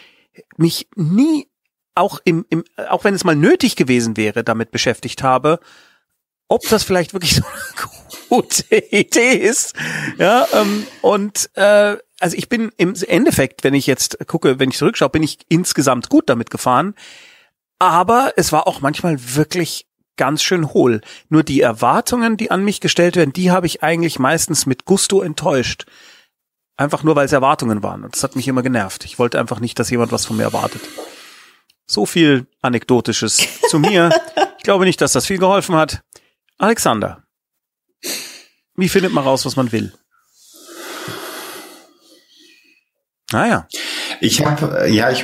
mich 0.58 0.88
nie 0.96 1.48
auch 1.96 2.20
im, 2.24 2.46
im 2.50 2.64
auch 2.90 3.04
wenn 3.04 3.14
es 3.14 3.24
mal 3.24 3.36
nötig 3.36 3.76
gewesen 3.76 4.16
wäre, 4.16 4.44
damit 4.44 4.72
beschäftigt 4.72 5.22
habe, 5.22 5.60
ob 6.48 6.68
das 6.70 6.84
vielleicht 6.84 7.14
wirklich 7.14 7.36
so 7.36 7.44
eine 7.44 7.90
gute 8.30 8.76
Idee 8.76 9.34
ist. 9.34 9.76
Ja, 10.18 10.48
ähm, 10.54 10.88
und 11.02 11.50
äh, 11.56 11.98
also 12.20 12.36
ich 12.38 12.50
bin 12.50 12.72
im 12.78 12.94
Endeffekt, 13.08 13.64
wenn 13.64 13.74
ich 13.74 13.88
jetzt 13.88 14.18
gucke, 14.28 14.60
wenn 14.60 14.70
ich 14.70 14.78
zurückschaue, 14.78 15.10
bin 15.10 15.24
ich 15.24 15.40
insgesamt 15.48 16.10
gut 16.10 16.30
damit 16.30 16.50
gefahren. 16.50 16.96
Aber 17.80 18.34
es 18.36 18.52
war 18.52 18.68
auch 18.68 18.82
manchmal 18.82 19.18
wirklich 19.36 19.88
ganz 20.18 20.44
schön 20.44 20.74
hohl. 20.74 21.00
Nur 21.30 21.44
die 21.44 21.62
Erwartungen, 21.62 22.36
die 22.36 22.52
an 22.52 22.64
mich 22.64 22.82
gestellt 22.82 23.16
werden, 23.16 23.32
die 23.32 23.52
habe 23.52 23.68
ich 23.68 23.84
eigentlich 23.84 24.20
meistens 24.20 24.66
mit 24.66 24.84
Gusto 24.84 25.22
enttäuscht. 25.22 25.86
Einfach 26.76 27.04
nur, 27.04 27.16
weil 27.16 27.26
es 27.26 27.32
Erwartungen 27.32 27.84
waren. 27.84 28.04
Und 28.04 28.16
das 28.16 28.24
hat 28.24 28.36
mich 28.36 28.48
immer 28.48 28.62
genervt. 28.62 29.06
Ich 29.06 29.18
wollte 29.18 29.40
einfach 29.40 29.62
nicht, 29.62 29.80
dass 29.80 29.90
jemand 29.90 30.12
was 30.12 30.26
von 30.26 30.38
mir 30.38 30.44
erwartet. 30.44 30.82
So 31.86 32.06
viel 32.06 32.48
Anekdotisches 32.62 33.42
zu 33.70 33.80
mir. 33.80 34.10
Ich 34.60 34.64
glaube 34.64 34.84
nicht, 34.84 35.00
dass 35.00 35.14
das 35.14 35.26
viel 35.26 35.38
geholfen 35.38 35.76
hat. 35.76 36.04
Alexander, 36.58 37.24
wie 38.76 38.90
findet 38.90 39.14
man 39.14 39.24
raus, 39.24 39.46
was 39.46 39.56
man 39.56 39.72
will? 39.72 39.94
Ah, 43.32 43.68
ich 44.22 44.46
habe, 44.46 44.90
ja, 44.90 45.12
ich, 45.12 45.24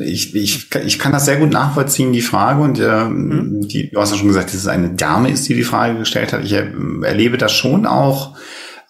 ich, 0.00 0.34
ich, 0.34 0.74
ich 0.74 0.98
kann 0.98 1.12
das 1.12 1.26
sehr 1.26 1.36
gut 1.36 1.52
nachvollziehen, 1.52 2.12
die 2.12 2.22
Frage. 2.22 2.62
Und 2.62 2.80
äh, 2.80 3.04
mhm. 3.04 3.68
die, 3.68 3.90
du 3.90 4.00
hast 4.00 4.12
ja 4.12 4.18
schon 4.18 4.28
gesagt, 4.28 4.48
dass 4.48 4.54
es 4.54 4.66
eine 4.66 4.90
Dame 4.90 5.30
ist, 5.30 5.48
die 5.48 5.54
die 5.54 5.62
Frage 5.62 5.98
gestellt 5.98 6.32
hat. 6.32 6.44
Ich 6.44 6.52
äh, 6.52 6.66
erlebe 7.02 7.36
das 7.36 7.52
schon 7.52 7.86
auch 7.86 8.36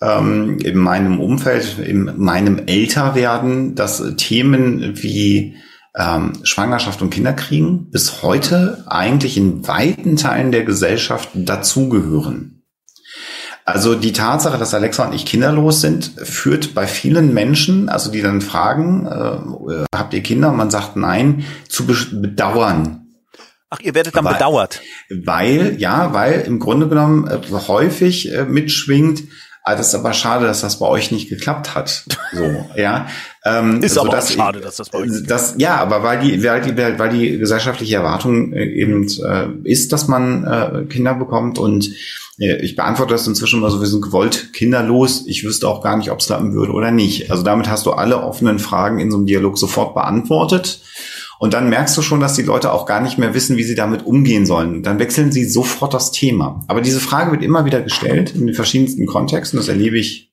ähm, 0.01 0.59
in 0.59 0.77
meinem 0.77 1.21
Umfeld, 1.21 1.79
in 1.79 2.13
meinem 2.17 2.63
Älterwerden, 2.67 3.75
dass 3.75 4.03
Themen 4.17 5.03
wie 5.03 5.57
ähm, 5.97 6.33
Schwangerschaft 6.45 7.03
und 7.03 7.11
Kinderkriegen 7.11 7.91
bis 7.91 8.23
heute 8.23 8.85
eigentlich 8.87 9.37
in 9.37 9.67
weiten 9.67 10.17
Teilen 10.17 10.53
der 10.53 10.65
Gesellschaft 10.65 11.31
dazugehören. 11.35 12.62
Also 13.65 13.95
die 13.95 14.13
Tatsache, 14.13 14.59
dass 14.59 14.75
Alexa 14.75 15.07
und 15.07 15.15
ich 15.15 15.25
kinderlos 15.25 15.81
sind, 15.81 16.13
führt 16.23 16.75
bei 16.75 16.87
vielen 16.87 17.33
Menschen, 17.33 17.89
also 17.89 18.11
die 18.11 18.21
dann 18.21 18.41
fragen, 18.41 19.07
äh, 19.07 19.85
habt 19.95 20.15
ihr 20.15 20.23
Kinder? 20.23 20.51
Und 20.51 20.57
man 20.57 20.71
sagt 20.71 20.97
nein, 20.97 21.45
zu 21.69 21.87
bedauern. 21.87 23.07
Ach, 23.71 23.81
ihr 23.81 23.95
werdet 23.95 24.17
dann 24.17 24.25
weil, 24.25 24.35
bedauert. 24.35 24.83
Weil, 25.09 25.77
ja, 25.79 26.13
weil 26.13 26.41
im 26.41 26.59
Grunde 26.59 26.89
genommen 26.89 27.27
äh, 27.27 27.41
häufig 27.69 28.33
äh, 28.33 28.45
mitschwingt, 28.45 29.23
Ah, 29.65 29.77
das 29.77 29.89
ist 29.89 29.95
aber 29.95 30.13
schade, 30.13 30.47
dass 30.47 30.61
das 30.61 30.81
bei 30.81 30.87
euch 30.87 31.13
nicht 31.13 31.29
geklappt 31.29 31.77
hat. 31.77 32.05
So, 32.33 32.67
ja. 32.77 33.07
Ähm, 33.45 33.81
ist 33.81 33.97
aber 33.97 34.19
auch 34.19 34.27
schade, 34.27 34.61
dass 34.61 34.77
das 34.77 34.91
bei 34.91 34.99
euch 34.99 35.11
nicht 35.11 35.31
das, 35.31 35.55
Ja, 35.59 35.77
aber 35.77 36.03
weil 36.03 36.19
die, 36.21 36.43
weil 36.43 36.61
die, 36.63 36.77
weil 36.77 37.09
die 37.11 37.39
gesellschaftliche 37.39 37.97
Erwartung 37.97 38.53
äh, 38.53 38.65
eben 38.65 39.07
äh, 39.25 39.49
ist, 39.63 39.93
dass 39.93 40.09
man 40.09 40.45
äh, 40.45 40.85
Kinder 40.87 41.15
bekommt 41.15 41.59
und 41.59 41.91
äh, 42.39 42.57
ich 42.57 42.75
beantworte 42.75 43.15
das 43.15 43.27
inzwischen 43.27 43.61
mal 43.61 43.71
so, 43.71 43.81
wir 43.81 43.87
sind 43.87 44.03
gewollt 44.03 44.53
kinderlos. 44.53 45.25
Ich 45.27 45.45
wüsste 45.45 45.69
auch 45.69 45.83
gar 45.83 45.97
nicht, 45.97 46.11
ob 46.11 46.19
es 46.19 46.27
klappen 46.27 46.55
würde 46.55 46.73
oder 46.73 46.91
nicht. 46.91 47.31
Also 47.31 47.45
damit 47.45 47.69
hast 47.71 47.87
du 47.87 47.93
alle 47.93 48.21
offenen 48.21 48.59
Fragen 48.59 48.99
in 48.99 49.11
so 49.13 49.17
einem 49.17 49.27
Dialog 49.27 49.59
sofort 49.59 49.95
beantwortet. 49.95 50.81
Und 51.43 51.55
dann 51.55 51.69
merkst 51.69 51.97
du 51.97 52.03
schon, 52.03 52.21
dass 52.21 52.35
die 52.35 52.43
Leute 52.43 52.73
auch 52.73 52.87
gar 52.87 53.01
nicht 53.01 53.19
mehr 53.19 53.35
wissen, 53.35 53.57
wie 53.57 53.65
sie 53.65 53.75
damit 53.75 54.07
umgehen 54.07 54.47
sollen. 54.47 54.85
Dann 54.85 55.01
wechseln 55.01 55.33
sie 55.33 55.45
sofort 55.45 55.93
das 55.93 56.13
Thema. 56.13 56.63
Aber 56.69 56.81
diese 56.81 57.01
Frage 57.01 57.33
wird 57.33 57.43
immer 57.43 57.65
wieder 57.65 57.83
gestellt 57.83 58.33
in 58.33 58.47
den 58.47 58.55
verschiedensten 58.55 59.07
Kontexten. 59.07 59.57
Das 59.57 59.67
erlebe 59.67 59.99
ich 59.99 60.33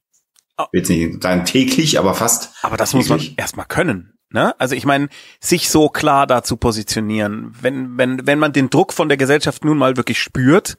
oh. 0.60 0.66
jetzt 0.72 0.88
nicht 0.88 1.24
dann 1.24 1.46
täglich, 1.46 1.98
aber 1.98 2.14
fast. 2.14 2.52
Aber 2.62 2.78
das 2.78 2.92
täglich. 2.92 3.10
muss 3.10 3.26
man 3.26 3.34
erstmal 3.38 3.66
können. 3.66 4.14
Ne? 4.30 4.54
Also 4.60 4.76
ich 4.76 4.86
meine, 4.86 5.10
sich 5.40 5.72
so 5.72 5.90
klar 5.90 6.28
da 6.28 6.44
zu 6.44 6.58
positionieren, 6.58 7.56
wenn, 7.60 7.98
wenn, 7.98 8.28
wenn 8.28 8.38
man 8.38 8.54
den 8.54 8.70
Druck 8.70 8.94
von 8.94 9.10
der 9.10 9.18
Gesellschaft 9.18 9.66
nun 9.66 9.80
mal 9.80 9.98
wirklich 9.98 10.20
spürt, 10.20 10.78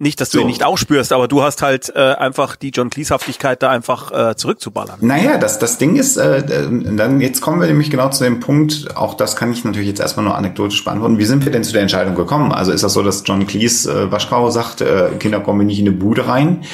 nicht, 0.00 0.20
dass 0.20 0.30
du 0.30 0.38
so. 0.38 0.42
ihn 0.42 0.46
nicht 0.46 0.64
ausspürst, 0.64 1.12
aber 1.12 1.26
du 1.26 1.42
hast 1.42 1.60
halt 1.60 1.92
äh, 1.94 1.98
einfach 1.98 2.54
die 2.54 2.70
John 2.70 2.88
Cleese-Haftigkeit 2.88 3.62
da 3.62 3.70
einfach 3.70 4.12
äh, 4.12 4.36
zurückzuballern. 4.36 4.98
Naja, 5.00 5.38
das, 5.38 5.58
das 5.58 5.78
Ding 5.78 5.96
ist, 5.96 6.16
äh, 6.16 6.42
dann 6.70 7.20
jetzt 7.20 7.40
kommen 7.40 7.60
wir 7.60 7.66
nämlich 7.66 7.90
genau 7.90 8.08
zu 8.10 8.22
dem 8.22 8.38
Punkt, 8.38 8.96
auch 8.96 9.14
das 9.14 9.34
kann 9.34 9.52
ich 9.52 9.64
natürlich 9.64 9.88
jetzt 9.88 10.00
erstmal 10.00 10.24
nur 10.24 10.36
anekdotisch 10.36 10.84
beantworten. 10.84 11.18
Wie 11.18 11.24
sind 11.24 11.44
wir 11.44 11.50
denn 11.50 11.64
zu 11.64 11.72
der 11.72 11.82
Entscheidung 11.82 12.14
gekommen? 12.14 12.52
Also 12.52 12.70
ist 12.70 12.84
das 12.84 12.92
so, 12.92 13.02
dass 13.02 13.24
John 13.26 13.46
Cleese 13.46 13.90
äh, 13.90 14.12
Waschkau 14.12 14.50
sagt, 14.50 14.80
äh, 14.80 15.10
Kinder 15.18 15.40
kommen 15.40 15.66
nicht 15.66 15.80
in 15.80 15.88
eine 15.88 15.96
Bude 15.96 16.28
rein, 16.28 16.64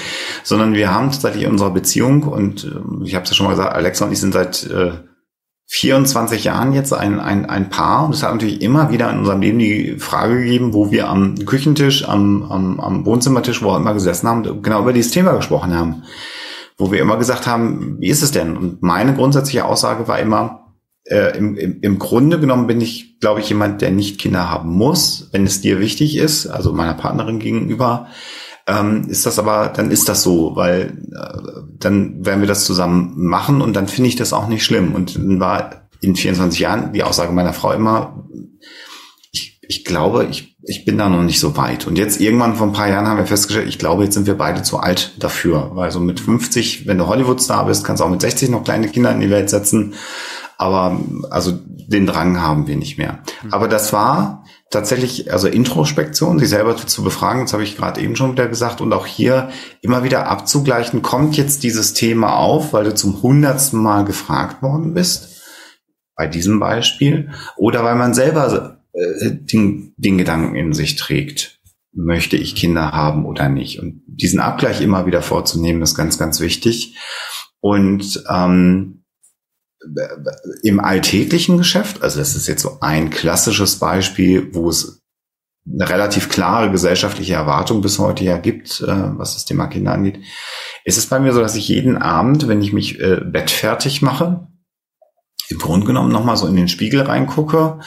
sondern 0.42 0.74
wir 0.74 0.92
haben 0.92 1.10
tatsächlich 1.10 1.44
in 1.44 1.50
unserer 1.50 1.70
Beziehung 1.70 2.24
und 2.24 2.64
äh, 2.64 3.04
ich 3.06 3.14
habe 3.14 3.24
es 3.24 3.30
ja 3.30 3.36
schon 3.36 3.46
mal 3.46 3.52
gesagt, 3.52 3.74
Alexa 3.74 4.04
und 4.04 4.12
ich 4.12 4.20
sind 4.20 4.34
seit 4.34 4.64
äh, 4.64 4.92
24 5.66 6.44
Jahren 6.44 6.72
jetzt 6.72 6.92
ein, 6.92 7.20
ein, 7.20 7.46
ein 7.46 7.70
Paar. 7.70 8.04
Und 8.04 8.14
es 8.14 8.22
hat 8.22 8.32
natürlich 8.32 8.60
immer 8.60 8.90
wieder 8.90 9.10
in 9.10 9.18
unserem 9.18 9.40
Leben 9.40 9.58
die 9.58 9.96
Frage 9.98 10.36
gegeben, 10.36 10.74
wo 10.74 10.90
wir 10.90 11.08
am 11.08 11.36
Küchentisch, 11.46 12.08
am, 12.08 12.42
am, 12.50 12.80
am 12.80 13.06
Wohnzimmertisch, 13.06 13.62
wo 13.62 13.70
wir 13.70 13.76
immer 13.78 13.94
gesessen 13.94 14.28
haben, 14.28 14.62
genau 14.62 14.80
über 14.80 14.92
dieses 14.92 15.12
Thema 15.12 15.32
gesprochen 15.32 15.74
haben. 15.74 16.04
Wo 16.76 16.90
wir 16.90 17.00
immer 17.00 17.16
gesagt 17.16 17.46
haben, 17.46 17.96
wie 18.00 18.08
ist 18.08 18.22
es 18.22 18.32
denn? 18.32 18.56
Und 18.56 18.82
meine 18.82 19.14
grundsätzliche 19.14 19.64
Aussage 19.64 20.08
war 20.08 20.18
immer, 20.18 20.64
äh, 21.04 21.36
im, 21.36 21.56
im, 21.56 21.80
im 21.80 21.98
Grunde 21.98 22.40
genommen 22.40 22.66
bin 22.66 22.80
ich, 22.80 23.20
glaube 23.20 23.40
ich, 23.40 23.48
jemand, 23.48 23.80
der 23.80 23.90
nicht 23.90 24.20
Kinder 24.20 24.50
haben 24.50 24.70
muss, 24.70 25.28
wenn 25.32 25.44
es 25.44 25.60
dir 25.60 25.80
wichtig 25.80 26.16
ist, 26.16 26.46
also 26.46 26.72
meiner 26.72 26.94
Partnerin 26.94 27.38
gegenüber 27.38 28.08
ähm, 28.66 29.06
ist 29.08 29.26
das 29.26 29.38
aber, 29.38 29.68
dann 29.68 29.90
ist 29.90 30.08
das 30.08 30.22
so, 30.22 30.56
weil 30.56 30.98
äh, 31.12 31.62
dann 31.78 32.24
werden 32.24 32.40
wir 32.40 32.48
das 32.48 32.64
zusammen 32.64 33.12
machen 33.16 33.60
und 33.60 33.74
dann 33.74 33.88
finde 33.88 34.08
ich 34.08 34.16
das 34.16 34.32
auch 34.32 34.48
nicht 34.48 34.64
schlimm. 34.64 34.94
Und 34.94 35.16
dann 35.16 35.40
war 35.40 35.88
in 36.00 36.16
24 36.16 36.60
Jahren 36.60 36.92
die 36.92 37.02
Aussage 37.02 37.32
meiner 37.32 37.52
Frau 37.52 37.72
immer, 37.72 38.24
ich, 39.32 39.60
ich 39.68 39.84
glaube, 39.84 40.26
ich, 40.30 40.56
ich 40.62 40.86
bin 40.86 40.96
da 40.96 41.10
noch 41.10 41.22
nicht 41.22 41.40
so 41.40 41.56
weit. 41.58 41.86
Und 41.86 41.98
jetzt 41.98 42.20
irgendwann 42.20 42.56
vor 42.56 42.66
ein 42.66 42.72
paar 42.72 42.88
Jahren 42.88 43.06
haben 43.06 43.18
wir 43.18 43.26
festgestellt, 43.26 43.68
ich 43.68 43.78
glaube, 43.78 44.04
jetzt 44.04 44.14
sind 44.14 44.26
wir 44.26 44.38
beide 44.38 44.62
zu 44.62 44.78
alt 44.78 45.12
dafür. 45.18 45.72
Weil 45.74 45.90
so 45.90 46.00
mit 46.00 46.20
50, 46.20 46.86
wenn 46.86 46.96
du 46.96 47.06
Hollywood-Star 47.06 47.66
bist, 47.66 47.84
kannst 47.84 48.00
du 48.00 48.04
auch 48.04 48.10
mit 48.10 48.22
60 48.22 48.48
noch 48.48 48.64
kleine 48.64 48.88
Kinder 48.88 49.12
in 49.12 49.20
die 49.20 49.30
Welt 49.30 49.50
setzen. 49.50 49.94
Aber 50.56 50.98
also 51.30 51.52
den 51.52 52.06
Drang 52.06 52.40
haben 52.40 52.66
wir 52.66 52.76
nicht 52.76 52.96
mehr. 52.96 53.18
Mhm. 53.42 53.52
Aber 53.52 53.68
das 53.68 53.92
war 53.92 54.43
tatsächlich, 54.74 55.32
also 55.32 55.48
Introspektion, 55.48 56.38
sich 56.38 56.50
selber 56.50 56.76
zu 56.76 57.02
befragen, 57.02 57.42
das 57.42 57.52
habe 57.52 57.62
ich 57.62 57.76
gerade 57.76 58.00
eben 58.00 58.16
schon 58.16 58.32
wieder 58.32 58.48
gesagt, 58.48 58.80
und 58.80 58.92
auch 58.92 59.06
hier 59.06 59.50
immer 59.80 60.04
wieder 60.04 60.28
abzugleichen, 60.28 61.00
kommt 61.00 61.36
jetzt 61.36 61.62
dieses 61.62 61.94
Thema 61.94 62.36
auf, 62.36 62.72
weil 62.72 62.84
du 62.84 62.94
zum 62.94 63.22
hundertsten 63.22 63.80
Mal 63.80 64.04
gefragt 64.04 64.62
worden 64.62 64.92
bist, 64.94 65.42
bei 66.16 66.26
diesem 66.26 66.60
Beispiel, 66.60 67.30
oder 67.56 67.82
weil 67.84 67.96
man 67.96 68.14
selber 68.14 68.82
äh, 68.92 69.30
den, 69.30 69.94
den 69.96 70.18
Gedanken 70.18 70.54
in 70.54 70.72
sich 70.72 70.96
trägt, 70.96 71.60
möchte 71.92 72.36
ich 72.36 72.54
Kinder 72.54 72.92
haben 72.92 73.24
oder 73.24 73.48
nicht. 73.48 73.80
Und 73.80 74.02
diesen 74.06 74.40
Abgleich 74.40 74.80
immer 74.80 75.06
wieder 75.06 75.22
vorzunehmen, 75.22 75.82
ist 75.82 75.94
ganz, 75.94 76.18
ganz 76.18 76.40
wichtig. 76.40 76.96
Und 77.60 78.24
ähm, 78.28 79.03
im 80.62 80.80
alltäglichen 80.80 81.58
Geschäft, 81.58 82.02
also 82.02 82.18
das 82.18 82.34
ist 82.34 82.46
jetzt 82.46 82.62
so 82.62 82.78
ein 82.80 83.10
klassisches 83.10 83.78
Beispiel, 83.78 84.54
wo 84.54 84.68
es 84.68 85.00
eine 85.66 85.88
relativ 85.88 86.28
klare 86.28 86.70
gesellschaftliche 86.70 87.34
Erwartung 87.34 87.80
bis 87.80 87.98
heute 87.98 88.24
ja 88.24 88.36
gibt, 88.36 88.80
äh, 88.82 89.18
was 89.18 89.34
das 89.34 89.44
Thema 89.44 89.66
Kinder 89.66 89.92
angeht, 89.92 90.20
ist 90.84 90.98
es 90.98 91.06
bei 91.06 91.18
mir 91.18 91.32
so, 91.32 91.40
dass 91.40 91.56
ich 91.56 91.68
jeden 91.68 91.96
Abend, 91.96 92.48
wenn 92.48 92.60
ich 92.60 92.72
mich 92.72 93.00
äh, 93.00 93.20
bettfertig 93.24 94.02
mache, 94.02 94.46
im 95.48 95.58
Grunde 95.58 95.86
genommen 95.86 96.12
nochmal 96.12 96.36
so 96.36 96.46
in 96.46 96.56
den 96.56 96.68
Spiegel 96.68 97.02
reingucke 97.02 97.80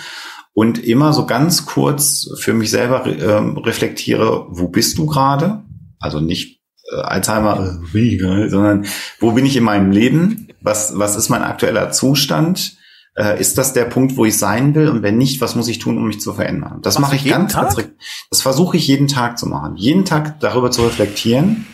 und 0.53 0.83
immer 0.83 1.13
so 1.13 1.25
ganz 1.27 1.65
kurz 1.65 2.29
für 2.39 2.53
mich 2.53 2.71
selber 2.71 3.05
äh, 3.05 3.59
reflektiere, 3.59 4.47
wo 4.49 4.69
bist 4.69 4.97
du 4.97 5.05
gerade? 5.05 5.63
Also 5.99 6.19
nicht 6.19 6.61
äh, 6.91 7.01
Alzheimer, 7.01 7.79
äh, 7.93 8.49
sondern 8.49 8.85
wo 9.19 9.31
bin 9.33 9.45
ich 9.45 9.55
in 9.55 9.63
meinem 9.63 9.91
Leben? 9.91 10.46
Was, 10.67 10.99
was 10.99 11.15
ist 11.15 11.29
mein 11.29 11.41
aktueller 11.41 11.91
Zustand? 11.91 12.77
Äh, 13.15 13.39
ist 13.39 13.57
das 13.57 13.73
der 13.73 13.85
Punkt, 13.85 14.17
wo 14.17 14.25
ich 14.25 14.37
sein 14.37 14.75
will? 14.75 14.89
Und 14.89 15.01
wenn 15.01 15.17
nicht, 15.17 15.41
was 15.41 15.55
muss 15.55 15.69
ich 15.69 15.79
tun, 15.79 15.97
um 15.97 16.05
mich 16.05 16.19
zu 16.19 16.33
verändern? 16.33 16.79
Das 16.83 16.99
mache 16.99 17.15
ich 17.15 17.25
ganz, 17.25 17.53
Tag? 17.53 17.75
ganz, 17.75 17.89
das 18.29 18.41
versuche 18.41 18.77
ich 18.77 18.87
jeden 18.87 19.07
Tag 19.07 19.39
zu 19.39 19.47
machen. 19.47 19.77
Jeden 19.77 20.05
Tag 20.05 20.39
darüber 20.41 20.69
zu 20.69 20.83
reflektieren. 20.83 21.65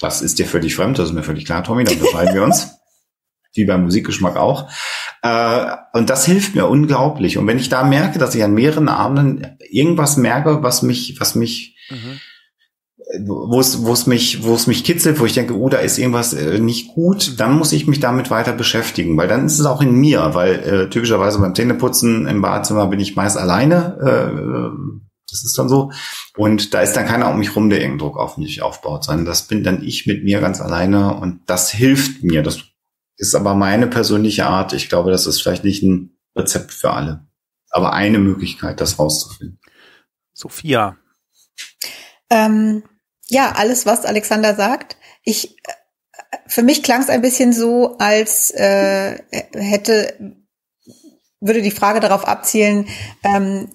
Das 0.00 0.20
ist 0.20 0.38
dir 0.38 0.46
völlig 0.46 0.76
fremd, 0.76 0.98
das 0.98 1.08
ist 1.08 1.14
mir 1.14 1.22
völlig 1.22 1.44
klar, 1.44 1.64
Tommy, 1.64 1.84
da 1.84 1.92
unterscheiden 1.92 2.34
wir 2.34 2.44
uns. 2.44 2.68
Wie 3.54 3.64
beim 3.64 3.84
Musikgeschmack 3.84 4.36
auch. 4.36 4.68
Äh, 5.22 5.76
und 5.92 6.08
das 6.08 6.24
hilft 6.24 6.54
mir 6.54 6.66
unglaublich. 6.66 7.38
Und 7.38 7.46
wenn 7.46 7.58
ich 7.58 7.68
da 7.68 7.84
merke, 7.84 8.18
dass 8.18 8.34
ich 8.34 8.44
an 8.44 8.54
mehreren 8.54 8.88
Abenden 8.88 9.58
irgendwas 9.70 10.16
merke, 10.16 10.62
was 10.62 10.82
mich, 10.82 11.16
was 11.20 11.34
mich, 11.34 11.76
mhm 11.90 12.20
wo 13.20 13.60
es, 13.60 13.84
wo 13.84 13.92
es 13.92 14.06
mich, 14.06 14.42
wo 14.42 14.54
es 14.54 14.66
mich 14.66 14.84
kitzelt, 14.84 15.20
wo 15.20 15.26
ich 15.26 15.34
denke, 15.34 15.56
oh, 15.56 15.68
da 15.68 15.78
ist 15.78 15.98
irgendwas 15.98 16.32
äh, 16.32 16.58
nicht 16.58 16.94
gut, 16.94 17.38
dann 17.38 17.58
muss 17.58 17.72
ich 17.72 17.86
mich 17.86 18.00
damit 18.00 18.30
weiter 18.30 18.52
beschäftigen, 18.52 19.16
weil 19.16 19.28
dann 19.28 19.46
ist 19.46 19.58
es 19.58 19.66
auch 19.66 19.82
in 19.82 19.92
mir, 19.92 20.30
weil 20.34 20.54
äh, 20.54 20.90
typischerweise 20.90 21.38
beim 21.38 21.54
Zähneputzen 21.54 22.26
im 22.26 22.40
Badezimmer 22.40 22.86
bin 22.86 23.00
ich 23.00 23.16
meist 23.16 23.36
alleine, 23.36 23.98
äh, 24.00 25.02
das 25.30 25.44
ist 25.44 25.58
dann 25.58 25.68
so, 25.68 25.90
und 26.36 26.74
da 26.74 26.80
ist 26.80 26.94
dann 26.94 27.06
keiner 27.06 27.30
um 27.30 27.38
mich 27.38 27.56
rum, 27.56 27.70
der 27.70 27.80
irgendeinen 27.80 28.10
Druck 28.10 28.18
auf 28.18 28.36
mich 28.36 28.62
aufbaut, 28.62 29.04
sondern 29.04 29.24
das 29.24 29.42
bin 29.46 29.64
dann 29.64 29.82
ich 29.82 30.06
mit 30.06 30.24
mir 30.24 30.40
ganz 30.40 30.60
alleine 30.60 31.16
und 31.16 31.40
das 31.46 31.70
hilft 31.70 32.22
mir. 32.22 32.42
Das 32.42 32.58
ist 33.16 33.34
aber 33.34 33.54
meine 33.54 33.86
persönliche 33.86 34.46
Art. 34.46 34.74
Ich 34.74 34.88
glaube, 34.90 35.10
das 35.10 35.26
ist 35.26 35.40
vielleicht 35.40 35.64
nicht 35.64 35.82
ein 35.82 36.18
Rezept 36.36 36.72
für 36.72 36.92
alle, 36.92 37.26
aber 37.70 37.94
eine 37.94 38.18
Möglichkeit, 38.18 38.80
das 38.80 38.98
rauszufinden. 38.98 39.58
Sophia. 40.34 40.96
Ähm, 42.28 42.82
ja, 43.32 43.52
alles, 43.52 43.86
was 43.86 44.04
Alexander 44.04 44.54
sagt. 44.54 44.96
Ich, 45.24 45.56
für 46.46 46.62
mich 46.62 46.82
klang 46.82 47.00
es 47.00 47.08
ein 47.08 47.22
bisschen 47.22 47.54
so, 47.54 47.96
als 47.98 48.50
äh, 48.50 49.18
hätte, 49.54 50.36
würde 51.40 51.62
die 51.62 51.70
Frage 51.70 52.00
darauf 52.00 52.28
abzielen, 52.28 52.88
ähm, 53.24 53.70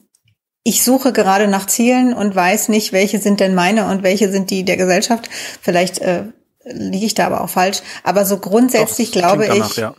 ich 0.63 0.83
suche 0.83 1.11
gerade 1.11 1.47
nach 1.47 1.65
Zielen 1.65 2.13
und 2.13 2.35
weiß 2.35 2.69
nicht, 2.69 2.91
welche 2.91 3.19
sind 3.19 3.39
denn 3.39 3.55
meine 3.55 3.87
und 3.87 4.03
welche 4.03 4.29
sind 4.29 4.51
die 4.51 4.63
der 4.63 4.77
Gesellschaft. 4.77 5.29
Vielleicht 5.61 5.99
äh, 5.99 6.25
liege 6.63 7.05
ich 7.05 7.13
da 7.15 7.25
aber 7.25 7.41
auch 7.41 7.49
falsch. 7.49 7.79
Aber 8.03 8.25
so 8.25 8.37
grundsätzlich 8.37 9.11
Doch, 9.11 9.21
glaube 9.21 9.47
danach, 9.47 9.71
ich, 9.71 9.77
ja. 9.77 9.95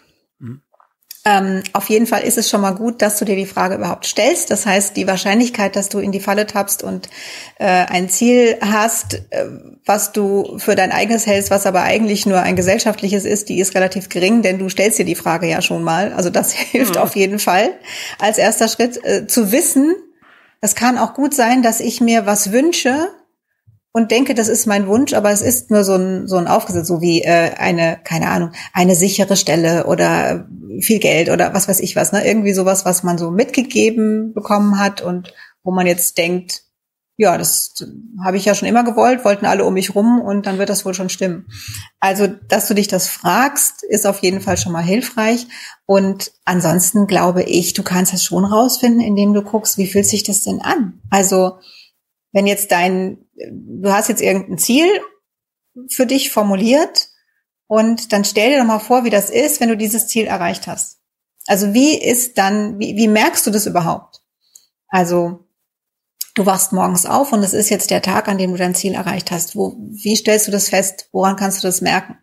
Ähm, 1.28 1.62
auf 1.74 1.90
jeden 1.90 2.06
Fall 2.06 2.22
ist 2.22 2.38
es 2.38 2.48
schon 2.48 2.62
mal 2.62 2.70
gut, 2.70 3.02
dass 3.02 3.18
du 3.18 3.26
dir 3.26 3.36
die 3.36 3.44
Frage 3.44 3.74
überhaupt 3.74 4.06
stellst. 4.06 4.50
Das 4.50 4.64
heißt, 4.64 4.96
die 4.96 5.06
Wahrscheinlichkeit, 5.06 5.76
dass 5.76 5.90
du 5.90 5.98
in 5.98 6.10
die 6.10 6.20
Falle 6.20 6.46
tappst 6.46 6.82
und 6.82 7.10
äh, 7.58 7.66
ein 7.66 8.08
Ziel 8.08 8.56
hast, 8.62 9.20
äh, 9.28 9.44
was 9.84 10.12
du 10.12 10.58
für 10.58 10.74
dein 10.74 10.90
eigenes 10.90 11.26
hältst, 11.26 11.50
was 11.50 11.66
aber 11.66 11.82
eigentlich 11.82 12.24
nur 12.24 12.40
ein 12.40 12.56
gesellschaftliches 12.56 13.26
ist, 13.26 13.50
die 13.50 13.60
ist 13.60 13.74
relativ 13.74 14.08
gering, 14.08 14.40
denn 14.40 14.58
du 14.58 14.70
stellst 14.70 14.98
dir 14.98 15.04
die 15.04 15.16
Frage 15.16 15.46
ja 15.46 15.60
schon 15.60 15.84
mal. 15.84 16.14
Also 16.14 16.30
das 16.30 16.52
hilft 16.52 16.94
mhm. 16.94 17.02
auf 17.02 17.14
jeden 17.14 17.38
Fall 17.38 17.72
als 18.18 18.38
erster 18.38 18.68
Schritt 18.68 19.04
äh, 19.04 19.26
zu 19.26 19.52
wissen. 19.52 19.94
Es 20.62 20.74
kann 20.74 20.96
auch 20.96 21.12
gut 21.12 21.34
sein, 21.34 21.62
dass 21.62 21.80
ich 21.80 22.00
mir 22.00 22.24
was 22.24 22.52
wünsche, 22.52 23.10
und 23.98 24.12
denke, 24.12 24.34
das 24.34 24.48
ist 24.48 24.66
mein 24.66 24.86
Wunsch, 24.86 25.12
aber 25.12 25.30
es 25.30 25.42
ist 25.42 25.70
nur 25.70 25.82
so 25.82 25.94
ein, 25.94 26.28
so 26.28 26.36
ein 26.36 26.46
Aufgesetz, 26.46 26.86
so 26.86 27.00
wie 27.00 27.22
äh, 27.22 27.50
eine, 27.58 27.98
keine 28.04 28.28
Ahnung, 28.28 28.52
eine 28.72 28.94
sichere 28.94 29.36
Stelle 29.36 29.86
oder 29.86 30.48
viel 30.80 31.00
Geld 31.00 31.28
oder 31.28 31.52
was 31.52 31.68
weiß 31.68 31.80
ich 31.80 31.96
was, 31.96 32.12
ne? 32.12 32.24
Irgendwie 32.24 32.52
sowas, 32.52 32.84
was 32.84 33.02
man 33.02 33.18
so 33.18 33.32
mitgegeben 33.32 34.32
bekommen 34.34 34.78
hat 34.78 35.02
und 35.02 35.34
wo 35.64 35.72
man 35.72 35.88
jetzt 35.88 36.16
denkt, 36.16 36.62
ja, 37.16 37.36
das 37.36 37.74
habe 38.24 38.36
ich 38.36 38.44
ja 38.44 38.54
schon 38.54 38.68
immer 38.68 38.84
gewollt, 38.84 39.24
wollten 39.24 39.44
alle 39.44 39.64
um 39.64 39.74
mich 39.74 39.96
rum 39.96 40.20
und 40.20 40.46
dann 40.46 40.58
wird 40.58 40.68
das 40.68 40.84
wohl 40.84 40.94
schon 40.94 41.08
stimmen. 41.08 41.48
Also, 41.98 42.28
dass 42.28 42.68
du 42.68 42.74
dich 42.74 42.86
das 42.86 43.08
fragst, 43.08 43.82
ist 43.82 44.06
auf 44.06 44.20
jeden 44.20 44.40
Fall 44.40 44.56
schon 44.56 44.72
mal 44.72 44.84
hilfreich. 44.84 45.48
Und 45.84 46.30
ansonsten 46.44 47.08
glaube 47.08 47.42
ich, 47.42 47.72
du 47.72 47.82
kannst 47.82 48.12
das 48.12 48.22
schon 48.22 48.44
rausfinden, 48.44 49.00
indem 49.00 49.34
du 49.34 49.42
guckst, 49.42 49.78
wie 49.78 49.88
fühlt 49.88 50.06
sich 50.06 50.22
das 50.22 50.44
denn 50.44 50.60
an? 50.62 51.00
Also, 51.10 51.58
wenn 52.32 52.46
jetzt 52.46 52.70
dein, 52.70 53.18
du 53.50 53.92
hast 53.92 54.08
jetzt 54.08 54.22
irgendein 54.22 54.58
Ziel 54.58 54.88
für 55.90 56.06
dich 56.06 56.30
formuliert 56.30 57.08
und 57.66 58.12
dann 58.12 58.24
stell 58.24 58.50
dir 58.50 58.58
doch 58.58 58.64
mal 58.64 58.78
vor, 58.78 59.04
wie 59.04 59.10
das 59.10 59.30
ist, 59.30 59.60
wenn 59.60 59.68
du 59.68 59.76
dieses 59.76 60.08
Ziel 60.08 60.26
erreicht 60.26 60.66
hast. 60.66 60.98
Also 61.46 61.72
wie 61.74 61.94
ist 61.96 62.38
dann, 62.38 62.78
wie, 62.78 62.96
wie 62.96 63.08
merkst 63.08 63.46
du 63.46 63.50
das 63.50 63.66
überhaupt? 63.66 64.22
Also 64.88 65.46
du 66.34 66.46
wachst 66.46 66.72
morgens 66.72 67.06
auf 67.06 67.32
und 67.32 67.42
es 67.42 67.52
ist 67.52 67.68
jetzt 67.68 67.90
der 67.90 68.02
Tag, 68.02 68.28
an 68.28 68.38
dem 68.38 68.52
du 68.52 68.58
dein 68.58 68.74
Ziel 68.74 68.94
erreicht 68.94 69.30
hast. 69.30 69.56
Wo, 69.56 69.76
wie 69.78 70.16
stellst 70.16 70.46
du 70.46 70.52
das 70.52 70.68
fest? 70.68 71.08
Woran 71.12 71.36
kannst 71.36 71.62
du 71.62 71.68
das 71.68 71.80
merken? 71.80 72.18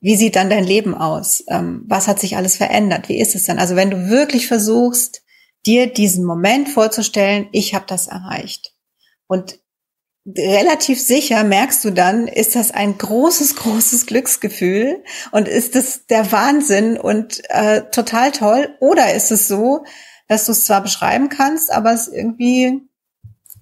Wie 0.00 0.16
sieht 0.16 0.36
dann 0.36 0.50
dein 0.50 0.64
Leben 0.64 0.94
aus? 0.94 1.44
Ähm, 1.48 1.84
was 1.86 2.08
hat 2.08 2.20
sich 2.20 2.36
alles 2.36 2.56
verändert? 2.56 3.08
Wie 3.08 3.18
ist 3.18 3.34
es 3.34 3.44
dann? 3.44 3.58
Also 3.58 3.76
wenn 3.76 3.90
du 3.90 4.08
wirklich 4.08 4.46
versuchst, 4.46 5.22
dir 5.66 5.92
diesen 5.92 6.24
Moment 6.24 6.68
vorzustellen, 6.68 7.48
ich 7.52 7.74
habe 7.74 7.86
das 7.86 8.06
erreicht. 8.06 8.74
Und 9.26 9.58
relativ 10.34 11.00
sicher 11.00 11.44
merkst 11.44 11.84
du 11.84 11.90
dann, 11.90 12.26
ist 12.26 12.56
das 12.56 12.72
ein 12.72 12.98
großes, 12.98 13.56
großes 13.56 14.06
Glücksgefühl 14.06 15.04
und 15.30 15.46
ist 15.46 15.74
das 15.74 16.06
der 16.06 16.32
Wahnsinn 16.32 16.98
und 16.98 17.42
äh, 17.50 17.82
total 17.90 18.32
toll? 18.32 18.74
Oder 18.80 19.14
ist 19.14 19.30
es 19.30 19.46
so, 19.46 19.84
dass 20.28 20.46
du 20.46 20.52
es 20.52 20.64
zwar 20.64 20.80
beschreiben 20.80 21.28
kannst, 21.28 21.70
aber 21.70 21.92
es 21.92 22.08
irgendwie 22.08 22.88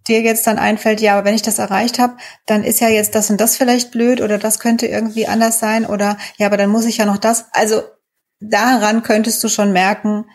dir 0.09 0.21
jetzt 0.21 0.47
dann 0.47 0.59
einfällt, 0.59 1.01
ja, 1.01 1.17
aber 1.17 1.27
wenn 1.27 1.35
ich 1.35 1.43
das 1.43 1.59
erreicht 1.59 1.99
habe, 1.99 2.17
dann 2.47 2.63
ist 2.63 2.81
ja 2.81 2.89
jetzt 2.89 3.15
das 3.15 3.31
und 3.31 3.41
das 3.41 3.57
vielleicht 3.57 3.91
blöd 3.91 4.21
oder 4.21 4.39
das 4.39 4.59
könnte 4.59 4.87
irgendwie 4.87 5.27
anders 5.27 5.59
sein 5.59 5.87
oder 5.87 6.19
ja, 6.37 6.47
aber 6.47 6.57
dann 6.57 6.71
muss 6.71 6.85
ich 6.85 6.99
ja 6.99 7.07
noch 7.07 7.19
das. 7.19 7.47
Also 7.53 7.83
daran 8.41 9.03
könntest 9.03 9.43
du 9.43 9.49
schon 9.49 9.73
merken, 9.73 10.27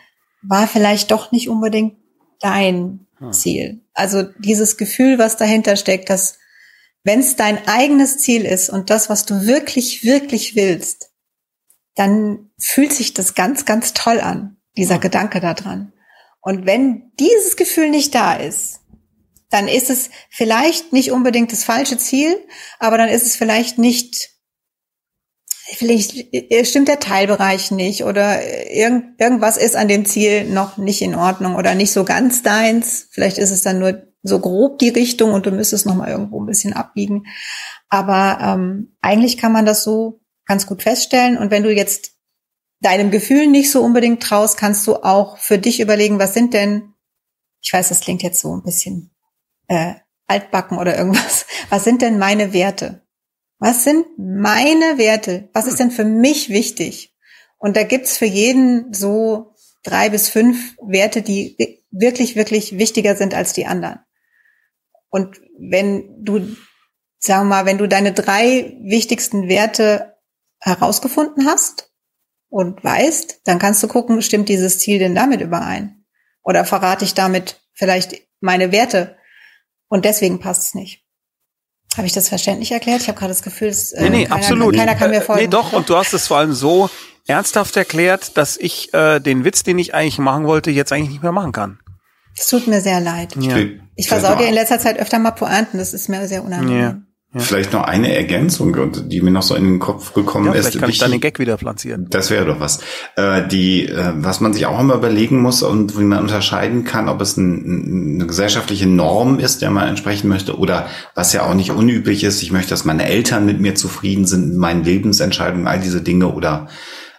war 0.42 0.66
vielleicht 0.66 1.10
doch 1.10 1.32
nicht 1.32 1.48
unbedingt 1.48 1.96
dein. 2.40 3.06
Ziel. 3.32 3.84
Also 3.92 4.22
dieses 4.38 4.76
Gefühl, 4.76 5.18
was 5.18 5.36
dahinter 5.36 5.76
steckt, 5.76 6.10
dass 6.10 6.38
wenn 7.04 7.20
es 7.20 7.36
dein 7.36 7.66
eigenes 7.66 8.18
Ziel 8.18 8.44
ist 8.44 8.68
und 8.70 8.90
das, 8.90 9.08
was 9.08 9.26
du 9.26 9.46
wirklich, 9.46 10.04
wirklich 10.04 10.54
willst, 10.54 11.10
dann 11.94 12.50
fühlt 12.58 12.92
sich 12.92 13.14
das 13.14 13.34
ganz, 13.34 13.64
ganz 13.64 13.92
toll 13.92 14.20
an, 14.20 14.56
dieser 14.76 14.96
hm. 14.96 15.00
Gedanke 15.00 15.40
daran. 15.40 15.92
Und 16.40 16.66
wenn 16.66 17.12
dieses 17.18 17.56
Gefühl 17.56 17.90
nicht 17.90 18.14
da 18.14 18.34
ist, 18.34 18.80
dann 19.50 19.68
ist 19.68 19.90
es 19.90 20.10
vielleicht 20.30 20.92
nicht 20.92 21.10
unbedingt 21.10 21.52
das 21.52 21.64
falsche 21.64 21.98
Ziel, 21.98 22.36
aber 22.78 22.96
dann 22.96 23.08
ist 23.08 23.26
es 23.26 23.36
vielleicht 23.36 23.78
nicht 23.78 24.30
vielleicht 25.76 26.66
stimmt 26.66 26.88
der 26.88 27.00
Teilbereich 27.00 27.70
nicht 27.70 28.04
oder 28.04 28.40
irgend, 28.70 29.20
irgendwas 29.20 29.56
ist 29.56 29.76
an 29.76 29.88
dem 29.88 30.04
Ziel 30.04 30.44
noch 30.44 30.76
nicht 30.76 31.02
in 31.02 31.14
Ordnung 31.14 31.56
oder 31.56 31.74
nicht 31.74 31.92
so 31.92 32.04
ganz 32.04 32.42
deins. 32.42 33.08
Vielleicht 33.10 33.38
ist 33.38 33.50
es 33.50 33.62
dann 33.62 33.78
nur 33.78 34.02
so 34.22 34.38
grob 34.38 34.78
die 34.78 34.88
Richtung 34.88 35.32
und 35.32 35.46
du 35.46 35.50
müsstest 35.50 35.86
noch 35.86 35.94
mal 35.94 36.08
irgendwo 36.08 36.40
ein 36.40 36.46
bisschen 36.46 36.72
abbiegen. 36.72 37.26
Aber 37.88 38.38
ähm, 38.40 38.96
eigentlich 39.00 39.38
kann 39.38 39.52
man 39.52 39.66
das 39.66 39.82
so 39.82 40.20
ganz 40.46 40.66
gut 40.66 40.82
feststellen. 40.82 41.38
Und 41.38 41.50
wenn 41.50 41.62
du 41.62 41.72
jetzt 41.72 42.12
deinem 42.80 43.10
Gefühl 43.10 43.46
nicht 43.46 43.70
so 43.70 43.82
unbedingt 43.82 44.22
traust, 44.22 44.56
kannst 44.56 44.86
du 44.86 44.96
auch 44.96 45.38
für 45.38 45.58
dich 45.58 45.80
überlegen, 45.80 46.18
was 46.18 46.34
sind 46.34 46.54
denn, 46.54 46.94
ich 47.60 47.72
weiß, 47.72 47.88
das 47.88 48.00
klingt 48.00 48.22
jetzt 48.22 48.40
so 48.40 48.54
ein 48.54 48.62
bisschen 48.62 49.10
äh, 49.68 49.94
altbacken 50.26 50.78
oder 50.78 50.96
irgendwas, 50.96 51.46
was 51.70 51.84
sind 51.84 52.02
denn 52.02 52.18
meine 52.18 52.52
Werte? 52.52 53.02
Was 53.60 53.84
sind 53.84 54.06
meine 54.16 54.96
Werte? 54.96 55.50
Was 55.52 55.66
ist 55.66 55.78
denn 55.78 55.90
für 55.90 56.04
mich 56.04 56.48
wichtig? 56.48 57.14
Und 57.58 57.76
da 57.76 57.82
gibt's 57.82 58.16
für 58.16 58.24
jeden 58.26 58.94
so 58.94 59.54
drei 59.82 60.08
bis 60.08 60.30
fünf 60.30 60.76
Werte, 60.80 61.20
die 61.20 61.84
wirklich, 61.90 62.36
wirklich 62.36 62.78
wichtiger 62.78 63.16
sind 63.16 63.34
als 63.34 63.52
die 63.52 63.66
anderen. 63.66 64.00
Und 65.10 65.40
wenn 65.58 66.24
du, 66.24 66.56
sagen 67.18 67.48
wir 67.48 67.56
mal, 67.56 67.66
wenn 67.66 67.76
du 67.76 67.86
deine 67.86 68.12
drei 68.12 68.78
wichtigsten 68.82 69.48
Werte 69.48 70.16
herausgefunden 70.60 71.46
hast 71.46 71.92
und 72.48 72.82
weißt, 72.82 73.42
dann 73.44 73.58
kannst 73.58 73.82
du 73.82 73.88
gucken, 73.88 74.22
stimmt 74.22 74.48
dieses 74.48 74.78
Ziel 74.78 74.98
denn 74.98 75.14
damit 75.14 75.42
überein? 75.42 76.06
Oder 76.42 76.64
verrate 76.64 77.04
ich 77.04 77.12
damit 77.12 77.60
vielleicht 77.74 78.26
meine 78.40 78.72
Werte? 78.72 79.18
Und 79.88 80.06
deswegen 80.06 80.40
passt 80.40 80.68
es 80.68 80.74
nicht. 80.74 81.04
Habe 81.96 82.06
ich 82.06 82.12
das 82.12 82.28
verständlich 82.28 82.70
erklärt? 82.70 83.02
Ich 83.02 83.08
habe 83.08 83.18
gerade 83.18 83.32
das 83.32 83.42
Gefühl, 83.42 83.68
dass, 83.68 83.92
äh, 83.92 84.02
nee, 84.04 84.10
nee, 84.10 84.24
keiner, 84.24 84.36
absolut. 84.36 84.76
keiner 84.76 84.94
kann 84.94 85.10
mir 85.10 85.22
folgen. 85.22 85.42
Nee, 85.42 85.48
doch, 85.48 85.72
und 85.72 85.88
du 85.88 85.96
hast 85.96 86.12
es 86.12 86.28
vor 86.28 86.38
allem 86.38 86.52
so 86.52 86.88
ernsthaft 87.26 87.76
erklärt, 87.76 88.36
dass 88.36 88.56
ich 88.56 88.94
äh, 88.94 89.20
den 89.20 89.44
Witz, 89.44 89.62
den 89.62 89.78
ich 89.78 89.94
eigentlich 89.94 90.18
machen 90.18 90.46
wollte, 90.46 90.70
jetzt 90.70 90.92
eigentlich 90.92 91.10
nicht 91.10 91.22
mehr 91.22 91.32
machen 91.32 91.52
kann. 91.52 91.78
Es 92.36 92.48
tut 92.48 92.66
mir 92.66 92.80
sehr 92.80 93.00
leid. 93.00 93.34
Ja. 93.36 93.56
Ich 93.96 94.08
dir 94.08 94.48
in 94.48 94.54
letzter 94.54 94.78
Zeit 94.78 94.98
öfter 94.98 95.18
mal 95.18 95.32
Pointen, 95.32 95.78
das 95.78 95.92
ist 95.92 96.08
mir 96.08 96.26
sehr 96.28 96.44
unangenehm. 96.44 96.80
Ja. 96.80 96.96
Ja. 97.32 97.40
Vielleicht 97.40 97.72
noch 97.72 97.84
eine 97.84 98.12
Ergänzung, 98.12 98.76
die 99.08 99.20
mir 99.20 99.30
noch 99.30 99.44
so 99.44 99.54
in 99.54 99.64
den 99.64 99.78
Kopf 99.78 100.14
gekommen 100.14 100.46
ja, 100.46 100.52
vielleicht 100.52 100.66
ist. 100.66 100.72
Vielleicht 100.72 100.80
kann 100.80 100.90
ich 100.90 100.98
dann 100.98 101.10
den 101.12 101.20
Gag 101.20 101.38
wieder 101.38 101.56
platzieren. 101.56 102.08
Das 102.10 102.28
wäre 102.28 102.44
doch 102.44 102.58
was. 102.58 102.80
Äh, 103.14 103.46
die, 103.46 103.86
äh, 103.86 104.12
was 104.16 104.40
man 104.40 104.52
sich 104.52 104.66
auch 104.66 104.80
immer 104.80 104.94
überlegen 104.94 105.40
muss 105.40 105.62
und 105.62 105.96
wie 105.96 106.02
man 106.02 106.18
unterscheiden 106.18 106.82
kann, 106.82 107.08
ob 107.08 107.20
es 107.20 107.36
ein, 107.36 108.14
eine 108.16 108.26
gesellschaftliche 108.26 108.88
Norm 108.88 109.38
ist, 109.38 109.62
der 109.62 109.70
man 109.70 109.86
entsprechen 109.86 110.26
möchte, 110.26 110.58
oder 110.58 110.88
was 111.14 111.32
ja 111.32 111.44
auch 111.44 111.54
nicht 111.54 111.70
unüblich 111.70 112.24
ist, 112.24 112.42
ich 112.42 112.50
möchte, 112.50 112.70
dass 112.70 112.84
meine 112.84 113.06
Eltern 113.06 113.46
mit 113.46 113.60
mir 113.60 113.76
zufrieden 113.76 114.26
sind, 114.26 114.48
mit 114.48 114.58
meinen 114.58 114.82
Lebensentscheidungen, 114.82 115.68
all 115.68 115.78
diese 115.78 116.02
Dinge 116.02 116.34
oder 116.34 116.66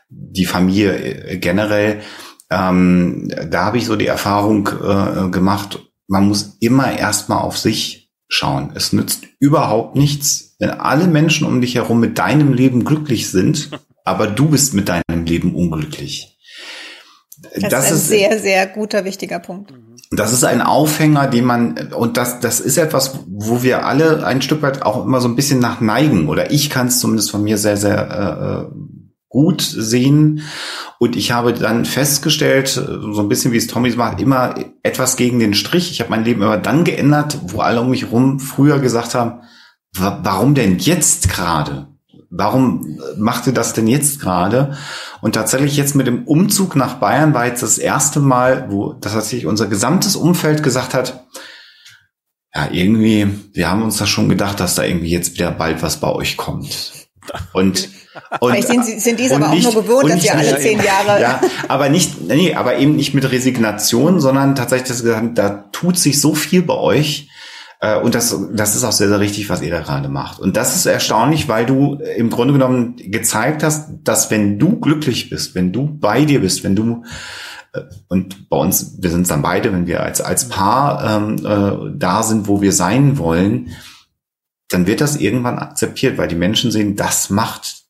die 0.09 0.45
Familie 0.45 0.93
äh, 0.97 1.38
generell. 1.38 2.01
Ähm, 2.49 3.32
da 3.49 3.64
habe 3.64 3.78
ich 3.78 3.86
so 3.86 3.95
die 3.95 4.07
Erfahrung 4.07 4.68
äh, 4.68 5.30
gemacht, 5.30 5.80
man 6.09 6.28
muss 6.28 6.57
immer 6.59 6.99
erstmal 6.99 7.39
auf 7.39 7.57
sich 7.57 8.01
schauen. 8.32 8.72
Es 8.76 8.94
nützt 8.94 9.26
überhaupt 9.40 9.96
nichts, 9.96 10.56
wenn 10.60 10.72
alle 10.72 11.08
Menschen 11.08 11.46
um 11.46 11.62
dich 11.62 11.76
herum 11.76 12.00
mit 12.00 12.18
deinem 12.18 12.54
Leben 12.54 12.86
glücklich 12.86 13.30
sind, 13.30 13.70
aber 14.06 14.28
du 14.28 14.50
bist 14.50 14.74
mit 14.74 14.90
deinem 14.90 15.26
Leben 15.26 15.54
unglücklich. 15.54 16.38
Das, 17.56 17.70
das 17.70 17.86
ist 17.86 17.92
ein 17.92 17.98
ist, 17.98 18.08
sehr, 18.08 18.40
sehr 18.40 18.68
guter, 18.68 19.04
wichtiger 19.04 19.40
Punkt. 19.40 19.74
Das 20.12 20.32
ist 20.32 20.44
ein 20.44 20.62
Aufhänger, 20.62 21.28
den 21.28 21.46
man, 21.46 21.92
und 21.94 22.18
das, 22.18 22.40
das 22.40 22.60
ist 22.60 22.78
etwas, 22.78 23.20
wo 23.28 23.64
wir 23.64 23.86
alle 23.86 24.26
ein 24.26 24.42
Stück 24.42 24.62
weit 24.62 24.84
auch 24.84 25.06
immer 25.06 25.22
so 25.22 25.28
ein 25.28 25.36
bisschen 25.36 25.60
nach 25.60 25.82
neigen, 25.82 26.30
oder 26.30 26.52
ich 26.52 26.70
kann 26.70 26.88
es 26.88 27.00
zumindest 27.00 27.32
von 27.32 27.44
mir 27.44 27.58
sehr, 27.58 27.78
sehr 27.78 28.70
äh, 28.70 28.76
gut 29.32 29.62
sehen. 29.62 30.42
Und 31.00 31.16
ich 31.16 31.32
habe 31.32 31.54
dann 31.54 31.86
festgestellt, 31.86 32.68
so 32.68 33.20
ein 33.20 33.30
bisschen 33.30 33.54
wie 33.54 33.58
es 33.58 33.68
Tommy 33.68 33.90
macht, 33.92 34.22
immer 34.22 34.56
etwas 34.84 35.16
gegen 35.16 35.40
den 35.40 35.54
Strich. 35.54 35.90
Ich 35.90 36.02
habe 36.02 36.12
mein 36.12 36.26
Leben 36.26 36.42
immer 36.42 36.58
dann 36.58 36.84
geändert, 36.84 37.40
wo 37.48 37.62
alle 37.62 37.82
um 37.82 37.90
mich 37.90 38.04
herum 38.04 38.40
früher 38.40 38.80
gesagt 38.80 39.16
haben, 39.16 39.42
warum 39.98 40.54
denn 40.54 40.78
jetzt 40.78 41.30
gerade? 41.30 41.88
Warum 42.30 43.00
macht 43.18 43.48
ihr 43.48 43.54
das 43.54 43.74
denn 43.74 43.88
jetzt 43.88 44.22
gerade? 44.22 44.78
Und 45.22 45.34
tatsächlich 45.34 45.76
jetzt 45.76 45.96
mit 45.96 46.08
dem 46.08 46.26
Umzug 46.26 46.76
nach 46.76 46.96
Bayern 46.96 47.34
war 47.34 47.46
jetzt 47.46 47.64
das 47.64 47.78
erste 47.78 48.20
Mal, 48.20 48.68
wo 48.70 48.94
tatsächlich 48.94 49.46
unser 49.46 49.68
gesamtes 49.68 50.16
Umfeld 50.16 50.62
gesagt 50.62 50.94
hat, 50.94 51.26
ja, 52.54 52.70
irgendwie, 52.70 53.28
wir 53.54 53.70
haben 53.70 53.82
uns 53.82 53.98
da 53.98 54.06
schon 54.06 54.28
gedacht, 54.28 54.60
dass 54.60 54.76
da 54.76 54.84
irgendwie 54.84 55.10
jetzt 55.10 55.34
wieder 55.36 55.52
bald 55.52 55.82
was 55.82 56.02
bei 56.02 56.10
euch 56.10 56.36
kommt. 56.36 56.92
Und, 57.54 57.90
und 58.39 58.51
Vielleicht 58.51 58.68
sind, 58.68 59.01
sind 59.01 59.20
die 59.20 59.26
es 59.26 59.32
aber 59.32 59.49
auch 59.49 59.53
nicht, 59.53 59.72
nur 59.72 59.84
gewohnt, 59.84 60.09
dass 60.09 60.24
ihr 60.24 60.38
alle 60.38 60.57
zehn 60.59 60.82
Jahre. 60.82 61.22
Ja, 61.22 61.41
aber 61.68 61.89
nicht, 61.89 62.22
nee, 62.22 62.53
aber 62.53 62.78
eben 62.78 62.95
nicht 62.95 63.14
mit 63.14 63.30
Resignation, 63.32 64.20
sondern 64.20 64.55
tatsächlich, 64.55 65.01
da 65.34 65.49
tut 65.72 65.97
sich 65.97 66.20
so 66.20 66.36
viel 66.36 66.62
bei 66.62 66.76
euch. 66.76 67.30
Äh, 67.80 67.99
und 67.99 68.16
das, 68.16 68.38
das 68.53 68.76
ist 68.76 68.84
auch 68.84 68.91
sehr, 68.91 69.09
sehr 69.09 69.20
richtig, 69.20 69.49
was 69.49 69.62
ihr 69.62 69.72
da 69.72 69.80
gerade 69.80 70.09
macht. 70.09 70.39
Und 70.39 70.57
das 70.57 70.76
ist 70.76 70.86
erstaunlich, 70.86 71.47
weil 71.47 71.66
du 71.66 71.95
im 72.18 72.30
Grunde 72.30 72.53
genommen 72.53 72.95
gezeigt 72.97 73.64
hast, 73.64 73.89
dass 74.03 74.30
wenn 74.30 74.59
du 74.59 74.80
glücklich 74.80 75.30
bist, 75.30 75.55
wenn 75.55 75.72
du 75.72 75.97
bei 75.99 76.26
dir 76.26 76.41
bist, 76.41 76.64
wenn 76.64 76.76
du 76.76 77.03
äh, 77.74 77.82
und 78.07 78.49
bei 78.49 78.57
uns, 78.57 78.97
wir 78.99 79.09
sind 79.09 79.30
dann 79.30 79.41
beide, 79.41 79.74
wenn 79.74 79.88
wir 79.88 80.03
als, 80.03 80.22
als 80.22 80.49
Paar 80.49 81.18
ähm, 81.18 81.45
äh, 81.45 81.97
da 81.97 82.24
sind, 82.24 82.47
wo 82.47 82.62
wir 82.62 82.72
sein 82.72 83.18
wollen, 83.18 83.72
dann 84.70 84.88
wird 84.88 85.01
das 85.01 85.18
irgendwann 85.18 85.59
akzeptiert, 85.59 86.18
weil 86.18 86.28
die 86.28 86.36
Menschen 86.36 86.72
sehen, 86.72 86.95
das 86.95 87.30
macht 87.30 87.81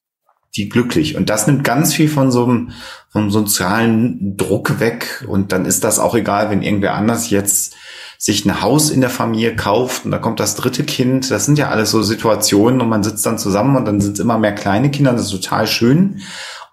die 0.55 0.69
glücklich. 0.69 1.15
Und 1.15 1.29
das 1.29 1.47
nimmt 1.47 1.63
ganz 1.63 1.93
viel 1.93 2.09
von 2.09 2.31
so 2.31 2.43
einem, 2.43 2.71
vom 3.09 3.31
sozialen 3.31 4.37
Druck 4.37 4.79
weg. 4.79 5.25
Und 5.27 5.51
dann 5.51 5.65
ist 5.65 5.83
das 5.83 5.99
auch 5.99 6.15
egal, 6.15 6.49
wenn 6.49 6.61
irgendwer 6.61 6.95
anders 6.95 7.29
jetzt 7.29 7.75
sich 8.17 8.45
ein 8.45 8.61
Haus 8.61 8.91
in 8.91 9.01
der 9.01 9.09
Familie 9.09 9.55
kauft 9.55 10.05
und 10.05 10.11
da 10.11 10.19
kommt 10.19 10.39
das 10.39 10.55
dritte 10.55 10.83
Kind. 10.83 11.31
Das 11.31 11.45
sind 11.45 11.57
ja 11.57 11.69
alles 11.69 11.89
so 11.89 12.03
Situationen 12.03 12.79
und 12.79 12.87
man 12.87 13.01
sitzt 13.01 13.25
dann 13.25 13.39
zusammen 13.39 13.75
und 13.75 13.85
dann 13.85 13.99
sind 13.99 14.13
es 14.13 14.19
immer 14.19 14.37
mehr 14.37 14.53
kleine 14.53 14.91
Kinder. 14.91 15.13
Das 15.13 15.23
ist 15.23 15.31
total 15.31 15.65
schön. 15.65 16.21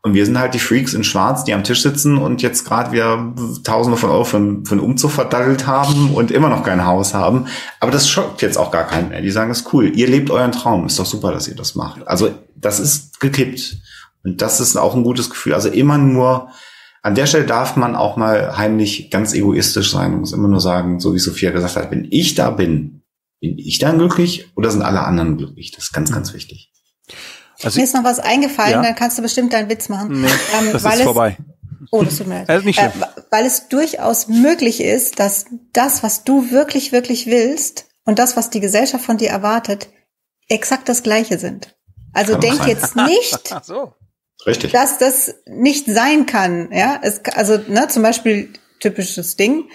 Und 0.02 0.14
wir 0.14 0.24
sind 0.24 0.38
halt 0.38 0.54
die 0.54 0.60
Freaks 0.60 0.94
in 0.94 1.02
Schwarz, 1.02 1.44
die 1.44 1.52
am 1.52 1.64
Tisch 1.64 1.82
sitzen 1.82 2.18
und 2.18 2.40
jetzt 2.40 2.64
gerade 2.64 2.92
wieder 2.92 3.34
Tausende 3.64 3.96
von 3.96 4.10
Euro 4.10 4.24
für, 4.24 4.38
für 4.64 4.72
einen 4.72 4.80
Umzug 4.80 5.10
verdattelt 5.10 5.66
haben 5.66 6.14
und 6.14 6.30
immer 6.30 6.48
noch 6.48 6.62
kein 6.62 6.86
Haus 6.86 7.14
haben. 7.14 7.46
Aber 7.80 7.90
das 7.90 8.08
schockt 8.08 8.40
jetzt 8.42 8.56
auch 8.56 8.70
gar 8.70 8.86
keinen 8.86 9.08
mehr. 9.08 9.22
Die 9.22 9.30
sagen, 9.30 9.50
es 9.50 9.60
ist 9.60 9.72
cool. 9.72 9.90
Ihr 9.96 10.08
lebt 10.08 10.30
euren 10.30 10.52
Traum. 10.52 10.86
Ist 10.86 10.98
doch 10.98 11.06
super, 11.06 11.32
dass 11.32 11.48
ihr 11.48 11.56
das 11.56 11.74
macht. 11.74 12.06
Also 12.06 12.32
das 12.54 12.78
ist 12.78 13.18
gekippt. 13.18 13.76
Und 14.24 14.40
das 14.40 14.60
ist 14.60 14.76
auch 14.76 14.94
ein 14.94 15.02
gutes 15.02 15.30
Gefühl. 15.30 15.54
Also 15.54 15.68
immer 15.68 15.98
nur 15.98 16.48
an 17.02 17.14
der 17.14 17.26
Stelle 17.26 17.46
darf 17.46 17.76
man 17.76 17.96
auch 17.96 18.16
mal 18.16 18.56
heimlich 18.56 19.10
ganz 19.10 19.32
egoistisch 19.32 19.90
sein 19.90 20.14
und 20.14 20.20
muss 20.20 20.32
immer 20.32 20.48
nur 20.48 20.60
sagen, 20.60 21.00
so 21.00 21.14
wie 21.14 21.18
Sophia 21.18 21.50
gesagt 21.50 21.76
hat, 21.76 21.90
wenn 21.90 22.06
ich 22.10 22.34
da 22.34 22.50
bin, 22.50 23.02
bin 23.40 23.58
ich 23.58 23.78
dann 23.78 23.98
glücklich 23.98 24.50
oder 24.56 24.70
sind 24.70 24.82
alle 24.82 25.02
anderen 25.02 25.36
glücklich? 25.36 25.70
Das 25.70 25.84
ist 25.84 25.92
ganz, 25.92 26.12
ganz 26.12 26.34
wichtig. 26.34 26.72
Also 27.62 27.78
Mir 27.78 27.84
ist 27.84 27.94
noch 27.94 28.04
was 28.04 28.20
eingefallen, 28.20 28.72
ja. 28.72 28.82
dann 28.82 28.94
kannst 28.94 29.18
du 29.18 29.22
bestimmt 29.22 29.52
deinen 29.52 29.68
Witz 29.68 29.88
machen. 29.88 30.20
Nee, 30.20 30.28
ähm, 30.58 30.72
das 30.72 30.84
ist 30.84 31.02
vorbei. 31.02 31.36
Oh, 31.90 32.02
das 32.02 32.18
tut 32.18 32.26
mir 32.26 32.34
leid. 32.34 32.48
Das 32.48 32.58
ist 32.58 32.64
nicht 32.64 32.78
schlimm. 32.78 33.02
Äh, 33.02 33.22
weil 33.30 33.46
es 33.46 33.68
durchaus 33.68 34.28
möglich 34.28 34.80
ist, 34.80 35.18
dass 35.18 35.46
das, 35.72 36.02
was 36.02 36.24
du 36.24 36.50
wirklich, 36.50 36.92
wirklich 36.92 37.26
willst 37.26 37.86
und 38.04 38.18
das, 38.18 38.36
was 38.36 38.50
die 38.50 38.60
Gesellschaft 38.60 39.04
von 39.04 39.16
dir 39.16 39.30
erwartet, 39.30 39.88
exakt 40.48 40.88
das 40.88 41.02
Gleiche 41.02 41.38
sind. 41.38 41.76
Also 42.12 42.32
Kann 42.32 42.40
denk 42.40 42.66
jetzt 42.66 42.96
nicht, 42.96 43.54
so. 43.64 43.94
Richtig. 44.46 44.72
Dass 44.72 44.98
das 44.98 45.34
nicht 45.46 45.86
sein 45.86 46.26
kann, 46.26 46.70
ja. 46.72 47.00
Es, 47.02 47.20
also, 47.34 47.58
ne, 47.68 47.88
zum 47.88 48.02
Beispiel 48.02 48.52
typisches 48.78 49.36
Ding. 49.36 49.68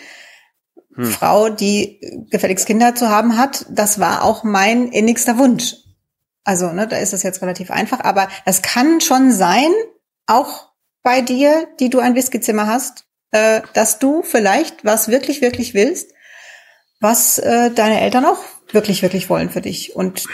Hm. 0.96 1.06
Frau, 1.06 1.50
die 1.50 2.00
gefälligst 2.30 2.66
Kinder 2.66 2.96
zu 2.96 3.10
haben 3.10 3.38
hat, 3.38 3.66
das 3.70 4.00
war 4.00 4.24
auch 4.24 4.44
mein 4.44 4.88
innigster 4.90 5.38
Wunsch. 5.38 5.76
Also, 6.44 6.72
ne, 6.72 6.88
da 6.88 6.98
ist 6.98 7.14
es 7.14 7.24
jetzt 7.24 7.41
relativ 7.41 7.72
einfach, 7.72 8.02
aber 8.02 8.28
es 8.46 8.62
kann 8.62 9.02
schon 9.02 9.32
sein, 9.32 9.72
auch 10.28 10.72
bei 11.04 11.22
dir, 11.22 11.68
die 11.80 11.89
du 11.89 12.00
ein 12.00 12.16
Whiskyzimmer 12.16 12.68
hast, 12.68 13.06
äh, 13.32 13.62
dass 13.74 14.00
du 14.00 14.24
vielleicht 14.24 14.86
was 14.86 15.10
wirklich, 15.10 15.41
wirklich 15.41 15.74
willst, 15.74 16.12
was 17.00 17.38
äh, 17.38 17.72
deine 17.72 18.00
Eltern 18.00 18.26
auch 18.26 18.39
wirklich, 18.72 19.02
wirklich 19.02 19.30
wollen 19.30 19.50
für 19.50 19.62
dich 19.62 19.96
und 19.96 20.26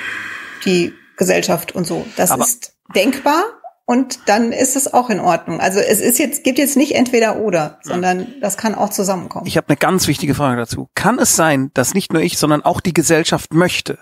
die 0.65 0.93
Gesellschaft 1.17 1.73
und 1.73 1.85
so. 1.85 2.05
Das 2.15 2.31
aber 2.31 2.43
ist 2.43 2.73
denkbar 2.95 3.43
und 3.85 4.19
dann 4.27 4.51
ist 4.51 4.75
es 4.75 4.93
auch 4.93 5.09
in 5.09 5.19
Ordnung. 5.19 5.59
Also 5.59 5.79
es 5.79 5.99
ist 5.99 6.19
jetzt 6.19 6.43
gibt 6.43 6.59
jetzt 6.59 6.77
nicht 6.77 6.95
entweder 6.95 7.37
oder, 7.37 7.79
sondern 7.81 8.35
das 8.39 8.55
kann 8.55 8.75
auch 8.75 8.89
zusammenkommen. 8.89 9.47
Ich 9.47 9.57
habe 9.57 9.67
eine 9.69 9.77
ganz 9.77 10.07
wichtige 10.07 10.35
Frage 10.35 10.57
dazu. 10.57 10.89
Kann 10.93 11.17
es 11.19 11.35
sein, 11.35 11.71
dass 11.73 11.93
nicht 11.93 12.13
nur 12.13 12.21
ich, 12.21 12.37
sondern 12.37 12.63
auch 12.63 12.81
die 12.81 12.93
Gesellschaft 12.93 13.53
möchte, 13.53 13.97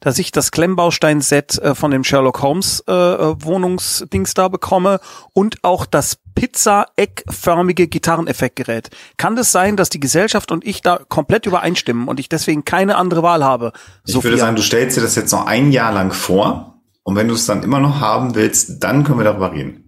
dass 0.00 0.18
ich 0.18 0.32
das 0.32 0.50
Klemmbaustein-Set 0.50 1.58
äh, 1.58 1.74
von 1.74 1.90
dem 1.90 2.04
Sherlock 2.04 2.42
Holmes 2.42 2.82
äh, 2.88 2.92
äh, 2.92 3.34
Wohnungsdings 3.42 4.34
da 4.34 4.48
bekomme 4.48 5.00
und 5.32 5.62
auch 5.62 5.86
das 5.86 6.18
Pizza-eckförmige 6.34 7.88
Gitarreneffektgerät. 7.88 8.90
Kann 9.16 9.36
das 9.36 9.50
sein, 9.50 9.76
dass 9.76 9.88
die 9.88 10.00
Gesellschaft 10.00 10.52
und 10.52 10.64
ich 10.66 10.82
da 10.82 11.00
komplett 11.08 11.46
übereinstimmen 11.46 12.08
und 12.08 12.20
ich 12.20 12.28
deswegen 12.28 12.64
keine 12.64 12.96
andere 12.96 13.22
Wahl 13.22 13.44
habe? 13.44 13.72
Ich 14.06 14.12
Sophia? 14.12 14.30
würde 14.30 14.40
sagen, 14.40 14.56
du 14.56 14.62
stellst 14.62 14.96
dir 14.96 15.00
das 15.00 15.16
jetzt 15.16 15.32
noch 15.32 15.46
ein 15.46 15.72
Jahr 15.72 15.92
lang 15.92 16.12
vor 16.12 16.80
und 17.02 17.16
wenn 17.16 17.28
du 17.28 17.34
es 17.34 17.46
dann 17.46 17.62
immer 17.62 17.80
noch 17.80 18.00
haben 18.00 18.34
willst, 18.34 18.82
dann 18.82 19.02
können 19.04 19.18
wir 19.18 19.24
darüber 19.24 19.52
reden. 19.52 19.84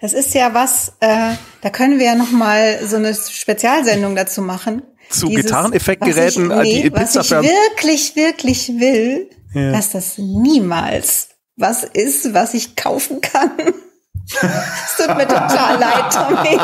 Das 0.00 0.12
ist 0.12 0.34
ja 0.34 0.54
was, 0.54 0.92
äh, 1.00 1.34
da 1.60 1.70
können 1.70 1.98
wir 1.98 2.06
ja 2.06 2.14
noch 2.14 2.30
mal 2.30 2.78
so 2.86 2.96
eine 2.96 3.14
Spezialsendung 3.14 4.16
dazu 4.16 4.42
machen. 4.42 4.82
Zu 5.08 5.28
Gitarreneffektgeräten, 5.28 6.48
nee, 6.48 6.82
die 6.82 6.90
Pizza 6.90 7.20
Was 7.20 7.30
ich 7.30 7.30
wirklich, 7.30 8.16
wirklich 8.16 8.68
will, 8.80 9.28
ja. 9.54 9.72
dass 9.72 9.90
das 9.90 10.18
niemals 10.18 11.28
was 11.56 11.84
ist, 11.84 12.32
was 12.34 12.54
ich 12.54 12.76
kaufen 12.76 13.20
kann. 13.20 13.52
Es 14.24 14.96
tut 14.96 15.16
mir 15.16 15.26
total 15.26 15.78
leid, 15.78 16.12
Tommy. 16.12 16.56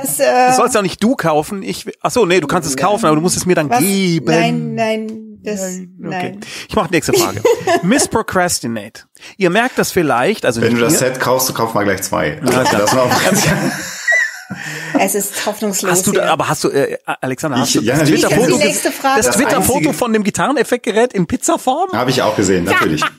Das, 0.00 0.20
äh, 0.20 0.46
das 0.48 0.56
sollst 0.56 0.74
ja 0.74 0.82
nicht 0.82 1.02
du 1.02 1.16
kaufen. 1.16 1.62
Ich, 1.62 1.86
ach 2.00 2.10
so, 2.10 2.24
nee, 2.24 2.40
du 2.40 2.46
kannst 2.46 2.68
es 2.68 2.76
kaufen, 2.76 3.06
aber 3.06 3.16
du 3.16 3.22
musst 3.22 3.36
es 3.36 3.46
mir 3.46 3.54
dann 3.54 3.68
was? 3.68 3.80
geben. 3.80 4.26
Nein, 4.26 4.74
nein, 4.74 5.38
das, 5.42 5.60
nein. 5.60 5.90
Okay. 5.98 6.30
nein. 6.30 6.40
Ich 6.68 6.76
mache 6.76 6.90
nächste 6.90 7.12
Frage. 7.12 7.42
Miss 7.82 8.08
Procrastinate. 8.08 9.02
Ihr 9.36 9.50
merkt 9.50 9.78
das 9.78 9.90
vielleicht, 9.92 10.46
also 10.46 10.62
wenn 10.62 10.74
du 10.74 10.80
das 10.80 10.98
Set 10.98 11.20
kaufst, 11.20 11.48
du 11.48 11.52
kauf 11.52 11.74
mal 11.74 11.84
gleich 11.84 12.02
zwei. 12.02 12.40
Also, 12.40 12.78
das 12.78 12.94
war 12.94 13.10
es 14.98 15.14
ist 15.14 15.46
hoffnungslos. 15.46 15.90
Hast 15.90 16.06
du 16.06 16.12
da, 16.12 16.30
aber 16.30 16.48
hast 16.48 16.64
du, 16.64 16.68
äh, 16.68 16.98
Alexander, 17.04 17.58
hast 17.58 17.74
ich, 17.74 17.80
du 17.80 17.82
ja, 17.82 17.98
das 17.98 18.08
Twitter-Foto 18.08 18.58
das 18.58 19.30
Twitter-Foto 19.30 19.92
von 19.92 20.12
dem 20.12 20.24
Gitarreneffektgerät 20.24 21.12
in 21.12 21.26
Pizzaform? 21.26 21.92
Habe 21.92 22.10
ich 22.10 22.22
auch 22.22 22.36
gesehen, 22.36 22.64
natürlich. 22.64 23.02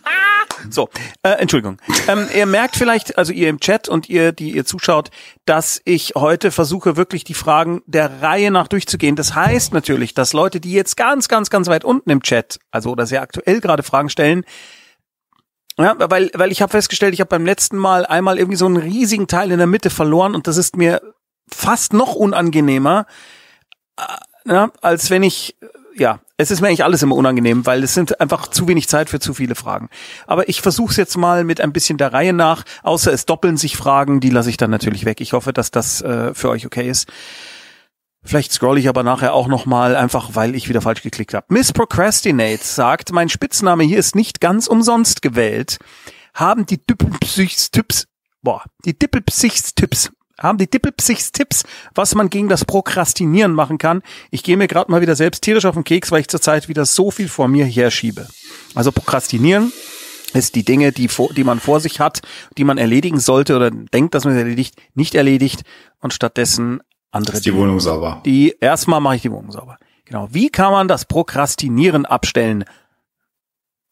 So, 0.69 0.89
äh, 1.21 1.29
Entschuldigung. 1.31 1.77
Ähm, 2.07 2.27
ihr 2.35 2.45
merkt 2.45 2.75
vielleicht, 2.75 3.17
also 3.17 3.31
ihr 3.33 3.49
im 3.49 3.59
Chat 3.59 3.87
und 3.87 4.09
ihr, 4.09 4.31
die 4.31 4.51
ihr 4.51 4.65
zuschaut, 4.65 5.11
dass 5.45 5.81
ich 5.85 6.13
heute 6.15 6.49
versuche, 6.49 6.97
wirklich 6.97 7.23
die 7.23 7.33
Fragen 7.33 7.81
der 7.85 8.21
Reihe 8.21 8.49
nach 8.49 8.67
durchzugehen. 8.67 9.15
Das 9.15 9.35
heißt 9.35 9.73
natürlich, 9.73 10.13
dass 10.13 10.33
Leute, 10.33 10.59
die 10.59 10.71
jetzt 10.71 10.97
ganz, 10.97 11.27
ganz, 11.27 11.49
ganz 11.49 11.67
weit 11.67 11.83
unten 11.83 12.09
im 12.09 12.23
Chat, 12.23 12.59
also 12.71 12.91
oder 12.91 13.05
sehr 13.05 13.21
aktuell 13.21 13.61
gerade 13.61 13.83
Fragen 13.83 14.09
stellen, 14.09 14.43
ja, 15.77 15.95
weil, 16.09 16.31
weil 16.33 16.51
ich 16.51 16.61
habe 16.61 16.71
festgestellt, 16.71 17.13
ich 17.13 17.19
habe 17.19 17.29
beim 17.29 17.45
letzten 17.45 17.77
Mal 17.77 18.05
einmal 18.05 18.37
irgendwie 18.37 18.55
so 18.55 18.65
einen 18.65 18.77
riesigen 18.77 19.27
Teil 19.27 19.51
in 19.51 19.57
der 19.57 19.67
Mitte 19.67 19.89
verloren 19.89 20.33
und 20.33 20.47
das 20.47 20.55
ist 20.55 20.77
mir 20.77 21.01
fast 21.49 21.93
noch 21.93 22.15
unangenehmer, 22.15 23.05
äh, 23.97 24.51
ja, 24.51 24.71
als 24.81 25.09
wenn 25.09 25.23
ich 25.23 25.55
ja, 25.97 26.19
es 26.37 26.51
ist 26.51 26.61
mir 26.61 26.67
eigentlich 26.67 26.83
alles 26.83 27.01
immer 27.03 27.15
unangenehm, 27.15 27.65
weil 27.65 27.83
es 27.83 27.93
sind 27.93 28.19
einfach 28.19 28.47
zu 28.47 28.67
wenig 28.67 28.87
Zeit 28.89 29.09
für 29.09 29.19
zu 29.19 29.33
viele 29.33 29.55
Fragen. 29.55 29.89
Aber 30.27 30.49
ich 30.49 30.61
versuche 30.61 30.91
es 30.91 30.97
jetzt 30.97 31.17
mal 31.17 31.43
mit 31.43 31.61
ein 31.61 31.71
bisschen 31.71 31.97
der 31.97 32.11
Reihe 32.13 32.33
nach, 32.33 32.63
außer 32.83 33.13
es 33.13 33.25
doppeln 33.25 33.57
sich 33.57 33.77
Fragen, 33.77 34.19
die 34.19 34.29
lasse 34.29 34.49
ich 34.49 34.57
dann 34.57 34.71
natürlich 34.71 35.05
weg. 35.05 35.21
Ich 35.21 35.33
hoffe, 35.33 35.53
dass 35.53 35.71
das 35.71 36.01
äh, 36.01 36.33
für 36.33 36.49
euch 36.49 36.65
okay 36.65 36.89
ist. 36.89 37.09
Vielleicht 38.23 38.51
scroll 38.51 38.77
ich 38.77 38.89
aber 38.89 39.03
nachher 39.03 39.33
auch 39.33 39.47
noch 39.47 39.65
mal, 39.65 39.95
einfach 39.95 40.31
weil 40.33 40.55
ich 40.55 40.67
wieder 40.67 40.81
falsch 40.81 41.03
geklickt 41.03 41.33
habe. 41.33 41.45
Miss 41.49 41.71
Procrastinate 41.71 42.63
sagt, 42.63 43.11
mein 43.11 43.29
Spitzname 43.29 43.83
hier 43.83 43.99
ist 43.99 44.15
nicht 44.15 44.41
ganz 44.41 44.67
umsonst 44.67 45.21
gewählt. 45.21 45.77
Haben 46.33 46.65
die 46.65 46.83
Düppelpsichs-Tipps, 46.85 48.07
boah, 48.41 48.63
die 48.83 48.97
Dippelpsichs-Tipps 48.97 50.11
haben 50.39 50.57
die 50.57 50.69
Dippelpsichs-Tipps, 50.69 51.63
was 51.93 52.15
man 52.15 52.29
gegen 52.29 52.49
das 52.49 52.65
Prokrastinieren 52.65 53.53
machen 53.53 53.77
kann. 53.77 54.01
Ich 54.31 54.43
gehe 54.43 54.57
mir 54.57 54.67
gerade 54.67 54.91
mal 54.91 55.01
wieder 55.01 55.15
selbst 55.15 55.43
tierisch 55.43 55.65
auf 55.65 55.75
den 55.75 55.83
Keks, 55.83 56.11
weil 56.11 56.21
ich 56.21 56.27
zurzeit 56.27 56.67
wieder 56.67 56.85
so 56.85 57.11
viel 57.11 57.29
vor 57.29 57.47
mir 57.47 57.65
herschiebe. 57.65 58.27
Also 58.73 58.91
Prokrastinieren 58.91 59.71
ist 60.33 60.55
die 60.55 60.65
Dinge, 60.65 60.91
die, 60.91 61.07
vor, 61.07 61.33
die 61.33 61.43
man 61.43 61.59
vor 61.59 61.79
sich 61.79 61.99
hat, 61.99 62.21
die 62.57 62.63
man 62.63 62.77
erledigen 62.77 63.19
sollte 63.19 63.55
oder 63.55 63.71
denkt, 63.71 64.13
dass 64.13 64.25
man 64.25 64.33
sie 64.33 64.39
erledigt, 64.39 64.75
nicht 64.93 65.15
erledigt 65.15 65.63
und 65.99 66.13
stattdessen 66.13 66.81
andere 67.11 67.37
Ist 67.37 67.45
die 67.45 67.55
Wohnung 67.55 67.79
sauber. 67.79 68.21
Die 68.25 68.55
erstmal 68.59 68.99
mache 68.99 69.15
ich 69.15 69.21
die 69.21 69.31
Wohnung 69.31 69.51
sauber. 69.51 69.77
Genau. 70.03 70.27
Wie 70.31 70.49
kann 70.49 70.71
man 70.71 70.87
das 70.87 71.05
Prokrastinieren 71.05 72.05
abstellen? 72.05 72.65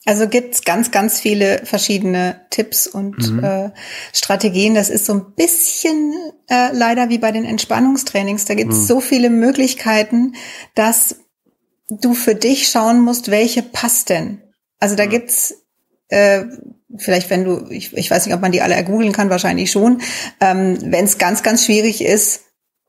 Also 0.05 0.27
gibt's 0.27 0.63
ganz, 0.63 0.91
ganz 0.91 1.19
viele 1.21 1.65
verschiedene 1.65 2.41
Tipps 2.49 2.87
und 2.87 3.17
Mhm. 3.31 3.43
äh, 3.43 3.69
Strategien. 4.11 4.75
Das 4.75 4.89
ist 4.89 5.05
so 5.05 5.13
ein 5.13 5.33
bisschen 5.35 6.13
äh, 6.49 6.73
leider 6.73 7.09
wie 7.09 7.19
bei 7.19 7.31
den 7.31 7.45
Entspannungstrainings. 7.45 8.45
Da 8.45 8.53
gibt's 8.55 8.79
Mhm. 8.79 8.85
so 8.85 8.99
viele 8.99 9.29
Möglichkeiten, 9.29 10.35
dass 10.75 11.15
du 11.89 12.13
für 12.13 12.35
dich 12.35 12.67
schauen 12.67 12.99
musst, 13.01 13.31
welche 13.31 13.63
passt 13.63 14.09
denn. 14.09 14.41
Also 14.79 14.93
Mhm. 14.95 14.97
da 14.97 15.05
gibt's 15.05 15.53
äh, 16.09 16.43
vielleicht, 16.97 17.29
wenn 17.31 17.43
du, 17.45 17.65
ich, 17.71 17.93
ich 17.97 18.11
weiß 18.11 18.25
nicht, 18.25 18.35
ob 18.35 18.41
man 18.41 18.51
die 18.51 18.61
alle 18.61 18.75
ergoogeln 18.75 19.13
kann, 19.13 19.29
wahrscheinlich 19.31 19.71
schon. 19.71 20.01
Ähm, 20.41 20.77
wenn 20.83 21.05
es 21.05 21.17
ganz, 21.17 21.41
ganz 21.43 21.65
schwierig 21.65 22.03
ist, 22.03 22.41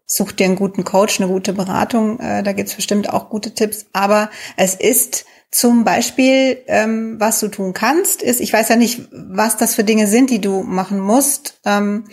such 0.06 0.32
dir 0.32 0.44
einen 0.44 0.56
guten 0.56 0.84
Coach, 0.84 1.20
eine 1.20 1.30
gute 1.30 1.54
Beratung. 1.54 2.18
Äh, 2.20 2.42
da 2.42 2.52
gibt's 2.52 2.74
bestimmt 2.74 3.08
auch 3.08 3.30
gute 3.30 3.54
Tipps. 3.54 3.86
Aber 3.94 4.30
es 4.58 4.74
ist 4.74 5.24
zum 5.54 5.84
Beispiel, 5.84 6.64
ähm, 6.66 7.20
was 7.20 7.38
du 7.38 7.46
tun 7.46 7.74
kannst, 7.74 8.22
ist, 8.22 8.40
ich 8.40 8.52
weiß 8.52 8.70
ja 8.70 8.76
nicht, 8.76 9.02
was 9.12 9.56
das 9.56 9.76
für 9.76 9.84
Dinge 9.84 10.08
sind, 10.08 10.30
die 10.30 10.40
du 10.40 10.64
machen 10.64 10.98
musst. 10.98 11.60
Ähm, 11.64 12.08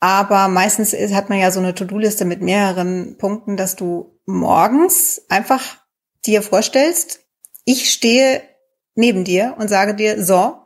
aber 0.00 0.48
meistens 0.48 0.92
ist, 0.92 1.14
hat 1.14 1.28
man 1.28 1.38
ja 1.38 1.52
so 1.52 1.60
eine 1.60 1.72
To-Do-Liste 1.72 2.24
mit 2.24 2.42
mehreren 2.42 3.16
Punkten, 3.16 3.56
dass 3.56 3.76
du 3.76 4.18
morgens 4.26 5.22
einfach 5.28 5.62
dir 6.26 6.42
vorstellst, 6.42 7.20
ich 7.64 7.92
stehe 7.92 8.42
neben 8.96 9.22
dir 9.22 9.54
und 9.58 9.68
sage 9.68 9.94
dir, 9.94 10.20
so, 10.20 10.56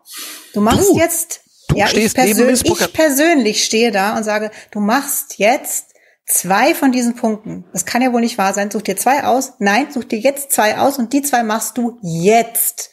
du 0.54 0.62
machst 0.62 0.88
Du? 0.88 0.96
jetzt, 0.96 1.42
Du 1.68 1.76
ja, 1.76 1.88
ich, 1.92 2.14
persön 2.14 2.54
ich 2.54 2.92
persönlich 2.94 3.64
stehe 3.64 3.92
da 3.92 4.16
und 4.16 4.24
sage, 4.24 4.50
du 4.70 4.80
machst 4.80 5.38
jetzt 5.38 5.87
zwei 6.28 6.74
von 6.74 6.92
diesen 6.92 7.14
Punkten. 7.14 7.64
Das 7.72 7.84
kann 7.84 8.02
ja 8.02 8.12
wohl 8.12 8.20
nicht 8.20 8.38
wahr 8.38 8.54
sein. 8.54 8.70
Such 8.70 8.82
dir 8.82 8.96
zwei 8.96 9.24
aus. 9.24 9.54
Nein, 9.58 9.88
such 9.92 10.04
dir 10.04 10.18
jetzt 10.18 10.52
zwei 10.52 10.78
aus 10.78 10.98
und 10.98 11.12
die 11.12 11.22
zwei 11.22 11.42
machst 11.42 11.78
du 11.78 11.98
jetzt. 12.02 12.90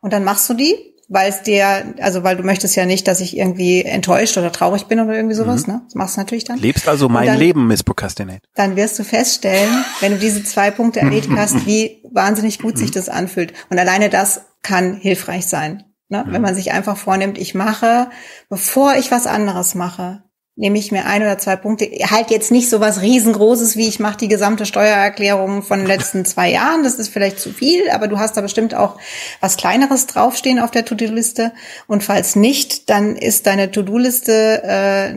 Und 0.00 0.12
dann 0.12 0.24
machst 0.24 0.48
du 0.48 0.54
die, 0.54 0.74
weil 1.08 1.28
es 1.28 1.42
dir, 1.42 1.94
also 2.00 2.22
weil 2.22 2.36
du 2.36 2.42
möchtest 2.42 2.76
ja 2.76 2.86
nicht, 2.86 3.08
dass 3.08 3.20
ich 3.20 3.36
irgendwie 3.36 3.82
enttäuscht 3.82 4.36
oder 4.38 4.52
traurig 4.52 4.84
bin 4.84 5.00
oder 5.00 5.14
irgendwie 5.14 5.34
sowas, 5.34 5.66
ne? 5.66 5.82
Das 5.84 5.94
machst 5.94 6.16
du 6.16 6.20
natürlich 6.20 6.44
dann. 6.44 6.58
Lebst 6.58 6.88
also 6.88 7.08
mein 7.08 7.26
dann- 7.26 7.38
Leben, 7.38 7.66
Miss 7.66 7.82
Procrastinate. 7.82 8.40
Dann 8.54 8.76
wirst 8.76 8.98
du 8.98 9.04
feststellen, 9.04 9.84
wenn 10.00 10.12
du 10.12 10.18
diese 10.18 10.44
zwei 10.44 10.70
Punkte 10.70 11.00
erledigt 11.00 11.30
hast, 11.36 11.66
wie 11.66 12.02
wahnsinnig 12.12 12.60
gut 12.60 12.78
sich 12.78 12.90
das 12.90 13.08
anfühlt. 13.08 13.52
Und 13.70 13.78
alleine 13.78 14.10
das 14.10 14.42
kann 14.62 14.94
hilfreich 14.94 15.46
sein. 15.46 15.84
Ne? 16.08 16.24
Wenn 16.28 16.42
man 16.42 16.54
sich 16.54 16.70
einfach 16.72 16.96
vornimmt, 16.96 17.36
ich 17.38 17.54
mache, 17.54 18.10
bevor 18.48 18.94
ich 18.94 19.10
was 19.10 19.26
anderes 19.26 19.74
mache, 19.74 20.22
nehme 20.56 20.78
ich 20.78 20.90
mir 20.90 21.04
ein 21.04 21.22
oder 21.22 21.36
zwei 21.36 21.54
Punkte. 21.56 21.84
Halt 22.10 22.30
jetzt 22.30 22.50
nicht 22.50 22.70
so 22.70 22.80
was 22.80 23.02
riesengroßes, 23.02 23.76
wie 23.76 23.88
ich 23.88 24.00
mache 24.00 24.16
die 24.16 24.28
gesamte 24.28 24.64
Steuererklärung 24.64 25.62
von 25.62 25.80
den 25.80 25.86
letzten 25.86 26.24
zwei 26.24 26.50
Jahren. 26.50 26.82
Das 26.82 26.94
ist 26.94 27.08
vielleicht 27.08 27.38
zu 27.38 27.52
viel, 27.52 27.90
aber 27.90 28.08
du 28.08 28.18
hast 28.18 28.38
da 28.38 28.40
bestimmt 28.40 28.74
auch 28.74 28.98
was 29.40 29.58
Kleineres 29.58 30.06
draufstehen 30.06 30.58
auf 30.58 30.70
der 30.70 30.86
To-Do-Liste. 30.86 31.52
Und 31.86 32.02
falls 32.02 32.36
nicht, 32.36 32.88
dann 32.88 33.16
ist 33.16 33.46
deine 33.46 33.70
To-Do-Liste 33.70 34.62
äh, 34.64 35.14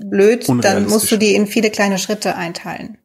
blöd. 0.00 0.48
Dann 0.62 0.86
musst 0.86 1.10
du 1.10 1.16
die 1.16 1.34
in 1.34 1.48
viele 1.48 1.70
kleine 1.70 1.98
Schritte 1.98 2.36
einteilen, 2.36 2.98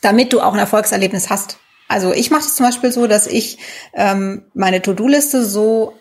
damit 0.00 0.32
du 0.32 0.40
auch 0.40 0.54
ein 0.54 0.58
Erfolgserlebnis 0.58 1.28
hast. 1.28 1.58
Also 1.86 2.14
ich 2.14 2.30
mache 2.30 2.46
es 2.46 2.56
zum 2.56 2.64
Beispiel 2.64 2.90
so, 2.92 3.06
dass 3.06 3.26
ich 3.26 3.58
ähm, 3.92 4.46
meine 4.54 4.80
To-Do-Liste 4.80 5.44
so 5.44 5.92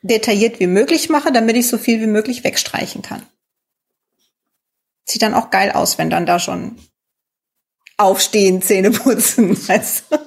detailliert 0.00 0.60
wie 0.60 0.66
möglich 0.66 1.10
mache, 1.10 1.30
damit 1.30 1.56
ich 1.56 1.68
so 1.68 1.76
viel 1.76 2.00
wie 2.00 2.06
möglich 2.06 2.44
wegstreichen 2.44 3.02
kann. 3.02 3.22
Sieht 5.08 5.22
dann 5.22 5.34
auch 5.34 5.50
geil 5.50 5.72
aus, 5.72 5.96
wenn 5.98 6.10
dann 6.10 6.26
da 6.26 6.38
schon 6.38 6.76
aufstehen, 7.96 8.62
Zähne 8.62 8.90
putzen. 8.90 9.56
Weißt 9.68 10.04
du? 10.10 10.18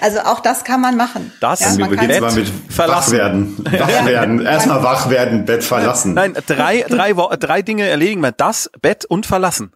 Also 0.00 0.20
auch 0.20 0.40
das 0.40 0.64
kann 0.64 0.80
man 0.80 0.96
machen. 0.96 1.30
Das- 1.40 1.60
ja, 1.60 1.66
Also 1.66 1.80
man 1.80 1.90
kann 1.90 2.06
beginnen 2.06 2.20
mal 2.22 2.32
mit 2.32 2.50
verlassen. 2.70 3.12
wach 3.12 3.18
werden. 3.18 3.56
Wach 3.78 4.06
werden. 4.06 4.46
Erstmal 4.46 4.82
wach 4.82 5.10
werden, 5.10 5.44
Bett 5.44 5.62
verlassen. 5.62 6.14
Nein, 6.14 6.34
drei, 6.46 6.82
drei, 6.88 7.12
drei 7.36 7.60
Dinge 7.62 7.86
erledigen 7.86 8.22
wir. 8.22 8.32
Das, 8.32 8.70
Bett 8.80 9.04
und 9.04 9.26
verlassen. 9.26 9.72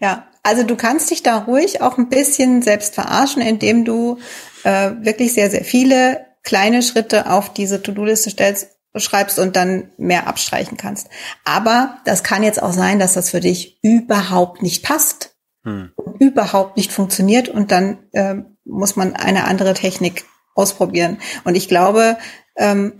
Ja, 0.00 0.28
also 0.44 0.62
du 0.62 0.76
kannst 0.76 1.10
dich 1.10 1.24
da 1.24 1.36
ruhig 1.38 1.82
auch 1.82 1.98
ein 1.98 2.08
bisschen 2.08 2.62
selbst 2.62 2.94
verarschen, 2.94 3.42
indem 3.42 3.84
du 3.84 4.18
äh, 4.62 4.92
wirklich 5.00 5.34
sehr, 5.34 5.50
sehr 5.50 5.64
viele 5.64 6.24
kleine 6.44 6.82
Schritte 6.82 7.28
auf 7.28 7.52
diese 7.52 7.82
To-Do-Liste 7.82 8.30
stellst, 8.30 8.68
schreibst 9.00 9.38
und 9.38 9.56
dann 9.56 9.90
mehr 9.98 10.26
abstreichen 10.26 10.76
kannst. 10.76 11.08
Aber 11.44 11.98
das 12.04 12.22
kann 12.22 12.42
jetzt 12.42 12.62
auch 12.62 12.72
sein, 12.72 12.98
dass 12.98 13.14
das 13.14 13.30
für 13.30 13.40
dich 13.40 13.78
überhaupt 13.82 14.62
nicht 14.62 14.84
passt, 14.84 15.34
Hm. 15.64 15.90
überhaupt 16.20 16.76
nicht 16.76 16.92
funktioniert 16.92 17.48
und 17.48 17.72
dann 17.72 17.98
äh, 18.12 18.36
muss 18.64 18.96
man 18.96 19.16
eine 19.16 19.44
andere 19.44 19.74
Technik 19.74 20.24
ausprobieren. 20.54 21.18
Und 21.44 21.56
ich 21.56 21.68
glaube, 21.68 22.16
ähm, 22.56 22.92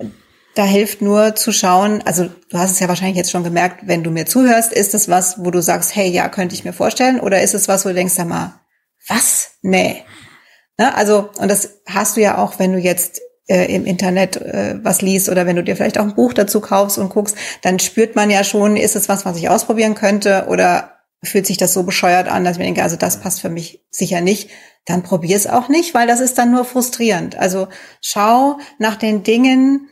da 0.55 0.64
hilft 0.64 1.01
nur 1.01 1.36
zu 1.36 1.53
schauen, 1.53 2.03
also 2.05 2.28
du 2.51 2.59
hast 2.59 2.72
es 2.72 2.80
ja 2.80 2.88
wahrscheinlich 2.88 3.16
jetzt 3.16 3.30
schon 3.30 3.44
gemerkt, 3.44 3.86
wenn 3.86 4.03
du 4.03 4.11
mir 4.11 4.26
zuhörst, 4.26 4.72
ist 4.72 4.92
es 4.92 5.09
was, 5.09 5.44
wo 5.44 5.53
du 5.53 5.62
sagst, 5.62 5.94
hey, 5.94 6.11
ja, 6.11 6.28
könnte 6.28 6.55
ich 6.55 6.64
mir 6.64 6.72
vorstellen, 6.72 7.20
oder 7.20 7.42
ist 7.42 7.55
es 7.55 7.68
was, 7.68 7.84
wo 7.84 7.90
du 7.90 7.94
denkst, 7.94 8.14
sag 8.14 8.26
mal, 8.26 8.61
was? 9.07 9.53
Nee. 9.62 10.05
Ne? 10.78 10.94
Also, 10.94 11.30
und 11.38 11.49
das 11.49 11.80
hast 11.86 12.16
du 12.16 12.20
ja 12.20 12.38
auch, 12.38 12.59
wenn 12.59 12.72
du 12.72 12.78
jetzt 12.78 13.20
äh, 13.49 13.74
im 13.74 13.84
Internet 13.84 14.36
äh, 14.36 14.78
was 14.82 15.03
liest 15.03 15.28
oder 15.28 15.46
wenn 15.46 15.57
du 15.57 15.64
dir 15.64 15.76
vielleicht 15.76 15.99
auch 15.99 16.05
ein 16.05 16.14
Buch 16.14 16.32
dazu 16.32 16.61
kaufst 16.61 16.99
und 16.99 17.09
guckst, 17.09 17.36
dann 17.62 17.78
spürt 17.78 18.14
man 18.14 18.30
ja 18.30 18.44
schon, 18.44 18.76
ist 18.76 18.96
es 18.96 19.09
was, 19.09 19.24
was 19.24 19.36
ich 19.36 19.49
ausprobieren 19.49 19.94
könnte 19.94 20.46
oder 20.49 20.99
fühlt 21.24 21.46
sich 21.46 21.57
das 21.57 21.74
so 21.74 21.82
bescheuert 21.82 22.28
an, 22.28 22.44
dass 22.44 22.53
ich 22.53 22.59
mir 22.59 22.66
denke, 22.66 22.82
also 22.82 22.96
das 22.96 23.20
passt 23.20 23.40
für 23.40 23.49
mich 23.49 23.84
sicher 23.90 24.20
nicht, 24.20 24.51
dann 24.84 25.03
probier 25.03 25.36
es 25.36 25.46
auch 25.46 25.68
nicht, 25.68 25.94
weil 25.94 26.07
das 26.07 26.20
ist 26.20 26.38
dann 26.38 26.53
nur 26.53 26.64
frustrierend. 26.64 27.36
Also 27.36 27.68
schau 28.01 28.59
nach 28.78 28.96
den 28.96 29.22
Dingen, 29.22 29.88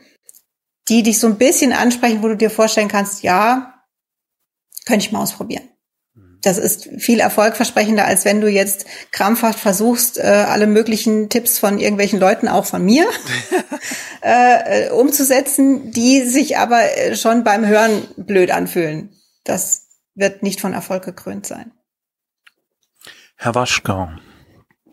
die 0.87 1.03
dich 1.03 1.19
so 1.19 1.27
ein 1.27 1.37
bisschen 1.37 1.73
ansprechen, 1.73 2.23
wo 2.23 2.29
du 2.29 2.37
dir 2.37 2.49
vorstellen 2.49 2.87
kannst, 2.87 3.23
ja, 3.23 3.83
könnte 4.85 5.05
ich 5.05 5.11
mal 5.11 5.21
ausprobieren. 5.21 5.69
Das 6.47 6.57
ist 6.57 6.87
viel 6.97 7.19
erfolgversprechender, 7.19 8.05
als 8.05 8.23
wenn 8.23 8.39
du 8.39 8.47
jetzt 8.47 8.85
krampfhaft 9.11 9.59
versuchst, 9.59 10.17
äh, 10.17 10.21
alle 10.21 10.65
möglichen 10.65 11.27
Tipps 11.27 11.59
von 11.59 11.77
irgendwelchen 11.77 12.21
Leuten, 12.21 12.47
auch 12.47 12.65
von 12.65 12.85
mir, 12.85 13.05
äh, 14.23 14.85
äh, 14.85 14.91
umzusetzen, 14.91 15.91
die 15.91 16.21
sich 16.21 16.57
aber 16.57 16.83
äh, 16.83 17.17
schon 17.17 17.43
beim 17.43 17.65
Hören 17.65 18.07
blöd 18.15 18.51
anfühlen. 18.51 19.09
Das 19.43 19.89
wird 20.15 20.41
nicht 20.41 20.61
von 20.61 20.71
Erfolg 20.71 21.03
gekrönt 21.03 21.45
sein. 21.45 21.73
Herr 23.35 23.53
Waschkau. 23.53 24.09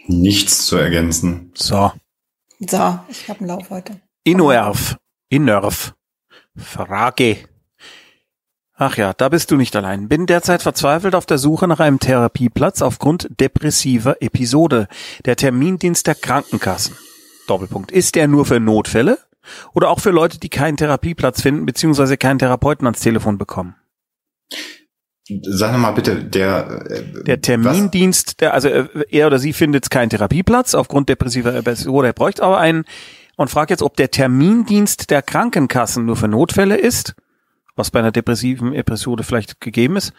Nichts 0.09 0.67
zu 0.67 0.75
ergänzen. 0.75 1.53
So. 1.55 1.93
So, 2.59 2.99
ich 3.09 3.29
habe 3.29 3.39
einen 3.39 3.49
Lauf 3.49 3.71
heute. 3.71 4.01
Innerv. 4.25 4.97
Innerv. 5.29 5.95
Frage. 6.57 7.49
Ach 8.77 8.97
ja, 8.97 9.13
da 9.13 9.29
bist 9.29 9.51
du 9.51 9.57
nicht 9.57 9.77
allein. 9.77 10.09
Bin 10.09 10.27
derzeit 10.27 10.63
verzweifelt 10.63 11.15
auf 11.15 11.27
der 11.27 11.39
Suche 11.39 11.69
nach 11.69 11.79
einem 11.79 12.01
Therapieplatz 12.01 12.83
aufgrund 12.83 13.29
depressiver 13.39 14.21
Episode. 14.21 14.89
Der 15.25 15.37
Termindienst 15.37 16.09
der 16.09 16.17
Krankenkassen. 16.17 16.97
Doppelpunkt. 17.47 17.93
Ist 17.93 18.17
der 18.17 18.27
nur 18.27 18.47
für 18.47 18.59
Notfälle? 18.59 19.19
Oder 19.75 19.91
auch 19.91 20.01
für 20.01 20.11
Leute, 20.11 20.41
die 20.41 20.49
keinen 20.49 20.77
Therapieplatz 20.77 21.43
finden, 21.43 21.67
beziehungsweise 21.67 22.17
keinen 22.17 22.39
Therapeuten 22.39 22.87
ans 22.87 23.01
Telefon 23.01 23.39
bekommen? 23.39 23.77
Sag 25.43 25.73
noch 25.73 25.79
mal 25.79 25.93
bitte, 25.93 26.25
der, 26.25 26.85
äh, 26.91 27.25
Der 27.25 27.41
Termindienst, 27.41 28.41
der, 28.41 28.53
also 28.53 28.69
äh, 28.69 28.89
er 29.11 29.27
oder 29.29 29.39
sie 29.39 29.53
findet 29.53 29.89
keinen 29.91 30.11
Therapieplatz 30.11 30.75
aufgrund 30.75 31.09
depressiver 31.09 31.55
Episode, 31.55 32.09
er 32.09 32.13
bräuchte 32.13 32.43
aber 32.43 32.59
einen 32.59 32.85
und 33.37 33.49
fragt 33.49 33.71
jetzt, 33.71 33.83
ob 33.83 33.97
der 33.97 34.11
Termindienst 34.11 35.11
der 35.11 35.23
Krankenkassen 35.23 36.05
nur 36.05 36.17
für 36.17 36.29
Notfälle 36.29 36.77
ist, 36.77 37.15
was 37.77 37.91
bei 37.91 37.99
einer 37.99 38.13
depressiven 38.13 38.73
Episode 38.75 39.23
vielleicht 39.25 39.61
gegeben 39.61 39.97
ist, 39.97 40.13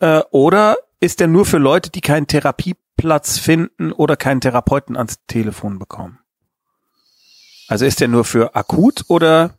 äh, 0.00 0.20
oder 0.30 0.76
ist 1.00 1.20
der 1.20 1.26
nur 1.28 1.44
für 1.46 1.58
Leute, 1.58 1.90
die 1.90 2.00
keinen 2.00 2.26
Therapieplatz 2.26 3.38
finden 3.38 3.92
oder 3.92 4.16
keinen 4.16 4.40
Therapeuten 4.40 4.96
ans 4.96 5.16
Telefon 5.26 5.78
bekommen? 5.78 6.18
Also 7.68 7.84
ist 7.84 8.00
der 8.00 8.08
nur 8.08 8.24
für 8.24 8.54
akut 8.54 9.04
oder 9.08 9.54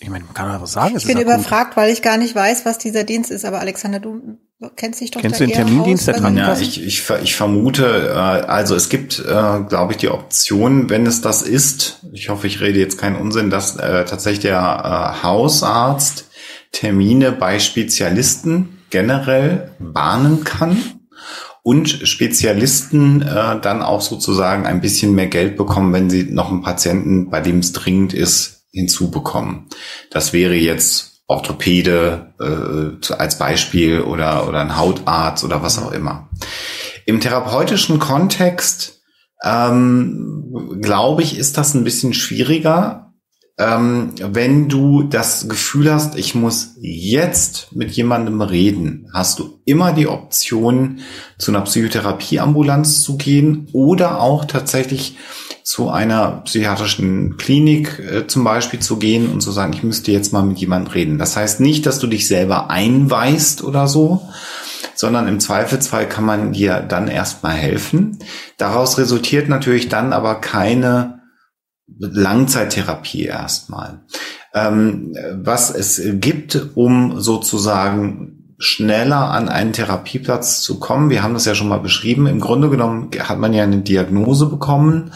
ich 0.00 0.08
meine, 0.10 0.24
man 0.24 0.32
kann 0.34 0.48
einfach 0.48 0.68
sagen, 0.68 0.94
es 0.94 1.02
Ich 1.02 1.08
bin 1.08 1.18
ist 1.18 1.24
akut. 1.26 1.34
überfragt, 1.40 1.76
weil 1.76 1.92
ich 1.92 2.02
gar 2.02 2.16
nicht 2.18 2.32
weiß, 2.34 2.64
was 2.64 2.78
dieser 2.78 3.02
Dienst 3.02 3.32
ist. 3.32 3.44
Aber 3.44 3.58
Alexander, 3.58 3.98
du 3.98 4.38
kennst 4.76 5.00
dich 5.00 5.10
doch 5.10 5.20
Kennst 5.20 5.40
da 5.40 5.44
du 5.44 5.50
den 5.50 5.56
Termindienst 5.56 6.06
der 6.06 6.22
weil- 6.22 6.36
Ja, 6.38 6.56
ich, 6.56 6.80
ich, 6.84 7.10
ich 7.22 7.34
vermute, 7.34 8.08
äh, 8.10 8.12
also 8.12 8.76
es 8.76 8.88
gibt, 8.88 9.18
äh, 9.18 9.24
glaube 9.24 9.92
ich, 9.92 9.96
die 9.96 10.08
Option, 10.08 10.88
wenn 10.88 11.04
es 11.04 11.20
das 11.20 11.42
ist, 11.42 12.06
ich 12.12 12.28
hoffe, 12.28 12.46
ich 12.46 12.60
rede 12.60 12.78
jetzt 12.78 12.96
keinen 12.96 13.16
Unsinn, 13.16 13.50
dass 13.50 13.74
äh, 13.76 14.04
tatsächlich 14.04 14.40
der 14.40 14.60
äh, 15.20 15.22
Hausarzt 15.24 16.26
Termine 16.72 17.32
bei 17.32 17.58
Spezialisten 17.58 18.78
generell 18.90 19.72
bahnen 19.78 20.44
kann 20.44 20.76
und 21.62 21.88
Spezialisten 21.88 23.22
äh, 23.22 23.60
dann 23.60 23.82
auch 23.82 24.00
sozusagen 24.00 24.66
ein 24.66 24.80
bisschen 24.80 25.14
mehr 25.14 25.26
Geld 25.26 25.56
bekommen, 25.56 25.92
wenn 25.92 26.08
sie 26.08 26.24
noch 26.24 26.50
einen 26.50 26.62
Patienten, 26.62 27.30
bei 27.30 27.40
dem 27.40 27.58
es 27.58 27.72
dringend 27.72 28.14
ist, 28.14 28.66
hinzubekommen. 28.72 29.66
Das 30.10 30.32
wäre 30.32 30.54
jetzt 30.54 31.22
Orthopäde 31.26 32.32
äh, 32.40 33.12
als 33.12 33.38
Beispiel 33.38 34.00
oder, 34.00 34.48
oder 34.48 34.60
ein 34.60 34.76
Hautarzt 34.76 35.44
oder 35.44 35.62
was 35.62 35.78
auch 35.78 35.92
immer. 35.92 36.30
Im 37.04 37.20
therapeutischen 37.20 37.98
Kontext 37.98 39.02
ähm, 39.44 40.78
glaube 40.80 41.22
ich, 41.22 41.38
ist 41.38 41.58
das 41.58 41.74
ein 41.74 41.84
bisschen 41.84 42.14
schwieriger, 42.14 43.07
ähm, 43.58 44.12
wenn 44.20 44.68
du 44.68 45.02
das 45.02 45.48
Gefühl 45.48 45.92
hast, 45.92 46.16
ich 46.16 46.36
muss 46.36 46.76
jetzt 46.80 47.74
mit 47.74 47.90
jemandem 47.90 48.40
reden, 48.40 49.10
hast 49.12 49.40
du 49.40 49.58
immer 49.64 49.92
die 49.92 50.06
Option, 50.06 51.00
zu 51.38 51.50
einer 51.50 51.62
Psychotherapieambulanz 51.62 53.02
zu 53.02 53.16
gehen 53.16 53.68
oder 53.72 54.20
auch 54.20 54.44
tatsächlich 54.44 55.16
zu 55.64 55.90
einer 55.90 56.42
psychiatrischen 56.44 57.36
Klinik 57.36 57.98
äh, 57.98 58.26
zum 58.26 58.44
Beispiel 58.44 58.80
zu 58.80 58.96
gehen 58.96 59.30
und 59.30 59.40
zu 59.40 59.50
sagen, 59.50 59.72
ich 59.72 59.82
müsste 59.82 60.12
jetzt 60.12 60.32
mal 60.32 60.42
mit 60.42 60.58
jemandem 60.58 60.92
reden. 60.92 61.18
Das 61.18 61.36
heißt 61.36 61.60
nicht, 61.60 61.84
dass 61.84 61.98
du 61.98 62.06
dich 62.06 62.26
selber 62.26 62.70
einweist 62.70 63.62
oder 63.62 63.86
so, 63.88 64.22
sondern 64.94 65.28
im 65.28 65.40
Zweifelsfall 65.40 66.08
kann 66.08 66.24
man 66.24 66.52
dir 66.52 66.80
dann 66.80 67.08
erstmal 67.08 67.54
helfen. 67.54 68.18
Daraus 68.56 68.98
resultiert 68.98 69.48
natürlich 69.48 69.88
dann 69.88 70.12
aber 70.12 70.36
keine 70.36 71.17
Langzeittherapie 71.98 73.24
erstmal. 73.24 74.00
Ähm, 74.54 75.14
was 75.34 75.70
es 75.70 76.00
gibt, 76.20 76.70
um 76.74 77.20
sozusagen 77.20 78.38
schneller 78.60 79.30
an 79.30 79.48
einen 79.48 79.72
Therapieplatz 79.72 80.62
zu 80.62 80.80
kommen. 80.80 81.10
Wir 81.10 81.22
haben 81.22 81.34
das 81.34 81.44
ja 81.44 81.54
schon 81.54 81.68
mal 81.68 81.78
beschrieben. 81.78 82.26
Im 82.26 82.40
Grunde 82.40 82.68
genommen 82.68 83.10
hat 83.20 83.38
man 83.38 83.54
ja 83.54 83.62
eine 83.62 83.78
Diagnose 83.78 84.46
bekommen. 84.46 85.12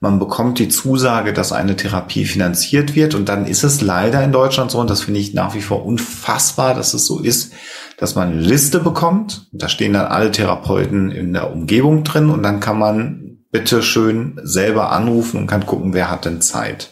Man 0.00 0.18
bekommt 0.18 0.58
die 0.58 0.68
Zusage, 0.68 1.34
dass 1.34 1.52
eine 1.52 1.76
Therapie 1.76 2.24
finanziert 2.24 2.94
wird. 2.94 3.14
Und 3.14 3.28
dann 3.28 3.44
ist 3.44 3.64
es 3.64 3.82
leider 3.82 4.24
in 4.24 4.32
Deutschland 4.32 4.70
so, 4.70 4.78
und 4.80 4.88
das 4.88 5.02
finde 5.02 5.20
ich 5.20 5.34
nach 5.34 5.54
wie 5.54 5.60
vor 5.60 5.84
unfassbar, 5.84 6.74
dass 6.74 6.94
es 6.94 7.06
so 7.06 7.20
ist, 7.20 7.52
dass 7.98 8.14
man 8.14 8.28
eine 8.32 8.40
Liste 8.40 8.80
bekommt. 8.80 9.46
Da 9.52 9.68
stehen 9.68 9.92
dann 9.92 10.06
alle 10.06 10.30
Therapeuten 10.30 11.10
in 11.10 11.34
der 11.34 11.52
Umgebung 11.52 12.02
drin 12.02 12.30
und 12.30 12.42
dann 12.42 12.60
kann 12.60 12.78
man 12.78 13.25
bitte 13.56 13.82
schön 13.82 14.38
selber 14.42 14.92
anrufen 14.92 15.38
und 15.38 15.46
kann 15.46 15.64
gucken, 15.64 15.94
wer 15.94 16.10
hat 16.10 16.26
denn 16.26 16.42
Zeit. 16.42 16.90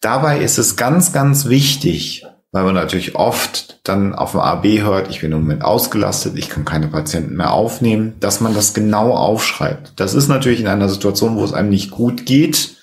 Dabei 0.00 0.38
ist 0.38 0.56
es 0.56 0.76
ganz, 0.76 1.12
ganz 1.12 1.46
wichtig, 1.46 2.24
weil 2.52 2.62
man 2.62 2.76
natürlich 2.76 3.16
oft 3.16 3.80
dann 3.82 4.14
auf 4.14 4.30
dem 4.30 4.40
AB 4.40 4.64
hört, 4.82 5.10
ich 5.10 5.22
bin 5.22 5.32
im 5.32 5.40
Moment 5.40 5.64
ausgelastet, 5.64 6.38
ich 6.38 6.48
kann 6.48 6.64
keine 6.64 6.86
Patienten 6.86 7.34
mehr 7.34 7.52
aufnehmen, 7.52 8.14
dass 8.20 8.40
man 8.40 8.54
das 8.54 8.74
genau 8.74 9.12
aufschreibt. 9.12 9.94
Das 9.96 10.14
ist 10.14 10.28
natürlich 10.28 10.60
in 10.60 10.68
einer 10.68 10.88
Situation, 10.88 11.34
wo 11.34 11.44
es 11.44 11.52
einem 11.52 11.70
nicht 11.70 11.90
gut 11.90 12.26
geht, 12.26 12.76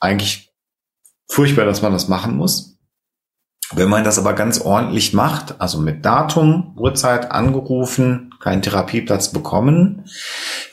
eigentlich 0.00 0.52
furchtbar, 1.30 1.64
dass 1.64 1.80
man 1.80 1.94
das 1.94 2.08
machen 2.08 2.36
muss. 2.36 2.78
Wenn 3.72 3.88
man 3.88 4.04
das 4.04 4.18
aber 4.18 4.34
ganz 4.34 4.60
ordentlich 4.60 5.14
macht, 5.14 5.62
also 5.62 5.78
mit 5.78 6.04
Datum, 6.04 6.76
Uhrzeit 6.76 7.30
angerufen, 7.30 8.29
keinen 8.40 8.62
Therapieplatz 8.62 9.32
bekommen, 9.32 10.04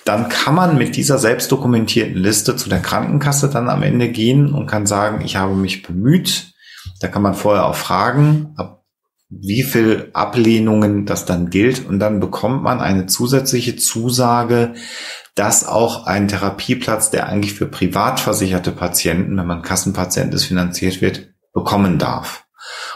dann 0.05 0.29
kann 0.29 0.55
man 0.55 0.77
mit 0.77 0.95
dieser 0.95 1.17
selbst 1.17 1.51
dokumentierten 1.51 2.15
Liste 2.15 2.55
zu 2.55 2.69
der 2.69 2.79
Krankenkasse 2.79 3.49
dann 3.49 3.69
am 3.69 3.83
Ende 3.83 4.09
gehen 4.09 4.53
und 4.53 4.67
kann 4.67 4.85
sagen, 4.85 5.23
ich 5.23 5.35
habe 5.35 5.53
mich 5.53 5.83
bemüht. 5.83 6.53
Da 7.01 7.09
kann 7.09 7.21
man 7.21 7.35
vorher 7.35 7.65
auch 7.65 7.75
fragen, 7.75 8.53
ab 8.55 8.77
wie 9.29 9.63
viel 9.63 10.09
Ablehnungen 10.13 11.05
das 11.05 11.25
dann 11.25 11.49
gilt. 11.49 11.85
Und 11.85 11.99
dann 11.99 12.19
bekommt 12.19 12.63
man 12.63 12.79
eine 12.79 13.07
zusätzliche 13.07 13.75
Zusage, 13.75 14.73
dass 15.35 15.67
auch 15.67 16.05
ein 16.05 16.27
Therapieplatz, 16.27 17.11
der 17.11 17.27
eigentlich 17.27 17.53
für 17.53 17.67
privat 17.67 18.19
versicherte 18.19 18.71
Patienten, 18.71 19.37
wenn 19.37 19.45
man 19.45 19.61
Kassenpatient 19.61 20.33
ist, 20.33 20.45
finanziert 20.45 21.01
wird, 21.01 21.33
bekommen 21.53 21.99
darf. 21.99 22.46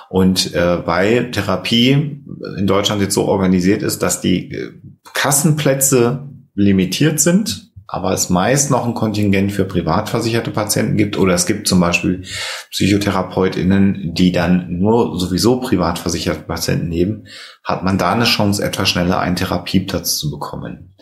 Und 0.10 0.54
äh, 0.54 0.86
weil 0.86 1.32
Therapie 1.32 2.24
in 2.58 2.68
Deutschland 2.68 3.02
jetzt 3.02 3.14
so 3.14 3.26
organisiert 3.26 3.82
ist, 3.82 4.04
dass 4.04 4.22
die 4.22 4.52
äh, 4.52 4.72
Kassenplätze 5.14 6.28
limitiert 6.54 7.20
sind, 7.20 7.72
aber 7.88 8.14
es 8.14 8.30
meist 8.30 8.72
noch 8.72 8.86
ein 8.86 8.94
Kontingent 8.94 9.52
für 9.52 9.66
privat 9.66 10.08
versicherte 10.08 10.52
Patienten 10.52 10.96
gibt 10.96 11.18
oder 11.18 11.34
es 11.34 11.46
gibt 11.46 11.68
zum 11.68 11.82
Beispiel 11.82 12.24
PsychotherapeutInnen, 12.72 14.14
die 14.14 14.32
dann 14.32 14.80
nur 14.80 15.20
sowieso 15.20 15.60
privat 15.60 16.00
versicherte 16.00 16.44
Patienten 16.44 16.88
nehmen, 16.88 17.28
hat 17.66 17.84
man 17.84 17.98
da 17.98 18.14
eine 18.14 18.24
Chance, 18.24 18.64
etwas 18.64 18.88
schneller 18.88 19.20
einen 19.20 19.36
Therapieplatz 19.36 20.18
zu 20.18 20.32
bekommen. 20.32 20.96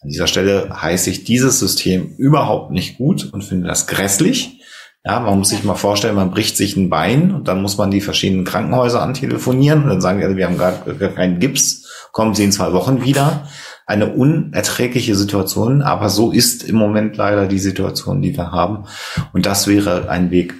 An 0.00 0.08
dieser 0.08 0.26
Stelle 0.26 0.82
heiße 0.82 1.10
ich 1.10 1.22
dieses 1.22 1.60
System 1.60 2.16
überhaupt 2.16 2.72
nicht 2.72 2.98
gut 2.98 3.32
und 3.32 3.44
finde 3.44 3.68
das 3.68 3.86
grässlich. 3.86 4.61
Ja, 5.04 5.18
man 5.18 5.38
muss 5.38 5.48
sich 5.48 5.64
mal 5.64 5.74
vorstellen, 5.74 6.14
man 6.14 6.30
bricht 6.30 6.56
sich 6.56 6.76
ein 6.76 6.88
Bein 6.88 7.34
und 7.34 7.48
dann 7.48 7.60
muss 7.60 7.76
man 7.76 7.90
die 7.90 8.00
verschiedenen 8.00 8.44
Krankenhäuser 8.44 9.02
antelefonieren 9.02 9.82
und 9.82 9.88
dann 9.88 10.00
sagen 10.00 10.20
die, 10.20 10.36
wir 10.36 10.46
haben 10.46 10.58
gar 10.58 10.72
keinen 11.10 11.40
Gips, 11.40 11.88
kommen 12.12 12.34
Sie 12.34 12.44
in 12.44 12.52
zwei 12.52 12.72
Wochen 12.72 13.02
wieder 13.02 13.48
eine 13.86 14.14
unerträgliche 14.14 15.16
Situation, 15.16 15.82
aber 15.82 16.08
so 16.08 16.30
ist 16.30 16.62
im 16.62 16.76
Moment 16.76 17.16
leider 17.16 17.48
die 17.48 17.58
Situation, 17.58 18.22
die 18.22 18.36
wir 18.36 18.52
haben. 18.52 18.84
Und 19.32 19.44
das 19.44 19.66
wäre 19.66 20.08
ein 20.08 20.30
Weg, 20.30 20.54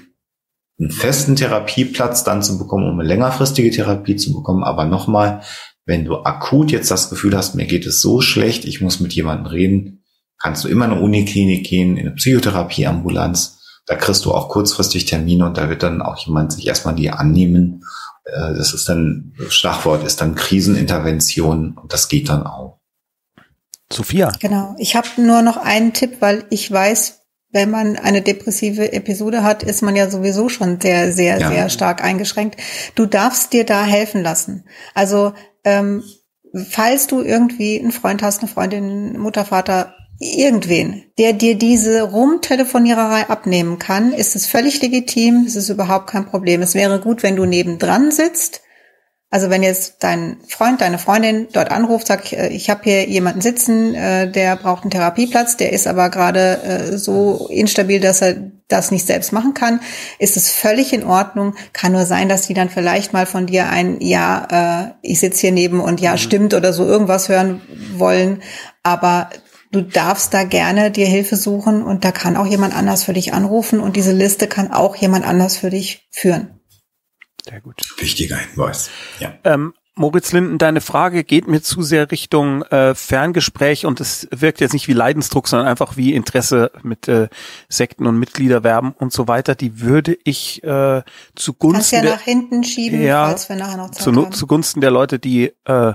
einen 0.78 0.90
festen 0.90 1.36
Therapieplatz 1.36 2.24
dann 2.24 2.42
zu 2.42 2.58
bekommen, 2.58 2.90
um 2.90 2.98
eine 2.98 3.08
längerfristige 3.08 3.70
Therapie 3.70 4.16
zu 4.16 4.32
bekommen. 4.32 4.64
Aber 4.64 4.86
nochmal, 4.86 5.42
wenn 5.86 6.04
du 6.04 6.16
akut 6.16 6.72
jetzt 6.72 6.90
das 6.90 7.10
Gefühl 7.10 7.36
hast, 7.36 7.54
mir 7.54 7.66
geht 7.66 7.86
es 7.86 8.00
so 8.00 8.20
schlecht, 8.20 8.64
ich 8.64 8.80
muss 8.80 8.98
mit 8.98 9.12
jemandem 9.12 9.46
reden, 9.46 10.04
kannst 10.38 10.64
du 10.64 10.68
immer 10.68 10.86
in 10.86 10.92
eine 10.92 11.00
Uniklinik 11.00 11.64
gehen, 11.64 11.96
in 11.96 12.08
eine 12.08 12.16
Psychotherapieambulanz. 12.16 13.61
Da 13.86 13.96
kriegst 13.96 14.24
du 14.24 14.32
auch 14.32 14.48
kurzfristig 14.48 15.06
Termine 15.06 15.46
und 15.46 15.56
da 15.58 15.68
wird 15.68 15.82
dann 15.82 16.02
auch 16.02 16.16
jemand 16.18 16.52
sich 16.52 16.66
erstmal 16.66 16.94
die 16.94 17.10
annehmen. 17.10 17.84
Äh, 18.24 18.54
das 18.54 18.74
ist 18.74 18.88
dann, 18.88 19.34
Schlagwort 19.48 20.04
ist 20.04 20.20
dann 20.20 20.34
Krisenintervention 20.34 21.76
und 21.76 21.92
das 21.92 22.08
geht 22.08 22.28
dann 22.28 22.46
auch. 22.46 22.78
Sophia. 23.92 24.32
Genau. 24.40 24.74
Ich 24.78 24.96
habe 24.96 25.08
nur 25.18 25.42
noch 25.42 25.56
einen 25.56 25.92
Tipp, 25.92 26.16
weil 26.20 26.44
ich 26.50 26.70
weiß, 26.70 27.20
wenn 27.50 27.70
man 27.70 27.96
eine 27.96 28.22
depressive 28.22 28.92
Episode 28.92 29.42
hat, 29.42 29.62
ist 29.62 29.82
man 29.82 29.94
ja 29.94 30.10
sowieso 30.10 30.48
schon 30.48 30.80
sehr, 30.80 31.12
sehr, 31.12 31.38
ja. 31.38 31.48
sehr 31.48 31.68
stark 31.68 32.02
eingeschränkt. 32.02 32.56
Du 32.94 33.04
darfst 33.04 33.52
dir 33.52 33.64
da 33.64 33.84
helfen 33.84 34.22
lassen. 34.22 34.64
Also 34.94 35.34
ähm, 35.64 36.02
falls 36.70 37.06
du 37.06 37.20
irgendwie 37.20 37.78
einen 37.78 37.92
Freund 37.92 38.22
hast, 38.22 38.40
eine 38.40 38.48
Freundin, 38.48 39.18
Mutter, 39.18 39.44
Vater, 39.44 39.94
irgendwen, 40.22 41.04
der 41.18 41.32
dir 41.32 41.56
diese 41.56 42.02
Rumtelefoniererei 42.02 43.28
abnehmen 43.28 43.78
kann, 43.78 44.12
ist 44.12 44.36
es 44.36 44.46
völlig 44.46 44.80
legitim. 44.80 45.44
Es 45.46 45.56
ist 45.56 45.68
überhaupt 45.68 46.08
kein 46.08 46.26
Problem. 46.26 46.62
Es 46.62 46.74
wäre 46.74 47.00
gut, 47.00 47.22
wenn 47.22 47.36
du 47.36 47.44
nebendran 47.44 48.10
sitzt 48.10 48.62
also 49.32 49.48
wenn 49.48 49.62
jetzt 49.62 49.96
dein 50.00 50.36
Freund, 50.46 50.82
deine 50.82 50.98
Freundin 50.98 51.48
dort 51.54 51.70
anruft, 51.70 52.06
sagt, 52.06 52.34
äh, 52.34 52.48
ich 52.48 52.68
habe 52.68 52.82
hier 52.84 53.08
jemanden 53.08 53.40
sitzen, 53.40 53.94
äh, 53.94 54.30
der 54.30 54.56
braucht 54.56 54.82
einen 54.82 54.90
Therapieplatz, 54.90 55.56
der 55.56 55.72
ist 55.72 55.86
aber 55.86 56.10
gerade 56.10 56.62
äh, 56.62 56.98
so 56.98 57.48
instabil, 57.50 57.98
dass 57.98 58.20
er 58.20 58.36
das 58.68 58.90
nicht 58.90 59.06
selbst 59.06 59.32
machen 59.32 59.54
kann, 59.54 59.80
ist 60.18 60.36
es 60.36 60.50
völlig 60.50 60.92
in 60.92 61.02
Ordnung. 61.02 61.54
Kann 61.72 61.92
nur 61.92 62.04
sein, 62.04 62.28
dass 62.28 62.46
die 62.46 62.52
dann 62.52 62.68
vielleicht 62.68 63.14
mal 63.14 63.24
von 63.24 63.46
dir 63.46 63.70
ein 63.70 64.00
Ja, 64.00 64.96
ich 65.02 65.20
sitze 65.20 65.42
hier 65.42 65.52
neben 65.52 65.80
und 65.80 66.00
Ja 66.00 66.12
mhm. 66.12 66.18
stimmt 66.18 66.54
oder 66.54 66.72
so 66.72 66.86
irgendwas 66.86 67.28
hören 67.28 67.60
wollen. 67.96 68.42
Aber 68.82 69.28
du 69.72 69.82
darfst 69.82 70.32
da 70.32 70.44
gerne 70.44 70.90
dir 70.90 71.06
Hilfe 71.06 71.36
suchen 71.36 71.82
und 71.82 72.04
da 72.04 72.12
kann 72.12 72.36
auch 72.36 72.46
jemand 72.46 72.74
anders 72.74 73.04
für 73.04 73.14
dich 73.14 73.34
anrufen 73.34 73.80
und 73.80 73.96
diese 73.96 74.12
Liste 74.12 74.46
kann 74.46 74.70
auch 74.70 74.94
jemand 74.96 75.26
anders 75.26 75.56
für 75.56 75.70
dich 75.70 76.06
führen. 76.10 76.60
Sehr 77.44 77.60
gut. 77.60 77.82
Wichtiger 77.98 78.36
Hinweis. 78.36 78.90
Ja. 79.18 79.34
Ähm, 79.44 79.74
Moritz 79.94 80.32
Linden, 80.32 80.56
deine 80.56 80.80
Frage 80.80 81.22
geht 81.22 81.48
mir 81.48 81.60
zu 81.60 81.82
sehr 81.82 82.10
Richtung 82.10 82.62
äh, 82.62 82.94
Ferngespräch 82.94 83.84
und 83.84 84.00
es 84.00 84.26
wirkt 84.30 84.60
jetzt 84.60 84.72
nicht 84.72 84.88
wie 84.88 84.94
Leidensdruck, 84.94 85.48
sondern 85.48 85.68
einfach 85.68 85.98
wie 85.98 86.14
Interesse 86.14 86.70
mit 86.82 87.08
äh, 87.08 87.28
Sekten 87.68 88.06
und 88.06 88.18
Mitgliederwerben 88.18 88.92
und 88.92 89.12
so 89.12 89.28
weiter. 89.28 89.54
Die 89.54 89.80
würde 89.80 90.16
ich 90.24 90.64
äh, 90.64 91.02
zugunsten 91.34 91.74
Kannst 91.74 91.92
ja 91.92 92.00
der, 92.00 92.12
nach 92.12 92.22
hinten 92.22 92.64
schieben, 92.64 93.02
ja, 93.02 93.26
falls 93.26 93.50
wir 93.50 93.56
nachher 93.56 93.76
noch 93.76 93.90
Zeit 93.90 94.02
zu, 94.02 94.14
haben. 94.14 94.32
Zugunsten 94.32 94.80
der 94.80 94.90
Leute, 94.90 95.18
die 95.18 95.52
äh, 95.64 95.92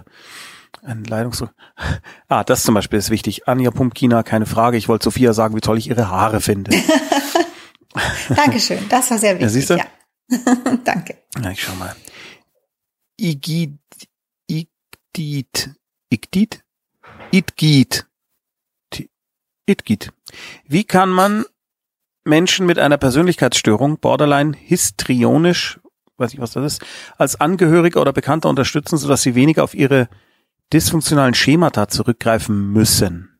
ein 0.83 1.03
Leidungsdruck. 1.03 1.53
Ah, 2.29 2.43
das 2.43 2.63
zum 2.63 2.75
Beispiel 2.75 2.99
ist 2.99 3.09
wichtig. 3.09 3.47
Anja 3.47 3.71
Pumpkina, 3.71 4.21
keine 4.21 4.45
Frage. 4.45 4.75
Ich 4.75 4.89
wollte 4.89 5.05
Sophia 5.05 5.31
sagen, 5.31 5.55
wie 5.55 5.61
toll 5.61 5.77
ich 5.77 5.89
ihre 5.89 6.09
Haare 6.09 6.41
finde. 6.41 6.71
Dankeschön, 8.35 8.79
das 8.89 9.09
war 9.09 9.17
sehr 9.17 9.39
wichtig. 9.39 9.43
Ja, 9.43 9.49
siehst 9.49 9.69
du? 9.69 9.75
Ja. 9.75 9.85
Danke. 10.83 11.23
Na, 11.39 11.51
ich 11.51 11.61
schau 11.61 11.73
mal. 11.75 11.95
Igid, 13.17 13.79
Igdit, 14.47 15.71
Igdit, 16.09 16.63
Itgit, 17.31 18.05
Itgit. 19.65 20.11
Wie 20.65 20.83
kann 20.83 21.09
man 21.09 21.45
Menschen 22.25 22.65
mit 22.65 22.77
einer 22.77 22.97
Persönlichkeitsstörung, 22.97 23.99
borderline 23.99 24.55
histrionisch, 24.55 25.79
weiß 26.17 26.33
ich 26.33 26.39
was 26.39 26.51
das 26.51 26.73
ist, 26.73 26.85
als 27.17 27.39
Angehöriger 27.39 28.01
oder 28.01 28.13
Bekannter 28.13 28.49
unterstützen, 28.49 28.97
sodass 28.97 29.21
sie 29.21 29.35
weniger 29.35 29.63
auf 29.63 29.73
ihre 29.73 30.09
dysfunktionalen 30.73 31.33
Schemata 31.33 31.87
zurückgreifen 31.87 32.71
müssen. 32.71 33.37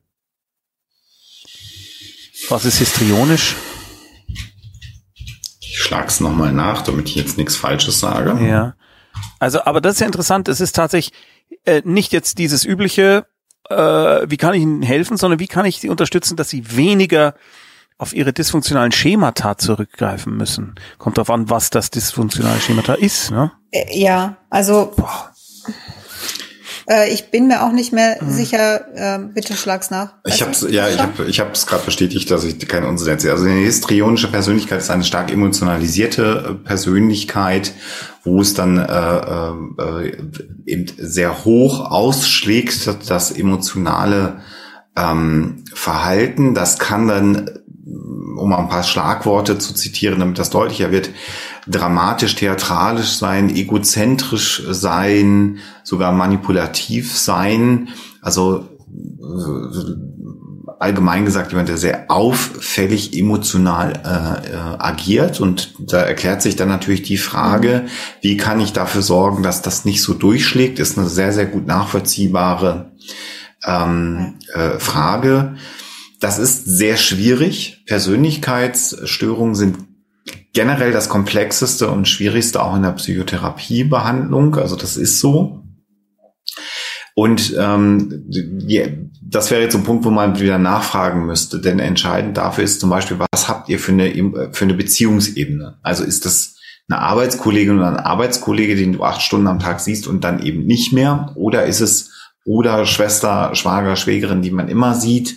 Was 2.48 2.64
ist 2.64 2.78
histrionisch? 2.78 3.56
Ich 5.60 5.78
schlag's 5.78 6.20
nochmal 6.20 6.52
nach, 6.52 6.82
damit 6.82 7.08
ich 7.08 7.14
jetzt 7.16 7.36
nichts 7.36 7.56
Falsches 7.56 8.00
sage. 8.00 8.38
Ja. 8.46 8.74
Also, 9.38 9.62
aber 9.64 9.80
das 9.80 9.94
ist 9.94 10.00
ja 10.00 10.06
interessant. 10.06 10.48
Es 10.48 10.60
ist 10.60 10.74
tatsächlich 10.74 11.12
äh, 11.64 11.82
nicht 11.84 12.12
jetzt 12.12 12.38
dieses 12.38 12.64
übliche, 12.64 13.26
äh, 13.68 13.74
wie 13.74 14.36
kann 14.36 14.54
ich 14.54 14.62
Ihnen 14.62 14.82
helfen, 14.82 15.16
sondern 15.16 15.40
wie 15.40 15.46
kann 15.46 15.66
ich 15.66 15.80
Sie 15.80 15.88
unterstützen, 15.88 16.36
dass 16.36 16.48
Sie 16.48 16.76
weniger 16.76 17.34
auf 17.98 18.14
ihre 18.14 18.32
dysfunktionalen 18.32 18.92
Schemata 18.92 19.58
zurückgreifen 19.58 20.36
müssen. 20.36 20.76
Kommt 20.98 21.18
darauf 21.18 21.30
an, 21.30 21.50
was 21.50 21.70
das 21.70 21.90
dysfunktionale 21.90 22.60
Schemata 22.60 22.94
ist, 22.94 23.32
ne? 23.32 23.50
Äh, 23.72 23.98
Ja, 23.98 24.36
also 24.50 24.92
Boah. 24.96 25.32
Äh, 26.88 27.12
ich 27.12 27.30
bin 27.30 27.48
mir 27.48 27.62
auch 27.62 27.72
nicht 27.72 27.92
mehr 27.92 28.18
sicher. 28.26 28.84
Äh, 28.94 29.18
bitte 29.34 29.54
schlag's 29.54 29.90
nach. 29.90 30.14
Ich 30.24 30.40
Weißt 30.40 30.42
habe 30.42 30.52
du? 30.58 30.74
ja, 30.74 30.88
ich 30.88 30.98
habe 30.98 31.24
ich 31.26 31.40
habe 31.40 31.50
es 31.52 31.66
gerade 31.66 31.84
bestätigt, 31.84 32.30
dass 32.30 32.44
ich 32.44 32.58
keinen 32.66 32.86
Unsinn 32.86 33.08
erzähle. 33.08 33.34
Also 33.34 33.44
eine 33.44 33.60
histrionische 33.60 34.28
Persönlichkeit 34.28 34.78
ist 34.80 34.90
eine 34.90 35.04
stark 35.04 35.30
emotionalisierte 35.30 36.48
äh, 36.48 36.54
Persönlichkeit, 36.54 37.72
wo 38.24 38.40
es 38.40 38.54
dann 38.54 38.78
äh, 38.78 39.82
äh, 39.82 40.16
eben 40.66 40.86
sehr 40.96 41.44
hoch 41.44 41.90
ausschlägt, 41.90 42.88
das 43.08 43.30
emotionale 43.30 44.40
ähm, 44.96 45.64
Verhalten. 45.74 46.54
Das 46.54 46.78
kann 46.78 47.06
dann, 47.08 47.50
um 48.36 48.48
mal 48.48 48.58
ein 48.58 48.68
paar 48.68 48.82
Schlagworte 48.82 49.58
zu 49.58 49.74
zitieren, 49.74 50.20
damit 50.20 50.38
das 50.38 50.50
deutlicher 50.50 50.90
wird, 50.90 51.10
dramatisch, 51.68 52.34
theatralisch 52.34 53.16
sein, 53.16 53.54
egozentrisch 53.54 54.62
sein, 54.70 55.58
sogar 55.82 56.12
manipulativ 56.12 57.16
sein. 57.16 57.88
Also 58.20 58.68
äh, 58.88 60.08
allgemein 60.78 61.24
gesagt 61.24 61.50
jemand, 61.50 61.68
der 61.68 61.76
sehr 61.76 62.10
auffällig 62.10 63.16
emotional 63.16 63.92
äh, 64.04 64.52
äh, 64.52 64.56
agiert. 64.78 65.40
Und 65.40 65.74
da 65.78 66.00
erklärt 66.00 66.42
sich 66.42 66.56
dann 66.56 66.68
natürlich 66.68 67.02
die 67.02 67.18
Frage, 67.18 67.86
wie 68.20 68.36
kann 68.36 68.60
ich 68.60 68.72
dafür 68.72 69.02
sorgen, 69.02 69.42
dass 69.42 69.62
das 69.62 69.84
nicht 69.84 70.02
so 70.02 70.14
durchschlägt, 70.14 70.78
ist 70.78 70.98
eine 70.98 71.08
sehr, 71.08 71.32
sehr 71.32 71.46
gut 71.46 71.66
nachvollziehbare 71.66 72.92
ähm, 73.66 74.38
äh, 74.54 74.78
Frage. 74.78 75.56
Das 76.20 76.38
ist 76.38 76.64
sehr 76.64 76.96
schwierig. 76.96 77.82
Persönlichkeitsstörungen 77.86 79.54
sind 79.54 79.87
generell 80.58 80.90
das 80.90 81.08
komplexeste 81.08 81.88
und 81.88 82.08
schwierigste 82.08 82.60
auch 82.60 82.74
in 82.74 82.82
der 82.82 82.90
Psychotherapiebehandlung. 82.90 84.56
Also 84.56 84.74
das 84.74 84.96
ist 84.96 85.20
so. 85.20 85.62
Und 87.14 87.54
ähm, 87.56 88.24
das 89.22 89.52
wäre 89.52 89.62
jetzt 89.62 89.76
ein 89.76 89.84
Punkt, 89.84 90.04
wo 90.04 90.10
man 90.10 90.40
wieder 90.40 90.58
nachfragen 90.58 91.26
müsste. 91.26 91.60
Denn 91.60 91.78
entscheidend 91.78 92.36
dafür 92.36 92.64
ist 92.64 92.80
zum 92.80 92.90
Beispiel, 92.90 93.20
was 93.30 93.48
habt 93.48 93.68
ihr 93.68 93.78
für 93.78 93.92
eine, 93.92 94.50
für 94.50 94.64
eine 94.64 94.74
Beziehungsebene? 94.74 95.78
Also 95.84 96.02
ist 96.02 96.24
das 96.24 96.56
eine 96.88 97.02
Arbeitskollegin 97.02 97.78
oder 97.78 97.90
ein 97.90 97.96
Arbeitskollege, 97.96 98.74
den 98.74 98.94
du 98.94 99.04
acht 99.04 99.22
Stunden 99.22 99.46
am 99.46 99.60
Tag 99.60 99.78
siehst 99.78 100.08
und 100.08 100.24
dann 100.24 100.42
eben 100.42 100.66
nicht 100.66 100.92
mehr? 100.92 101.30
Oder 101.36 101.66
ist 101.66 101.80
es 101.80 102.10
Bruder, 102.44 102.84
Schwester, 102.84 103.54
Schwager, 103.54 103.94
Schwägerin, 103.94 104.42
die 104.42 104.50
man 104.50 104.66
immer 104.66 104.96
sieht? 104.96 105.36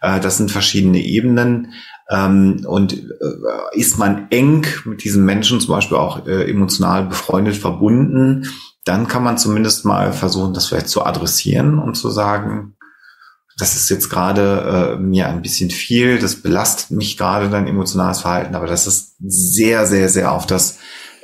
Äh, 0.00 0.20
das 0.20 0.36
sind 0.36 0.52
verschiedene 0.52 1.00
Ebenen. 1.00 1.72
Ähm, 2.10 2.64
und 2.66 2.92
äh, 2.92 3.78
ist 3.78 3.98
man 3.98 4.26
eng 4.30 4.66
mit 4.84 5.04
diesen 5.04 5.24
Menschen 5.24 5.60
zum 5.60 5.74
Beispiel 5.74 5.96
auch 5.96 6.26
äh, 6.26 6.50
emotional 6.50 7.04
befreundet, 7.04 7.56
verbunden, 7.56 8.46
dann 8.84 9.06
kann 9.06 9.22
man 9.22 9.38
zumindest 9.38 9.84
mal 9.84 10.12
versuchen, 10.12 10.52
das 10.52 10.66
vielleicht 10.66 10.88
zu 10.88 11.04
adressieren 11.04 11.78
und 11.78 11.94
zu 11.94 12.10
sagen, 12.10 12.74
das 13.58 13.76
ist 13.76 13.90
jetzt 13.90 14.08
gerade 14.08 14.96
äh, 14.96 15.00
mir 15.00 15.28
ein 15.28 15.42
bisschen 15.42 15.70
viel, 15.70 16.18
das 16.18 16.36
belastet 16.36 16.90
mich 16.96 17.16
gerade 17.16 17.50
dein 17.50 17.68
emotionales 17.68 18.20
Verhalten, 18.20 18.54
aber 18.54 18.66
das 18.66 18.86
ist 18.86 19.16
sehr, 19.20 19.86
sehr, 19.86 20.08
sehr 20.08 20.32
auf 20.32 20.46
das 20.46 20.78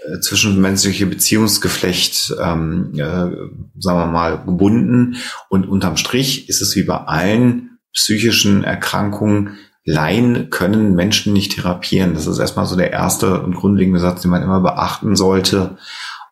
äh, 0.07 0.20
zwischenmenschliche 0.20 1.07
Beziehungsgeflecht, 1.07 2.34
ähm, 2.41 2.93
äh, 2.95 2.99
sagen 2.99 3.99
wir 3.99 4.07
mal, 4.07 4.45
gebunden. 4.45 5.16
Und 5.49 5.66
unterm 5.66 5.97
Strich 5.97 6.49
ist 6.49 6.61
es 6.61 6.76
wie 6.76 6.84
bei 6.84 6.97
allen 6.97 7.78
psychischen 7.95 8.62
Erkrankungen, 8.62 9.57
Laien 9.87 10.51
können 10.51 10.95
Menschen 10.95 11.32
nicht 11.32 11.53
therapieren. 11.53 12.14
Das 12.14 12.26
ist 12.26 12.39
erstmal 12.39 12.66
so 12.66 12.76
der 12.76 12.91
erste 12.91 13.41
und 13.41 13.55
grundlegende 13.55 14.01
Satz, 14.01 14.20
den 14.20 14.32
man 14.32 14.43
immer 14.43 14.61
beachten 14.61 15.14
sollte. 15.14 15.78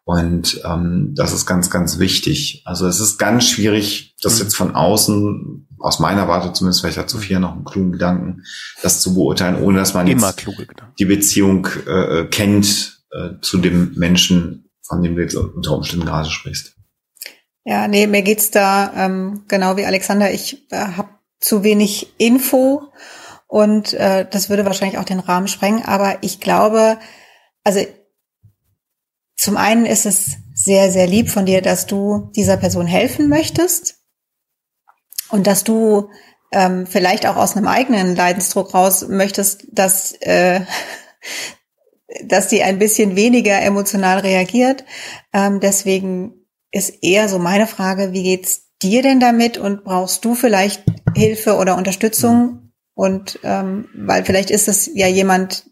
Und 0.03 0.61
ähm, 0.65 1.15
das 1.17 1.33
ist 1.33 1.47
ganz, 1.47 1.71
ganz 1.71 1.99
wichtig. 1.99 2.63
Also 2.67 2.87
es 2.87 3.01
ist 3.01 3.17
ganz 3.17 3.49
schwierig, 3.49 4.17
das 4.21 4.41
jetzt 4.41 4.57
von 4.57 4.75
außen, 4.75 5.69
aus 5.79 6.01
meiner 6.01 6.29
Warte 6.29 6.53
zumindest, 6.53 6.81
vielleicht 6.81 6.99
hat 6.99 7.09
Sophia 7.09 7.39
noch 7.39 7.53
einen 7.53 7.65
klugen 7.65 7.93
Gedanken, 7.93 8.43
das 8.83 9.01
zu 9.01 9.15
beurteilen, 9.15 9.63
ohne 9.63 9.79
dass 9.79 9.95
man 9.95 10.07
Immer 10.07 10.35
jetzt 10.37 10.47
die 10.99 11.05
Beziehung 11.05 11.69
äh, 11.87 12.25
kennt 12.25 13.05
äh, 13.13 13.41
zu 13.41 13.59
dem 13.59 13.93
Menschen, 13.95 14.69
von 14.83 15.03
dem 15.03 15.15
du 15.15 15.23
jetzt 15.23 15.37
unter 15.37 15.73
Umständen 15.73 16.07
gerade 16.07 16.29
sprichst. 16.29 16.75
Ja, 17.65 17.89
nee, 17.89 18.07
mir 18.07 18.23
geht's 18.23 18.51
da 18.51 18.93
ähm, 18.95 19.45
genau 19.49 19.77
wie 19.77 19.87
Alexander. 19.87 20.33
Ich 20.33 20.71
äh, 20.71 20.77
habe 20.77 21.09
zu 21.39 21.63
wenig 21.63 22.13
Info 22.19 22.91
und 23.55 23.93
äh, 23.93 24.27
das 24.29 24.51
würde 24.51 24.67
wahrscheinlich 24.67 24.99
auch 24.99 25.05
den 25.05 25.21
Rahmen 25.21 25.47
sprengen. 25.47 25.85
Aber 25.85 26.19
ich 26.23 26.41
glaube, 26.41 26.99
also 27.63 27.87
zum 29.37 29.57
einen 29.57 29.87
ist 29.87 30.07
es 30.07 30.39
sehr, 30.53 30.91
sehr 30.91 31.07
lieb 31.07 31.31
von 31.31 31.47
dir, 31.47 31.63
dass 31.63 31.87
du 31.87 32.33
dieser 32.35 32.57
Person 32.57 32.89
helfen 32.89 33.29
möchtest 33.29 34.03
und 35.29 35.47
dass 35.47 35.63
du 35.63 36.11
ähm, 36.51 36.85
vielleicht 36.89 37.27
auch 37.27 37.37
aus 37.37 37.57
einem 37.57 37.69
eigenen 37.69 38.17
Leidensdruck 38.17 38.75
raus 38.75 39.07
möchtest, 39.07 39.69
dass 39.71 40.11
äh, 40.23 40.63
dass 42.25 42.49
die 42.49 42.65
ein 42.65 42.81
bisschen 42.81 43.15
weniger 43.15 43.63
emotional 43.63 44.19
reagiert. 44.19 44.85
Ähm, 45.33 45.61
deswegen 45.61 46.45
ist 46.73 47.05
eher 47.05 47.29
so 47.29 47.39
meine 47.39 47.69
Frage, 47.69 48.13
wie 48.13 48.25
geht's 48.25 48.73
dir 48.83 49.03
denn 49.03 49.21
damit 49.21 49.59
und 49.59 49.85
brauchst 49.85 50.25
du 50.25 50.35
vielleicht 50.35 50.83
Hilfe 51.15 51.55
oder 51.55 51.77
Unterstützung? 51.77 52.64
Und 52.95 53.41
ähm, 53.43 53.89
weil 53.95 54.25
vielleicht 54.25 54.51
ist 54.51 54.69
es 54.69 54.89
ja 54.95 55.09
jemand, 55.09 55.65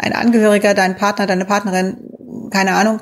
ein 0.00 0.12
Angehöriger, 0.12 0.74
dein 0.74 0.96
Partner, 0.96 1.26
deine 1.26 1.44
Partnerin, 1.44 2.10
keine 2.50 2.74
Ahnung. 2.74 3.00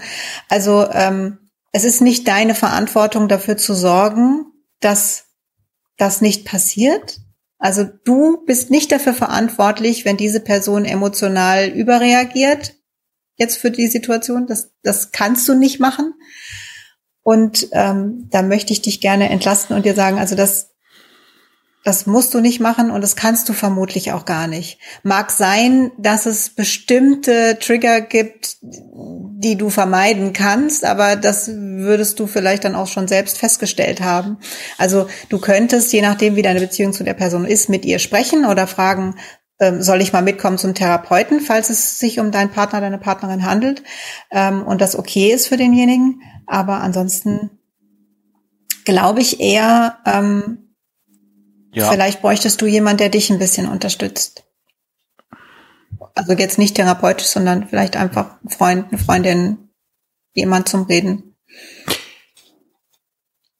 Also 0.49 0.89
ähm, 0.91 1.39
es 1.72 1.85
ist 1.85 2.01
nicht 2.01 2.27
deine 2.27 2.55
Verantwortung 2.55 3.29
dafür 3.29 3.59
zu 3.59 3.74
sorgen, 3.74 4.47
dass 4.81 5.27
das 5.99 6.22
nicht 6.22 6.47
passiert. 6.47 7.20
Also 7.59 7.85
du 8.05 8.45
bist 8.47 8.70
nicht 8.70 8.93
dafür 8.93 9.14
verantwortlich, 9.14 10.05
wenn 10.05 10.16
diese 10.16 10.41
Person 10.41 10.85
emotional 10.85 11.68
überreagiert 11.68 12.74
jetzt 13.37 13.59
für 13.59 13.70
die 13.70 13.89
Situation. 13.89 14.47
Das, 14.47 14.72
das 14.83 15.12
kannst 15.12 15.49
du 15.49 15.55
nicht 15.55 15.81
machen. 15.81 16.14
Und 17.22 17.68
ähm, 17.72 18.29
da 18.31 18.43
möchte 18.43 18.72
ich 18.72 18.83
dich 18.83 19.01
gerne 19.01 19.29
entlasten 19.31 19.77
und 19.77 19.85
dir 19.85 19.95
sagen, 19.95 20.18
also 20.18 20.37
das, 20.37 20.76
das 21.87 22.05
musst 22.05 22.34
du 22.34 22.41
nicht 22.41 22.59
machen 22.59 22.91
und 22.91 23.01
das 23.01 23.14
kannst 23.14 23.49
du 23.49 23.53
vermutlich 23.53 24.11
auch 24.11 24.25
gar 24.25 24.49
nicht. 24.49 24.80
Mag 25.04 25.30
sein, 25.30 25.92
dass 25.96 26.26
es 26.26 26.50
bestimmte 26.50 27.61
Trigger 27.61 28.00
gibt, 28.00 28.57
die 28.61 29.54
du 29.54 29.71
vermeiden 29.71 30.33
kannst, 30.33 30.84
aber 30.84 31.14
das 31.14 31.49
würdest 31.49 32.18
du 32.18 32.26
vielleicht 32.26 32.64
dann 32.64 32.75
auch 32.75 32.88
schon 32.88 33.07
selbst 33.07 33.38
festgestellt 33.38 34.00
haben. 34.00 34.38
Also 34.79 35.07
du 35.29 35.38
könntest, 35.38 35.92
je 35.92 36.03
nachdem, 36.03 36.34
wie 36.34 36.42
deine 36.42 36.58
Beziehung 36.58 36.92
zu 36.92 37.04
der 37.04 37.14
Person 37.14 37.45
ist, 37.45 37.68
mit 37.68 37.84
ihr 37.84 38.00
sprechen 38.00 38.46
oder 38.46 38.67
fragen, 38.67 39.14
ähm, 39.61 39.80
soll 39.80 40.00
ich 40.00 40.13
mal 40.13 40.22
mitkommen 40.22 40.58
zum 40.58 40.75
Therapeuten, 40.75 41.38
falls 41.41 41.71
es 41.71 42.00
sich 42.00 42.18
um 42.18 42.33
deinen 42.33 42.50
Partner, 42.50 42.80
deine 42.80 42.99
Partnerin 42.99 43.46
handelt 43.46 43.84
ähm, 44.33 44.67
und 44.67 44.80
das 44.80 44.99
okay 44.99 45.33
ist 45.33 45.46
für 45.46 45.57
denjenigen. 45.57 46.21
Aber 46.49 46.80
ansonsten 46.80 47.50
glaube 48.84 49.21
ich 49.21 49.38
eher, 49.38 49.99
ähm, 50.04 50.66
Ja. 51.76 51.90
vielleicht 51.90 52.22
bräuchtest 52.22 52.62
du 52.62 52.66
jemand, 52.66 53.00
der 53.00 53.11
dich 53.11 53.28
ein 53.28 53.38
bisschen 53.38 53.68
unterstützt. 53.68 54.44
Also 56.14 56.32
jetzt 56.32 56.57
nicht 56.57 56.74
therapeutisch, 56.74 57.26
sondern 57.26 57.68
vielleicht 57.68 57.98
einfach 57.98 58.42
ein 58.42 58.48
Freund, 58.48 58.88
eine 58.88 58.98
Freundin, 58.98 59.68
jemand 60.32 60.70
zum 60.70 60.84
Reden. 60.84 61.36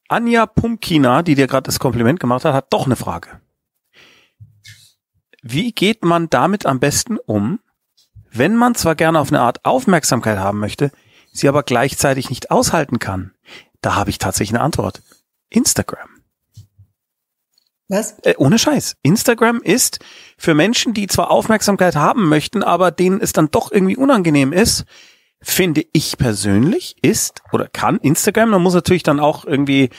Anja 0.07 0.47
Pumpkina, 0.47 1.21
die 1.21 1.35
dir 1.35 1.45
gerade 1.45 1.67
das 1.67 1.77
Kompliment 1.77 2.19
gemacht 2.19 2.43
hat, 2.43 2.55
hat 2.55 2.73
doch 2.73 2.87
eine 2.87 2.95
Frage. 2.95 3.39
Wie 5.43 5.71
geht 5.71 6.03
man 6.03 6.27
damit 6.27 6.65
am 6.65 6.79
besten 6.79 7.19
um, 7.19 7.59
wenn 8.31 8.55
man 8.55 8.73
zwar 8.73 8.95
gerne 8.95 9.19
auf 9.19 9.27
eine 9.27 9.41
Art 9.41 9.63
Aufmerksamkeit 9.63 10.39
haben 10.39 10.57
möchte, 10.57 10.91
sie 11.31 11.47
aber 11.47 11.61
gleichzeitig 11.61 12.31
nicht 12.31 12.49
aushalten 12.49 12.97
kann? 12.97 13.35
Da 13.81 13.93
habe 13.93 14.09
ich 14.09 14.17
tatsächlich 14.17 14.55
eine 14.55 14.63
Antwort. 14.63 15.03
Instagram. 15.49 16.16
Was? 17.89 18.19
Äh, 18.23 18.35
ohne 18.37 18.59
Scheiß. 18.59 18.95
Instagram 19.01 19.61
ist 19.61 19.99
für 20.37 20.53
Menschen, 20.53 20.93
die 20.93 21.07
zwar 21.07 21.31
Aufmerksamkeit 21.31 21.95
haben 21.95 22.27
möchten, 22.27 22.63
aber 22.63 22.91
denen 22.91 23.21
es 23.21 23.33
dann 23.33 23.49
doch 23.49 23.71
irgendwie 23.71 23.95
unangenehm 23.95 24.51
ist, 24.51 24.85
finde 25.41 25.85
ich 25.93 26.17
persönlich, 26.17 26.95
ist 27.01 27.41
oder 27.51 27.67
kann 27.67 27.97
Instagram, 27.97 28.49
man 28.49 28.61
muss 28.61 28.73
natürlich 28.73 29.03
dann 29.03 29.19
auch 29.19 29.45
irgendwie 29.45 29.89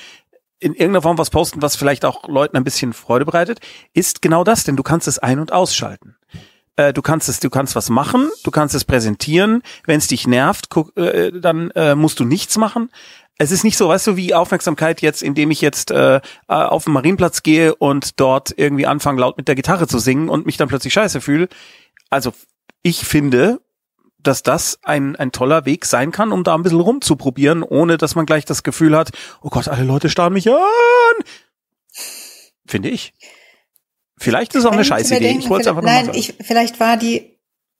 in 0.60 0.72
irgendeiner 0.72 1.02
Form 1.02 1.18
was 1.18 1.30
posten, 1.30 1.62
was 1.62 1.76
vielleicht 1.76 2.04
auch 2.04 2.26
Leuten 2.28 2.56
ein 2.56 2.64
bisschen 2.64 2.92
Freude 2.92 3.24
bereitet, 3.24 3.60
ist 3.94 4.22
genau 4.22 4.44
das, 4.44 4.64
denn 4.64 4.76
du 4.76 4.82
kannst 4.82 5.06
es 5.06 5.18
ein- 5.18 5.38
und 5.38 5.52
ausschalten. 5.52 6.16
Äh, 6.78 6.92
du 6.92 7.02
kannst 7.02 7.28
es, 7.28 7.40
du 7.40 7.50
kannst 7.50 7.76
was 7.76 7.90
machen, 7.90 8.28
du 8.44 8.50
kannst 8.50 8.74
es 8.74 8.84
präsentieren. 8.84 9.62
Wenn 9.84 9.98
es 9.98 10.08
dich 10.08 10.26
nervt, 10.26 10.68
guck, 10.70 10.96
äh, 10.96 11.32
dann 11.32 11.70
äh, 11.72 11.94
musst 11.94 12.20
du 12.20 12.24
nichts 12.24 12.56
machen. 12.56 12.90
Es 13.40 13.52
ist 13.52 13.62
nicht 13.62 13.76
so, 13.76 13.88
weißt 13.88 14.08
du, 14.08 14.16
wie 14.16 14.34
Aufmerksamkeit 14.34 15.00
jetzt, 15.00 15.22
indem 15.22 15.52
ich 15.52 15.60
jetzt 15.60 15.92
äh, 15.92 16.16
äh 16.16 16.20
auf 16.48 16.84
den 16.84 16.92
Marienplatz 16.92 17.44
gehe 17.44 17.74
und 17.74 18.18
dort 18.18 18.52
irgendwie 18.56 18.86
anfange, 18.86 19.20
laut 19.20 19.36
mit 19.36 19.46
der 19.46 19.54
Gitarre 19.54 19.86
zu 19.86 20.00
singen 20.00 20.28
und 20.28 20.44
mich 20.44 20.56
dann 20.56 20.68
plötzlich 20.68 20.92
scheiße 20.92 21.20
fühle. 21.20 21.48
Also 22.10 22.32
ich 22.82 23.04
finde, 23.04 23.60
dass 24.18 24.42
das 24.42 24.80
ein, 24.82 25.14
ein 25.14 25.30
toller 25.30 25.64
Weg 25.64 25.84
sein 25.86 26.10
kann, 26.10 26.32
um 26.32 26.42
da 26.42 26.56
ein 26.56 26.64
bisschen 26.64 26.80
rumzuprobieren, 26.80 27.62
ohne 27.62 27.96
dass 27.96 28.16
man 28.16 28.26
gleich 28.26 28.44
das 28.44 28.64
Gefühl 28.64 28.96
hat, 28.96 29.10
oh 29.40 29.50
Gott, 29.50 29.68
alle 29.68 29.84
Leute 29.84 30.10
starren 30.10 30.32
mich 30.32 30.50
an. 30.50 30.56
Finde 32.66 32.88
ich. 32.88 33.14
Vielleicht 34.18 34.54
ist 34.56 34.60
es 34.60 34.66
auch 34.66 34.72
eine 34.72 34.84
Scheißidee. 34.84 35.36
ich 35.38 35.48
wollte 35.48 35.62
es 35.62 35.68
einfach 35.68 35.82
Nein, 35.82 36.10
ich, 36.12 36.34
vielleicht 36.40 36.80
war 36.80 36.96
die 36.96 37.38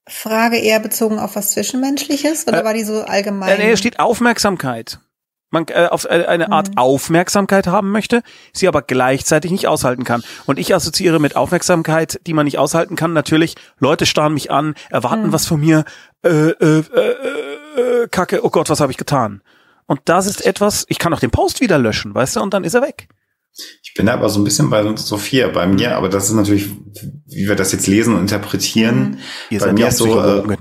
Frage 0.08 0.56
eher 0.56 0.78
bezogen 0.78 1.18
auf 1.18 1.34
was 1.34 1.50
Zwischenmenschliches 1.50 2.46
oder 2.46 2.60
äh, 2.60 2.64
war 2.64 2.74
die 2.74 2.84
so 2.84 3.02
allgemein? 3.02 3.58
Äh, 3.58 3.70
nee, 3.70 3.76
steht 3.76 3.98
Aufmerksamkeit 3.98 5.00
man 5.50 5.66
äh, 5.68 5.88
auf 5.90 6.04
äh, 6.04 6.24
eine 6.26 6.52
Art 6.52 6.70
mhm. 6.70 6.78
Aufmerksamkeit 6.78 7.66
haben 7.66 7.90
möchte, 7.90 8.22
sie 8.52 8.68
aber 8.68 8.82
gleichzeitig 8.82 9.50
nicht 9.50 9.66
aushalten 9.66 10.04
kann. 10.04 10.22
Und 10.46 10.58
ich 10.58 10.74
assoziiere 10.74 11.20
mit 11.20 11.36
Aufmerksamkeit, 11.36 12.20
die 12.26 12.34
man 12.34 12.44
nicht 12.44 12.58
aushalten 12.58 12.96
kann, 12.96 13.12
natürlich, 13.12 13.54
Leute 13.78 14.06
starren 14.06 14.34
mich 14.34 14.50
an, 14.50 14.74
erwarten 14.90 15.28
mhm. 15.28 15.32
was 15.32 15.46
von 15.46 15.60
mir, 15.60 15.84
äh, 16.22 16.28
äh, 16.28 16.82
äh, 16.94 18.02
äh, 18.02 18.08
Kacke, 18.10 18.44
oh 18.44 18.50
Gott, 18.50 18.68
was 18.68 18.80
habe 18.80 18.92
ich 18.92 18.98
getan? 18.98 19.42
Und 19.86 20.00
das 20.04 20.26
ist 20.26 20.44
etwas, 20.44 20.84
ich 20.88 20.98
kann 20.98 21.14
auch 21.14 21.20
den 21.20 21.30
Post 21.30 21.60
wieder 21.60 21.78
löschen, 21.78 22.14
weißt 22.14 22.36
du, 22.36 22.40
und 22.40 22.52
dann 22.52 22.64
ist 22.64 22.74
er 22.74 22.82
weg. 22.82 23.08
Ich 23.82 23.94
bin 23.94 24.06
da 24.06 24.14
aber 24.14 24.28
so 24.28 24.40
ein 24.40 24.44
bisschen 24.44 24.70
bei 24.70 24.84
Sophia, 24.96 25.48
bei 25.48 25.66
mir, 25.66 25.96
aber 25.96 26.08
das 26.08 26.28
ist 26.28 26.34
natürlich, 26.34 26.68
wie 27.26 27.48
wir 27.48 27.56
das 27.56 27.72
jetzt 27.72 27.88
lesen 27.88 28.14
und 28.14 28.20
interpretieren. 28.20 29.18
Mhm. 29.50 29.58
Bei 29.58 29.72
mir 29.72 29.88
ist 29.88 29.96
so, 29.96 30.20
äh, 30.20 30.56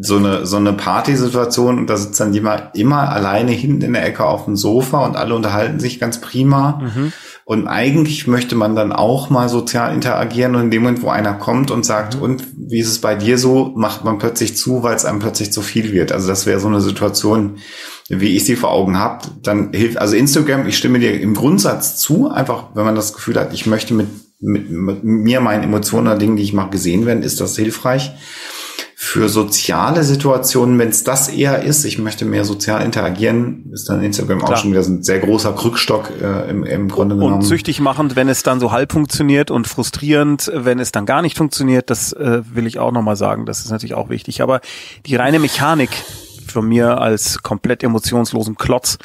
so 0.00 0.16
eine, 0.16 0.46
so 0.46 0.56
eine 0.56 0.72
Partysituation 0.72 1.78
und 1.78 1.88
da 1.88 1.96
sitzt 1.96 2.20
dann 2.20 2.34
jemand 2.34 2.74
immer 2.74 3.10
alleine 3.10 3.52
hinten 3.52 3.82
in 3.82 3.92
der 3.92 4.06
Ecke 4.06 4.24
auf 4.24 4.44
dem 4.44 4.56
Sofa 4.56 5.04
und 5.04 5.16
alle 5.16 5.34
unterhalten 5.34 5.80
sich 5.80 6.00
ganz 6.00 6.20
prima. 6.20 6.80
Mhm. 6.82 7.12
Und 7.44 7.66
eigentlich 7.66 8.26
möchte 8.26 8.54
man 8.54 8.76
dann 8.76 8.92
auch 8.92 9.28
mal 9.28 9.48
sozial 9.48 9.92
interagieren 9.92 10.54
und 10.54 10.62
in 10.62 10.70
dem 10.70 10.82
Moment, 10.82 11.02
wo 11.02 11.08
einer 11.08 11.34
kommt 11.34 11.70
und 11.70 11.84
sagt, 11.84 12.16
mhm. 12.16 12.22
und 12.22 12.44
wie 12.56 12.80
ist 12.80 12.88
es 12.88 13.00
bei 13.00 13.14
dir 13.14 13.36
so, 13.36 13.72
macht 13.76 14.04
man 14.04 14.18
plötzlich 14.18 14.56
zu, 14.56 14.82
weil 14.82 14.94
es 14.94 15.04
einem 15.04 15.18
plötzlich 15.18 15.52
zu 15.52 15.60
viel 15.60 15.92
wird. 15.92 16.12
Also 16.12 16.28
das 16.28 16.46
wäre 16.46 16.60
so 16.60 16.68
eine 16.68 16.80
Situation, 16.80 17.58
wie 18.08 18.36
ich 18.36 18.44
sie 18.44 18.56
vor 18.56 18.70
Augen 18.70 18.98
habe. 18.98 19.26
Dann 19.42 19.72
hilft, 19.72 19.98
also 19.98 20.14
Instagram, 20.14 20.66
ich 20.66 20.76
stimme 20.76 21.00
dir 21.00 21.20
im 21.20 21.34
Grundsatz 21.34 21.96
zu, 21.96 22.30
einfach 22.30 22.68
wenn 22.74 22.84
man 22.84 22.94
das 22.94 23.12
Gefühl 23.12 23.36
hat, 23.36 23.52
ich 23.52 23.66
möchte 23.66 23.94
mit, 23.94 24.08
mit, 24.40 24.70
mit 24.70 25.04
mir, 25.04 25.40
meinen 25.40 25.64
Emotionen 25.64 26.06
oder 26.06 26.18
Dingen, 26.18 26.36
die 26.36 26.42
ich 26.42 26.52
mache, 26.52 26.70
gesehen 26.70 27.06
werden, 27.06 27.22
ist 27.22 27.40
das 27.40 27.56
hilfreich 27.56 28.12
für 29.04 29.28
soziale 29.28 30.04
Situationen, 30.04 30.78
wenn 30.78 30.90
es 30.90 31.02
das 31.02 31.28
eher 31.28 31.64
ist, 31.64 31.84
ich 31.84 31.98
möchte 31.98 32.24
mehr 32.24 32.44
sozial 32.44 32.84
interagieren, 32.84 33.68
ist 33.72 33.88
dann 33.88 34.00
Instagram 34.00 34.38
Klar. 34.38 34.52
auch 34.52 34.56
schon 34.56 34.70
wieder 34.70 34.80
ein 34.80 35.02
sehr 35.02 35.18
großer 35.18 35.52
Krückstock 35.54 36.12
äh, 36.22 36.48
im, 36.48 36.62
im 36.62 36.88
Grunde 36.88 37.16
genommen. 37.16 37.34
Und 37.34 37.42
süchtig 37.42 37.80
machend, 37.80 38.14
wenn 38.14 38.28
es 38.28 38.44
dann 38.44 38.60
so 38.60 38.70
halb 38.70 38.92
funktioniert 38.92 39.50
und 39.50 39.66
frustrierend, 39.66 40.52
wenn 40.54 40.78
es 40.78 40.92
dann 40.92 41.04
gar 41.04 41.20
nicht 41.20 41.36
funktioniert, 41.36 41.90
das 41.90 42.12
äh, 42.12 42.42
will 42.54 42.64
ich 42.68 42.78
auch 42.78 42.92
nochmal 42.92 43.16
sagen, 43.16 43.44
das 43.44 43.64
ist 43.64 43.72
natürlich 43.72 43.94
auch 43.94 44.08
wichtig. 44.08 44.40
Aber 44.40 44.60
die 45.04 45.16
reine 45.16 45.40
Mechanik 45.40 45.90
von 46.46 46.68
mir 46.68 47.00
als 47.00 47.42
komplett 47.42 47.82
emotionslosen 47.82 48.54
Klotz 48.54 48.98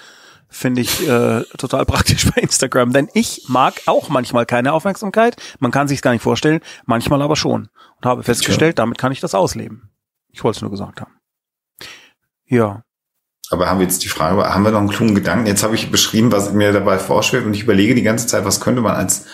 finde 0.48 0.82
ich 0.82 1.08
äh, 1.08 1.42
total 1.58 1.86
praktisch 1.88 2.30
bei 2.32 2.42
Instagram, 2.42 2.94
denn 2.94 3.10
ich 3.16 3.46
mag 3.48 3.74
auch 3.88 4.10
manchmal 4.10 4.46
keine 4.46 4.74
Aufmerksamkeit, 4.74 5.38
man 5.60 5.72
kann 5.72 5.88
sich 5.88 6.04
gar 6.04 6.12
nicht 6.12 6.22
vorstellen, 6.22 6.62
manchmal 6.86 7.24
aber 7.24 7.36
schon 7.36 7.70
und 7.98 8.06
habe 8.06 8.24
festgestellt, 8.24 8.80
damit 8.80 8.98
kann 8.98 9.12
ich 9.12 9.20
das 9.20 9.34
ausleben. 9.34 9.87
Ich 10.38 10.44
wollte 10.44 10.58
es 10.58 10.62
nur 10.62 10.70
gesagt 10.70 11.02
haben. 11.02 11.14
Ja. 12.46 12.84
Aber 13.50 13.68
haben 13.68 13.80
wir 13.80 13.88
jetzt 13.88 14.04
die 14.04 14.08
Frage, 14.08 14.54
haben 14.54 14.62
wir 14.62 14.72
noch 14.72 14.82
einen 14.82 14.90
klugen 14.90 15.16
Gedanken? 15.16 15.48
Jetzt 15.48 15.64
habe 15.64 15.74
ich 15.74 15.90
beschrieben, 15.90 16.32
was 16.32 16.54
mir 16.54 16.72
dabei 16.72 17.00
vorschwebt 17.00 17.44
und 17.44 17.56
ich 17.56 17.64
überlege 17.64 17.96
die 17.96 18.04
ganze 18.04 18.28
Zeit, 18.28 18.46
was 18.46 18.62
könnte 18.62 18.82
man 18.82 18.96
als, 18.96 19.26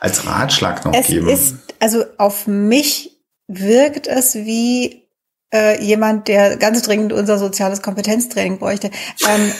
als 0.00 0.26
Ratschlag 0.26 0.84
noch 0.84 0.92
es 0.94 1.06
geben? 1.06 1.28
Ist, 1.28 1.54
also 1.78 2.04
auf 2.16 2.48
mich 2.48 3.20
wirkt 3.46 4.08
es 4.08 4.34
wie 4.34 5.08
äh, 5.54 5.80
jemand, 5.80 6.26
der 6.26 6.56
ganz 6.56 6.82
dringend 6.82 7.12
unser 7.12 7.38
soziales 7.38 7.80
Kompetenztraining 7.80 8.58
bräuchte. 8.58 8.90
Ähm, 9.28 9.52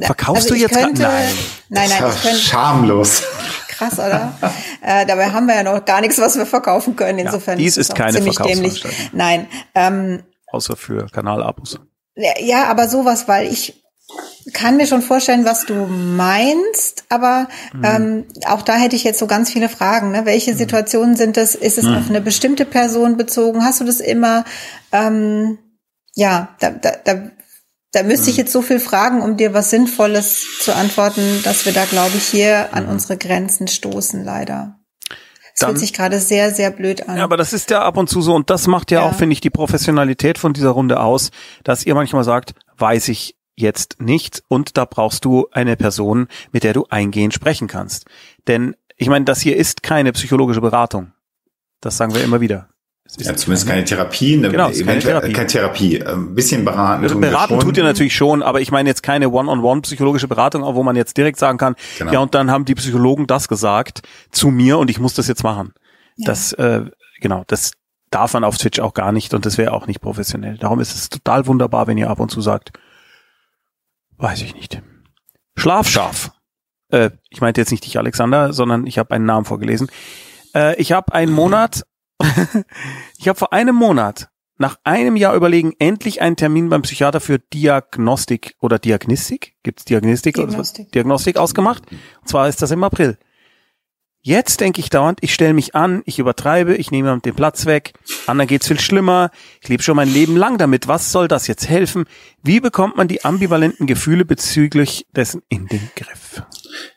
Verkaufst 0.00 0.50
also 0.50 0.54
du 0.54 0.60
jetzt 0.60 0.74
könnte, 0.74 1.02
Nein, 1.02 1.28
nein, 1.68 1.88
nein. 1.88 2.12
Ich 2.16 2.22
könnte, 2.22 2.38
schamlos. 2.38 3.22
Krass, 3.76 3.94
oder? 3.94 4.38
äh, 4.82 5.06
dabei 5.06 5.30
haben 5.30 5.46
wir 5.46 5.54
ja 5.54 5.62
noch 5.62 5.84
gar 5.84 6.00
nichts, 6.00 6.18
was 6.18 6.36
wir 6.36 6.46
verkaufen 6.46 6.96
können. 6.96 7.18
Insofern 7.18 7.58
ja, 7.58 7.64
dies 7.64 7.76
ist, 7.76 7.90
ist 7.90 7.96
keine 7.96 8.18
ziemlich 8.18 8.38
dämlich. 8.38 8.84
Nein. 9.12 9.46
Ähm, 9.74 10.22
Außer 10.50 10.76
für 10.76 11.06
Kanalabos. 11.06 11.78
Ja, 12.14 12.64
aber 12.64 12.88
sowas, 12.88 13.28
weil 13.28 13.52
ich 13.52 13.82
kann 14.52 14.76
mir 14.76 14.86
schon 14.86 15.02
vorstellen, 15.02 15.44
was 15.44 15.66
du 15.66 15.74
meinst, 15.74 17.04
aber 17.08 17.48
mhm. 17.74 17.84
ähm, 17.84 18.24
auch 18.46 18.62
da 18.62 18.76
hätte 18.76 18.96
ich 18.96 19.04
jetzt 19.04 19.18
so 19.18 19.26
ganz 19.26 19.50
viele 19.50 19.68
Fragen. 19.68 20.12
Ne? 20.12 20.24
Welche 20.24 20.52
mhm. 20.52 20.58
Situationen 20.58 21.16
sind 21.16 21.36
das? 21.36 21.54
Ist 21.54 21.78
es 21.78 21.84
mhm. 21.84 21.96
auf 21.96 22.08
eine 22.08 22.20
bestimmte 22.20 22.64
Person 22.64 23.16
bezogen? 23.16 23.64
Hast 23.64 23.80
du 23.80 23.84
das 23.84 24.00
immer? 24.00 24.44
Ähm, 24.92 25.58
ja, 26.14 26.54
da, 26.60 26.70
da, 26.70 26.92
da 27.04 27.30
da 27.96 28.02
müsste 28.02 28.28
ich 28.28 28.36
mhm. 28.36 28.42
jetzt 28.42 28.52
so 28.52 28.60
viel 28.60 28.78
fragen, 28.78 29.22
um 29.22 29.38
dir 29.38 29.54
was 29.54 29.70
Sinnvolles 29.70 30.46
zu 30.60 30.74
antworten, 30.76 31.40
dass 31.44 31.64
wir 31.64 31.72
da, 31.72 31.86
glaube 31.86 32.16
ich, 32.18 32.24
hier 32.24 32.74
an 32.74 32.84
mhm. 32.84 32.90
unsere 32.90 33.16
Grenzen 33.16 33.68
stoßen, 33.68 34.22
leider. 34.22 34.78
Es 35.54 35.64
fühlt 35.64 35.78
sich 35.78 35.94
gerade 35.94 36.20
sehr, 36.20 36.52
sehr 36.52 36.70
blöd 36.70 37.08
an. 37.08 37.16
Ja, 37.16 37.24
aber 37.24 37.38
das 37.38 37.54
ist 37.54 37.70
ja 37.70 37.80
ab 37.80 37.96
und 37.96 38.10
zu 38.10 38.20
so 38.20 38.34
und 38.34 38.50
das 38.50 38.66
macht 38.66 38.90
ja, 38.90 39.00
ja. 39.00 39.08
auch, 39.08 39.14
finde 39.14 39.32
ich, 39.32 39.40
die 39.40 39.48
Professionalität 39.48 40.36
von 40.36 40.52
dieser 40.52 40.68
Runde 40.68 41.00
aus, 41.00 41.30
dass 41.64 41.86
ihr 41.86 41.94
manchmal 41.94 42.24
sagt, 42.24 42.52
weiß 42.76 43.08
ich 43.08 43.38
jetzt 43.54 44.02
nicht 44.02 44.42
und 44.48 44.76
da 44.76 44.84
brauchst 44.84 45.24
du 45.24 45.48
eine 45.52 45.76
Person, 45.76 46.28
mit 46.52 46.62
der 46.62 46.74
du 46.74 46.84
eingehend 46.90 47.32
sprechen 47.32 47.68
kannst. 47.68 48.04
Denn 48.46 48.76
ich 48.98 49.08
meine, 49.08 49.24
das 49.24 49.40
hier 49.40 49.56
ist 49.56 49.82
keine 49.82 50.12
psychologische 50.12 50.60
Beratung. 50.60 51.12
Das 51.80 51.96
sagen 51.96 52.14
wir 52.14 52.22
immer 52.22 52.42
wieder. 52.42 52.68
Ja, 53.18 53.34
zumindest 53.34 53.66
keine 53.66 53.84
Therapie, 53.84 54.34
eine, 54.34 54.50
genau, 54.50 54.70
keine 54.70 54.98
Therapie. 54.98 55.32
keine 55.32 55.46
Therapie, 55.46 56.02
ein 56.02 56.12
ähm, 56.12 56.34
bisschen 56.34 56.64
beraten. 56.64 57.02
Also 57.02 57.18
beraten 57.18 57.58
tut 57.60 57.76
ihr 57.76 57.84
natürlich 57.84 58.14
schon, 58.14 58.42
aber 58.42 58.60
ich 58.60 58.70
meine 58.70 58.88
jetzt 58.88 59.02
keine 59.02 59.30
One-on-One 59.30 59.80
psychologische 59.82 60.28
Beratung, 60.28 60.62
wo 60.62 60.82
man 60.82 60.96
jetzt 60.96 61.16
direkt 61.16 61.38
sagen 61.38 61.56
kann, 61.56 61.76
genau. 61.98 62.12
ja 62.12 62.18
und 62.18 62.34
dann 62.34 62.50
haben 62.50 62.64
die 62.64 62.74
Psychologen 62.74 63.26
das 63.26 63.48
gesagt 63.48 64.02
zu 64.32 64.48
mir 64.48 64.78
und 64.78 64.90
ich 64.90 64.98
muss 64.98 65.14
das 65.14 65.28
jetzt 65.28 65.44
machen. 65.44 65.72
Ja. 66.16 66.26
Das, 66.26 66.52
äh, 66.54 66.82
genau, 67.20 67.44
das 67.46 67.72
darf 68.10 68.34
man 68.34 68.44
auf 68.44 68.58
Twitch 68.58 68.80
auch 68.80 68.94
gar 68.94 69.12
nicht 69.12 69.34
und 69.34 69.46
das 69.46 69.56
wäre 69.56 69.72
auch 69.72 69.86
nicht 69.86 70.00
professionell. 70.00 70.58
Darum 70.58 70.80
ist 70.80 70.94
es 70.94 71.08
total 71.08 71.46
wunderbar, 71.46 71.86
wenn 71.86 71.98
ihr 71.98 72.10
ab 72.10 72.20
und 72.20 72.30
zu 72.30 72.40
sagt, 72.40 72.72
weiß 74.18 74.42
ich 74.42 74.54
nicht. 74.54 74.82
Schlafschaf. 75.56 76.32
Äh, 76.88 77.10
ich 77.30 77.40
meinte 77.40 77.60
jetzt 77.60 77.70
nicht 77.70 77.84
dich, 77.84 77.98
Alexander, 77.98 78.52
sondern 78.52 78.86
ich 78.86 78.98
habe 78.98 79.14
einen 79.14 79.26
Namen 79.26 79.44
vorgelesen. 79.44 79.90
Äh, 80.54 80.76
ich 80.76 80.92
habe 80.92 81.12
einen 81.12 81.32
Monat 81.32 81.84
ich 83.18 83.28
habe 83.28 83.38
vor 83.38 83.52
einem 83.52 83.74
Monat 83.74 84.28
nach 84.58 84.78
einem 84.84 85.16
Jahr 85.16 85.34
überlegen 85.34 85.74
endlich 85.78 86.22
einen 86.22 86.36
Termin 86.36 86.68
beim 86.70 86.82
Psychiater 86.82 87.20
für 87.20 87.38
Diagnostik 87.38 88.56
oder 88.60 88.78
Diagnostik, 88.78 89.54
gibt's 89.62 89.84
Diagnostik, 89.84 90.36
Diagnostik. 90.36 90.92
Diagnostik 90.92 91.36
ausgemacht. 91.36 91.82
Und 91.90 92.28
zwar 92.28 92.48
ist 92.48 92.62
das 92.62 92.70
im 92.70 92.82
April. 92.82 93.18
Jetzt 94.26 94.60
denke 94.60 94.80
ich 94.80 94.90
dauernd, 94.90 95.20
ich 95.20 95.32
stelle 95.32 95.54
mich 95.54 95.76
an, 95.76 96.02
ich 96.04 96.18
übertreibe, 96.18 96.74
ich 96.74 96.90
nehme 96.90 97.20
den 97.20 97.36
Platz 97.36 97.64
weg, 97.64 97.92
anderen 98.26 98.48
geht's 98.48 98.66
viel 98.66 98.80
schlimmer, 98.80 99.30
ich 99.60 99.68
lebe 99.68 99.84
schon 99.84 99.94
mein 99.94 100.12
Leben 100.12 100.36
lang 100.36 100.58
damit, 100.58 100.88
was 100.88 101.12
soll 101.12 101.28
das 101.28 101.46
jetzt 101.46 101.68
helfen? 101.68 102.06
Wie 102.42 102.58
bekommt 102.58 102.96
man 102.96 103.06
die 103.06 103.24
ambivalenten 103.24 103.86
Gefühle 103.86 104.24
bezüglich 104.24 105.06
dessen 105.14 105.42
in 105.48 105.68
den 105.68 105.92
Griff? 105.94 106.42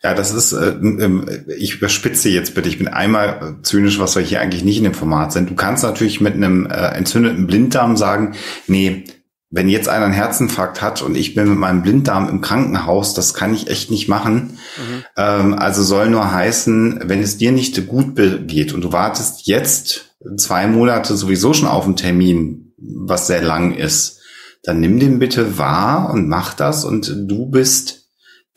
Ja, 0.01 0.15
das 0.15 0.31
ist, 0.31 0.53
äh, 0.53 0.69
äh, 0.69 1.53
ich 1.55 1.75
überspitze 1.75 2.29
jetzt 2.29 2.55
bitte, 2.55 2.67
ich 2.67 2.79
bin 2.79 2.87
einmal 2.87 3.59
zynisch, 3.61 3.99
was 3.99 4.15
wir 4.15 4.23
hier 4.23 4.41
eigentlich 4.41 4.63
nicht 4.63 4.79
in 4.79 4.85
dem 4.85 4.95
Format 4.95 5.31
sind. 5.31 5.51
Du 5.51 5.55
kannst 5.55 5.83
natürlich 5.83 6.21
mit 6.21 6.33
einem 6.33 6.65
äh, 6.65 6.95
entzündeten 6.95 7.45
Blinddarm 7.45 7.95
sagen, 7.95 8.33
nee, 8.65 9.03
wenn 9.51 9.67
jetzt 9.67 9.89
einer 9.89 10.05
einen 10.05 10.13
Herzinfarkt 10.13 10.81
hat 10.81 11.01
und 11.01 11.15
ich 11.15 11.33
bin 11.33 11.49
mit 11.49 11.57
meinem 11.57 11.81
Blinddarm 11.81 12.29
im 12.29 12.41
Krankenhaus, 12.41 13.15
das 13.15 13.33
kann 13.33 13.53
ich 13.53 13.69
echt 13.69 13.89
nicht 13.89 14.07
machen. 14.07 14.59
Mhm. 14.77 15.03
Ähm, 15.17 15.53
also 15.55 15.81
soll 15.81 16.09
nur 16.09 16.31
heißen, 16.31 17.01
wenn 17.05 17.21
es 17.21 17.37
dir 17.37 17.51
nicht 17.51 17.87
gut 17.87 18.15
geht 18.15 18.73
und 18.73 18.81
du 18.81 18.91
wartest 18.91 19.47
jetzt 19.47 20.15
zwei 20.37 20.67
Monate 20.67 21.15
sowieso 21.15 21.53
schon 21.53 21.67
auf 21.67 21.85
einen 21.85 21.95
Termin, 21.95 22.73
was 22.77 23.27
sehr 23.27 23.41
lang 23.41 23.73
ist, 23.73 24.19
dann 24.63 24.79
nimm 24.79 24.99
den 24.99 25.19
bitte 25.19 25.57
wahr 25.57 26.11
und 26.11 26.27
mach 26.27 26.53
das 26.53 26.85
und 26.85 27.13
du 27.27 27.47
bist 27.47 28.09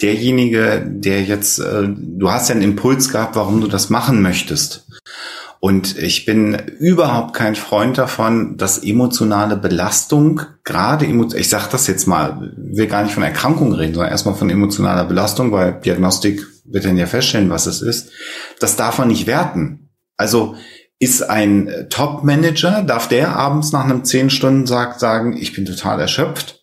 derjenige, 0.02 0.84
der 0.86 1.22
jetzt, 1.22 1.58
äh, 1.60 1.88
du 1.88 2.30
hast 2.30 2.48
ja 2.48 2.54
einen 2.54 2.64
Impuls 2.64 3.10
gehabt, 3.10 3.36
warum 3.36 3.60
du 3.60 3.68
das 3.68 3.88
machen 3.88 4.20
möchtest. 4.20 4.88
Und 5.64 5.96
ich 5.96 6.24
bin 6.24 6.54
überhaupt 6.80 7.34
kein 7.34 7.54
Freund 7.54 7.96
davon, 7.96 8.56
dass 8.56 8.82
emotionale 8.82 9.56
Belastung, 9.56 10.40
gerade, 10.64 11.06
ich 11.06 11.48
sage 11.48 11.68
das 11.70 11.86
jetzt 11.86 12.08
mal, 12.08 12.52
will 12.56 12.88
gar 12.88 13.04
nicht 13.04 13.14
von 13.14 13.22
Erkrankung 13.22 13.72
reden, 13.72 13.94
sondern 13.94 14.10
erstmal 14.10 14.34
von 14.34 14.50
emotionaler 14.50 15.04
Belastung, 15.04 15.52
weil 15.52 15.74
Diagnostik 15.74 16.44
wird 16.64 16.84
dann 16.84 16.96
ja 16.96 17.06
feststellen, 17.06 17.48
was 17.48 17.66
es 17.66 17.80
ist. 17.80 18.10
Das 18.58 18.74
darf 18.74 18.98
man 18.98 19.06
nicht 19.06 19.28
werten. 19.28 19.90
Also 20.16 20.56
ist 20.98 21.22
ein 21.30 21.86
Top-Manager, 21.90 22.82
darf 22.82 23.06
der 23.06 23.36
abends 23.36 23.70
nach 23.70 23.84
einem 23.84 24.02
zehn 24.02 24.30
Stunden 24.30 24.66
Tag 24.66 24.98
sagen, 24.98 25.36
ich 25.36 25.52
bin 25.52 25.64
total 25.64 26.00
erschöpft? 26.00 26.61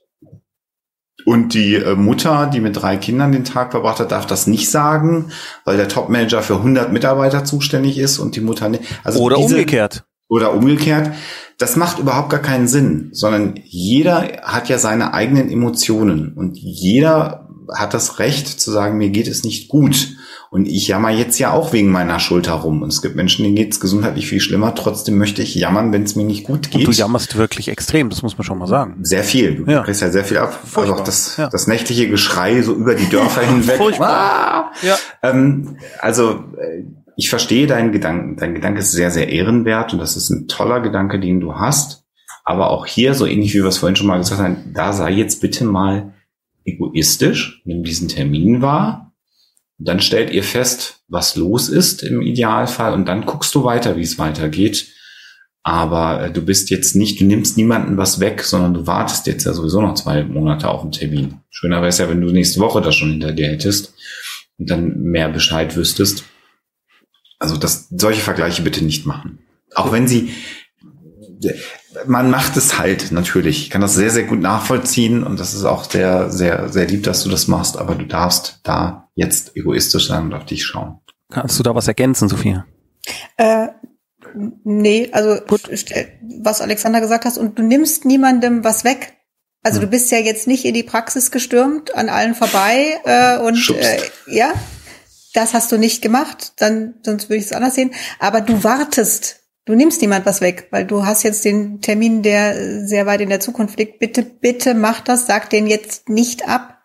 Und 1.30 1.54
die 1.54 1.76
äh, 1.76 1.94
Mutter, 1.94 2.50
die 2.52 2.60
mit 2.60 2.82
drei 2.82 2.98
Kindern 2.98 3.32
den 3.32 3.44
Tag 3.44 3.70
verbracht 3.70 4.00
hat, 4.00 4.12
darf 4.12 4.26
das 4.26 4.48
nicht 4.48 4.72
sagen, 4.72 5.32
weil 5.64 5.78
der 5.78 5.88
Top-Manager 5.88 6.42
für 6.42 6.56
100 6.56 6.92
Mitarbeiter 6.92 7.46
zuständig 7.46 8.00
ist 8.00 8.18
und 8.18 8.36
die 8.36 8.42
Mutter 8.42 8.68
nicht. 8.68 8.82
Also 9.04 9.20
oder 9.20 9.36
diese, 9.36 9.54
umgekehrt. 9.54 10.06
Oder 10.28 10.56
umgekehrt. 10.56 11.12
Das 11.60 11.76
macht 11.76 12.00
überhaupt 12.00 12.32
gar 12.32 12.42
keinen 12.42 12.68
Sinn, 12.68 13.10
sondern 13.12 13.60
jeder 13.64 14.42
hat 14.42 14.70
ja 14.70 14.80
seine 14.80 15.14
eigenen 15.14 15.52
Emotionen 15.52 16.34
und 16.34 16.58
jeder 16.58 17.48
hat 17.76 17.94
das 17.94 18.18
Recht 18.18 18.48
zu 18.48 18.72
sagen, 18.72 18.98
mir 18.98 19.12
geht 19.12 19.28
es 19.28 19.44
nicht 19.44 19.68
gut. 19.68 20.16
Und 20.52 20.68
ich 20.68 20.88
jammer 20.88 21.12
jetzt 21.12 21.38
ja 21.38 21.52
auch 21.52 21.74
wegen 21.74 21.92
meiner 21.92 22.20
Schulter 22.20 22.54
rum. 22.54 22.82
Und 22.82 22.90
es 22.90 23.04
gibt 23.04 23.16
Menschen, 23.16 23.44
denen 23.44 23.56
geht 23.56 23.72
es 23.72 23.80
gesundheitlich 23.80 24.28
viel 24.28 24.40
schlimmer. 24.40 24.74
Trotzdem 24.74 25.18
möchte 25.20 25.44
ich 25.44 25.54
jammern, 25.54 25.94
wenn 25.94 26.04
es 26.04 26.16
mir 26.16 26.24
nicht 26.24 26.44
gut 26.44 26.72
geht. 26.72 26.88
Und 26.88 26.88
du 26.88 26.92
jammerst 26.92 27.38
wirklich 27.38 27.68
extrem, 27.68 28.10
das 28.10 28.24
muss 28.24 28.36
man 28.36 28.46
schon 28.46 28.58
mal 28.58 28.66
sagen. 28.66 28.96
Sehr 29.02 29.24
viel. 29.24 29.58
Du 29.58 29.72
ja. 29.72 29.84
kriegst 29.84 30.02
ja 30.02 30.10
sehr 30.10 30.24
viel 30.24 30.38
ab. 30.38 30.52
Furchtbar. 30.54 30.82
Also 30.82 30.94
auch 30.96 31.04
das, 31.04 31.38
ja. 31.38 31.50
das 31.50 31.68
nächtliche 31.68 32.10
Geschrei 32.10 32.64
so 32.64 32.74
über 32.74 32.96
die 32.96 33.08
Dörfer 33.08 33.42
hinweg. 33.48 33.80
Ah! 34.00 34.72
Ja. 34.82 34.98
Ähm, 35.22 35.78
also 36.00 36.44
äh, 36.58 36.84
ich 37.16 37.30
verstehe 37.30 37.68
deinen 37.68 37.92
Gedanken. 37.92 38.36
Dein 38.38 38.56
Gedanke 38.56 38.80
ist 38.80 38.92
sehr, 38.92 39.12
sehr 39.12 39.30
ehrenwert 39.30 39.94
und 39.94 40.00
das 40.00 40.18
ist 40.18 40.32
ein 40.32 40.48
toller 40.48 40.80
Gedanke, 40.80 41.20
den 41.20 41.42
du 41.42 41.56
hast. 41.56 42.06
Aber 42.44 42.72
auch 42.72 42.88
hier, 42.88 43.14
so 43.14 43.28
ähnlich 43.28 43.54
wie 43.54 43.60
wir 43.60 43.68
es 43.68 43.78
vorhin 43.78 43.96
schon 43.96 44.08
mal 44.08 44.18
gesagt 44.18 44.42
haben, 44.42 44.72
da 44.74 44.94
sei 44.94 45.12
jetzt 45.12 45.42
bitte 45.42 45.64
mal 45.64 46.14
egoistisch, 46.66 47.62
nimm 47.66 47.84
diesen 47.84 48.08
Termin 48.08 48.64
wahr 48.64 49.09
dann 49.80 50.02
stellt 50.02 50.32
ihr 50.32 50.44
fest, 50.44 51.02
was 51.08 51.36
los 51.36 51.70
ist 51.70 52.04
im 52.04 52.22
Idealfall 52.22 52.94
und 52.94 53.06
dann 53.06 53.26
guckst 53.26 53.56
du 53.56 53.64
weiter, 53.64 53.96
wie 53.96 54.02
es 54.02 54.20
weitergeht. 54.20 54.88
Aber 55.64 56.24
äh, 56.24 56.32
du 56.32 56.42
bist 56.42 56.70
jetzt 56.70 56.96
nicht, 56.96 57.20
du 57.20 57.26
nimmst 57.26 57.58
niemanden 57.58 57.98
was 57.98 58.20
weg, 58.20 58.44
sondern 58.44 58.74
du 58.74 58.88
wartest 58.88 59.28
jetzt 59.28 59.46
ja 59.46 59.54
sowieso 59.54 59.82
noch 59.82 59.96
zwei 59.96 60.24
Monate 60.24 60.70
auf 60.70 60.82
einen 60.82 60.92
Termin. 60.92 61.40
Schöner 61.50 61.78
wäre 61.78 61.88
es 61.88 61.98
ja, 61.98 62.10
wenn 62.10 62.22
du 62.22 62.30
nächste 62.30 62.60
Woche 62.60 62.82
das 62.82 62.96
schon 62.96 63.12
hinter 63.12 63.32
dir 63.32 63.48
hättest 63.48 63.94
und 64.58 64.70
dann 64.70 65.00
mehr 65.02 65.30
Bescheid 65.30 65.76
wüsstest. 65.76 66.26
Also 67.40 67.56
das, 67.56 67.88
solche 67.90 68.22
Vergleiche 68.22 68.62
bitte 68.62 68.84
nicht 68.84 69.06
machen. 69.06 69.40
Auch 69.76 69.92
wenn 69.92 70.08
sie, 70.08 70.34
man 72.06 72.30
macht 72.30 72.58
es 72.58 72.78
halt 72.78 73.12
natürlich. 73.12 73.64
Ich 73.64 73.70
kann 73.70 73.82
das 73.82 73.96
sehr, 73.96 74.10
sehr 74.10 74.24
gut 74.24 74.40
nachvollziehen 74.40 75.24
und 75.24 75.40
das 75.40 75.54
ist 75.54 75.64
auch 75.64 75.90
sehr, 75.90 76.30
sehr, 76.30 76.70
sehr 76.70 76.86
lieb, 76.86 77.04
dass 77.04 77.24
du 77.24 77.30
das 77.30 77.48
machst, 77.48 77.78
aber 77.78 77.96
du 77.96 78.06
darfst 78.06 78.60
da 78.64 79.10
jetzt 79.16 79.56
egoistisch 79.56 80.08
sein 80.08 80.24
und 80.24 80.34
auf 80.34 80.46
dich 80.46 80.66
schauen. 80.66 81.00
Kannst 81.32 81.58
du 81.60 81.64
da 81.64 81.76
was 81.76 81.88
ergänzen, 81.88 82.28
Sophia? 82.28 82.66
Äh, 83.38 83.68
nee, 84.64 85.10
also 85.12 85.42
Gut. 85.46 85.70
was 86.42 86.62
Alexander 86.62 87.02
gesagt 87.02 87.26
hast, 87.26 87.38
und 87.38 87.58
du 87.58 87.64
nimmst 87.64 88.06
niemandem 88.06 88.64
was 88.64 88.84
weg. 88.84 89.16
Also 89.62 89.80
hm. 89.80 89.86
du 89.86 89.92
bist 89.92 90.12
ja 90.12 90.20
jetzt 90.20 90.48
nicht 90.48 90.66
in 90.66 90.74
die 90.74 90.84
Praxis 90.84 91.32
gestürmt, 91.32 91.96
an 91.96 92.10
allen 92.10 92.36
vorbei 92.36 93.00
äh, 93.06 93.38
und 93.40 93.70
äh, 93.78 94.00
ja, 94.28 94.54
das 95.34 95.54
hast 95.54 95.72
du 95.72 95.78
nicht 95.78 96.02
gemacht, 96.02 96.54
dann 96.58 96.96
sonst 97.04 97.30
würde 97.30 97.38
ich 97.38 97.46
es 97.46 97.54
anders 97.54 97.76
sehen. 97.76 97.92
Aber 98.20 98.42
du 98.42 98.64
wartest 98.64 99.39
du 99.70 99.76
nimmst 99.76 100.02
niemand 100.02 100.26
was 100.26 100.42
weg, 100.42 100.68
weil 100.72 100.84
du 100.84 101.06
hast 101.06 101.22
jetzt 101.22 101.46
den 101.46 101.80
Termin, 101.80 102.24
der 102.24 102.88
sehr 102.88 103.06
weit 103.06 103.22
in 103.22 103.30
der 103.30 103.40
Zukunft 103.40 103.78
liegt. 103.78 104.00
Bitte, 104.00 104.24
bitte 104.24 104.74
mach 104.74 105.00
das, 105.00 105.28
sag 105.28 105.52
den 105.52 105.68
jetzt 105.68 106.10
nicht 106.10 106.50
ab. 106.50 106.80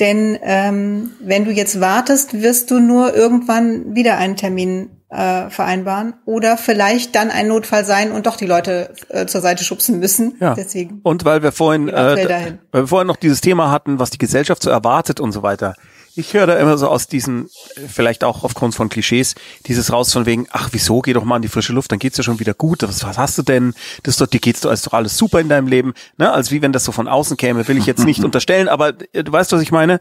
Denn 0.00 0.36
ähm, 0.42 1.12
wenn 1.20 1.44
du 1.44 1.52
jetzt 1.52 1.80
wartest, 1.80 2.42
wirst 2.42 2.72
du 2.72 2.80
nur 2.80 3.14
irgendwann 3.14 3.94
wieder 3.94 4.16
einen 4.16 4.34
Termin 4.34 4.90
äh, 5.10 5.48
vereinbaren 5.48 6.14
oder 6.24 6.56
vielleicht 6.56 7.14
dann 7.14 7.30
ein 7.30 7.46
Notfall 7.46 7.84
sein 7.84 8.10
und 8.10 8.26
doch 8.26 8.36
die 8.36 8.46
Leute 8.46 8.94
äh, 9.08 9.26
zur 9.26 9.40
Seite 9.40 9.62
schubsen 9.62 10.00
müssen. 10.00 10.34
Ja. 10.40 10.54
Deswegen. 10.54 11.02
Und 11.04 11.24
weil 11.24 11.44
wir 11.44 11.52
vorhin, 11.52 11.88
äh, 11.88 12.58
weil 12.72 12.82
wir 12.82 12.88
vorhin 12.88 13.06
noch 13.06 13.16
dieses 13.16 13.40
Thema 13.40 13.70
hatten, 13.70 14.00
was 14.00 14.10
die 14.10 14.18
Gesellschaft 14.18 14.64
so 14.64 14.70
erwartet 14.70 15.20
und 15.20 15.30
so 15.30 15.44
weiter. 15.44 15.76
Ich 16.14 16.34
höre 16.34 16.46
da 16.46 16.58
immer 16.58 16.76
so 16.76 16.88
aus 16.88 17.06
diesen, 17.06 17.48
vielleicht 17.88 18.22
auch 18.22 18.44
aufgrund 18.44 18.74
von 18.74 18.90
Klischees, 18.90 19.34
dieses 19.66 19.92
raus 19.92 20.12
von 20.12 20.26
wegen, 20.26 20.46
ach 20.50 20.68
wieso, 20.72 21.00
geh 21.00 21.14
doch 21.14 21.24
mal 21.24 21.36
in 21.36 21.42
die 21.42 21.48
frische 21.48 21.72
Luft, 21.72 21.90
dann 21.90 21.98
geht's 21.98 22.18
ja 22.18 22.24
schon 22.24 22.38
wieder 22.38 22.52
gut. 22.52 22.82
Was, 22.82 23.02
was 23.02 23.16
hast 23.16 23.38
du 23.38 23.42
denn? 23.42 23.72
Das 24.02 24.14
ist 24.14 24.20
doch, 24.20 24.26
dir 24.26 24.40
geht's 24.40 24.60
doch, 24.60 24.70
ist 24.70 24.86
doch 24.86 24.92
alles 24.92 25.16
super 25.16 25.40
in 25.40 25.48
deinem 25.48 25.68
Leben. 25.68 25.94
Ne? 26.18 26.30
Als 26.30 26.50
wie 26.50 26.60
wenn 26.60 26.72
das 26.72 26.84
so 26.84 26.92
von 26.92 27.08
außen 27.08 27.38
käme, 27.38 27.66
will 27.66 27.78
ich 27.78 27.86
jetzt 27.86 28.04
nicht 28.04 28.24
unterstellen, 28.24 28.68
aber 28.68 28.92
äh, 29.12 29.24
du 29.24 29.32
weißt, 29.32 29.52
was 29.52 29.62
ich 29.62 29.72
meine? 29.72 30.00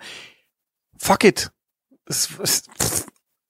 Fuck 0.98 1.24
it. 1.24 1.52
Es, 2.06 2.30
es, 2.42 2.64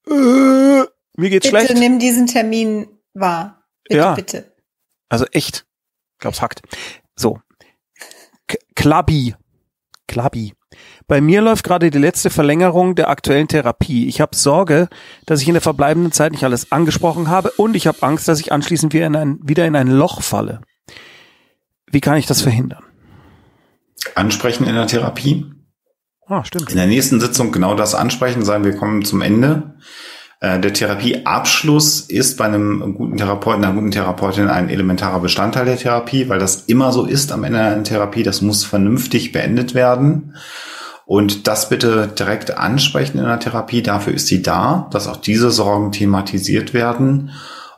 äh, 0.08 0.12
mir 0.12 1.30
geht's 1.30 1.48
bitte 1.48 1.50
schlecht. 1.50 1.68
Bitte 1.70 1.80
nimm 1.80 1.98
diesen 1.98 2.28
Termin 2.28 2.88
wahr. 3.14 3.64
Bitte, 3.86 3.98
ja. 3.98 4.14
bitte. 4.14 4.56
Also 5.10 5.26
echt. 5.32 5.66
Ich 6.14 6.20
glaub's 6.20 6.42
hackt. 6.42 6.62
So. 7.16 7.40
Klabi. 8.76 9.36
Klabi. 10.08 10.54
Bei 11.12 11.20
mir 11.20 11.42
läuft 11.42 11.66
gerade 11.66 11.90
die 11.90 11.98
letzte 11.98 12.30
Verlängerung 12.30 12.96
der 12.96 13.10
aktuellen 13.10 13.50
Therapie. 13.50 14.08
Ich 14.08 14.22
habe 14.22 14.34
Sorge, 14.34 14.88
dass 15.26 15.42
ich 15.42 15.48
in 15.50 15.56
der 15.56 15.62
verbleibenden 15.62 16.14
Zeit 16.14 16.32
nicht 16.32 16.46
alles 16.46 16.72
angesprochen 16.72 17.28
habe 17.28 17.52
und 17.58 17.76
ich 17.76 17.86
habe 17.86 18.02
Angst, 18.02 18.30
dass 18.30 18.40
ich 18.40 18.54
anschließend 18.54 18.94
wieder 18.94 19.08
in, 19.08 19.18
ein, 19.18 19.40
wieder 19.44 19.66
in 19.66 19.76
ein 19.76 19.90
Loch 19.90 20.22
falle. 20.22 20.62
Wie 21.92 22.00
kann 22.00 22.16
ich 22.16 22.28
das 22.28 22.42
verhindern? 22.42 22.84
Ansprechen 24.16 24.66
in 24.66 24.74
der 24.74 24.88
Therapie. 24.88 25.48
Ah, 26.28 26.46
stimmt. 26.46 26.70
In 26.70 26.78
der 26.78 26.88
nächsten 26.88 27.20
Sitzung 27.20 27.52
genau 27.52 27.76
das 27.76 27.94
ansprechen, 27.94 28.46
sagen 28.46 28.64
wir 28.64 28.78
kommen 28.78 29.04
zum 29.04 29.20
Ende. 29.20 29.76
Äh, 30.40 30.62
der 30.62 30.72
Therapieabschluss 30.72 32.00
ist 32.00 32.38
bei 32.38 32.46
einem 32.46 32.96
guten 32.96 33.18
Therapeuten, 33.18 33.66
einer 33.66 33.74
guten 33.74 33.92
Therapeutin 33.92 34.48
ein 34.48 34.70
elementarer 34.70 35.20
Bestandteil 35.20 35.66
der 35.66 35.76
Therapie, 35.76 36.30
weil 36.30 36.40
das 36.40 36.62
immer 36.68 36.94
so 36.94 37.04
ist 37.04 37.34
am 37.34 37.44
Ende 37.44 37.60
einer 37.60 37.84
Therapie. 37.84 38.24
Das 38.24 38.42
muss 38.42 38.64
vernünftig 38.64 39.34
beendet 39.34 39.74
werden. 39.74 40.36
Und 41.12 41.46
das 41.46 41.68
bitte 41.68 42.08
direkt 42.08 42.58
ansprechen 42.58 43.18
in 43.18 43.26
der 43.26 43.38
Therapie. 43.38 43.84
Dafür 43.84 44.14
ist 44.14 44.28
sie 44.28 44.42
da, 44.42 44.88
dass 44.92 45.10
auch 45.10 45.18
diese 45.18 45.52
Sorgen 45.52 45.92
thematisiert 45.92 46.74
werden. 46.74 47.32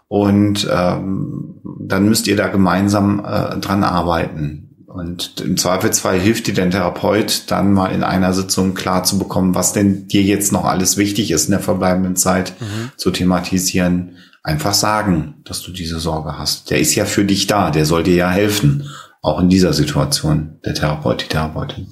Und 0.08 0.70
ähm, 0.72 1.56
dann 1.80 2.08
müsst 2.08 2.28
ihr 2.28 2.38
da 2.38 2.50
gemeinsam 2.50 3.26
äh, 3.26 3.58
dran 3.58 3.84
arbeiten. 3.84 4.86
Und 4.86 5.42
im 5.42 5.58
Zweifelsfall 5.58 6.20
hilft 6.20 6.46
dir 6.46 6.54
der 6.54 6.70
Therapeut 6.70 7.46
dann 7.50 7.74
mal 7.74 7.88
in 7.88 8.04
einer 8.04 8.34
Sitzung 8.34 8.76
klar 8.76 9.04
zu 9.04 9.18
bekommen, 9.18 9.56
was 9.56 9.74
denn 9.74 10.08
dir 10.08 10.22
jetzt 10.22 10.52
noch 10.52 10.66
alles 10.66 10.98
wichtig 10.98 11.32
ist 11.32 11.46
in 11.46 11.54
der 11.54 11.60
verbleibenden 11.60 12.16
Zeit 12.16 12.54
mhm. 12.62 12.92
zu 12.98 13.10
thematisieren. 13.10 14.18
Einfach 14.44 14.76
sagen, 14.76 15.42
dass 15.44 15.64
du 15.64 15.72
diese 15.72 16.00
Sorge 16.00 16.38
hast. 16.38 16.70
Der 16.70 16.80
ist 16.80 16.94
ja 16.94 17.06
für 17.06 17.26
dich 17.26 17.48
da, 17.48 17.72
der 17.72 17.88
soll 17.88 18.04
dir 18.04 18.16
ja 18.16 18.30
helfen. 18.30 18.88
Auch 19.24 19.40
in 19.40 19.50
dieser 19.50 19.74
Situation, 19.74 20.60
der 20.64 20.76
Therapeut, 20.76 21.24
die 21.24 21.30
Therapeutin. 21.30 21.88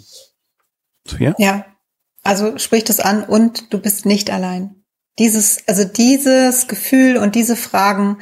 Ja. 1.19 1.33
ja. 1.37 1.65
Also 2.23 2.57
sprich 2.57 2.83
das 2.83 2.99
an 2.99 3.23
und 3.23 3.73
du 3.73 3.79
bist 3.79 4.05
nicht 4.05 4.29
allein. 4.29 4.83
Dieses, 5.19 5.67
also 5.67 5.83
dieses 5.83 6.67
Gefühl 6.67 7.17
und 7.17 7.35
diese 7.35 7.55
Fragen, 7.55 8.19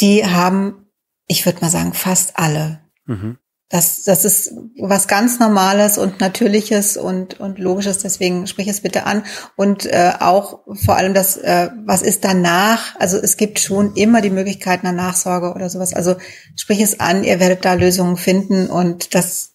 die 0.00 0.26
haben, 0.26 0.86
ich 1.26 1.46
würde 1.46 1.60
mal 1.60 1.70
sagen, 1.70 1.94
fast 1.94 2.38
alle. 2.38 2.80
Mhm. 3.06 3.38
Das, 3.70 4.04
das 4.04 4.24
ist 4.24 4.52
was 4.78 5.08
ganz 5.08 5.40
Normales 5.40 5.98
und 5.98 6.20
Natürliches 6.20 6.96
und, 6.96 7.40
und 7.40 7.58
Logisches, 7.58 7.98
deswegen 7.98 8.46
sprich 8.46 8.68
es 8.68 8.82
bitte 8.82 9.04
an. 9.04 9.24
Und 9.56 9.86
äh, 9.86 10.12
auch 10.20 10.60
vor 10.84 10.96
allem 10.96 11.14
das, 11.14 11.36
äh, 11.38 11.70
was 11.84 12.02
ist 12.02 12.24
danach? 12.24 12.94
Also 13.00 13.16
es 13.16 13.36
gibt 13.36 13.58
schon 13.58 13.94
immer 13.96 14.20
die 14.20 14.30
Möglichkeit 14.30 14.84
einer 14.84 14.92
Nachsorge 14.92 15.54
oder 15.54 15.70
sowas. 15.70 15.94
Also 15.94 16.16
sprich 16.54 16.80
es 16.82 17.00
an, 17.00 17.24
ihr 17.24 17.40
werdet 17.40 17.64
da 17.64 17.74
Lösungen 17.74 18.16
finden 18.16 18.68
und 18.68 19.14
das, 19.14 19.54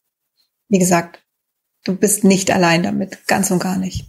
wie 0.68 0.80
gesagt, 0.80 1.19
du 1.90 1.96
bist 1.96 2.24
nicht 2.24 2.52
allein 2.52 2.84
damit, 2.84 3.28
ganz 3.28 3.52
und 3.52 3.60
gar 3.60 3.78
nicht. 3.78 4.06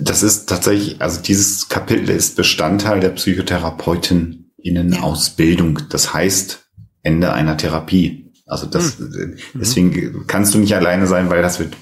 Das 0.00 0.22
ist 0.22 0.48
tatsächlich, 0.48 0.98
also 1.00 1.20
dieses 1.20 1.68
Kapitel 1.68 2.08
ist 2.10 2.36
Bestandteil 2.36 3.00
der 3.00 3.10
Psychotherapeutin-Ausbildung. 3.10 5.78
Ja. 5.78 5.84
Das 5.90 6.14
heißt, 6.14 6.64
Ende 7.02 7.32
einer 7.32 7.56
Therapie. 7.56 8.32
Also 8.46 8.66
das, 8.66 8.98
mhm. 8.98 9.38
deswegen 9.54 10.26
kannst 10.26 10.52
du 10.54 10.58
nicht 10.58 10.76
alleine 10.76 11.06
sein, 11.06 11.30
weil 11.30 11.40
das 11.42 11.58
wird 11.58 11.74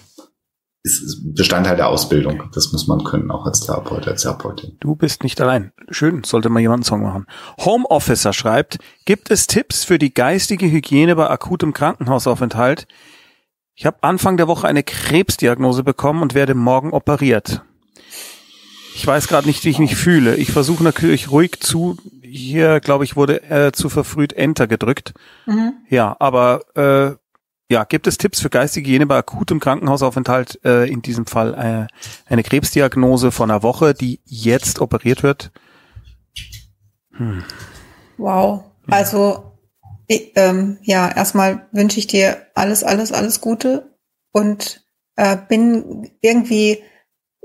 ist 0.86 1.35
Bestandteil 1.35 1.76
der 1.76 1.89
Ausbildung. 1.89 2.51
Das 2.52 2.70
muss 2.72 2.86
man 2.86 3.02
können, 3.05 3.31
auch 3.31 3.47
als 3.47 3.60
Therapeut, 3.60 4.06
als 4.06 4.20
Therapeutin. 4.22 4.76
Du 4.81 4.94
bist 4.94 5.22
nicht 5.22 5.40
allein. 5.40 5.72
Schön, 5.89 6.24
sollte 6.24 6.51
mal 6.51 6.60
jemand 6.60 6.81
einen 6.81 6.85
Song 6.85 7.02
machen. 7.02 7.24
Homeofficer 7.59 8.35
schreibt, 8.35 8.76
gibt 9.06 9.31
es 9.31 9.47
Tipps 9.47 9.85
für 9.85 9.98
die 9.98 10.12
geistige 10.12 10.70
Hygiene 10.70 11.16
bei 11.16 11.31
akutem 11.31 11.72
Krankenhausaufenthalt? 11.72 12.86
Ich 13.74 13.86
habe 13.86 13.98
Anfang 14.02 14.36
der 14.36 14.46
Woche 14.46 14.68
eine 14.68 14.82
Krebsdiagnose 14.82 15.82
bekommen 15.82 16.22
und 16.22 16.34
werde 16.34 16.55
morgen 16.55 16.92
operiert. 16.92 17.62
Ich 18.94 19.05
weiß 19.05 19.26
gerade 19.26 19.48
nicht, 19.48 19.64
wie 19.64 19.70
ich 19.70 19.80
mich 19.80 19.96
fühle. 19.96 20.36
Ich 20.36 20.52
versuche 20.52 20.84
natürlich 20.84 21.30
ruhig 21.30 21.59
zu. 21.60 21.96
Hier, 22.22 22.78
glaube 22.78 23.05
ich, 23.05 23.16
wurde 23.16 23.42
äh, 23.51 23.72
zu 23.72 23.88
verfrüht 23.88 24.32
Enter 24.32 24.68
gedrückt. 24.68 25.14
Mhm. 25.46 25.74
Ja, 25.88 26.16
aber 26.20 26.60
äh, 26.76 27.16
ja, 27.72 27.84
gibt 27.84 28.06
es 28.06 28.18
Tipps 28.18 28.40
für 28.40 28.51
geistige 28.51 28.86
Hygiene 28.88 29.06
bei 29.06 29.16
akutem 29.16 29.59
Krankenhausaufenthalt, 29.59 30.60
äh, 30.64 30.84
in 30.84 31.02
diesem 31.02 31.26
Fall 31.26 31.55
äh, 31.55 32.32
eine 32.32 32.42
Krebsdiagnose 32.44 33.32
von 33.32 33.51
einer 33.51 33.64
Woche, 33.64 33.94
die 33.94 34.20
jetzt 34.24 34.80
operiert 34.80 35.24
wird? 35.24 35.51
Hm. 37.12 37.42
Wow. 38.18 38.64
Also 38.86 39.53
ich, 40.06 40.32
ähm, 40.36 40.78
ja, 40.82 41.10
erstmal 41.10 41.68
wünsche 41.72 41.98
ich 41.98 42.06
dir 42.06 42.47
alles, 42.55 42.85
alles, 42.85 43.12
alles 43.12 43.40
Gute 43.40 43.97
und 44.32 44.85
äh, 45.16 45.36
bin 45.48 46.10
irgendwie 46.20 46.82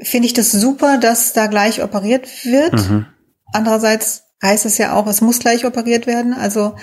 finde 0.01 0.27
ich 0.27 0.33
das 0.33 0.51
super, 0.51 0.97
dass 0.97 1.33
da 1.33 1.47
gleich 1.47 1.83
operiert 1.83 2.45
wird. 2.45 2.73
Mhm. 2.73 3.05
Andererseits 3.51 4.23
heißt 4.41 4.65
es 4.65 4.77
ja 4.77 4.93
auch, 4.93 5.07
es 5.07 5.21
muss 5.21 5.39
gleich 5.39 5.65
operiert 5.65 6.07
werden. 6.07 6.33
Also 6.33 6.75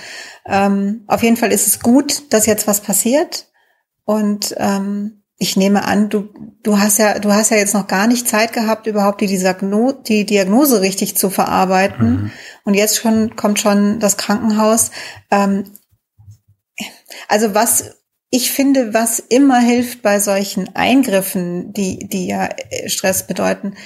ähm, 0.45 1.05
auf 1.07 1.23
jeden 1.23 1.37
Fall 1.37 1.53
ist 1.53 1.67
es 1.67 1.81
gut, 1.81 2.33
dass 2.33 2.47
jetzt 2.47 2.67
was 2.67 2.81
passiert. 2.81 3.51
Und 4.05 4.55
ähm, 4.59 5.23
ich 5.39 5.57
nehme 5.57 5.85
an, 5.85 6.09
du, 6.09 6.31
du 6.63 6.79
hast 6.79 6.99
ja, 6.99 7.19
du 7.19 7.33
hast 7.33 7.51
ja 7.51 7.59
jetzt 7.59 7.75
noch 7.75 7.87
gar 7.87 8.07
nicht 8.07 8.27
Zeit 8.27 8.53
gehabt, 8.53 8.87
überhaupt 8.87 9.21
die, 9.21 9.27
Diagno 9.27 9.93
die 9.93 10.25
Diagnose 10.25 10.81
richtig 10.81 11.17
zu 11.17 11.29
verarbeiten. 11.29 12.11
Mhm. 12.11 12.31
Und 12.65 12.75
jetzt 12.75 12.97
schon 12.97 13.37
kommt 13.37 13.61
schon 13.61 14.01
das 14.01 14.17
Krankenhaus. 14.17 14.91
Ähm, 15.31 15.65
also 17.29 17.55
was 17.55 17.97
ich 18.31 18.51
finde, 18.51 18.95
was 18.95 19.19
immer 19.19 19.61
hilft 19.61 20.03
bei 20.03 20.21
solchen 20.21 20.75
Eingriffen, 20.75 21.73
die, 21.73 22.09
die 22.09 22.27
ja 22.27 22.49
äh, 22.71 22.89
Stress 22.89 23.27
bedeuten, 23.27 23.77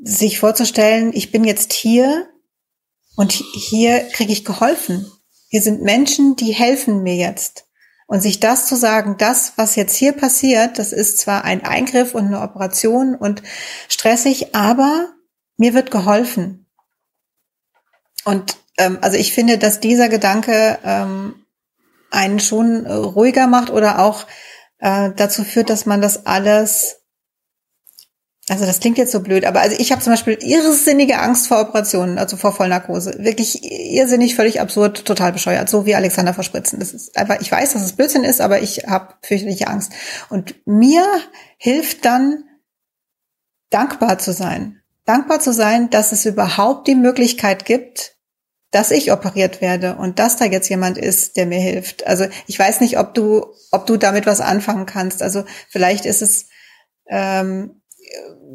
sich 0.00 0.38
vorzustellen, 0.38 1.12
ich 1.14 1.32
bin 1.32 1.44
jetzt 1.44 1.72
hier 1.72 2.28
und 3.16 3.32
hier 3.32 4.00
kriege 4.12 4.32
ich 4.32 4.44
geholfen. 4.44 5.06
Hier 5.48 5.62
sind 5.62 5.82
Menschen, 5.82 6.36
die 6.36 6.52
helfen 6.52 7.02
mir 7.02 7.16
jetzt. 7.16 7.66
Und 8.06 8.20
sich 8.20 8.38
das 8.38 8.66
zu 8.66 8.76
sagen, 8.76 9.16
das, 9.18 9.54
was 9.56 9.76
jetzt 9.76 9.96
hier 9.96 10.12
passiert, 10.12 10.78
das 10.78 10.92
ist 10.92 11.18
zwar 11.18 11.44
ein 11.44 11.64
Eingriff 11.64 12.14
und 12.14 12.26
eine 12.26 12.42
Operation 12.42 13.14
und 13.14 13.42
stressig, 13.88 14.54
aber 14.54 15.08
mir 15.56 15.72
wird 15.72 15.90
geholfen. 15.90 16.66
Und 18.24 18.56
ähm, 18.78 18.98
also 19.00 19.16
ich 19.16 19.32
finde, 19.32 19.58
dass 19.58 19.80
dieser 19.80 20.08
Gedanke 20.08 20.78
ähm, 20.84 21.46
einen 22.10 22.40
schon 22.40 22.84
äh, 22.84 22.92
ruhiger 22.92 23.46
macht 23.46 23.70
oder 23.70 24.00
auch 24.00 24.26
äh, 24.78 25.10
dazu 25.16 25.44
führt, 25.44 25.70
dass 25.70 25.86
man 25.86 26.00
das 26.00 26.26
alles 26.26 27.03
also 28.48 28.66
das 28.66 28.80
klingt 28.80 28.98
jetzt 28.98 29.12
so 29.12 29.20
blöd, 29.20 29.46
aber 29.46 29.62
also 29.62 29.76
ich 29.78 29.90
habe 29.90 30.02
zum 30.02 30.12
Beispiel 30.12 30.36
irrsinnige 30.40 31.18
Angst 31.18 31.46
vor 31.46 31.60
Operationen, 31.60 32.18
also 32.18 32.36
vor 32.36 32.52
Vollnarkose. 32.52 33.16
Wirklich 33.18 33.62
irrsinnig, 33.62 34.34
völlig 34.34 34.60
absurd, 34.60 35.06
total 35.06 35.32
bescheuert, 35.32 35.70
so 35.70 35.86
wie 35.86 35.94
Alexander 35.94 36.34
verspritzen. 36.34 36.78
Das 36.78 36.92
ist 36.92 37.16
einfach, 37.16 37.40
ich 37.40 37.50
weiß, 37.50 37.72
dass 37.72 37.82
es 37.82 37.96
Blödsinn 37.96 38.22
ist, 38.22 38.42
aber 38.42 38.60
ich 38.60 38.84
habe 38.86 39.14
fürchterliche 39.22 39.68
Angst. 39.68 39.92
Und 40.28 40.54
mir 40.66 41.06
hilft 41.56 42.04
dann, 42.04 42.44
dankbar 43.70 44.18
zu 44.18 44.32
sein. 44.32 44.80
Dankbar 45.06 45.40
zu 45.40 45.52
sein, 45.52 45.88
dass 45.90 46.12
es 46.12 46.26
überhaupt 46.26 46.86
die 46.86 46.94
Möglichkeit 46.94 47.64
gibt, 47.64 48.16
dass 48.70 48.90
ich 48.90 49.10
operiert 49.10 49.60
werde 49.60 49.96
und 49.96 50.18
dass 50.18 50.36
da 50.36 50.44
jetzt 50.44 50.68
jemand 50.68 50.98
ist, 50.98 51.36
der 51.36 51.46
mir 51.46 51.60
hilft. 51.60 52.06
Also 52.06 52.26
ich 52.46 52.58
weiß 52.58 52.80
nicht, 52.80 52.98
ob 52.98 53.14
du, 53.14 53.46
ob 53.70 53.86
du 53.86 53.96
damit 53.96 54.26
was 54.26 54.40
anfangen 54.40 54.84
kannst. 54.84 55.22
Also 55.22 55.44
vielleicht 55.68 56.06
ist 56.06 56.22
es, 56.22 56.46
ähm, 57.08 57.82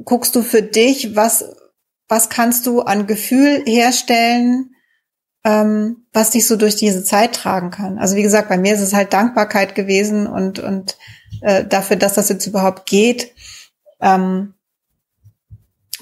guckst 0.05 0.35
du 0.35 0.41
für 0.41 0.61
dich, 0.61 1.15
was, 1.15 1.45
was 2.07 2.29
kannst 2.29 2.65
du 2.65 2.81
an 2.81 3.07
Gefühl 3.07 3.63
herstellen, 3.65 4.71
ähm, 5.43 6.05
was 6.13 6.31
dich 6.31 6.47
so 6.47 6.55
durch 6.55 6.75
diese 6.75 7.03
Zeit 7.03 7.33
tragen 7.33 7.71
kann. 7.71 7.97
Also 7.97 8.15
wie 8.15 8.23
gesagt, 8.23 8.49
bei 8.49 8.57
mir 8.57 8.73
ist 8.73 8.81
es 8.81 8.93
halt 8.93 9.13
Dankbarkeit 9.13 9.75
gewesen 9.75 10.27
und, 10.27 10.59
und 10.59 10.97
äh, 11.41 11.65
dafür, 11.65 11.95
dass 11.95 12.13
das 12.13 12.29
jetzt 12.29 12.45
überhaupt 12.47 12.85
geht. 12.85 13.33
Ähm, 14.01 14.53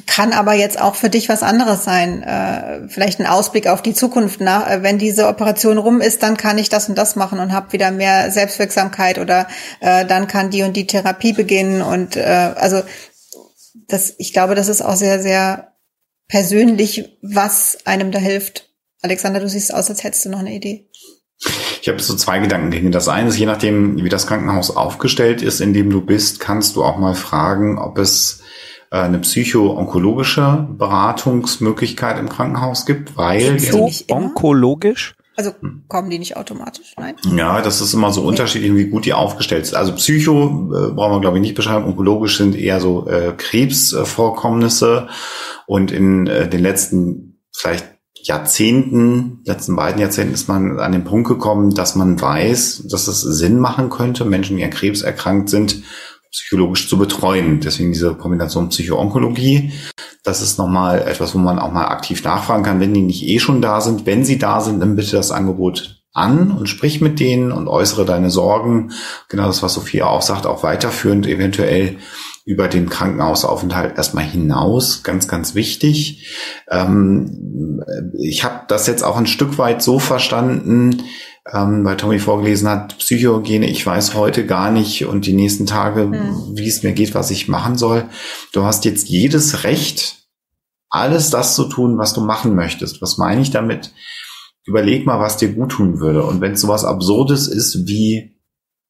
kann 0.06 0.32
aber 0.32 0.54
jetzt 0.54 0.80
auch 0.80 0.96
für 0.96 1.10
dich 1.10 1.28
was 1.28 1.42
anderes 1.42 1.84
sein. 1.84 2.22
Äh, 2.22 2.88
vielleicht 2.88 3.20
ein 3.20 3.26
Ausblick 3.26 3.68
auf 3.68 3.82
die 3.82 3.94
Zukunft. 3.94 4.42
Nach, 4.42 4.70
äh, 4.70 4.84
wenn 4.84 5.00
diese 5.00 5.28
Operation 5.28 5.78
rum 5.78 6.02
ist, 6.02 6.22
dann 6.24 6.38
kann 6.38 6.58
ich 6.58 6.70
das 6.70 6.88
und 6.88 6.98
das 6.98 7.16
machen 7.16 7.40
und 7.40 7.52
habe 7.52 7.74
wieder 7.74 7.92
mehr 7.92 8.32
Selbstwirksamkeit 8.32 9.18
oder 9.18 9.48
äh, 9.80 10.06
dann 10.06 10.28
kann 10.28 10.52
die 10.52 10.64
und 10.64 10.76
die 10.76 10.88
Therapie 10.88 11.34
beginnen. 11.34 11.82
Und 11.82 12.16
äh, 12.16 12.54
also 12.56 12.84
das, 13.88 14.16
ich 14.18 14.34
glaube, 14.34 14.56
das 14.56 14.68
ist 14.68 14.82
auch 14.82 14.96
sehr, 14.96 15.22
sehr 15.22 15.74
persönlich, 16.28 17.18
was 17.22 17.78
einem 17.86 18.12
da 18.12 18.20
hilft. 18.20 18.70
Alexander, 19.02 19.40
du 19.40 19.48
siehst 19.50 19.74
aus, 19.74 19.90
als 19.90 20.04
hättest 20.04 20.26
du 20.26 20.30
noch 20.30 20.40
eine 20.40 20.56
Idee. 20.56 20.90
Ich 21.82 21.88
habe 21.88 22.02
so 22.02 22.16
zwei 22.16 22.40
Gedankengänge. 22.40 22.90
Das 22.90 23.08
eine 23.08 23.30
ist, 23.30 23.38
je 23.38 23.46
nachdem, 23.46 24.04
wie 24.04 24.10
das 24.10 24.28
Krankenhaus 24.28 24.76
aufgestellt 24.76 25.42
ist, 25.42 25.62
in 25.62 25.74
dem 25.74 25.90
du 25.90 26.02
bist, 26.02 26.40
kannst 26.40 26.76
du 26.76 26.84
auch 26.84 26.98
mal 26.98 27.14
fragen, 27.14 27.78
ob 27.78 28.00
es 28.00 28.42
äh, 28.92 28.98
eine 28.98 29.20
psycho-onkologische 29.20 30.68
Beratungsmöglichkeit 30.72 32.18
im 32.18 32.30
Krankenhaus 32.30 32.86
gibt, 32.86 33.16
weil 33.16 33.58
onkologisch 34.10 35.16
also 35.38 35.54
kommen 35.88 36.10
die 36.10 36.18
nicht 36.18 36.36
automatisch, 36.36 36.96
nein? 36.98 37.16
Ja, 37.36 37.62
das 37.62 37.80
ist 37.80 37.94
immer 37.94 38.12
so 38.12 38.24
unterschiedlich, 38.24 38.74
wie 38.74 38.88
gut 38.88 39.06
die 39.06 39.14
aufgestellt 39.14 39.68
sind. 39.68 39.78
Also 39.78 39.94
Psycho 39.94 40.46
äh, 40.46 40.92
brauchen 40.92 41.14
wir, 41.14 41.22
glaube 41.22 41.38
ich, 41.38 41.42
nicht 41.42 41.54
beschreiben. 41.54 41.86
Onkologisch 41.86 42.38
sind 42.38 42.56
eher 42.56 42.80
so 42.80 43.08
äh, 43.08 43.34
Krebsvorkommnisse. 43.38 45.08
Und 45.68 45.92
in 45.92 46.26
äh, 46.26 46.50
den 46.50 46.62
letzten 46.62 47.44
vielleicht 47.56 47.86
Jahrzehnten, 48.20 49.42
letzten 49.46 49.76
beiden 49.76 50.02
Jahrzehnten 50.02 50.34
ist 50.34 50.48
man 50.48 50.80
an 50.80 50.92
den 50.92 51.04
Punkt 51.04 51.30
gekommen, 51.30 51.74
dass 51.76 51.96
man 51.96 52.20
weiß, 52.20 52.88
dass 52.90 53.08
es 53.08 53.22
Sinn 53.22 53.60
machen 53.60 53.92
könnte, 53.92 54.26
Menschen, 54.26 54.58
die 54.58 54.64
an 54.64 54.72
Krebs 54.72 55.04
erkrankt 55.04 55.50
sind, 55.50 55.84
psychologisch 56.38 56.88
zu 56.88 56.98
betreuen. 56.98 57.60
Deswegen 57.60 57.92
diese 57.92 58.16
Kombination 58.16 58.70
Psychoonkologie. 58.70 59.72
Das 60.24 60.42
ist 60.42 60.58
nochmal 60.58 61.02
etwas, 61.02 61.34
wo 61.34 61.40
man 61.40 61.60
auch 61.60 61.72
mal 61.72 61.88
aktiv 61.88 62.24
nachfragen 62.24 62.64
kann, 62.64 62.80
wenn 62.80 62.94
die 62.94 63.02
nicht 63.02 63.24
eh 63.24 63.40
schon 63.40 63.62
da 63.62 63.82
sind. 63.82 64.06
Wenn 64.06 64.24
sie 64.24 64.38
da 64.38 64.62
sind, 64.62 64.80
dann 64.80 64.96
bitte 64.96 65.16
das 65.16 65.32
Angebot 65.32 66.02
an 66.14 66.52
und 66.52 66.68
sprich 66.68 67.02
mit 67.02 67.20
denen 67.20 67.52
und 67.52 67.68
äußere 67.68 68.06
deine 68.06 68.30
Sorgen. 68.30 68.92
Genau 69.30 69.46
das, 69.48 69.62
was 69.64 69.74
Sophia 69.74 70.08
auch 70.08 70.22
sagt, 70.22 70.46
auch 70.46 70.64
weiterführend 70.64 71.28
eventuell 71.28 71.98
über 72.48 72.70
den 72.70 72.88
Krankenhausaufenthalt 72.88 73.98
erstmal 73.98 74.24
hinaus. 74.24 75.04
Ganz, 75.04 75.28
ganz 75.28 75.54
wichtig. 75.54 76.34
Ähm, 76.72 77.82
ich 78.18 78.46
habe 78.46 78.62
das 78.70 78.88
jetzt 78.88 79.04
auch 79.04 79.18
ein 79.18 79.28
Stück 79.28 79.58
weit 79.58 79.82
so 79.82 80.00
verstanden, 80.00 81.04
ähm, 81.52 81.84
weil 81.84 81.98
Tommy 81.98 82.20
vorgelesen 82.20 82.70
hat, 82.70 82.98
Psychohygiene, 83.00 83.70
ich 83.70 83.86
weiß 83.86 84.16
heute 84.16 84.46
gar 84.46 84.72
nicht 84.72 85.06
und 85.06 85.26
die 85.26 85.34
nächsten 85.34 85.66
Tage, 85.66 86.06
mhm. 86.06 86.54
wie 86.54 86.70
es 86.70 86.84
mir 86.84 86.94
geht, 86.94 87.16
was 87.16 87.32
ich 87.32 87.50
machen 87.50 87.78
soll. 87.78 88.06
Du 88.54 88.64
hast 88.64 88.86
jetzt 88.86 89.10
jedes 89.10 89.66
Recht, 89.66 90.30
alles 90.90 91.30
das 91.30 91.54
zu 91.54 91.66
tun, 91.66 91.98
was 91.98 92.14
du 92.14 92.22
machen 92.22 92.56
möchtest. 92.56 93.02
Was 93.02 93.18
meine 93.18 93.42
ich 93.42 93.52
damit? 93.52 93.92
Überleg 94.64 95.06
mal, 95.06 95.20
was 95.20 95.36
dir 95.36 95.50
gut 95.50 95.74
tun 95.74 96.00
würde. 96.00 96.24
Und 96.24 96.40
wenn 96.40 96.54
es 96.54 96.62
sowas 96.62 96.86
Absurdes 96.86 97.50
ist 97.50 97.88
wie 97.88 98.37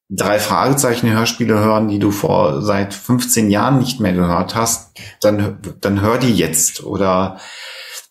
drei 0.08 0.38
Fragezeichen 0.38 1.10
Hörspiele 1.10 1.58
hören, 1.58 1.88
die 1.88 1.98
du 1.98 2.10
vor 2.10 2.62
seit 2.62 2.94
15 2.94 3.50
Jahren 3.50 3.78
nicht 3.78 4.00
mehr 4.00 4.12
gehört 4.14 4.54
hast, 4.54 4.92
dann, 5.20 5.58
dann 5.80 6.00
hör 6.00 6.18
die 6.18 6.34
jetzt. 6.34 6.82
Oder 6.82 7.38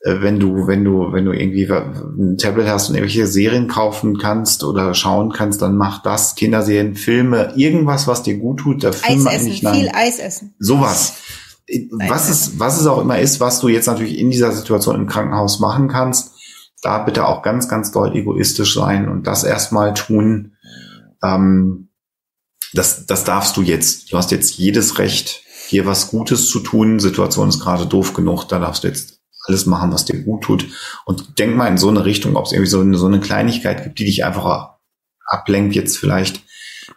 äh, 0.01 0.21
wenn 0.21 0.39
du, 0.39 0.67
wenn 0.67 0.83
du, 0.83 1.11
wenn 1.11 1.25
du 1.25 1.31
irgendwie 1.31 1.67
ein 1.69 2.37
Tablet 2.37 2.67
hast 2.67 2.89
und 2.89 2.95
irgendwelche 2.95 3.25
Serien 3.25 3.67
kaufen 3.67 4.19
kannst 4.19 4.63
oder 4.63 4.93
schauen 4.93 5.31
kannst, 5.31 5.61
dann 5.61 5.75
mach 5.75 6.03
das, 6.03 6.35
Kinderserien, 6.35 6.95
Filme, 6.95 7.53
irgendwas, 7.55 8.07
was 8.07 8.21
dir 8.21 8.37
gut 8.37 8.59
tut, 8.59 8.83
dafür 8.83 9.15
Eis 9.15 9.25
essen, 9.25 9.45
nicht 9.45 9.67
viel 9.67 9.89
Eis 9.93 10.19
essen. 10.19 10.55
Sowas. 10.59 11.15
Was 12.07 12.29
es, 12.29 12.59
was 12.59 12.79
es 12.79 12.87
auch 12.87 13.01
immer 13.01 13.19
ist, 13.19 13.41
was 13.41 13.59
du 13.59 13.67
jetzt 13.67 13.87
natürlich 13.87 14.17
in 14.17 14.29
dieser 14.31 14.53
Situation 14.53 14.95
im 14.95 15.07
Krankenhaus 15.07 15.59
machen 15.59 15.89
kannst, 15.89 16.31
da 16.81 16.99
bitte 16.99 17.27
auch 17.27 17.41
ganz, 17.41 17.67
ganz 17.67 17.91
doll 17.91 18.15
egoistisch 18.15 18.75
sein 18.75 19.09
und 19.09 19.27
das 19.27 19.43
erstmal 19.43 19.93
tun. 19.93 20.53
Ähm, 21.21 21.86
das, 22.73 23.05
das 23.05 23.23
darfst 23.23 23.57
du 23.57 23.61
jetzt. 23.61 24.11
Du 24.11 24.17
hast 24.17 24.31
jetzt 24.31 24.57
jedes 24.57 24.99
Recht, 24.99 25.41
hier 25.67 25.85
was 25.85 26.09
Gutes 26.09 26.49
zu 26.49 26.59
tun. 26.59 26.99
Situation 26.99 27.49
ist 27.49 27.59
gerade 27.59 27.85
doof 27.85 28.13
genug, 28.13 28.45
da 28.45 28.59
darfst 28.59 28.83
du 28.83 28.87
jetzt 28.87 29.19
alles 29.45 29.65
machen, 29.65 29.91
was 29.91 30.05
dir 30.05 30.21
gut 30.23 30.43
tut. 30.43 30.67
Und 31.05 31.39
denk 31.39 31.55
mal 31.55 31.67
in 31.67 31.77
so 31.77 31.89
eine 31.89 32.05
Richtung, 32.05 32.35
ob 32.35 32.45
es 32.45 32.51
irgendwie 32.51 32.69
so 32.69 32.81
eine, 32.81 32.97
so 32.97 33.07
eine 33.07 33.19
Kleinigkeit 33.19 33.83
gibt, 33.83 33.99
die 33.99 34.05
dich 34.05 34.25
einfach 34.25 34.75
ablenkt 35.25 35.75
jetzt 35.75 35.97
vielleicht 35.97 36.43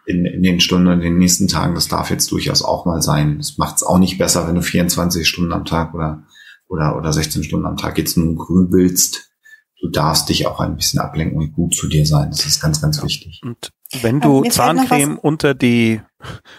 in, 0.06 0.24
in 0.24 0.42
den 0.42 0.60
Stunden 0.60 0.88
und 0.88 0.94
in 0.94 1.00
den 1.00 1.18
nächsten 1.18 1.48
Tagen. 1.48 1.74
Das 1.74 1.88
darf 1.88 2.10
jetzt 2.10 2.30
durchaus 2.32 2.62
auch 2.62 2.86
mal 2.86 3.02
sein. 3.02 3.38
Das 3.38 3.58
macht 3.58 3.76
es 3.76 3.82
auch 3.82 3.98
nicht 3.98 4.18
besser, 4.18 4.46
wenn 4.46 4.54
du 4.54 4.62
24 4.62 5.26
Stunden 5.26 5.52
am 5.52 5.64
Tag 5.64 5.94
oder, 5.94 6.24
oder, 6.68 6.96
oder 6.96 7.12
16 7.12 7.44
Stunden 7.44 7.66
am 7.66 7.76
Tag 7.76 7.98
jetzt 7.98 8.16
nur 8.16 8.34
grübelst. 8.34 9.30
Du 9.80 9.88
darfst 9.88 10.28
dich 10.28 10.46
auch 10.46 10.60
ein 10.60 10.76
bisschen 10.76 11.00
ablenken 11.00 11.38
und 11.38 11.52
gut 11.52 11.74
zu 11.74 11.88
dir 11.88 12.04
sein. 12.04 12.30
Das 12.30 12.44
ist 12.44 12.60
ganz, 12.60 12.82
ganz 12.82 13.02
wichtig. 13.02 13.40
Und 13.42 13.70
wenn 14.02 14.20
du 14.20 14.42
Zahncreme 14.44 15.18
unter 15.18 15.54
die, 15.54 16.00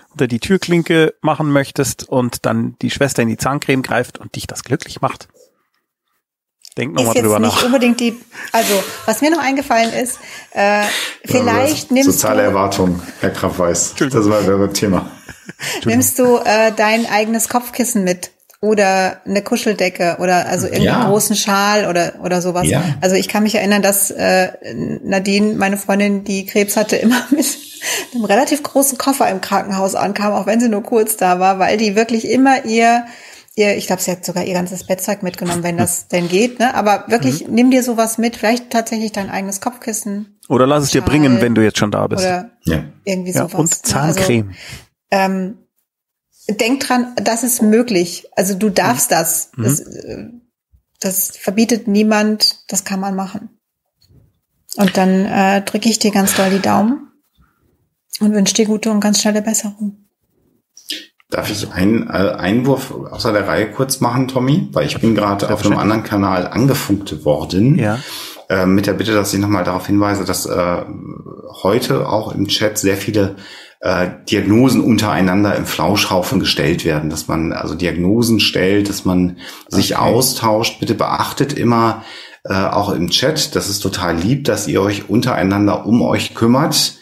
unter 0.09 0.27
die 0.27 0.39
Türklinke 0.39 1.13
machen 1.21 1.51
möchtest 1.51 2.07
und 2.07 2.45
dann 2.45 2.75
die 2.81 2.91
Schwester 2.91 3.21
in 3.21 3.29
die 3.29 3.37
Zahncreme 3.37 3.81
greift 3.81 4.17
und 4.17 4.35
dich 4.35 4.47
das 4.47 4.63
glücklich 4.63 5.01
macht, 5.01 5.27
Denk 6.77 6.93
noch 6.93 7.01
ist 7.01 7.07
mal 7.07 7.15
jetzt 7.15 7.23
drüber 7.25 7.39
nicht 7.39 7.55
nach. 7.55 7.65
unbedingt 7.65 7.99
die, 7.99 8.17
also 8.53 8.81
was 9.05 9.21
mir 9.21 9.29
noch 9.29 9.43
eingefallen 9.43 9.91
ist, 9.91 10.19
äh, 10.51 10.83
vielleicht 11.25 11.91
nimmst 11.91 12.13
Soziale 12.13 12.43
du, 12.43 12.47
Erwartungen, 12.47 13.01
Herr 13.19 13.31
Kraft 13.31 13.59
weiß. 13.59 13.95
Das 13.95 14.29
war 14.29 14.41
das 14.41 14.79
Thema. 14.79 15.11
nimmst 15.83 16.17
du 16.17 16.37
äh, 16.37 16.71
dein 16.73 17.07
eigenes 17.07 17.49
Kopfkissen 17.49 18.05
mit 18.05 18.31
oder 18.61 19.17
eine 19.25 19.41
Kuscheldecke 19.41 20.17
oder 20.19 20.45
also 20.47 20.67
irgendeinen 20.67 21.01
Ja. 21.01 21.09
großen 21.09 21.35
Schal 21.35 21.87
oder 21.87 22.13
oder 22.23 22.41
sowas. 22.41 22.67
Ja. 22.67 22.83
Also 23.01 23.15
ich 23.15 23.27
kann 23.27 23.43
mich 23.43 23.55
erinnern, 23.55 23.81
dass 23.81 24.11
äh, 24.11 24.49
Nadine, 25.03 25.55
meine 25.55 25.77
Freundin, 25.77 26.23
die 26.23 26.45
Krebs 26.45 26.77
hatte, 26.77 26.95
immer 26.97 27.21
mit 27.31 27.45
einem 28.13 28.25
relativ 28.25 28.61
großen 28.61 28.97
Koffer 28.99 29.29
im 29.29 29.41
Krankenhaus 29.41 29.95
ankam, 29.95 30.33
auch 30.33 30.45
wenn 30.45 30.59
sie 30.59 30.69
nur 30.69 30.83
kurz 30.83 31.17
da 31.17 31.39
war, 31.39 31.57
weil 31.57 31.77
die 31.77 31.95
wirklich 31.95 32.29
immer 32.29 32.63
ihr 32.65 33.05
ihr, 33.55 33.75
ich 33.75 33.85
glaube, 33.85 34.01
sie 34.01 34.11
hat 34.11 34.23
sogar 34.23 34.45
ihr 34.45 34.53
ganzes 34.53 34.85
Bettzeug 34.85 35.23
mitgenommen, 35.23 35.61
wenn 35.61 35.75
das 35.75 36.07
denn 36.07 36.29
geht, 36.29 36.59
ne? 36.59 36.73
Aber 36.73 37.03
wirklich, 37.07 37.47
Mhm. 37.47 37.53
nimm 37.55 37.71
dir 37.71 37.83
sowas 37.83 38.17
mit, 38.17 38.37
vielleicht 38.37 38.69
tatsächlich 38.69 39.11
dein 39.11 39.29
eigenes 39.29 39.59
Kopfkissen 39.59 40.39
Oder 40.47 40.65
lass 40.67 40.85
es 40.85 40.91
dir 40.91 41.01
Schal 41.01 41.09
bringen, 41.09 41.41
wenn 41.41 41.53
du 41.53 41.61
jetzt 41.61 41.77
schon 41.77 41.91
da 41.91 42.07
bist. 42.07 42.23
oder 42.23 42.49
Ja. 42.63 42.83
irgendwie 43.03 43.31
Ja, 43.33 43.41
sowas. 43.49 43.53
und 43.59 43.69
ne? 43.71 43.81
Zahncreme. 43.81 44.51
Also, 45.11 45.33
ähm, 45.33 45.57
denk 46.49 46.81
dran, 46.81 47.13
das 47.15 47.43
ist 47.43 47.61
möglich. 47.61 48.27
Also 48.35 48.55
du 48.55 48.69
darfst 48.69 49.11
das. 49.11 49.51
Mhm. 49.55 49.63
Das, 49.63 49.79
äh, 49.79 50.27
das 50.99 51.37
verbietet 51.37 51.87
niemand, 51.87 52.63
das 52.67 52.83
kann 52.83 52.99
man 52.99 53.15
machen. 53.15 53.49
Und 54.77 54.95
dann 54.97 55.25
äh, 55.25 55.61
drücke 55.63 55.89
ich 55.89 55.99
dir 55.99 56.11
ganz 56.11 56.35
doll 56.35 56.49
die 56.49 56.61
Daumen 56.61 57.11
und 58.19 58.33
wünsche 58.33 58.53
dir 58.53 58.65
gute 58.65 58.91
und 58.91 59.01
ganz 59.01 59.19
schnelle 59.21 59.41
Besserung. 59.41 60.07
Darf 61.29 61.49
ich 61.49 61.71
einen 61.71 62.07
äh, 62.07 62.35
Einwurf 62.37 62.91
außer 62.91 63.31
der 63.31 63.47
Reihe 63.47 63.71
kurz 63.71 63.99
machen, 63.99 64.27
Tommy? 64.27 64.69
Weil 64.73 64.85
ich 64.85 64.99
bin 64.99 65.15
gerade 65.15 65.51
auf 65.51 65.65
einem 65.65 65.77
anderen 65.77 66.03
Kanal 66.03 66.45
angefunkt 66.45 67.25
worden. 67.25 67.79
Ja. 67.79 67.99
Äh, 68.49 68.65
mit 68.65 68.85
der 68.85 68.93
Bitte, 68.93 69.13
dass 69.13 69.33
ich 69.33 69.39
nochmal 69.39 69.63
darauf 69.63 69.87
hinweise, 69.87 70.25
dass 70.25 70.45
äh, 70.45 70.85
heute 71.63 72.07
auch 72.07 72.33
im 72.33 72.47
Chat 72.47 72.77
sehr 72.77 72.97
viele 72.97 73.37
äh, 73.81 74.09
Diagnosen 74.29 74.81
untereinander 74.81 75.55
im 75.55 75.65
Flauschhaufen 75.65 76.39
gestellt 76.39 76.85
werden, 76.85 77.09
dass 77.09 77.27
man 77.27 77.51
also 77.51 77.75
Diagnosen 77.75 78.39
stellt, 78.39 78.89
dass 78.89 79.05
man 79.05 79.37
sich 79.67 79.97
Okay. 79.97 80.03
austauscht. 80.03 80.79
Bitte 80.79 80.93
beachtet 80.93 81.53
immer 81.53 82.03
äh, 82.43 82.53
auch 82.53 82.91
im 82.91 83.09
Chat, 83.09 83.55
das 83.55 83.69
ist 83.69 83.79
total 83.79 84.17
lieb, 84.17 84.45
dass 84.45 84.67
ihr 84.67 84.81
euch 84.81 85.09
untereinander 85.09 85.85
um 85.85 86.01
euch 86.01 86.33
kümmert. 86.33 86.95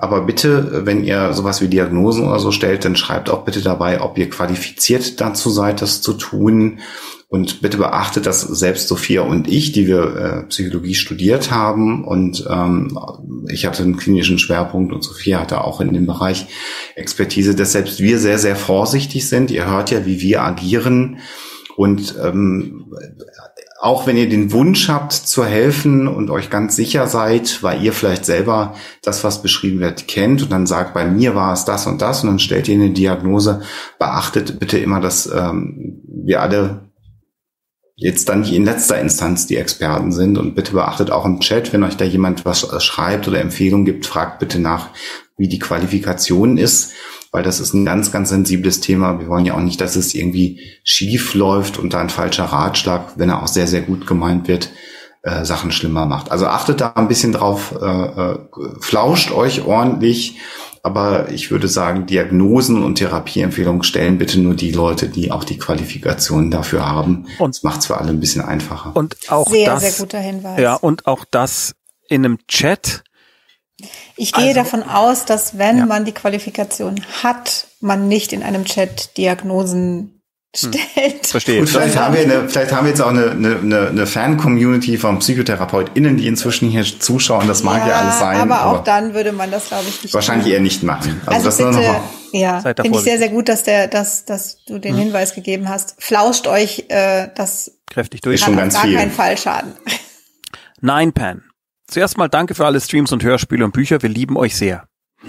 Aber 0.00 0.22
bitte, 0.22 0.86
wenn 0.86 1.04
ihr 1.04 1.34
sowas 1.34 1.60
wie 1.60 1.68
Diagnosen 1.68 2.26
oder 2.26 2.38
so 2.38 2.52
stellt, 2.52 2.86
dann 2.86 2.96
schreibt 2.96 3.28
auch 3.28 3.44
bitte 3.44 3.60
dabei, 3.60 4.00
ob 4.00 4.16
ihr 4.16 4.30
qualifiziert 4.30 5.20
dazu 5.20 5.50
seid, 5.50 5.82
das 5.82 6.00
zu 6.00 6.14
tun. 6.14 6.78
Und 7.28 7.60
bitte 7.60 7.76
beachtet, 7.76 8.26
dass 8.26 8.40
selbst 8.40 8.88
Sophia 8.88 9.22
und 9.22 9.46
ich, 9.46 9.70
die 9.70 9.86
wir 9.86 10.16
äh, 10.16 10.42
Psychologie 10.48 10.94
studiert 10.94 11.52
haben 11.52 12.04
und 12.04 12.44
ähm, 12.50 12.98
ich 13.48 13.66
hatte 13.66 13.84
einen 13.84 13.98
klinischen 13.98 14.40
Schwerpunkt 14.40 14.92
und 14.92 15.04
Sophia 15.04 15.38
hatte 15.38 15.62
auch 15.62 15.80
in 15.80 15.92
dem 15.92 16.06
Bereich 16.06 16.46
Expertise, 16.96 17.54
dass 17.54 17.70
selbst 17.70 18.00
wir 18.00 18.18
sehr, 18.18 18.38
sehr 18.38 18.56
vorsichtig 18.56 19.28
sind. 19.28 19.52
Ihr 19.52 19.70
hört 19.70 19.92
ja, 19.92 20.06
wie 20.06 20.20
wir 20.20 20.42
agieren. 20.42 21.18
Und 21.76 22.16
ähm, 22.20 22.92
auch 23.80 24.06
wenn 24.06 24.18
ihr 24.18 24.28
den 24.28 24.52
Wunsch 24.52 24.90
habt 24.90 25.12
zu 25.14 25.42
helfen 25.42 26.06
und 26.06 26.28
euch 26.28 26.50
ganz 26.50 26.76
sicher 26.76 27.06
seid, 27.06 27.62
weil 27.62 27.82
ihr 27.82 27.94
vielleicht 27.94 28.26
selber 28.26 28.74
das, 29.02 29.24
was 29.24 29.40
beschrieben 29.40 29.80
wird, 29.80 30.06
kennt 30.06 30.42
und 30.42 30.52
dann 30.52 30.66
sagt, 30.66 30.92
bei 30.92 31.06
mir 31.06 31.34
war 31.34 31.54
es 31.54 31.64
das 31.64 31.86
und 31.86 32.02
das 32.02 32.22
und 32.22 32.28
dann 32.28 32.38
stellt 32.38 32.68
ihr 32.68 32.74
eine 32.74 32.90
Diagnose, 32.90 33.62
beachtet 33.98 34.60
bitte 34.60 34.78
immer, 34.78 35.00
dass 35.00 35.26
ähm, 35.26 36.02
wir 36.06 36.42
alle 36.42 36.90
jetzt 37.96 38.28
dann 38.28 38.40
nicht 38.40 38.52
in 38.52 38.66
letzter 38.66 39.00
Instanz 39.00 39.46
die 39.46 39.56
Experten 39.56 40.12
sind 40.12 40.36
und 40.36 40.54
bitte 40.54 40.72
beachtet 40.72 41.10
auch 41.10 41.24
im 41.24 41.40
Chat, 41.40 41.72
wenn 41.72 41.82
euch 41.82 41.96
da 41.96 42.04
jemand 42.04 42.44
was 42.44 42.66
schreibt 42.84 43.28
oder 43.28 43.40
Empfehlungen 43.40 43.86
gibt, 43.86 44.04
fragt 44.04 44.40
bitte 44.40 44.58
nach, 44.58 44.90
wie 45.38 45.48
die 45.48 45.58
Qualifikation 45.58 46.58
ist, 46.58 46.92
weil 47.32 47.42
das 47.42 47.60
ist 47.60 47.74
ein 47.74 47.84
ganz, 47.84 48.10
ganz 48.12 48.28
sensibles 48.30 48.80
Thema. 48.80 49.18
Wir 49.20 49.28
wollen 49.28 49.46
ja 49.46 49.54
auch 49.54 49.60
nicht, 49.60 49.80
dass 49.80 49.96
es 49.96 50.14
irgendwie 50.14 50.60
schief 50.84 51.34
läuft 51.34 51.78
und 51.78 51.92
da 51.94 52.00
ein 52.00 52.10
falscher 52.10 52.44
Ratschlag, 52.44 53.12
wenn 53.16 53.28
er 53.30 53.42
auch 53.42 53.48
sehr, 53.48 53.66
sehr 53.66 53.82
gut 53.82 54.06
gemeint 54.06 54.48
wird, 54.48 54.70
äh, 55.22 55.44
Sachen 55.44 55.70
schlimmer 55.70 56.06
macht. 56.06 56.30
Also 56.32 56.46
achtet 56.46 56.80
da 56.80 56.92
ein 56.94 57.08
bisschen 57.08 57.32
drauf, 57.32 57.74
äh, 57.80 57.84
äh, 57.86 58.38
flauscht 58.80 59.32
euch 59.32 59.64
ordentlich, 59.64 60.38
aber 60.82 61.30
ich 61.30 61.50
würde 61.50 61.68
sagen, 61.68 62.06
Diagnosen 62.06 62.82
und 62.82 62.94
Therapieempfehlungen 62.94 63.82
stellen 63.82 64.16
bitte 64.16 64.40
nur 64.40 64.54
die 64.54 64.72
Leute, 64.72 65.08
die 65.08 65.30
auch 65.30 65.44
die 65.44 65.58
Qualifikationen 65.58 66.50
dafür 66.50 66.86
haben. 66.86 67.26
Und- 67.38 67.54
das 67.54 67.62
macht 67.62 67.80
es 67.80 67.86
für 67.86 67.98
alle 67.98 68.08
ein 68.08 68.18
bisschen 68.20 68.40
einfacher. 68.42 68.96
Und 68.96 69.16
auch 69.28 69.46
sehr, 69.50 69.66
das, 69.66 69.82
sehr 69.82 69.92
guter 70.06 70.20
Hinweis. 70.20 70.58
ja, 70.58 70.74
und 70.74 71.06
auch 71.06 71.26
das 71.30 71.74
in 72.08 72.24
einem 72.24 72.38
Chat. 72.48 73.04
Ich 74.20 74.32
gehe 74.32 74.48
Also- 74.48 74.54
davon 74.60 74.82
aus, 74.82 75.24
dass 75.24 75.56
wenn 75.56 75.78
Ja. 75.78 75.86
man 75.86 76.04
die 76.04 76.12
Qualifikation 76.12 77.00
hat, 77.22 77.66
man 77.80 78.06
nicht 78.08 78.32
in 78.34 78.42
einem 78.42 78.64
Chat 78.66 79.16
Diagnosen 79.16 80.20
stellt. 80.54 81.26
Verstehe. 81.26 81.60
Und 81.60 81.68
vielleicht 81.68 81.96
haben 81.96 82.14
wir, 82.14 82.22
eine, 82.22 82.48
vielleicht 82.48 82.72
haben 82.72 82.84
wir 82.84 82.90
jetzt 82.90 83.00
auch 83.00 83.08
eine, 83.10 83.30
eine, 83.30 83.88
eine 83.88 84.06
Fan-Community 84.06 84.98
von 84.98 85.20
PsychotherapeutInnen, 85.20 86.18
die 86.18 86.26
inzwischen 86.26 86.68
hier 86.68 86.84
zuschauen. 86.84 87.48
Das 87.48 87.62
mag 87.62 87.86
ja, 87.86 87.94
alles 88.00 88.18
sein. 88.18 88.40
Aber 88.40 88.66
auch 88.66 88.84
dann 88.84 89.14
würde 89.14 89.32
man 89.32 89.50
das, 89.50 89.68
glaube 89.68 89.84
ich, 89.88 90.02
nicht 90.02 90.12
wahrscheinlich 90.12 90.46
tun. 90.46 90.52
eher 90.54 90.60
nicht 90.60 90.82
machen. 90.82 91.20
Also, 91.24 91.30
Also, 91.30 91.44
das 91.46 91.56
bitte, 91.56 91.70
noch 91.70 91.92
mal. 91.92 92.00
ja, 92.32 92.60
finde 92.60 92.98
ich 92.98 93.04
sehr, 93.04 93.18
sehr 93.18 93.28
gut, 93.30 93.48
dass 93.48 93.62
der, 93.62 93.86
dass, 93.88 94.24
dass 94.26 94.58
du 94.66 94.78
den 94.78 94.96
Hinweis 94.96 95.34
gegeben 95.34 95.68
hast. 95.68 95.94
Flauscht 95.98 96.46
euch, 96.46 96.84
äh, 96.88 97.28
das 97.34 97.70
Kräftig 97.88 98.20
durch. 98.20 98.34
Ist 98.34 98.44
schon 98.44 98.56
ganz 98.56 98.74
gar 98.74 98.82
viel. 98.82 98.96
keinen 98.96 99.12
Fall 99.12 99.38
schaden. 99.38 99.72
Nine 100.82 101.12
Pan. 101.12 101.42
Zuerst 101.90 102.16
mal 102.16 102.28
danke 102.28 102.54
für 102.54 102.66
alle 102.66 102.80
Streams 102.80 103.10
und 103.10 103.24
Hörspiele 103.24 103.64
und 103.64 103.72
Bücher. 103.72 104.00
Wir 104.00 104.08
lieben 104.08 104.36
euch 104.36 104.56
sehr. 104.56 104.86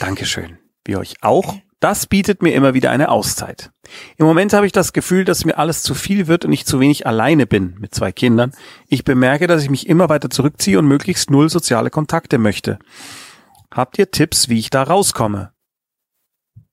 Dankeschön. 0.00 0.58
Wir 0.86 0.98
euch 0.98 1.16
auch. 1.20 1.54
Das 1.80 2.06
bietet 2.06 2.42
mir 2.42 2.54
immer 2.54 2.72
wieder 2.72 2.90
eine 2.90 3.10
Auszeit. 3.10 3.72
Im 4.16 4.24
Moment 4.24 4.54
habe 4.54 4.66
ich 4.66 4.72
das 4.72 4.94
Gefühl, 4.94 5.24
dass 5.26 5.44
mir 5.44 5.58
alles 5.58 5.82
zu 5.82 5.94
viel 5.94 6.26
wird 6.28 6.46
und 6.46 6.52
ich 6.52 6.64
zu 6.64 6.80
wenig 6.80 7.06
alleine 7.06 7.46
bin 7.46 7.76
mit 7.78 7.94
zwei 7.94 8.10
Kindern. 8.10 8.52
Ich 8.86 9.04
bemerke, 9.04 9.46
dass 9.46 9.62
ich 9.62 9.70
mich 9.70 9.86
immer 9.86 10.08
weiter 10.08 10.30
zurückziehe 10.30 10.78
und 10.78 10.86
möglichst 10.86 11.30
null 11.30 11.50
soziale 11.50 11.90
Kontakte 11.90 12.38
möchte. 12.38 12.78
Habt 13.70 13.98
ihr 13.98 14.10
Tipps, 14.10 14.48
wie 14.48 14.58
ich 14.58 14.70
da 14.70 14.82
rauskomme? 14.82 15.52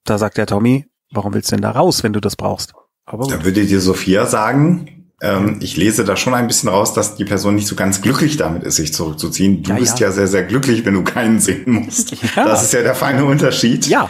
Da 0.04 0.16
sagt 0.16 0.38
der 0.38 0.46
Tommy, 0.46 0.86
warum 1.10 1.34
willst 1.34 1.52
du 1.52 1.56
denn 1.56 1.62
da 1.62 1.72
raus, 1.72 2.02
wenn 2.02 2.14
du 2.14 2.20
das 2.20 2.36
brauchst? 2.36 2.72
Aber 3.04 3.24
gut. 3.24 3.32
Da 3.32 3.44
würde 3.44 3.64
dir 3.64 3.80
Sophia 3.80 4.26
sagen, 4.26 4.97
ähm, 5.20 5.56
ich 5.60 5.76
lese 5.76 6.04
da 6.04 6.16
schon 6.16 6.34
ein 6.34 6.46
bisschen 6.46 6.68
raus, 6.68 6.94
dass 6.94 7.16
die 7.16 7.24
Person 7.24 7.54
nicht 7.56 7.66
so 7.66 7.74
ganz 7.74 8.00
glücklich 8.00 8.36
damit 8.36 8.62
ist, 8.62 8.76
sich 8.76 8.92
zurückzuziehen. 8.92 9.62
Du 9.62 9.70
Ja, 9.70 9.76
bist 9.76 9.98
ja. 9.98 10.06
ja. 10.08 10.12
sehr, 10.12 10.28
sehr 10.28 10.44
glücklich, 10.44 10.84
wenn 10.84 10.94
du 10.94 11.02
keinen 11.04 11.40
sehen 11.40 11.64
musst. 11.66 12.12
Ja. 12.36 12.44
Das 12.44 12.62
ist 12.62 12.72
ja 12.72 12.82
der 12.82 12.94
feine 12.94 13.24
Unterschied. 13.24 13.86
ja, 13.86 14.08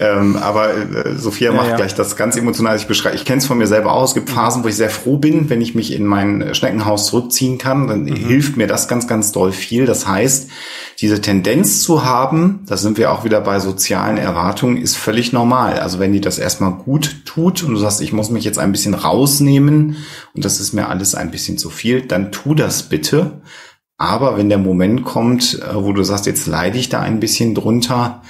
Ähm, 0.00 0.36
aber 0.36 0.76
äh, 0.76 1.14
Sophia 1.16 1.50
Ja, 1.50 1.56
macht 1.56 1.70
ja. 1.70 1.76
gleich 1.76 1.94
das 1.94 2.16
ganz 2.16 2.36
emotional. 2.36 2.76
Ich 2.76 2.86
beschreibe, 2.86 3.16
ich 3.16 3.24
kenne 3.24 3.38
es 3.38 3.46
von 3.46 3.58
mir 3.58 3.66
selber 3.66 3.92
auch. 3.92 4.04
Es 4.04 4.14
gibt 4.14 4.30
Phasen, 4.30 4.62
wo 4.62 4.68
ich 4.68 4.76
sehr 4.76 4.90
froh 4.90 5.16
bin, 5.16 5.50
wenn 5.50 5.60
ich 5.60 5.74
mich 5.74 5.92
in 5.92 6.06
mein 6.06 6.54
Schneckenhaus 6.54 7.06
zurückziehen 7.06 7.58
kann. 7.58 7.88
Dann 7.88 8.06
hilft 8.06 8.56
mir 8.56 8.66
das 8.66 8.86
ganz, 8.88 9.08
ganz 9.08 9.32
doll 9.32 9.52
viel. 9.52 9.86
Das 9.86 10.06
heißt, 10.06 10.50
diese 11.00 11.20
Tendenz 11.20 11.82
zu 11.82 12.04
haben, 12.04 12.60
da 12.66 12.76
sind 12.76 12.98
wir 12.98 13.12
auch 13.12 13.24
wieder 13.24 13.40
bei 13.40 13.58
sozialen 13.58 14.18
Erwartungen, 14.18 14.76
ist 14.76 14.96
völlig 14.96 15.32
normal. 15.32 15.78
Also 15.78 15.98
wenn 15.98 16.12
die 16.12 16.20
das 16.20 16.38
erstmal 16.38 16.72
gut 16.72 17.22
tut 17.24 17.62
und 17.62 17.70
du 17.72 17.76
sagst, 17.76 18.00
ich 18.00 18.12
muss 18.12 18.30
mich 18.30 18.44
jetzt 18.44 18.58
ein 18.58 18.72
bisschen 18.72 18.94
rausnehmen 18.94 19.96
und 20.34 20.44
das 20.44 20.60
ist 20.60 20.72
mir 20.72 20.88
alles 20.88 21.14
ein 21.14 21.30
bisschen 21.30 21.58
zu 21.58 21.70
viel, 21.70 22.02
dann 22.02 22.32
tu 22.32 22.54
das 22.54 22.84
bitte. 22.84 23.40
Aber 23.96 24.36
wenn 24.36 24.48
der 24.48 24.58
Moment 24.58 25.04
kommt, 25.04 25.60
äh, 25.60 25.74
wo 25.74 25.92
du 25.92 26.04
sagst, 26.04 26.26
jetzt 26.26 26.46
leide 26.46 26.78
ich 26.78 26.88
da 26.88 27.00
ein 27.00 27.18
bisschen 27.18 27.56
drunter, 27.56 28.22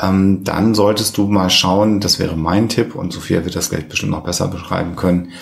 ähm, 0.00 0.44
dann 0.44 0.74
solltest 0.74 1.16
du 1.16 1.26
mal 1.28 1.50
schauen, 1.50 2.00
das 2.00 2.18
wäre 2.18 2.36
mein 2.36 2.68
Tipp 2.68 2.94
und 2.94 3.12
Sophia 3.12 3.44
wird 3.44 3.56
das 3.56 3.70
gleich 3.70 3.88
bestimmt 3.88 4.12
noch 4.12 4.24
besser 4.24 4.48
beschreiben 4.48 4.96
können, 4.96 5.32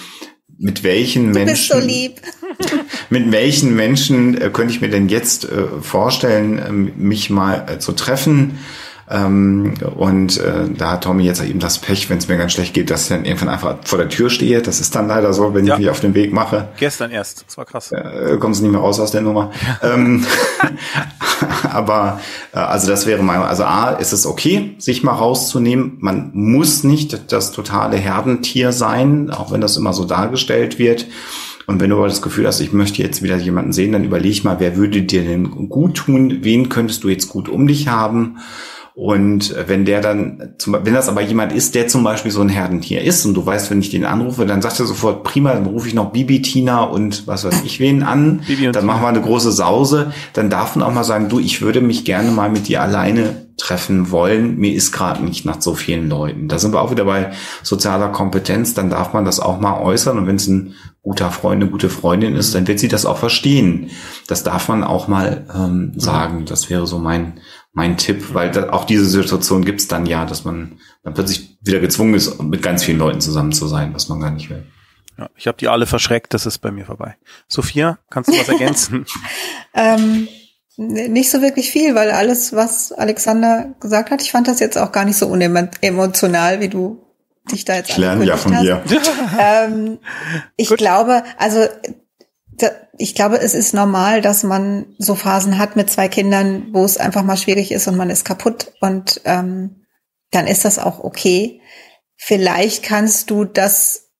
mit 0.58 0.84
welchen 0.84 1.32
Du 1.32 1.44
bist 1.44 1.68
so 1.68 1.74
Menschen, 1.74 1.88
lieb. 1.88 2.20
mit 3.10 3.32
welchen 3.32 3.74
Menschen 3.74 4.40
äh, 4.40 4.50
könnte 4.50 4.72
ich 4.72 4.80
mir 4.80 4.90
denn 4.90 5.08
jetzt 5.08 5.44
äh, 5.44 5.66
vorstellen, 5.80 6.62
ähm, 6.64 6.92
mich 6.96 7.30
mal 7.30 7.66
äh, 7.68 7.78
zu 7.78 7.92
treffen? 7.92 8.58
Ähm, 9.10 9.74
und 9.96 10.38
äh, 10.38 10.68
da 10.76 10.92
hat 10.92 11.04
Tommy 11.04 11.24
jetzt 11.24 11.42
eben 11.44 11.58
das 11.58 11.78
Pech, 11.78 12.08
wenn 12.08 12.18
es 12.18 12.28
mir 12.28 12.36
ganz 12.38 12.52
schlecht 12.52 12.72
geht, 12.72 12.90
dass 12.90 13.02
ich 13.04 13.08
dann 13.08 13.24
irgendwann 13.24 13.48
einfach 13.50 13.76
vor 13.84 13.98
der 13.98 14.08
Tür 14.08 14.30
stehe. 14.30 14.62
Das 14.62 14.80
ist 14.80 14.94
dann 14.94 15.08
leider 15.08 15.32
so, 15.32 15.54
wenn 15.54 15.66
Ja. 15.66 15.74
ich 15.74 15.80
mich 15.80 15.90
auf 15.90 16.00
den 16.00 16.14
Weg 16.14 16.32
mache 16.32 16.68
gestern 16.78 17.10
erst. 17.10 17.44
Das 17.46 17.56
war 17.58 17.64
krass. 17.64 17.92
äh, 17.92 18.36
kommst 18.38 18.60
du 18.60 18.64
nicht 18.64 18.72
mehr 18.72 18.80
raus 18.80 19.00
aus 19.00 19.10
der 19.10 19.20
Nummer. 19.22 19.50
Ähm, 19.82 20.24
aber 21.72 22.20
äh, 22.52 22.58
also 22.58 22.88
das 22.88 23.06
wäre 23.06 23.22
mein, 23.22 23.40
also 23.42 23.64
A, 23.64 23.90
ist 23.90 24.12
es 24.12 24.26
okay, 24.26 24.74
sich 24.78 25.02
mal 25.02 25.12
rauszunehmen. 25.12 25.96
Man 26.00 26.30
muss 26.34 26.84
nicht 26.84 27.32
das 27.32 27.52
totale 27.52 27.96
Herdentier 27.96 28.72
sein, 28.72 29.30
auch 29.30 29.52
wenn 29.52 29.60
das 29.60 29.76
immer 29.76 29.92
so 29.92 30.04
dargestellt 30.04 30.78
wird. 30.78 31.06
Und 31.66 31.80
wenn 31.80 31.90
du 31.90 31.96
aber 31.96 32.08
das 32.08 32.22
Gefühl 32.22 32.46
hast, 32.46 32.60
ich 32.60 32.72
möchte 32.72 33.02
jetzt 33.02 33.22
wieder 33.22 33.36
jemanden 33.36 33.72
sehen, 33.72 33.92
dann 33.92 34.04
überleg 34.04 34.42
mal, 34.44 34.56
wer 34.58 34.76
würde 34.76 35.02
dir 35.02 35.22
denn 35.22 35.68
gut 35.68 35.96
tun, 35.96 36.38
wen 36.42 36.68
könntest 36.68 37.04
du 37.04 37.08
jetzt 37.08 37.28
gut 37.28 37.48
um 37.48 37.66
dich 37.66 37.88
haben? 37.88 38.38
Und 38.94 39.54
wenn 39.66 39.86
der 39.86 40.02
dann, 40.02 40.54
wenn 40.66 40.92
das 40.92 41.08
aber 41.08 41.22
jemand 41.22 41.52
ist, 41.52 41.74
der 41.74 41.88
zum 41.88 42.04
Beispiel 42.04 42.30
so 42.30 42.42
ein 42.42 42.50
Herdentier 42.50 43.02
ist 43.02 43.24
und 43.24 43.32
du 43.32 43.44
weißt, 43.44 43.70
wenn 43.70 43.80
ich 43.80 43.88
den 43.88 44.04
anrufe, 44.04 44.44
dann 44.44 44.60
sagt 44.60 44.80
er 44.80 44.86
sofort, 44.86 45.24
prima, 45.24 45.54
dann 45.54 45.64
rufe 45.64 45.88
ich 45.88 45.94
noch 45.94 46.12
Bibi, 46.12 46.42
Tina 46.42 46.84
und 46.84 47.26
was 47.26 47.44
weiß 47.44 47.62
ich 47.64 47.80
wen 47.80 48.02
an, 48.02 48.42
dann 48.72 48.84
machen 48.84 49.02
wir 49.02 49.08
eine 49.08 49.22
große 49.22 49.50
Sause, 49.50 50.12
dann 50.34 50.50
darf 50.50 50.76
man 50.76 50.86
auch 50.86 50.92
mal 50.92 51.04
sagen, 51.04 51.30
du, 51.30 51.38
ich 51.38 51.62
würde 51.62 51.80
mich 51.80 52.04
gerne 52.04 52.30
mal 52.30 52.50
mit 52.50 52.68
dir 52.68 52.82
alleine 52.82 53.46
treffen 53.56 54.10
wollen. 54.10 54.56
Mir 54.58 54.74
ist 54.74 54.92
gerade 54.92 55.24
nicht 55.24 55.44
nach 55.44 55.60
so 55.60 55.74
vielen 55.74 56.08
Leuten. 56.08 56.48
Da 56.48 56.58
sind 56.58 56.72
wir 56.72 56.80
auch 56.80 56.90
wieder 56.90 57.04
bei 57.04 57.32
sozialer 57.62 58.08
Kompetenz. 58.08 58.74
Dann 58.74 58.90
darf 58.90 59.12
man 59.12 59.24
das 59.24 59.40
auch 59.40 59.60
mal 59.60 59.80
äußern. 59.80 60.18
Und 60.18 60.26
wenn 60.26 60.36
es 60.36 60.48
ein 60.48 60.74
guter 61.02 61.30
Freund, 61.30 61.62
eine 61.62 61.70
gute 61.70 61.88
Freundin 61.88 62.34
ist, 62.34 62.54
dann 62.54 62.66
wird 62.66 62.78
sie 62.78 62.88
das 62.88 63.06
auch 63.06 63.18
verstehen. 63.18 63.90
Das 64.26 64.42
darf 64.42 64.68
man 64.68 64.82
auch 64.84 65.06
mal 65.06 65.46
ähm, 65.54 65.92
sagen. 65.96 66.44
Das 66.46 66.70
wäre 66.70 66.86
so 66.86 66.98
mein 66.98 67.40
mein 67.72 67.96
Tipp, 67.96 68.34
weil 68.34 68.50
da, 68.50 68.70
auch 68.70 68.84
diese 68.84 69.06
Situation 69.06 69.64
gibt 69.64 69.80
es 69.80 69.88
dann 69.88 70.06
ja, 70.06 70.26
dass 70.26 70.44
man 70.44 70.78
dann 71.02 71.14
plötzlich 71.14 71.56
wieder 71.62 71.80
gezwungen 71.80 72.14
ist, 72.14 72.40
mit 72.42 72.62
ganz 72.62 72.84
vielen 72.84 72.98
Leuten 72.98 73.20
zusammen 73.20 73.52
zu 73.52 73.66
sein, 73.66 73.94
was 73.94 74.08
man 74.08 74.20
gar 74.20 74.30
nicht 74.30 74.50
will. 74.50 74.66
Ja, 75.18 75.30
ich 75.36 75.46
habe 75.46 75.58
die 75.58 75.68
alle 75.68 75.86
verschreckt, 75.86 76.34
das 76.34 76.46
ist 76.46 76.58
bei 76.58 76.70
mir 76.70 76.84
vorbei. 76.84 77.16
Sophia, 77.48 77.98
kannst 78.10 78.30
du 78.30 78.38
was 78.38 78.48
ergänzen? 78.48 79.06
ähm, 79.74 80.28
nicht 80.76 81.30
so 81.30 81.42
wirklich 81.42 81.70
viel, 81.70 81.94
weil 81.94 82.10
alles, 82.10 82.54
was 82.54 82.92
Alexander 82.92 83.74
gesagt 83.80 84.10
hat, 84.10 84.22
ich 84.22 84.32
fand 84.32 84.48
das 84.48 84.60
jetzt 84.60 84.78
auch 84.78 84.92
gar 84.92 85.04
nicht 85.04 85.16
so 85.16 85.26
unemotional, 85.26 86.60
wie 86.60 86.68
du 86.68 87.04
dich 87.50 87.64
da 87.64 87.76
jetzt 87.76 87.90
Ich 87.90 87.96
lerne 87.96 88.24
ja 88.24 88.36
von 88.36 88.54
hast. 88.54 88.62
dir. 88.62 88.82
ähm, 89.38 89.98
ich 90.56 90.68
Gut. 90.68 90.78
glaube, 90.78 91.24
also 91.38 91.66
ich 92.98 93.14
glaube, 93.14 93.38
es 93.38 93.54
ist 93.54 93.74
normal, 93.74 94.20
dass 94.20 94.42
man 94.42 94.86
so 94.98 95.14
Phasen 95.14 95.58
hat 95.58 95.76
mit 95.76 95.90
zwei 95.90 96.08
Kindern, 96.08 96.68
wo 96.72 96.84
es 96.84 96.98
einfach 96.98 97.22
mal 97.22 97.36
schwierig 97.36 97.72
ist 97.72 97.88
und 97.88 97.96
man 97.96 98.10
ist 98.10 98.24
kaputt 98.24 98.72
und 98.80 99.20
ähm, 99.24 99.86
dann 100.30 100.46
ist 100.46 100.64
das 100.64 100.78
auch 100.78 101.02
okay. 101.02 101.60
Vielleicht 102.16 102.82
kannst 102.82 103.30
du 103.30 103.44
das 103.44 104.10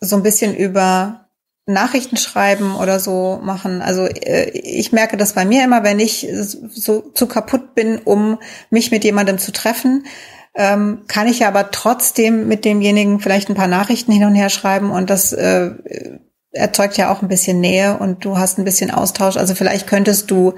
so 0.00 0.16
ein 0.16 0.22
bisschen 0.22 0.54
über 0.54 1.28
Nachrichten 1.66 2.16
schreiben 2.16 2.76
oder 2.76 3.00
so 3.00 3.40
machen. 3.42 3.82
Also 3.82 4.06
äh, 4.06 4.50
ich 4.50 4.92
merke 4.92 5.16
das 5.16 5.32
bei 5.32 5.44
mir 5.44 5.64
immer, 5.64 5.82
wenn 5.82 5.98
ich 5.98 6.28
so 6.32 7.00
zu 7.00 7.26
kaputt 7.26 7.74
bin, 7.74 7.98
um 7.98 8.38
mich 8.70 8.90
mit 8.90 9.04
jemandem 9.04 9.38
zu 9.38 9.52
treffen, 9.52 10.06
ähm, 10.54 11.02
kann 11.08 11.26
ich 11.26 11.44
aber 11.44 11.70
trotzdem 11.70 12.46
mit 12.48 12.64
demjenigen 12.64 13.20
vielleicht 13.20 13.48
ein 13.48 13.56
paar 13.56 13.66
Nachrichten 13.66 14.12
hin 14.12 14.24
und 14.24 14.34
her 14.34 14.48
schreiben 14.48 14.90
und 14.90 15.10
das 15.10 15.32
äh, 15.32 15.72
erzeugt 16.56 16.96
ja 16.96 17.12
auch 17.12 17.22
ein 17.22 17.28
bisschen 17.28 17.60
Nähe 17.60 17.98
und 17.98 18.24
du 18.24 18.38
hast 18.38 18.58
ein 18.58 18.64
bisschen 18.64 18.90
Austausch. 18.90 19.36
Also 19.36 19.54
vielleicht 19.54 19.86
könntest 19.86 20.30
du 20.30 20.54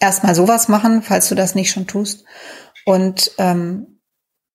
erstmal 0.00 0.34
sowas 0.34 0.68
machen, 0.68 1.02
falls 1.02 1.28
du 1.28 1.34
das 1.34 1.54
nicht 1.54 1.70
schon 1.70 1.86
tust. 1.86 2.24
Und 2.84 3.32
ähm, 3.38 4.00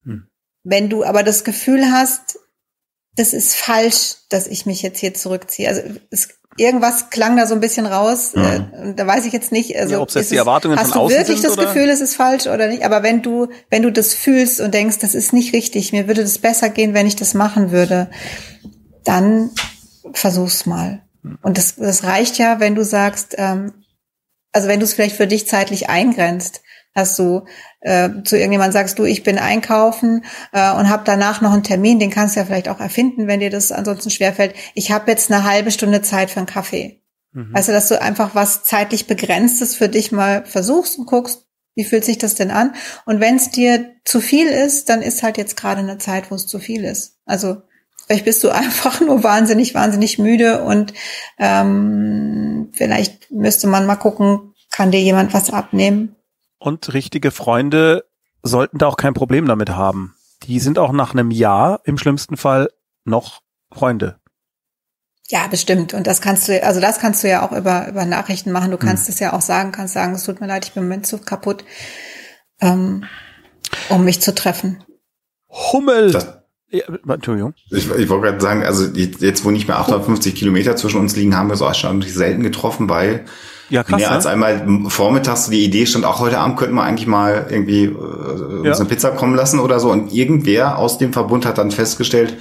hm. 0.04 0.28
wenn 0.64 0.90
du 0.90 1.04
aber 1.04 1.24
das 1.24 1.44
Gefühl 1.44 1.92
hast, 1.92 2.40
das 3.16 3.34
ist 3.34 3.56
falsch, 3.56 4.16
dass 4.30 4.48
ich 4.48 4.66
mich 4.66 4.82
jetzt 4.82 5.00
hier 5.00 5.14
zurückziehe. 5.14 5.68
Also 5.68 5.82
es, 6.10 6.30
irgendwas 6.58 7.10
klang 7.10 7.38
da 7.38 7.46
so 7.46 7.56
ein 7.56 7.60
bisschen 7.60 7.86
raus. 7.86 8.32
Ja. 8.36 8.56
Äh, 8.56 8.94
da 8.96 9.08
weiß 9.08 9.26
ich 9.26 9.34
jetzt 9.34 9.52
nicht. 9.52 9.76
Also 9.78 9.94
ja, 9.94 10.02
ob 10.02 10.16
es 10.16 10.30
die 10.30 10.36
Erwartungen 10.36 10.78
hast 10.78 10.94
von 10.94 11.08
du 11.08 11.10
wirklich 11.10 11.42
sind, 11.42 11.46
das 11.46 11.58
oder? 11.58 11.68
Gefühl, 11.68 11.90
es 11.90 12.02
ist 12.02 12.16
falsch 12.16 12.48
oder 12.48 12.68
nicht? 12.68 12.84
Aber 12.84 13.04
wenn 13.04 13.22
du 13.22 13.48
wenn 13.70 13.84
du 13.84 13.92
das 13.92 14.14
fühlst 14.14 14.62
und 14.62 14.74
denkst, 14.74 15.00
das 15.00 15.16
ist 15.16 15.34
nicht 15.34 15.54
richtig, 15.54 15.92
mir 15.92 16.08
würde 16.08 16.22
das 16.22 16.40
besser 16.40 16.70
gehen, 16.70 16.94
wenn 16.94 17.08
ich 17.08 17.16
das 17.16 17.34
machen 17.34 17.72
würde, 17.72 18.10
dann 19.04 19.52
versuch's 20.12 20.66
mal. 20.66 21.02
Und 21.42 21.58
das, 21.58 21.76
das 21.76 22.04
reicht 22.04 22.38
ja, 22.38 22.60
wenn 22.60 22.76
du 22.76 22.84
sagst, 22.84 23.36
ähm, 23.38 23.74
also 24.52 24.68
wenn 24.68 24.80
du 24.80 24.86
es 24.86 24.94
vielleicht 24.94 25.16
für 25.16 25.28
dich 25.28 25.48
zeitlich 25.48 25.90
eingrenzt, 25.90 26.62
dass 26.94 27.16
du 27.16 27.46
äh, 27.82 28.10
zu 28.24 28.38
irgendjemand 28.38 28.74
sagst, 28.74 29.00
du, 29.00 29.04
ich 29.04 29.24
bin 29.24 29.40
einkaufen 29.40 30.26
äh, 30.52 30.72
und 30.74 30.90
habe 30.90 31.04
danach 31.06 31.42
noch 31.42 31.54
einen 31.54 31.64
Termin, 31.64 32.00
den 32.00 32.12
kannst 32.12 32.36
du 32.36 32.40
ja 32.40 32.46
vielleicht 32.46 32.70
auch 32.70 32.80
erfinden, 32.80 33.28
wenn 33.28 33.40
dir 33.40 33.50
das 33.50 33.72
ansonsten 33.72 34.12
schwerfällt. 34.12 34.54
Ich 34.76 34.92
habe 34.92 35.10
jetzt 35.10 35.32
eine 35.32 35.44
halbe 35.44 35.72
Stunde 35.72 36.02
Zeit 36.02 36.30
für 36.30 36.38
einen 36.38 36.46
Kaffee. 36.46 37.02
Mhm. 37.32 37.52
Also, 37.54 37.72
dass 37.72 37.88
du 37.88 38.00
einfach 38.00 38.36
was 38.36 38.64
zeitlich 38.64 39.08
begrenztes 39.08 39.76
für 39.76 39.90
dich 39.90 40.12
mal 40.12 40.46
versuchst 40.46 41.00
und 41.00 41.08
guckst, 41.08 41.48
wie 41.76 41.84
fühlt 41.84 42.06
sich 42.06 42.20
das 42.20 42.36
denn 42.36 42.52
an? 42.52 42.76
Und 43.06 43.20
wenn 43.20 43.38
es 43.38 43.50
dir 43.50 43.96
zu 44.06 44.22
viel 44.22 44.48
ist, 44.48 44.90
dann 44.90 45.02
ist 45.02 45.24
halt 45.24 45.38
jetzt 45.38 45.58
gerade 45.58 45.80
eine 45.80 45.98
Zeit, 45.98 46.30
wo 46.30 46.36
es 46.36 46.46
zu 46.46 46.60
viel 46.60 46.84
ist. 46.84 47.18
Also 47.26 47.64
Vielleicht 48.14 48.26
bist 48.26 48.44
du 48.44 48.50
einfach 48.54 49.02
nur 49.02 49.24
wahnsinnig, 49.24 49.74
wahnsinnig 49.74 50.20
müde 50.20 50.64
und 50.64 50.94
ähm, 51.40 52.70
vielleicht 52.72 53.32
müsste 53.32 53.66
man 53.66 53.88
mal 53.88 53.96
gucken, 53.96 54.54
kann 54.70 54.92
dir 54.92 55.02
jemand 55.02 55.34
was 55.34 55.50
abnehmen. 55.50 56.16
Und 56.60 56.94
richtige 56.94 57.32
Freunde 57.32 58.06
sollten 58.44 58.78
da 58.78 58.86
auch 58.86 58.98
kein 58.98 59.16
Problem 59.16 59.48
damit 59.48 59.72
haben. 59.72 60.16
Die 60.44 60.60
sind 60.60 60.78
auch 60.78 60.92
nach 60.92 61.14
einem 61.14 61.32
Jahr 61.32 61.82
im 61.86 61.98
schlimmsten 61.98 62.38
Fall 62.38 62.70
noch 63.04 63.42
Freunde. 63.74 64.20
Ja, 65.30 65.48
bestimmt. 65.48 65.96
Und 65.96 66.06
das 66.06 66.22
kannst 66.22 66.48
du, 66.48 66.64
also 66.64 66.80
das 66.80 67.00
kannst 67.00 67.24
du 67.24 67.30
ja 67.30 67.44
auch 67.44 67.52
über, 67.52 67.88
über 67.88 68.06
Nachrichten 68.06 68.52
machen. 68.52 68.70
Du 68.70 68.78
kannst 68.78 69.08
hm. 69.08 69.14
es 69.14 69.20
ja 69.20 69.34
auch 69.34 69.42
sagen, 69.42 69.72
kannst 69.72 69.96
sagen, 69.96 70.14
es 70.14 70.24
tut 70.24 70.40
mir 70.40 70.46
leid, 70.46 70.66
ich 70.66 70.74
bin 70.74 70.84
im 70.84 70.90
Moment 70.90 71.08
zu 71.08 71.18
kaputt, 71.18 71.66
ähm, 72.62 73.06
um 73.90 74.06
mich 74.06 74.22
zu 74.22 74.36
treffen. 74.36 74.84
Hummel! 75.50 76.12
Das 76.12 76.43
ja, 76.74 76.86
Entschuldigung. 77.08 77.54
Ich, 77.70 77.90
ich 77.90 78.10
wollte 78.10 78.28
gerade 78.28 78.42
sagen, 78.42 78.64
also 78.64 78.86
jetzt, 78.86 79.46
wo 79.46 79.52
nicht 79.52 79.68
mehr 79.68 79.78
850 79.78 80.34
Kilometer 80.34 80.76
zwischen 80.76 81.00
uns 81.00 81.16
liegen, 81.16 81.38
haben 81.38 81.50
wir 81.50 81.56
so 81.56 81.66
erstaunlich 81.66 82.14
selten 82.14 82.42
getroffen, 82.42 82.90
weil 82.90 83.26
ja, 83.70 83.84
krass, 83.84 84.00
mehr 84.00 84.12
als 84.12 84.26
einmal 84.26 84.66
vormittags 84.88 85.50
die 85.50 85.64
Idee 85.64 85.86
stand, 85.86 86.04
auch 86.04 86.20
heute 86.20 86.40
Abend 86.40 86.58
könnten 86.58 86.76
wir 86.76 86.84
eigentlich 86.84 87.08
mal 87.08 87.46
irgendwie 87.50 87.84
äh, 87.86 87.90
ja. 88.64 88.72
uns 88.72 88.80
eine 88.80 88.90
Pizza 88.90 89.12
kommen 89.12 89.36
lassen 89.36 89.60
oder 89.60 89.80
so. 89.80 89.92
Und 89.92 90.12
irgendwer 90.12 90.80
aus 90.80 90.98
dem 90.98 91.14
Verbund 91.14 91.46
hat 91.46 91.60
dann 91.60 91.70
festgestellt, 91.70 92.38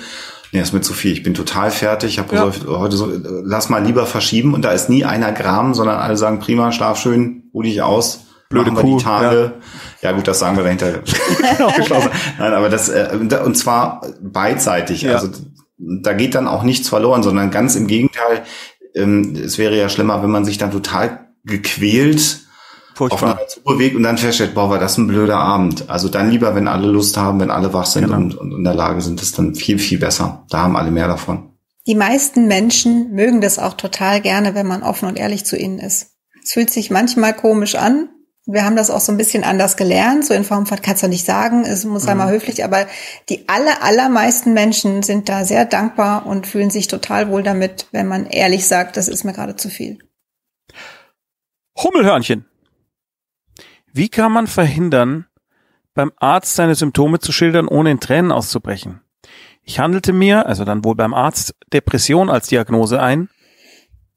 nee, 0.50 0.60
ist 0.60 0.72
mir 0.72 0.80
zu 0.80 0.94
viel, 0.94 1.12
ich 1.12 1.22
bin 1.22 1.34
total 1.34 1.70
fertig, 1.70 2.10
ich 2.12 2.18
habe 2.18 2.34
ja. 2.34 2.50
so, 2.50 2.78
heute 2.78 2.96
so, 2.96 3.12
lass 3.44 3.68
mal 3.68 3.84
lieber 3.84 4.06
verschieben. 4.06 4.54
Und 4.54 4.62
da 4.62 4.72
ist 4.72 4.88
nie 4.88 5.04
einer 5.04 5.32
Gram, 5.32 5.74
sondern 5.74 5.98
alle 5.98 6.16
sagen, 6.16 6.38
prima, 6.38 6.72
schlaf 6.72 6.98
schön, 6.98 7.50
ruh 7.52 7.62
dich 7.62 7.82
aus, 7.82 8.26
blöde 8.52 8.70
machen 8.70 8.88
wir 8.88 8.96
die 8.96 9.02
Tage. 9.02 9.52
Ja. 10.00 10.10
ja. 10.10 10.16
gut, 10.16 10.28
das 10.28 10.38
sagen 10.38 10.56
wir 10.56 10.64
dahinter. 10.64 11.00
Nein, 12.38 12.52
aber 12.52 12.68
das 12.68 12.88
äh, 12.88 13.18
und 13.44 13.56
zwar 13.56 14.06
beidseitig. 14.20 15.02
Ja. 15.02 15.14
Also 15.14 15.28
da 15.78 16.12
geht 16.12 16.34
dann 16.34 16.48
auch 16.48 16.62
nichts 16.62 16.88
verloren, 16.88 17.22
sondern 17.22 17.50
ganz 17.50 17.74
im 17.74 17.86
Gegenteil. 17.86 18.44
Ähm, 18.94 19.34
es 19.42 19.58
wäre 19.58 19.76
ja 19.76 19.88
schlimmer, 19.88 20.22
wenn 20.22 20.30
man 20.30 20.44
sich 20.44 20.58
dann 20.58 20.70
total 20.70 21.28
gequält 21.44 22.40
Furchtbar. 22.94 23.16
auf 23.16 23.22
einer 23.22 23.38
bewegt 23.76 23.96
und 23.96 24.02
dann 24.02 24.18
feststellt, 24.18 24.54
boah, 24.54 24.70
war 24.70 24.78
das 24.78 24.98
ein 24.98 25.06
blöder 25.06 25.38
Abend. 25.38 25.88
Also 25.88 26.08
dann 26.08 26.30
lieber, 26.30 26.54
wenn 26.54 26.68
alle 26.68 26.86
Lust 26.86 27.16
haben, 27.16 27.40
wenn 27.40 27.50
alle 27.50 27.72
wach 27.72 27.86
sind 27.86 28.04
genau. 28.04 28.16
und, 28.16 28.34
und 28.36 28.52
in 28.52 28.64
der 28.64 28.74
Lage 28.74 29.00
sind, 29.00 29.20
ist 29.22 29.38
dann 29.38 29.54
viel, 29.54 29.78
viel 29.78 29.98
besser. 29.98 30.44
Da 30.50 30.58
haben 30.60 30.76
alle 30.76 30.90
mehr 30.90 31.08
davon. 31.08 31.50
Die 31.86 31.94
meisten 31.96 32.46
Menschen 32.46 33.12
mögen 33.12 33.40
das 33.40 33.58
auch 33.58 33.74
total 33.74 34.20
gerne, 34.20 34.54
wenn 34.54 34.66
man 34.66 34.82
offen 34.82 35.08
und 35.08 35.18
ehrlich 35.18 35.44
zu 35.44 35.56
ihnen 35.56 35.78
ist. 35.78 36.12
Es 36.44 36.52
fühlt 36.52 36.70
sich 36.70 36.90
manchmal 36.90 37.34
komisch 37.34 37.74
an, 37.74 38.08
wir 38.46 38.64
haben 38.64 38.76
das 38.76 38.90
auch 38.90 39.00
so 39.00 39.12
ein 39.12 39.18
bisschen 39.18 39.44
anders 39.44 39.76
gelernt, 39.76 40.24
so 40.24 40.34
in 40.34 40.44
Form 40.44 40.66
von, 40.66 40.80
kannst 40.82 41.02
du 41.02 41.08
nicht 41.08 41.24
sagen, 41.24 41.64
es 41.64 41.84
muss 41.84 42.08
einmal 42.08 42.26
mhm. 42.28 42.32
höflich, 42.32 42.64
aber 42.64 42.86
die 43.28 43.48
aller, 43.48 43.82
allermeisten 43.82 44.52
Menschen 44.52 45.02
sind 45.02 45.28
da 45.28 45.44
sehr 45.44 45.64
dankbar 45.64 46.26
und 46.26 46.46
fühlen 46.46 46.70
sich 46.70 46.88
total 46.88 47.28
wohl 47.28 47.42
damit, 47.42 47.86
wenn 47.92 48.08
man 48.08 48.26
ehrlich 48.26 48.66
sagt, 48.66 48.96
das 48.96 49.06
ist 49.06 49.24
mir 49.24 49.32
gerade 49.32 49.54
zu 49.54 49.68
viel. 49.68 49.98
Hummelhörnchen. 51.80 52.44
Wie 53.92 54.08
kann 54.08 54.32
man 54.32 54.46
verhindern, 54.46 55.26
beim 55.94 56.12
Arzt 56.16 56.56
seine 56.56 56.74
Symptome 56.74 57.20
zu 57.20 57.30
schildern, 57.30 57.68
ohne 57.68 57.92
in 57.92 58.00
Tränen 58.00 58.32
auszubrechen? 58.32 59.02
Ich 59.62 59.78
handelte 59.78 60.12
mir, 60.12 60.46
also 60.46 60.64
dann 60.64 60.84
wohl 60.84 60.96
beim 60.96 61.14
Arzt, 61.14 61.54
Depression 61.72 62.28
als 62.28 62.48
Diagnose 62.48 63.00
ein, 63.00 63.28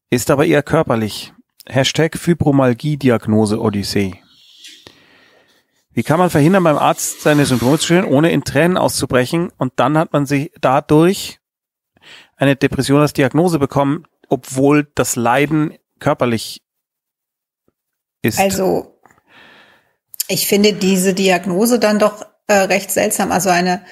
ist 0.09 0.31
aber 0.31 0.45
eher 0.45 0.63
körperlich. 0.63 1.34
Hashtag 1.67 2.17
Fibromyalgie-Diagnose 2.17 3.59
Odyssee. 3.59 4.21
Wie 5.93 6.03
kann 6.03 6.19
man 6.19 6.29
verhindern, 6.29 6.63
beim 6.63 6.77
Arzt 6.77 7.21
seine 7.21 7.45
Symptome 7.45 7.79
zu 7.79 7.85
stellen, 7.85 8.05
ohne 8.05 8.31
in 8.31 8.43
Tränen 8.43 8.77
auszubrechen? 8.77 9.51
Und 9.57 9.73
dann 9.77 9.97
hat 9.97 10.11
man 10.13 10.25
sich 10.25 10.51
dadurch 10.59 11.39
eine 12.35 12.55
Depression 12.55 13.01
als 13.01 13.13
Diagnose 13.13 13.59
bekommen, 13.59 14.05
obwohl 14.27 14.87
das 14.95 15.15
Leiden 15.15 15.77
körperlich 15.99 16.61
ist. 18.21 18.39
Also, 18.39 18.99
ich 20.27 20.47
finde 20.47 20.73
diese 20.73 21.13
Diagnose 21.13 21.79
dann 21.79 21.99
doch 21.99 22.25
äh, 22.47 22.53
recht 22.53 22.91
seltsam. 22.91 23.31
Also 23.31 23.49
eine 23.49 23.85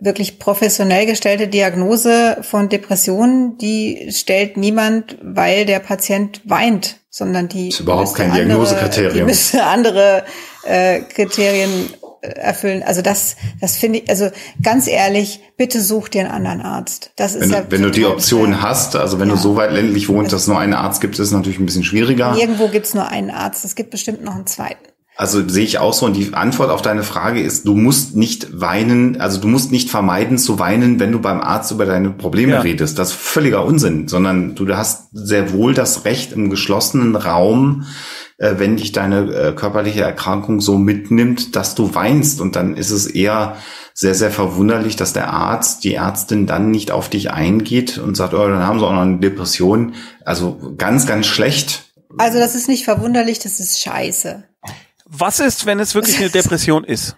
wirklich 0.00 0.38
professionell 0.38 1.06
gestellte 1.06 1.48
Diagnose 1.48 2.38
von 2.42 2.68
Depressionen, 2.68 3.58
die 3.58 4.08
stellt 4.10 4.56
niemand, 4.56 5.18
weil 5.22 5.66
der 5.66 5.78
Patient 5.78 6.40
weint, 6.44 7.00
sondern 7.10 7.48
die 7.48 7.68
ist 7.68 7.80
überhaupt 7.80 8.14
kein 8.14 8.32
Diagnosekriterium. 8.32 9.14
Die 9.14 9.22
müsste 9.22 9.64
andere 9.64 10.24
äh, 10.64 11.00
Kriterien 11.00 11.90
äh, 12.22 12.28
erfüllen. 12.28 12.82
Also 12.82 13.02
das, 13.02 13.36
das 13.60 13.76
finde 13.76 14.00
ich, 14.00 14.10
also 14.10 14.30
ganz 14.62 14.88
ehrlich, 14.88 15.40
bitte 15.56 15.80
such 15.80 16.08
dir 16.08 16.22
einen 16.22 16.32
anderen 16.32 16.60
Arzt. 16.60 17.12
Das 17.16 17.34
ist 17.34 17.42
wenn, 17.42 17.50
ja 17.50 17.64
wenn 17.68 17.82
du 17.82 17.90
die 17.90 18.04
Option 18.04 18.62
hast, 18.62 18.96
also 18.96 19.20
wenn 19.20 19.28
ja. 19.28 19.34
du 19.34 19.40
so 19.40 19.56
weit 19.56 19.72
ländlich 19.72 20.08
wohnst, 20.08 20.32
dass 20.32 20.42
es 20.42 20.48
nur 20.48 20.58
einen 20.58 20.74
Arzt 20.74 21.00
gibt, 21.00 21.14
ist 21.14 21.26
es 21.26 21.32
natürlich 21.32 21.60
ein 21.60 21.66
bisschen 21.66 21.84
schwieriger. 21.84 22.36
Irgendwo 22.36 22.68
gibt 22.68 22.86
es 22.86 22.94
nur 22.94 23.08
einen 23.08 23.30
Arzt. 23.30 23.64
Es 23.64 23.74
gibt 23.74 23.90
bestimmt 23.90 24.24
noch 24.24 24.34
einen 24.34 24.46
zweiten. 24.46 24.84
Also 25.16 25.48
sehe 25.48 25.64
ich 25.64 25.78
auch 25.78 25.92
so. 25.92 26.06
Und 26.06 26.16
die 26.16 26.34
Antwort 26.34 26.70
auf 26.70 26.82
deine 26.82 27.04
Frage 27.04 27.40
ist, 27.40 27.66
du 27.66 27.74
musst 27.74 28.16
nicht 28.16 28.60
weinen, 28.60 29.20
also 29.20 29.40
du 29.40 29.46
musst 29.46 29.70
nicht 29.70 29.88
vermeiden 29.88 30.38
zu 30.38 30.58
weinen, 30.58 30.98
wenn 30.98 31.12
du 31.12 31.20
beim 31.20 31.40
Arzt 31.40 31.70
über 31.70 31.86
deine 31.86 32.10
Probleme 32.10 32.52
ja. 32.52 32.60
redest. 32.60 32.98
Das 32.98 33.10
ist 33.10 33.16
völliger 33.16 33.64
Unsinn, 33.64 34.08
sondern 34.08 34.56
du 34.56 34.76
hast 34.76 35.08
sehr 35.12 35.52
wohl 35.52 35.72
das 35.72 36.04
Recht 36.04 36.32
im 36.32 36.50
geschlossenen 36.50 37.14
Raum, 37.14 37.84
äh, 38.38 38.54
wenn 38.56 38.76
dich 38.76 38.90
deine 38.90 39.32
äh, 39.32 39.52
körperliche 39.52 40.02
Erkrankung 40.02 40.60
so 40.60 40.78
mitnimmt, 40.78 41.54
dass 41.54 41.76
du 41.76 41.94
weinst. 41.94 42.40
Und 42.40 42.56
dann 42.56 42.76
ist 42.76 42.90
es 42.90 43.06
eher 43.06 43.56
sehr, 43.94 44.16
sehr 44.16 44.32
verwunderlich, 44.32 44.96
dass 44.96 45.12
der 45.12 45.32
Arzt, 45.32 45.84
die 45.84 45.94
Ärztin 45.94 46.46
dann 46.46 46.72
nicht 46.72 46.90
auf 46.90 47.08
dich 47.08 47.30
eingeht 47.30 47.98
und 47.98 48.16
sagt, 48.16 48.34
oh, 48.34 48.48
dann 48.48 48.66
haben 48.66 48.80
sie 48.80 48.84
auch 48.84 48.92
noch 48.92 49.02
eine 49.02 49.18
Depression. 49.18 49.94
Also 50.24 50.74
ganz, 50.76 51.06
ganz 51.06 51.26
schlecht. 51.26 51.84
Also 52.18 52.40
das 52.40 52.56
ist 52.56 52.68
nicht 52.68 52.84
verwunderlich, 52.84 53.38
das 53.38 53.60
ist 53.60 53.80
scheiße. 53.80 54.44
Was 55.04 55.40
ist, 55.40 55.66
wenn 55.66 55.80
es 55.80 55.94
wirklich 55.94 56.18
eine 56.18 56.30
Depression 56.30 56.84
ist? 56.84 57.16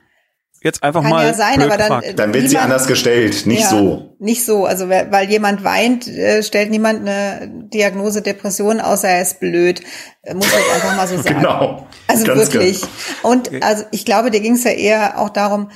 Jetzt 0.63 0.83
einfach 0.83 1.03
Kann 1.03 1.11
mal. 1.11 1.27
Ja 1.27 1.35
sein, 1.35 1.63
aber 1.63 1.77
dann, 1.77 2.03
äh, 2.03 2.15
dann 2.15 2.35
wird 2.35 2.45
niemand, 2.45 2.51
sie 2.51 2.59
anders 2.59 2.87
gestellt, 2.89 3.47
nicht 3.47 3.63
ja, 3.63 3.69
so. 3.69 4.17
Nicht 4.19 4.45
so. 4.45 4.65
Also 4.65 4.89
weil 4.89 5.31
jemand 5.31 5.63
weint, 5.63 6.09
äh, 6.09 6.43
stellt 6.43 6.71
niemand 6.71 7.01
eine 7.01 7.69
Diagnose 7.73 8.23
Depression, 8.23 8.81
außer 8.81 9.09
er 9.09 9.23
ist 9.23 9.39
blöd. 9.39 9.83
Äh, 10.23 10.35
muss 10.35 10.47
ich 10.47 10.75
einfach 10.75 10.97
mal 10.97 11.07
so 11.07 11.17
sagen. 11.23 11.37
Genau. 11.37 11.87
Also 12.09 12.25
Ganz 12.27 12.41
wirklich. 12.41 12.81
Klar. 12.81 12.91
Und 13.23 13.63
also 13.63 13.85
ich 13.93 14.05
glaube, 14.05 14.31
dir 14.31 14.41
ging 14.41 14.55
es 14.55 14.65
ja 14.65 14.73
eher 14.73 15.21
auch 15.21 15.29
darum, 15.29 15.71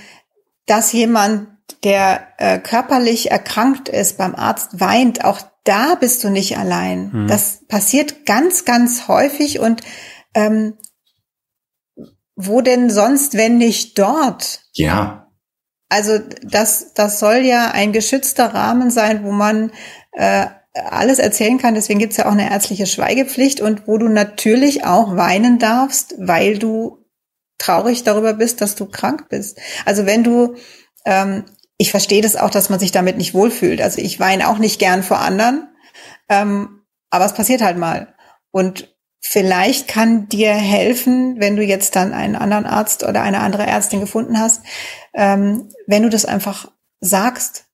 dass 0.67 0.93
jemand, 0.93 1.49
der 1.85 2.27
äh, 2.39 2.59
körperlich 2.59 3.31
erkrankt 3.31 3.89
ist, 3.89 4.19
beim 4.19 4.35
Arzt 4.35 4.81
weint, 4.81 5.25
auch 5.25 5.41
da 5.65 5.95
bist 5.95 6.25
du 6.25 6.31
nicht 6.31 6.59
allein. 6.59 7.13
Hm. 7.13 7.27
Das 7.29 7.61
passiert 7.69 8.27
ganz, 8.27 8.65
ganz 8.65 9.07
häufig 9.09 9.61
und 9.61 9.83
ähm, 10.35 10.75
wo 12.47 12.61
denn 12.61 12.91
sonst, 12.91 13.37
wenn 13.37 13.59
nicht 13.59 13.99
dort? 13.99 14.63
Ja. 14.73 15.29
Also 15.89 16.19
das, 16.43 16.95
das 16.95 17.19
soll 17.19 17.39
ja 17.39 17.73
ein 17.73 17.93
geschützter 17.93 18.55
Rahmen 18.55 18.91
sein, 18.91 19.25
wo 19.25 19.33
man 19.33 19.73
äh, 20.13 20.47
alles 20.73 21.19
erzählen 21.19 21.59
kann. 21.59 21.75
Deswegen 21.75 21.99
gibt's 21.99 22.17
ja 22.17 22.27
auch 22.27 22.33
eine 22.33 22.51
ärztliche 22.51 22.87
Schweigepflicht 22.87 23.61
und 23.61 23.89
wo 23.89 23.99
du 23.99 24.09
natürlich 24.09 24.85
auch 24.85 25.17
weinen 25.17 25.59
darfst, 25.59 26.15
weil 26.19 26.59
du 26.59 27.05
traurig 27.59 28.05
darüber 28.05 28.35
bist, 28.35 28.61
dass 28.61 28.75
du 28.75 28.87
krank 28.87 29.29
bist. 29.29 29.59
Also 29.85 30.07
wenn 30.07 30.25
du, 30.25 30.57
ähm, 31.05 31.45
ich 31.77 31.91
verstehe 31.91 32.23
das 32.23 32.37
auch, 32.37 32.51
dass 32.51 32.71
man 32.71 32.79
sich 32.79 32.93
damit 32.93 33.17
nicht 33.17 33.35
wohlfühlt. 33.35 33.81
Also 33.83 34.01
ich 34.01 34.21
weine 34.21 34.49
auch 34.49 34.59
nicht 34.59 34.79
gern 34.79 35.03
vor 35.03 35.19
anderen, 35.19 35.69
ähm, 36.29 36.83
aber 37.11 37.25
es 37.25 37.35
passiert 37.35 37.63
halt 37.63 37.77
mal. 37.77 38.15
Und 38.53 38.95
Vielleicht 39.23 39.87
kann 39.87 40.29
dir 40.29 40.53
helfen, 40.53 41.37
wenn 41.39 41.57
du 41.57 41.63
jetzt 41.63 41.95
dann 41.95 42.13
einen 42.15 42.37
anderen 42.37 42.65
Arzt 42.65 43.05
oder 43.05 43.23
eine 43.23 43.41
andere 43.41 43.67
Ärztin 43.67 44.01
gefunden 44.01 44.39
hast, 44.39 44.63
ähm, 45.15 45.69
wenn 45.87 46.03
du 46.03 46.09
das 46.09 46.25
einfach 46.25 46.71
sagst. 47.01 47.67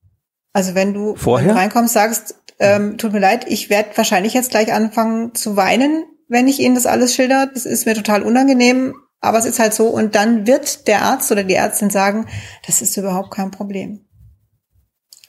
Also 0.53 0.75
wenn 0.75 0.93
du, 0.93 1.15
Vorher? 1.15 1.47
Wenn 1.47 1.55
du 1.55 1.61
reinkommst, 1.61 1.95
sagst, 1.95 2.35
ähm, 2.59 2.99
tut 2.99 3.13
mir 3.13 3.21
leid, 3.21 3.47
ich 3.49 3.71
werde 3.71 3.91
wahrscheinlich 3.97 4.35
jetzt 4.35 4.51
gleich 4.51 4.73
anfangen 4.73 5.35
zu 5.35 5.57
weinen, 5.57 6.05
wenn 6.29 6.49
ich 6.49 6.59
Ihnen 6.59 6.75
das 6.75 6.87
alles 6.87 7.15
schilder. 7.15 7.47
Das 7.53 7.65
ist 7.65 7.87
mir 7.87 7.95
total 7.95 8.23
unangenehm, 8.23 8.95
aber 9.21 9.39
es 9.39 9.45
ist 9.45 9.59
halt 9.59 9.75
so. 9.75 9.87
Und 9.89 10.15
dann 10.15 10.47
wird 10.47 10.89
der 10.89 11.03
Arzt 11.03 11.31
oder 11.31 11.45
die 11.45 11.55
Ärztin 11.55 11.91
sagen, 11.91 12.27
das 12.67 12.83
ist 12.83 12.97
überhaupt 12.97 13.31
kein 13.31 13.51
Problem. 13.51 14.07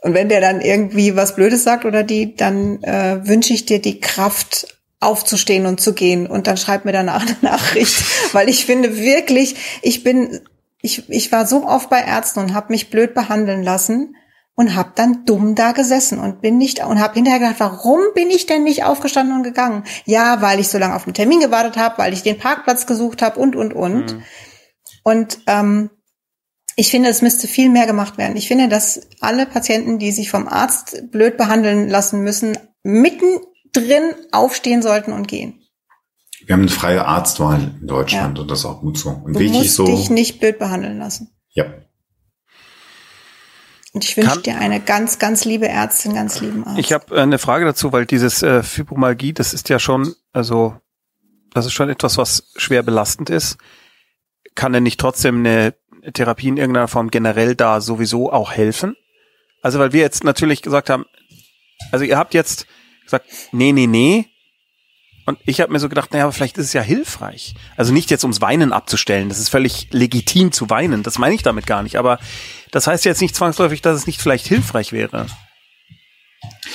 Und 0.01 0.13
wenn 0.13 0.29
der 0.29 0.41
dann 0.41 0.61
irgendwie 0.61 1.15
was 1.15 1.35
Blödes 1.35 1.63
sagt 1.63 1.85
oder 1.85 2.03
die, 2.03 2.35
dann 2.35 2.81
äh, 2.83 3.27
wünsche 3.27 3.53
ich 3.53 3.65
dir 3.65 3.81
die 3.81 3.99
Kraft, 3.99 4.76
aufzustehen 4.99 5.65
und 5.65 5.79
zu 5.79 5.93
gehen 5.93 6.27
und 6.27 6.47
dann 6.47 6.57
schreibt 6.57 6.85
mir 6.85 6.91
danach 6.91 7.25
eine 7.25 7.37
Nachricht, 7.41 8.03
weil 8.33 8.49
ich 8.49 8.65
finde 8.65 8.97
wirklich, 8.97 9.55
ich 9.81 10.03
bin, 10.03 10.41
ich, 10.81 11.07
ich 11.09 11.31
war 11.31 11.45
so 11.45 11.65
oft 11.65 11.89
bei 11.89 12.01
Ärzten 12.01 12.39
und 12.39 12.53
habe 12.53 12.71
mich 12.71 12.89
blöd 12.89 13.13
behandeln 13.13 13.63
lassen 13.63 14.15
und 14.55 14.75
habe 14.75 14.93
dann 14.95 15.23
dumm 15.25 15.53
da 15.53 15.71
gesessen 15.71 16.17
und 16.17 16.41
bin 16.41 16.57
nicht 16.57 16.83
und 16.83 16.99
habe 16.99 17.13
hinterher 17.13 17.39
gedacht, 17.39 17.59
warum 17.59 17.99
bin 18.15 18.31
ich 18.31 18.47
denn 18.47 18.63
nicht 18.63 18.83
aufgestanden 18.83 19.35
und 19.35 19.43
gegangen? 19.43 19.83
Ja, 20.05 20.41
weil 20.41 20.59
ich 20.59 20.69
so 20.69 20.79
lange 20.79 20.95
auf 20.95 21.03
den 21.03 21.13
Termin 21.13 21.39
gewartet 21.39 21.77
habe, 21.77 21.99
weil 21.99 22.11
ich 22.11 22.23
den 22.23 22.39
Parkplatz 22.39 22.87
gesucht 22.87 23.21
habe 23.21 23.39
und 23.39 23.55
und 23.55 23.73
und. 23.73 24.13
Mhm. 24.13 24.23
Und 25.03 25.39
ähm, 25.45 25.91
ich 26.75 26.89
finde, 26.89 27.09
es 27.09 27.21
müsste 27.21 27.47
viel 27.47 27.69
mehr 27.69 27.85
gemacht 27.85 28.17
werden. 28.17 28.35
Ich 28.35 28.47
finde, 28.47 28.67
dass 28.67 29.01
alle 29.19 29.45
Patienten, 29.45 29.99
die 29.99 30.11
sich 30.11 30.31
vom 30.31 30.47
Arzt 30.47 31.11
blöd 31.11 31.37
behandeln 31.37 31.87
lassen 31.87 32.21
müssen, 32.21 32.57
mitten 32.81 33.39
drin 33.73 34.13
aufstehen 34.31 34.81
sollten 34.81 35.13
und 35.13 35.27
gehen. 35.27 35.61
Wir 36.45 36.53
haben 36.53 36.61
eine 36.61 36.71
freie 36.71 37.05
Arztwahl 37.05 37.75
in 37.81 37.87
Deutschland 37.87 38.37
ja. 38.37 38.41
und 38.41 38.51
das 38.51 38.59
ist 38.59 38.65
auch 38.65 38.79
gut 38.81 38.97
so. 38.97 39.09
Und 39.09 39.33
du 39.33 39.43
musst 39.43 39.75
so, 39.75 39.85
dich 39.85 40.09
nicht 40.09 40.39
blöd 40.39 40.59
behandeln 40.59 40.99
lassen. 40.99 41.35
Ja. 41.51 41.65
Und 43.93 44.05
ich 44.05 44.15
wünsche 44.15 44.41
dir 44.41 44.59
eine 44.59 44.79
ganz, 44.79 45.17
ganz 45.17 45.43
liebe 45.43 45.67
Ärztin, 45.67 46.13
ganz 46.13 46.39
lieben 46.39 46.63
Arzt. 46.65 46.79
Ich 46.79 46.93
habe 46.93 47.15
äh, 47.15 47.19
eine 47.19 47.39
Frage 47.39 47.65
dazu, 47.65 47.91
weil 47.91 48.05
dieses 48.05 48.43
äh, 48.43 48.61
Fibromyalgie, 48.61 49.33
das 49.33 49.53
ist 49.53 49.69
ja 49.69 49.79
schon, 49.79 50.13
also 50.33 50.75
das 51.53 51.65
ist 51.65 51.73
schon 51.73 51.89
etwas, 51.89 52.17
was 52.17 52.51
schwer 52.55 52.83
belastend 52.83 53.29
ist. 53.29 53.57
Kann 54.53 54.73
denn 54.73 54.83
nicht 54.83 54.99
trotzdem 54.99 55.39
eine 55.39 55.73
Therapie 56.13 56.47
in 56.47 56.57
irgendeiner 56.57 56.87
Form 56.87 57.09
generell 57.09 57.55
da 57.55 57.81
sowieso 57.81 58.31
auch 58.31 58.51
helfen? 58.51 58.95
Also 59.63 59.79
weil 59.79 59.93
wir 59.93 60.01
jetzt 60.01 60.23
natürlich 60.23 60.61
gesagt 60.61 60.89
haben, 60.89 61.05
also 61.91 62.05
ihr 62.05 62.17
habt 62.17 62.35
jetzt 62.35 62.67
gesagt, 63.07 63.25
nee, 63.51 63.71
nee, 63.71 63.87
nee. 63.87 64.27
Und 65.25 65.39
ich 65.45 65.59
habe 65.59 65.73
mir 65.73 65.79
so 65.79 65.89
gedacht, 65.89 66.13
naja, 66.13 66.31
vielleicht 66.31 66.57
ist 66.57 66.67
es 66.67 66.73
ja 66.73 66.81
hilfreich. 66.81 67.53
Also 67.75 67.91
nicht 67.91 68.09
jetzt 68.09 68.23
ums 68.23 68.39
Weinen 68.39 68.71
abzustellen. 68.71 69.27
Das 69.27 69.39
ist 69.39 69.49
völlig 69.49 69.89
legitim 69.91 70.53
zu 70.53 70.69
weinen. 70.69 71.03
Das 71.03 71.19
meine 71.19 71.35
ich 71.35 71.43
damit 71.43 71.67
gar 71.67 71.83
nicht. 71.83 71.97
Aber 71.97 72.17
das 72.71 72.87
heißt 72.87 73.03
jetzt 73.03 73.21
nicht 73.21 73.35
zwangsläufig, 73.35 73.81
dass 73.81 73.97
es 73.97 74.07
nicht 74.07 74.21
vielleicht 74.21 74.47
hilfreich 74.47 74.93
wäre. 74.93 75.27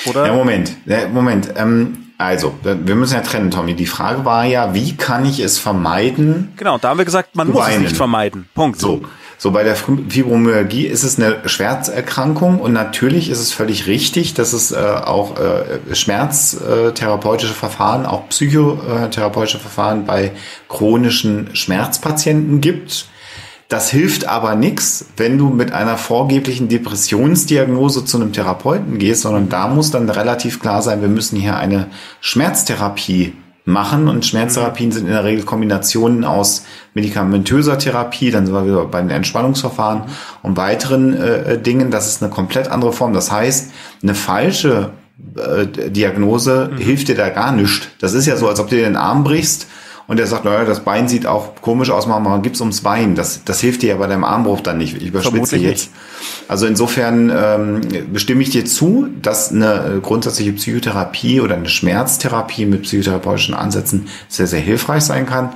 Oder? 0.04 0.26
Ja, 0.26 0.34
Moment, 0.34 0.76
Moment. 1.12 1.54
Ähm, 1.56 2.12
also, 2.18 2.54
wir 2.62 2.94
müssen 2.94 3.14
ja 3.14 3.22
trennen, 3.22 3.50
Tommy. 3.50 3.74
Die 3.74 3.86
Frage 3.86 4.24
war 4.24 4.44
ja, 4.44 4.74
wie 4.74 4.96
kann 4.96 5.24
ich 5.24 5.40
es 5.40 5.59
vermeiden? 5.59 6.52
Genau, 6.56 6.78
da 6.78 6.90
haben 6.90 6.98
wir 6.98 7.04
gesagt, 7.04 7.34
man 7.34 7.48
muss 7.48 7.56
weinen. 7.56 7.76
es 7.76 7.90
nicht 7.90 7.96
vermeiden. 7.96 8.48
Punkt. 8.54 8.78
So. 8.78 9.02
So 9.43 9.51
bei 9.51 9.64
der 9.64 9.74
Fibromyalgie 9.74 10.86
ist 10.86 11.02
es 11.02 11.19
eine 11.19 11.48
Schmerzerkrankung 11.48 12.60
und 12.60 12.73
natürlich 12.73 13.28
ist 13.28 13.40
es 13.40 13.51
völlig 13.51 13.89
richtig, 13.89 14.35
dass 14.35 14.52
es 14.52 14.70
äh, 14.70 14.77
auch 14.77 15.36
äh, 15.36 15.97
schmerztherapeutische 15.97 17.52
Verfahren, 17.52 18.06
auch 18.06 18.28
psychotherapeutische 18.28 19.59
Verfahren 19.59 20.05
bei 20.05 20.31
chronischen 20.69 21.56
Schmerzpatienten 21.56 22.60
gibt. 22.60 23.06
Das 23.69 23.90
hilft 23.90 24.28
aber 24.28 24.55
nichts, 24.55 25.06
wenn 25.16 25.39
du 25.39 25.48
mit 25.48 25.73
einer 25.73 25.98
vorgeblichen 25.98 26.69
Depressionsdiagnose 26.69 28.05
zu 28.05 28.19
einem 28.19 28.32
Therapeuten 28.32 28.98
gehst, 28.98 29.23
sondern 29.23 29.48
da 29.48 29.66
muss 29.66 29.90
dann 29.90 30.09
relativ 30.09 30.60
klar 30.60 30.82
sein, 30.82 31.01
wir 31.01 31.09
müssen 31.09 31.36
hier 31.36 31.56
eine 31.56 31.89
Schmerztherapie 32.20 33.32
machen. 33.64 34.09
Und 34.09 34.24
Schmerztherapien 34.24 34.93
sind 34.93 35.06
in 35.06 35.12
der 35.12 35.24
Regel 35.24 35.44
Kombinationen 35.44 36.24
aus 36.24 36.64
medikamentöser 36.94 37.78
Therapie, 37.78 38.30
dann 38.30 38.47
sind 38.47 38.55
wir 38.55 38.66
wieder 38.66 38.84
bei 38.86 39.01
den 39.01 39.10
Entspannungsverfahren 39.10 40.02
und 40.43 40.56
weiteren 40.56 41.14
äh, 41.14 41.59
Dingen. 41.59 41.90
Das 41.90 42.09
ist 42.09 42.22
eine 42.22 42.30
komplett 42.30 42.68
andere 42.68 42.93
Form. 42.93 43.12
Das 43.12 43.30
heißt, 43.30 43.70
eine 44.02 44.14
falsche 44.14 44.90
äh, 45.36 45.90
Diagnose 45.90 46.70
mhm. 46.72 46.78
hilft 46.78 47.09
dir 47.09 47.16
da 47.16 47.28
gar 47.28 47.52
nicht. 47.52 47.90
Das 48.01 48.12
ist 48.12 48.26
ja 48.26 48.36
so, 48.36 48.48
als 48.48 48.60
ob 48.60 48.68
du 48.68 48.76
dir 48.76 48.84
den 48.84 48.97
Arm 48.97 49.24
brichst 49.24 49.66
und 50.12 50.20
er 50.20 50.26
sagt, 50.26 50.44
naja, 50.44 50.66
das 50.66 50.80
Bein 50.80 51.09
sieht 51.09 51.24
auch 51.24 51.55
komisch 51.62 51.89
aus, 51.89 52.06
machen 52.06 52.24
wir 52.24 52.39
gibt's 52.40 52.60
ums 52.60 52.82
Bein. 52.82 53.14
Das, 53.14 53.44
das 53.47 53.60
hilft 53.60 53.80
dir 53.80 53.89
ja 53.89 53.97
bei 53.97 54.06
deinem 54.06 54.24
Armbruch 54.24 54.60
dann 54.60 54.76
nicht. 54.76 54.94
Ich 54.94 55.06
überspitze 55.06 55.56
jetzt. 55.56 55.89
Also 56.48 56.66
insofern 56.66 57.32
ähm, 57.34 57.80
bestimme 58.12 58.43
ich 58.43 58.51
dir 58.51 58.66
zu, 58.66 59.09
dass 59.22 59.52
eine 59.52 60.01
grundsätzliche 60.02 60.52
Psychotherapie 60.52 61.40
oder 61.40 61.55
eine 61.55 61.70
Schmerztherapie 61.70 62.66
mit 62.66 62.82
psychotherapeutischen 62.82 63.55
Ansätzen 63.55 64.06
sehr, 64.28 64.47
sehr 64.47 64.60
hilfreich 64.60 65.02
sein 65.02 65.24
kann. 65.24 65.55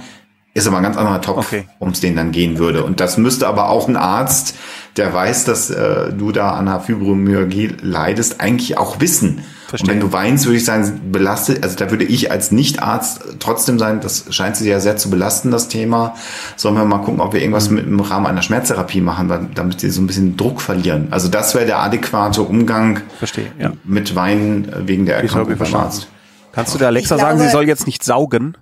Ist 0.56 0.66
aber 0.66 0.78
ein 0.78 0.82
ganz 0.82 0.96
anderer 0.96 1.20
Topf, 1.20 1.48
okay. 1.48 1.68
um 1.78 1.90
es 1.90 2.00
denen 2.00 2.16
dann 2.16 2.32
gehen 2.32 2.58
würde. 2.58 2.82
Und 2.82 3.00
das 3.00 3.18
müsste 3.18 3.46
aber 3.46 3.68
auch 3.68 3.88
ein 3.88 3.96
Arzt, 3.96 4.54
der 4.96 5.12
weiß, 5.12 5.44
dass 5.44 5.68
äh, 5.68 6.14
du 6.14 6.32
da 6.32 6.52
an 6.52 6.66
einer 6.66 6.80
Fibromyalgie 6.80 7.74
leidest, 7.82 8.40
eigentlich 8.40 8.78
auch 8.78 8.98
wissen. 8.98 9.42
Verstehe. 9.66 9.84
Und 9.84 9.90
wenn 9.92 10.00
du 10.00 10.14
weinst, 10.14 10.46
würde 10.46 10.56
ich 10.56 10.64
sagen, 10.64 11.10
belastet, 11.12 11.62
also 11.62 11.76
da 11.76 11.90
würde 11.90 12.04
ich 12.04 12.30
als 12.30 12.52
Nicht-Arzt 12.52 13.36
trotzdem 13.38 13.78
sein, 13.78 14.00
das 14.00 14.24
scheint 14.30 14.56
sie 14.56 14.66
ja 14.66 14.80
sehr 14.80 14.96
zu 14.96 15.10
belasten, 15.10 15.50
das 15.50 15.68
Thema. 15.68 16.14
Sollen 16.56 16.74
wir 16.74 16.86
mal 16.86 17.02
gucken, 17.02 17.20
ob 17.20 17.34
wir 17.34 17.40
irgendwas 17.40 17.68
mhm. 17.68 17.76
mit 17.76 17.86
im 17.86 18.00
Rahmen 18.00 18.24
einer 18.24 18.40
Schmerztherapie 18.40 19.02
machen, 19.02 19.28
weil, 19.28 19.48
damit 19.54 19.80
sie 19.80 19.90
so 19.90 20.00
ein 20.00 20.06
bisschen 20.06 20.38
Druck 20.38 20.62
verlieren. 20.62 21.08
Also 21.10 21.28
das 21.28 21.54
wäre 21.54 21.66
der 21.66 21.80
adäquate 21.80 22.40
Umgang 22.40 23.02
Verstehe, 23.18 23.52
ja. 23.58 23.72
mit 23.84 24.14
Weinen 24.14 24.72
wegen 24.86 25.04
der 25.04 25.18
Erkrankung 25.18 25.58
beim 25.58 25.74
Arzt. 25.74 26.08
Kannst 26.52 26.72
du 26.72 26.78
der 26.78 26.86
Alexa 26.86 27.16
glaube, 27.16 27.32
sagen, 27.32 27.40
sie 27.40 27.50
soll 27.50 27.68
jetzt 27.68 27.86
nicht 27.86 28.02
saugen? 28.02 28.56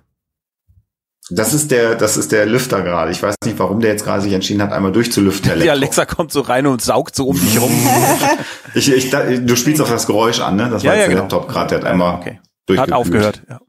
Das 1.31 1.53
ist 1.53 1.71
der, 1.71 1.95
das 1.95 2.17
ist 2.17 2.31
der 2.31 2.45
Lüfter 2.45 2.83
gerade. 2.83 3.11
Ich 3.11 3.23
weiß 3.23 3.35
nicht, 3.45 3.57
warum 3.57 3.79
der 3.79 3.91
jetzt 3.91 4.03
gerade 4.03 4.21
sich 4.21 4.33
entschieden 4.33 4.61
hat, 4.61 4.71
einmal 4.71 4.91
durchzulüften. 4.91 5.59
Die 5.59 5.69
Alexa 5.71 6.05
kommt 6.05 6.31
so 6.31 6.41
rein 6.41 6.67
und 6.67 6.83
saugt 6.83 7.15
so 7.15 7.27
um 7.27 7.39
dich 7.39 7.59
rum. 7.59 7.71
ich, 8.75 8.91
ich, 8.93 9.09
du 9.09 9.55
spielst 9.55 9.81
auf 9.81 9.89
das 9.89 10.05
Geräusch 10.05 10.39
an, 10.39 10.55
ne? 10.55 10.69
Das 10.69 10.83
war 10.83 10.93
ja, 10.93 10.99
jetzt 10.99 11.01
ja, 11.01 11.07
der 11.07 11.07
genau. 11.09 11.21
Laptop 11.21 11.47
gerade, 11.47 11.69
der 11.69 11.77
hat 11.79 11.85
einmal 11.85 12.15
okay. 12.15 12.39
Hat 12.77 12.91
aufgehört, 12.91 13.41
ja. 13.49 13.59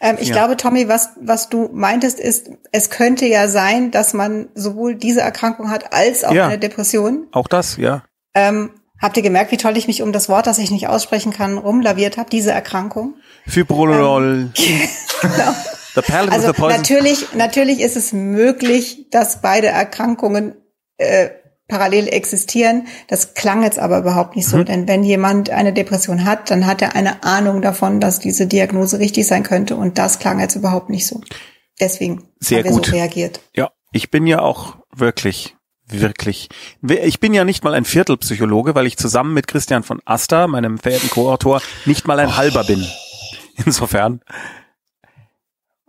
Ähm, 0.00 0.16
ich 0.20 0.28
Ja. 0.28 0.34
glaube, 0.34 0.56
Tommy, 0.56 0.88
was, 0.88 1.10
was 1.20 1.48
du 1.50 1.68
meintest, 1.72 2.18
ist, 2.18 2.48
es 2.72 2.88
könnte 2.88 3.26
ja 3.26 3.48
sein, 3.48 3.90
dass 3.90 4.14
man 4.14 4.48
sowohl 4.54 4.94
diese 4.94 5.20
Erkrankung 5.20 5.70
hat 5.70 5.92
als 5.92 6.24
auch 6.24 6.32
Ja. 6.32 6.46
eine 6.46 6.58
Depression. 6.58 7.26
Auch 7.32 7.46
das, 7.48 7.76
ja. 7.76 8.04
Ähm, 8.34 8.70
habt 9.00 9.16
ihr 9.18 9.22
gemerkt, 9.22 9.52
wie 9.52 9.56
toll 9.58 9.76
ich 9.76 9.86
mich 9.86 10.02
um 10.02 10.12
das 10.12 10.28
Wort, 10.30 10.46
das 10.46 10.58
ich 10.58 10.70
nicht 10.70 10.88
aussprechen 10.88 11.32
kann, 11.32 11.58
rumlaviert 11.58 12.16
habe, 12.16 12.30
diese 12.30 12.52
Erkrankung? 12.52 13.14
Fibrolol. 13.46 14.50
The 14.54 14.88
palate 15.20 15.56
Also 16.30 16.52
natürlich, 16.68 17.32
natürlich 17.34 17.80
ist 17.80 17.96
es 17.96 18.12
möglich, 18.12 19.06
dass 19.10 19.40
beide 19.40 19.68
Erkrankungen 19.68 20.54
äh, 20.98 21.28
parallel 21.68 22.08
existieren. 22.08 22.86
Das 23.08 23.34
klang 23.34 23.62
jetzt 23.64 23.78
aber 23.78 23.98
überhaupt 23.98 24.36
nicht 24.36 24.46
so, 24.48 24.58
Mhm. 24.58 24.64
denn 24.66 24.88
wenn 24.88 25.02
jemand 25.02 25.50
eine 25.50 25.72
Depression 25.72 26.24
hat, 26.24 26.50
dann 26.50 26.66
hat 26.66 26.80
er 26.82 26.94
eine 26.94 27.24
Ahnung 27.24 27.60
davon, 27.60 28.00
dass 28.00 28.18
diese 28.20 28.46
Diagnose 28.46 28.98
richtig 28.98 29.26
sein 29.26 29.42
könnte 29.42 29.76
und 29.76 29.98
das 29.98 30.18
klang 30.18 30.38
jetzt 30.38 30.54
überhaupt 30.54 30.90
nicht 30.90 31.06
so. 31.06 31.20
Deswegen 31.80 32.28
Sehr 32.40 32.58
haben 32.58 32.64
wir 32.66 32.70
gut. 32.72 32.86
so 32.86 32.92
reagiert. 32.92 33.40
Ja, 33.54 33.70
ich 33.92 34.10
bin 34.10 34.26
ja 34.26 34.40
auch 34.40 34.76
wirklich, 34.94 35.56
wirklich. 35.88 36.48
Ich 36.88 37.20
bin 37.20 37.34
ja 37.34 37.44
nicht 37.44 37.64
mal 37.64 37.74
ein 37.74 37.84
Viertelpsychologe, 37.84 38.74
weil 38.74 38.86
ich 38.86 38.96
zusammen 38.96 39.34
mit 39.34 39.46
Christian 39.48 39.82
von 39.82 40.00
Asta, 40.04 40.46
meinem 40.46 40.78
verehrten 40.78 41.10
Co-Autor, 41.10 41.60
nicht 41.84 42.06
mal 42.06 42.18
ein 42.20 42.36
halber 42.36 42.64
bin. 42.64 42.86
Insofern, 43.64 44.20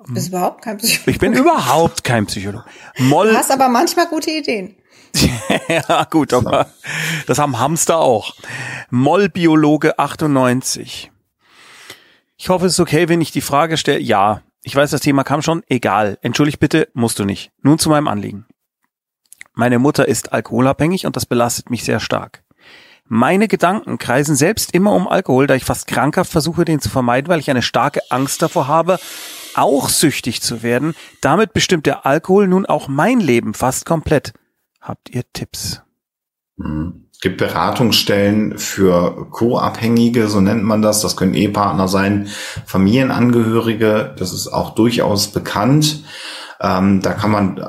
Du 0.08 0.14
bist 0.14 0.30
überhaupt 0.30 0.62
kein 0.64 0.78
Psychologe. 0.78 1.12
ich 1.12 1.20
bin 1.20 1.34
überhaupt 1.34 2.04
kein 2.04 2.26
Psychologe. 2.28 2.64
Du 2.98 3.04
Moll, 3.04 3.36
hast 3.36 3.52
aber 3.52 3.68
manchmal 3.68 4.08
gute 4.08 4.32
Ideen. 4.32 4.76
ja 5.68 6.04
gut, 6.06 6.34
aber 6.34 6.68
das 7.26 7.40
haben 7.40 7.60
Hamster 7.60 7.98
auch. 7.98 8.34
Mollbiologe 8.90 10.00
98. 10.00 11.12
Ich 12.38 12.50
hoffe, 12.50 12.68
es 12.68 12.74
ist 12.74 12.80
okay, 12.80 13.10
wenn 13.10 13.22
ich 13.22 13.32
die 13.32 13.42
Frage 13.42 13.78
stelle. 13.78 14.00
Ja, 14.00 14.42
ich 14.62 14.76
weiß, 14.76 14.92
das 14.92 15.02
Thema 15.02 15.24
kam 15.24 15.42
schon. 15.42 15.64
Egal. 15.68 16.18
Entschuldigt 16.22 16.60
bitte, 16.60 16.88
musst 16.94 17.20
du 17.20 17.26
nicht. 17.26 17.52
Nun 17.62 17.80
zu 17.80 17.90
meinem 17.90 18.08
Anliegen. 18.08 18.46
Meine 19.54 19.80
Mutter 19.80 20.08
ist 20.08 20.34
alkoholabhängig 20.34 21.06
und 21.06 21.16
das 21.16 21.26
belastet 21.26 21.70
mich 21.70 21.84
sehr 21.84 22.00
stark. 22.00 22.44
Meine 23.06 23.48
Gedanken 23.48 23.98
kreisen 23.98 24.36
selbst 24.36 24.74
immer 24.74 24.92
um 24.92 25.08
Alkohol, 25.08 25.48
da 25.48 25.56
ich 25.56 25.64
fast 25.64 25.88
krankhaft 25.88 26.32
versuche, 26.32 26.66
den 26.66 26.82
zu 26.82 26.90
vermeiden, 26.90 27.30
weil 27.30 27.40
ich 27.40 27.50
eine 27.50 27.62
starke 27.62 28.02
Angst 28.10 28.42
davor 28.42 28.68
habe, 28.68 29.00
auch 29.58 29.90
süchtig 29.90 30.42
zu 30.42 30.64
werden. 30.64 30.94
Damit 31.22 31.54
bestimmt 31.54 31.86
der 31.86 32.06
Alkohol 32.06 32.48
nun 32.48 32.66
auch 32.66 32.88
mein 32.88 33.20
Leben 33.20 33.54
fast 33.54 33.86
komplett. 33.86 34.34
Habt 34.82 35.10
ihr 35.10 35.24
Tipps? 35.34 35.82
Mhm. 36.58 37.08
Es 37.18 37.22
gibt 37.22 37.38
Beratungsstellen 37.38 38.60
für 38.60 39.28
Co-Abhängige, 39.32 40.28
so 40.28 40.40
nennt 40.40 40.64
man 40.64 40.84
das. 40.84 41.02
Das 41.02 41.18
können 41.18 41.34
Ehepartner 41.34 41.88
sein, 41.88 42.28
Familienangehörige. 42.68 44.14
Das 44.20 44.32
ist 44.34 44.48
auch 44.50 44.76
durchaus 44.76 45.30
bekannt. 45.30 46.04
Ähm, 46.62 47.02
da 47.02 47.14
kann 47.14 47.32
man 47.32 47.60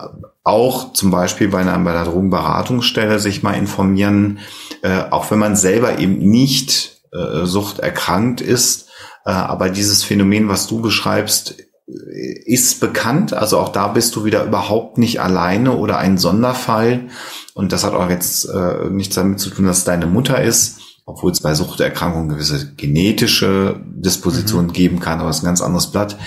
auch 0.45 0.93
zum 0.93 1.11
Beispiel 1.11 1.49
bei 1.49 1.61
einer, 1.61 1.79
bei 1.79 1.93
einer 1.93 2.05
Drogenberatungsstelle 2.05 3.19
sich 3.21 3.43
mal 3.43 3.53
informieren, 3.53 4.41
äh, 4.83 5.05
auch 5.11 5.31
wenn 5.31 5.39
man 5.39 5.57
selber 5.57 5.99
eben 5.99 6.19
nicht 6.19 7.01
äh, 7.13 7.47
suchterkrankt 7.47 8.43
ist. 8.43 8.91
Äh, 9.25 9.31
aber 9.31 9.71
dieses 9.71 10.05
Phänomen, 10.05 10.51
was 10.51 10.67
du 10.67 10.83
beschreibst, 10.83 11.57
ist 11.89 12.81
bekannt. 12.81 13.33
Also 13.33 13.59
auch 13.59 13.71
da 13.71 13.89
bist 13.89 14.15
du 14.15 14.25
wieder 14.25 14.45
überhaupt 14.45 14.99
nicht 14.99 15.21
alleine 15.21 15.77
oder 15.77 15.99
ein 15.99 16.19
Sonderfall. 16.19 17.09
Und 17.55 17.73
das 17.73 17.85
hat 17.85 17.95
auch 17.95 18.11
jetzt 18.11 18.45
äh, 18.45 18.91
nichts 18.91 19.15
damit 19.15 19.41
zu 19.41 19.51
tun, 19.51 19.67
dass 19.67 19.79
es 19.79 19.85
deine 19.85 20.07
Mutter 20.07 20.43
ist, 20.43 20.81
obwohl 21.07 21.33
es 21.33 21.41
bei 21.41 21.55
Suchterkrankungen 21.55 22.29
gewisse 22.29 22.75
genetische 22.75 23.81
Dispositionen 23.87 24.73
geben 24.73 25.01
kann, 25.01 25.21
aber 25.21 25.31
es 25.31 25.37
ist 25.39 25.43
ein 25.43 25.47
ganz 25.47 25.63
anderes 25.63 25.91
Blatt. 25.91 26.19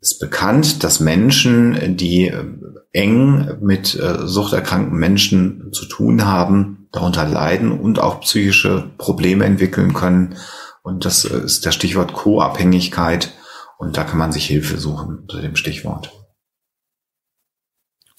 Ist 0.00 0.20
bekannt, 0.20 0.84
dass 0.84 1.00
Menschen, 1.00 1.96
die 1.96 2.28
äh, 2.28 2.44
eng 2.92 3.58
mit 3.60 3.96
äh, 3.96 4.26
suchterkrankten 4.26 4.96
Menschen 4.96 5.72
zu 5.72 5.86
tun 5.86 6.24
haben, 6.24 6.88
darunter 6.92 7.26
leiden 7.26 7.72
und 7.72 7.98
auch 7.98 8.20
psychische 8.20 8.90
Probleme 8.98 9.44
entwickeln 9.44 9.92
können. 9.92 10.36
Und 10.82 11.04
das 11.04 11.24
äh, 11.24 11.40
ist 11.40 11.66
das 11.66 11.74
Stichwort 11.74 12.12
Co-Abhängigkeit. 12.12 13.32
Und 13.84 13.96
da 13.96 14.04
kann 14.04 14.18
man 14.18 14.32
sich 14.32 14.46
Hilfe 14.46 14.78
suchen 14.78 15.18
unter 15.20 15.40
dem 15.40 15.56
Stichwort. 15.56 16.12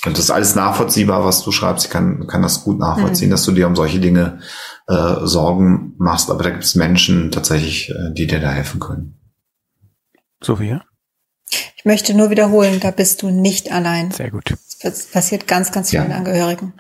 Und 0.05 0.13
das 0.17 0.25
ist 0.25 0.29
alles 0.31 0.53
nachvollziehbar, 0.55 1.25
was 1.25 1.43
du 1.43 1.51
schreibst. 1.51 1.85
Ich 1.85 1.91
kann, 1.91 2.27
kann 2.27 2.43
das 2.43 2.63
gut 2.63 2.77
nachvollziehen, 2.77 3.29
Mhm. 3.29 3.31
dass 3.31 3.43
du 3.43 3.51
dir 3.53 3.65
um 3.67 3.75
solche 3.75 3.99
Dinge 3.99 4.39
äh, 4.87 5.25
Sorgen 5.25 5.95
machst. 5.97 6.29
Aber 6.29 6.43
da 6.43 6.51
gibt 6.51 6.63
es 6.63 6.75
Menschen 6.75 7.31
tatsächlich, 7.31 7.89
äh, 7.89 8.13
die 8.13 8.27
dir 8.27 8.39
da 8.39 8.51
helfen 8.51 8.79
können. 8.79 9.19
Sophia? 10.43 10.83
Ich 11.77 11.85
möchte 11.85 12.13
nur 12.13 12.29
wiederholen, 12.29 12.79
da 12.79 12.91
bist 12.91 13.23
du 13.23 13.29
nicht 13.31 13.71
allein. 13.71 14.11
Sehr 14.11 14.29
gut. 14.29 14.53
Das 14.83 15.07
passiert 15.07 15.47
ganz, 15.47 15.71
ganz 15.71 15.89
vielen 15.89 16.11
Ja. 16.11 16.17
Angehörigen. 16.17 16.73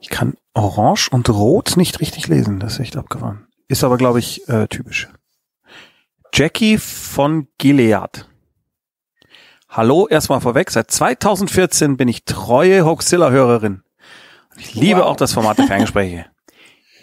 Ich 0.00 0.08
kann 0.08 0.34
Orange 0.54 1.08
und 1.10 1.28
Rot 1.28 1.76
nicht 1.76 2.00
richtig 2.00 2.28
lesen. 2.28 2.58
Das 2.60 2.74
ist 2.74 2.80
echt 2.80 2.96
abgefahren. 2.96 3.46
Ist 3.68 3.84
aber, 3.84 3.98
glaube 3.98 4.18
ich, 4.20 4.48
äh, 4.48 4.66
typisch. 4.68 5.08
Jackie 6.32 6.78
von 6.78 7.48
Gilead. 7.58 8.26
Hallo, 9.68 10.06
erstmal 10.08 10.40
vorweg. 10.40 10.70
Seit 10.70 10.90
2014 10.90 11.96
bin 11.96 12.08
ich 12.08 12.24
treue 12.24 12.84
Hoaxilla-Hörerin. 12.84 13.82
Ich 14.58 14.74
liebe 14.74 15.00
Wow. 15.00 15.06
auch 15.06 15.16
das 15.16 15.32
Format 15.32 15.58
der 15.58 15.66
Ferngespräche. 15.66 16.26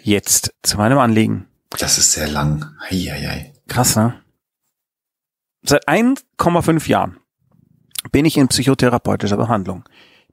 Jetzt 0.02 0.54
zu 0.62 0.76
meinem 0.76 0.98
Anliegen. 0.98 1.48
Das 1.70 1.98
ist 1.98 2.12
sehr 2.12 2.28
lang. 2.28 2.76
Eieiei. 2.88 3.52
Krass, 3.68 3.96
ne? 3.96 4.20
Seit 5.62 5.88
1,5 5.88 6.88
Jahren 6.88 7.18
bin 8.12 8.24
ich 8.24 8.36
in 8.36 8.48
psychotherapeutischer 8.48 9.36
Behandlung. 9.36 9.84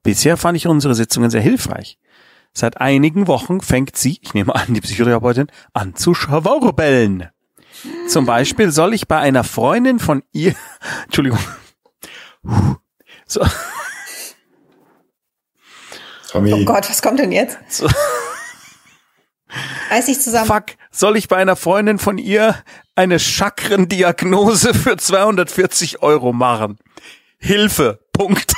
Bisher 0.04 0.36
fand 0.36 0.58
ich 0.58 0.68
unsere 0.68 0.94
Sitzungen 0.96 1.30
sehr 1.30 1.42
hilfreich. 1.42 2.00
Seit 2.54 2.82
einigen 2.82 3.28
Wochen 3.28 3.62
fängt 3.62 3.96
sie, 3.96 4.20
ich 4.22 4.34
nehme 4.34 4.54
an, 4.56 4.74
die 4.74 4.82
Psychotherapeutin, 4.82 5.48
an 5.74 5.96
zu 5.96 6.14
schwurbeln. 6.14 7.30
Zum 8.08 8.26
Beispiel 8.26 8.72
soll 8.72 8.94
ich 8.94 9.08
bei 9.08 9.18
einer 9.20 9.44
Freundin 9.44 10.00
von 10.00 10.24
ihr, 10.32 10.56
Entschuldigung, 11.06 11.40
so, 13.26 13.42
Tommy, 16.30 16.54
Oh 16.54 16.64
Gott, 16.66 16.90
was 16.90 17.02
kommt 17.02 17.20
denn 17.20 17.32
jetzt? 17.32 17.58
so 17.70 17.88
Reiß 19.90 20.06
dich 20.06 20.22
zusammen. 20.22 20.48
fuck, 20.48 20.66
soll 20.92 21.18
ich 21.18 21.28
bei 21.28 21.36
einer 21.38 21.58
Freundin 21.58 22.00
von 22.00 22.18
ihr 22.18 22.56
eine 22.96 23.20
Chakrendiagnose 23.20 24.74
für 24.74 24.96
240 24.96 26.02
Euro 26.02 26.32
machen? 26.32 26.78
Hilfe, 27.38 28.00
Punkt. 28.14 28.54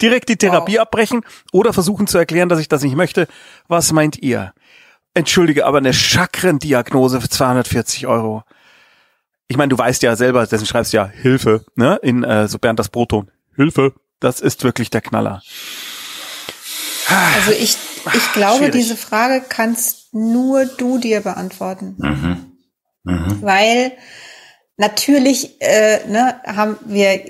Direkt 0.00 0.28
die 0.28 0.36
Therapie 0.36 0.78
abbrechen 0.78 1.22
oder 1.52 1.72
versuchen 1.72 2.06
zu 2.06 2.16
erklären, 2.16 2.48
dass 2.48 2.60
ich 2.60 2.68
das 2.68 2.82
nicht 2.82 2.94
möchte. 2.96 3.26
Was 3.68 3.92
meint 3.92 4.18
ihr? 4.22 4.54
Entschuldige, 5.14 5.64
aber 5.64 5.78
eine 5.78 5.92
Chakrendiagnose 5.92 7.20
für 7.20 7.28
240 7.28 8.06
Euro. 8.06 8.42
Ich 9.46 9.56
meine, 9.56 9.68
du 9.68 9.78
weißt 9.78 10.02
ja 10.02 10.16
selber, 10.16 10.46
dessen 10.46 10.66
schreibst 10.66 10.92
du 10.92 10.96
ja 10.96 11.06
Hilfe, 11.06 11.64
ne? 11.76 11.98
In 12.02 12.24
äh, 12.24 12.48
so 12.48 12.58
Bernd 12.58 12.78
das 12.78 12.88
Broton. 12.88 13.30
Hilfe, 13.54 13.94
das 14.20 14.40
ist 14.40 14.64
wirklich 14.64 14.90
der 14.90 15.00
Knaller. 15.00 15.42
Also 17.36 17.52
ich, 17.52 17.76
ich 18.14 18.32
glaube, 18.32 18.58
schwierig. 18.58 18.72
diese 18.72 18.96
Frage 18.96 19.44
kannst 19.48 20.14
nur 20.14 20.64
du 20.64 20.98
dir 20.98 21.20
beantworten. 21.20 21.94
Mhm. 21.98 22.52
Mhm. 23.04 23.42
Weil 23.42 23.92
natürlich 24.76 25.60
äh, 25.60 26.06
ne, 26.08 26.40
haben 26.46 26.76
wir 26.86 27.20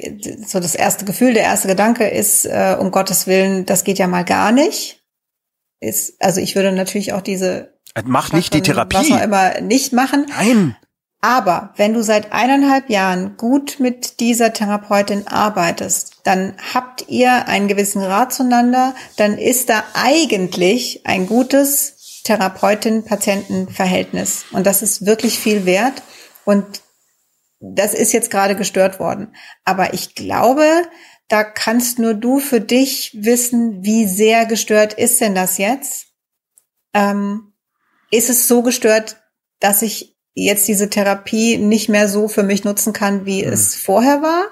so 0.47 0.61
das 0.61 0.75
erste 0.75 1.05
Gefühl, 1.05 1.35
der 1.35 1.43
erste 1.43 1.69
Gedanke 1.69 2.09
ist, 2.09 2.47
äh, 2.47 2.77
um 2.79 2.91
Gottes 2.91 3.27
Willen, 3.27 3.67
das 3.67 3.85
geht 3.85 3.99
ja 3.99 4.07
mal 4.07 4.25
gar 4.25 4.53
nicht. 4.53 5.03
Ist, 5.81 6.23
also 6.23 6.41
ich 6.41 6.55
würde 6.55 6.73
natürlich 6.73 7.13
auch 7.13 7.21
diese 7.21 7.74
Mach 8.05 8.33
nicht 8.33 8.55
die 8.55 8.59
Chakren, 8.59 8.89
Therapie. 8.91 9.13
was 9.13 9.23
immer 9.23 9.61
nicht 9.61 9.93
machen. 9.93 10.27
Nein. 10.29 10.77
Aber 11.21 11.73
wenn 11.77 11.95
du 11.95 12.03
seit 12.03 12.33
eineinhalb 12.33 12.91
Jahren 12.91 13.37
gut 13.39 13.81
mit 13.81 14.21
dieser 14.21 14.53
Therapeutin 14.53 15.27
arbeitest, 15.27 16.21
dann 16.25 16.55
habt 16.75 17.09
ihr 17.09 17.49
einen 17.49 17.67
gewissen 17.67 18.03
Rat 18.03 18.35
zueinander, 18.35 18.95
dann 19.17 19.39
ist 19.39 19.71
da 19.71 19.83
eigentlich 19.95 21.01
ein 21.05 21.27
gutes 21.27 22.21
Therapeutin-Patienten-Verhältnis. 22.25 24.45
Und 24.53 24.67
das 24.67 24.83
ist 24.83 25.07
wirklich 25.07 25.39
viel 25.39 25.65
wert. 25.65 26.03
Und 26.45 26.83
das 27.59 27.95
ist 27.95 28.13
jetzt 28.13 28.31
gerade 28.31 28.55
gestört 28.55 29.01
worden. 29.01 29.35
Aber 29.65 29.95
ich 29.95 30.15
glaube, 30.15 30.69
da 31.29 31.43
kannst 31.43 31.99
nur 31.99 32.13
du 32.13 32.39
für 32.39 32.61
dich 32.61 33.17
wissen, 33.19 33.83
wie 33.83 34.07
sehr 34.07 34.45
gestört 34.45 34.93
ist 34.93 35.23
denn 35.23 35.35
das 35.35 35.57
jetzt? 35.57 36.09
Ähm, 36.93 37.54
ist 38.15 38.31
es 38.31 38.49
so 38.49 38.63
gestört, 38.63 39.17
dass 39.61 39.83
ich 39.83 40.17
jetzt 40.35 40.67
diese 40.67 40.91
Therapie 40.91 41.59
nicht 41.59 41.89
mehr 41.89 42.09
so 42.09 42.29
für 42.29 42.43
mich 42.43 42.65
nutzen 42.65 42.93
kann, 42.93 43.25
wie 43.27 43.45
Mhm. 43.45 43.53
es 43.53 43.75
vorher 43.75 44.23
war? 44.23 44.45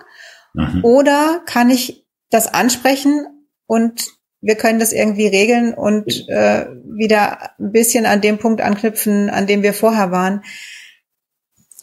Mhm. 0.55 0.85
Oder 0.85 1.43
kann 1.47 1.71
ich 1.71 2.07
das 2.31 2.53
ansprechen 2.53 3.27
und 3.67 4.07
wir 4.41 4.57
können 4.57 4.79
das 4.79 4.93
irgendwie 4.93 5.27
regeln 5.27 5.75
und 5.75 6.29
äh, 6.29 6.67
wieder 6.85 7.51
ein 7.59 7.73
bisschen 7.73 8.07
an 8.07 8.21
dem 8.21 8.39
Punkt 8.39 8.61
anknüpfen, 8.61 9.31
an 9.31 9.47
dem 9.47 9.63
wir 9.63 9.73
vorher 9.75 10.11
waren? 10.11 10.43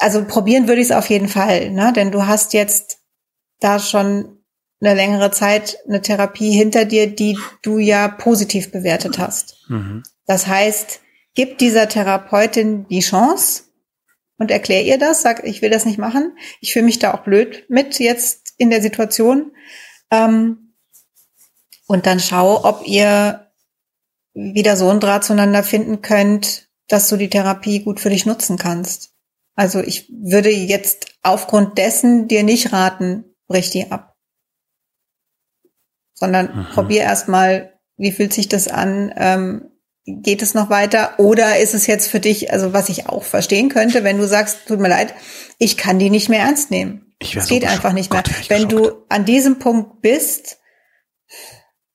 also 0.01 0.23
probieren 0.23 0.67
würde 0.69 0.79
ich 0.79 0.87
es 0.87 0.95
auf 0.95 1.09
jeden 1.09 1.27
Fall, 1.27 1.71
ne? 1.71 1.91
Denn 1.93 2.11
du 2.11 2.25
hast 2.25 2.53
jetzt 2.53 2.99
da 3.59 3.79
schon 3.79 4.37
eine 4.81 4.93
längere 4.95 5.29
Zeit 5.31 5.77
eine 5.87 6.01
Therapie 6.01 6.51
hinter 6.51 6.85
dir, 6.85 7.13
die 7.13 7.37
du 7.61 7.79
ja 7.79 8.07
positiv 8.07 8.71
bewertet 8.71 9.19
hast. 9.19 9.57
Mhm. 9.67 10.03
Das 10.25 10.47
heißt, 10.47 11.01
gib 11.39 11.57
dieser 11.57 11.87
Therapeutin 11.87 12.85
die 12.89 12.99
Chance 12.99 13.63
und 14.39 14.51
erklär 14.51 14.83
ihr 14.83 14.97
das, 14.97 15.21
sag, 15.21 15.45
ich 15.45 15.61
will 15.61 15.69
das 15.69 15.85
nicht 15.85 15.97
machen. 15.97 16.37
Ich 16.59 16.73
fühle 16.73 16.83
mich 16.83 16.99
da 16.99 17.13
auch 17.13 17.23
blöd 17.23 17.63
mit 17.69 17.97
jetzt 17.97 18.55
in 18.57 18.69
der 18.69 18.81
Situation. 18.81 19.53
Ähm, 20.11 20.75
und 21.87 22.05
dann 22.05 22.19
schau, 22.19 22.65
ob 22.65 22.85
ihr 22.85 23.53
wieder 24.33 24.75
so 24.75 24.89
einen 24.89 24.99
Draht 24.99 25.23
zueinander 25.23 25.63
finden 25.63 26.01
könnt, 26.01 26.67
dass 26.89 27.07
du 27.07 27.15
die 27.15 27.29
Therapie 27.29 27.85
gut 27.85 28.01
für 28.01 28.09
dich 28.09 28.25
nutzen 28.25 28.57
kannst. 28.57 29.13
Also 29.55 29.79
ich 29.79 30.09
würde 30.09 30.49
jetzt 30.49 31.15
aufgrund 31.23 31.77
dessen 31.77 32.27
dir 32.27 32.43
nicht 32.43 32.73
raten, 32.73 33.23
brich 33.47 33.69
die 33.69 33.89
ab. 33.89 34.17
Sondern 36.15 36.53
mhm. 36.53 36.65
probier 36.73 37.03
erstmal, 37.03 37.79
wie 37.95 38.11
fühlt 38.11 38.33
sich 38.33 38.49
das 38.49 38.67
an? 38.67 39.13
Ähm, 39.15 39.68
geht 40.21 40.41
es 40.41 40.53
noch 40.53 40.69
weiter? 40.69 41.19
Oder 41.19 41.59
ist 41.59 41.73
es 41.73 41.87
jetzt 41.87 42.09
für 42.09 42.19
dich, 42.19 42.51
also 42.51 42.73
was 42.73 42.89
ich 42.89 43.07
auch 43.07 43.23
verstehen 43.23 43.69
könnte, 43.69 44.03
wenn 44.03 44.17
du 44.17 44.27
sagst, 44.27 44.67
tut 44.67 44.79
mir 44.79 44.89
leid, 44.89 45.13
ich 45.57 45.77
kann 45.77 45.99
die 45.99 46.09
nicht 46.09 46.29
mehr 46.29 46.41
ernst 46.41 46.71
nehmen. 46.71 47.13
Ich 47.19 47.35
es 47.35 47.47
so 47.47 47.53
geht 47.53 47.65
einfach 47.65 47.93
nicht 47.93 48.11
mehr. 48.11 48.23
Gott, 48.23 48.49
wenn 48.49 48.69
du 48.69 49.05
an 49.09 49.25
diesem 49.25 49.59
Punkt 49.59 50.01
bist, 50.01 50.57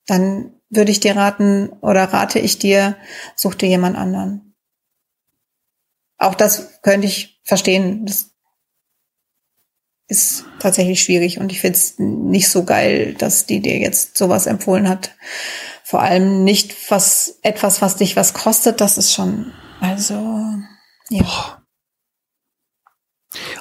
dann 0.07 0.61
würde 0.69 0.91
ich 0.91 1.01
dir 1.01 1.17
raten 1.17 1.71
oder 1.81 2.05
rate 2.05 2.39
ich 2.39 2.59
dir, 2.59 2.97
such 3.37 3.55
dir 3.55 3.69
jemand 3.69 3.97
anderen 3.97 4.45
auch 6.25 6.35
das 6.35 6.81
könnte 6.83 7.07
ich 7.07 7.41
verstehen. 7.45 8.07
Das 8.07 8.31
ist 10.07 10.45
tatsächlich 10.59 11.03
schwierig 11.03 11.39
und 11.39 11.51
ich 11.53 11.61
finde 11.61 11.79
es 11.79 11.99
nicht 11.99 12.49
so 12.49 12.65
geil, 12.65 13.15
dass 13.15 13.47
die 13.47 13.61
dir 13.61 13.79
jetzt 13.79 14.17
sowas 14.17 14.47
empfohlen 14.47 14.89
hat. 14.89 15.15
Vor 15.85 16.01
allem 16.01 16.45
nicht 16.45 16.91
was 16.91 17.39
etwas, 17.43 17.83
was 17.83 17.97
dich 17.97 18.17
was 18.17 18.35
kostet. 18.35 18.81
Das 18.81 18.99
ist 18.99 19.13
schon 19.13 19.53
also 19.81 20.15
ja. 21.11 21.63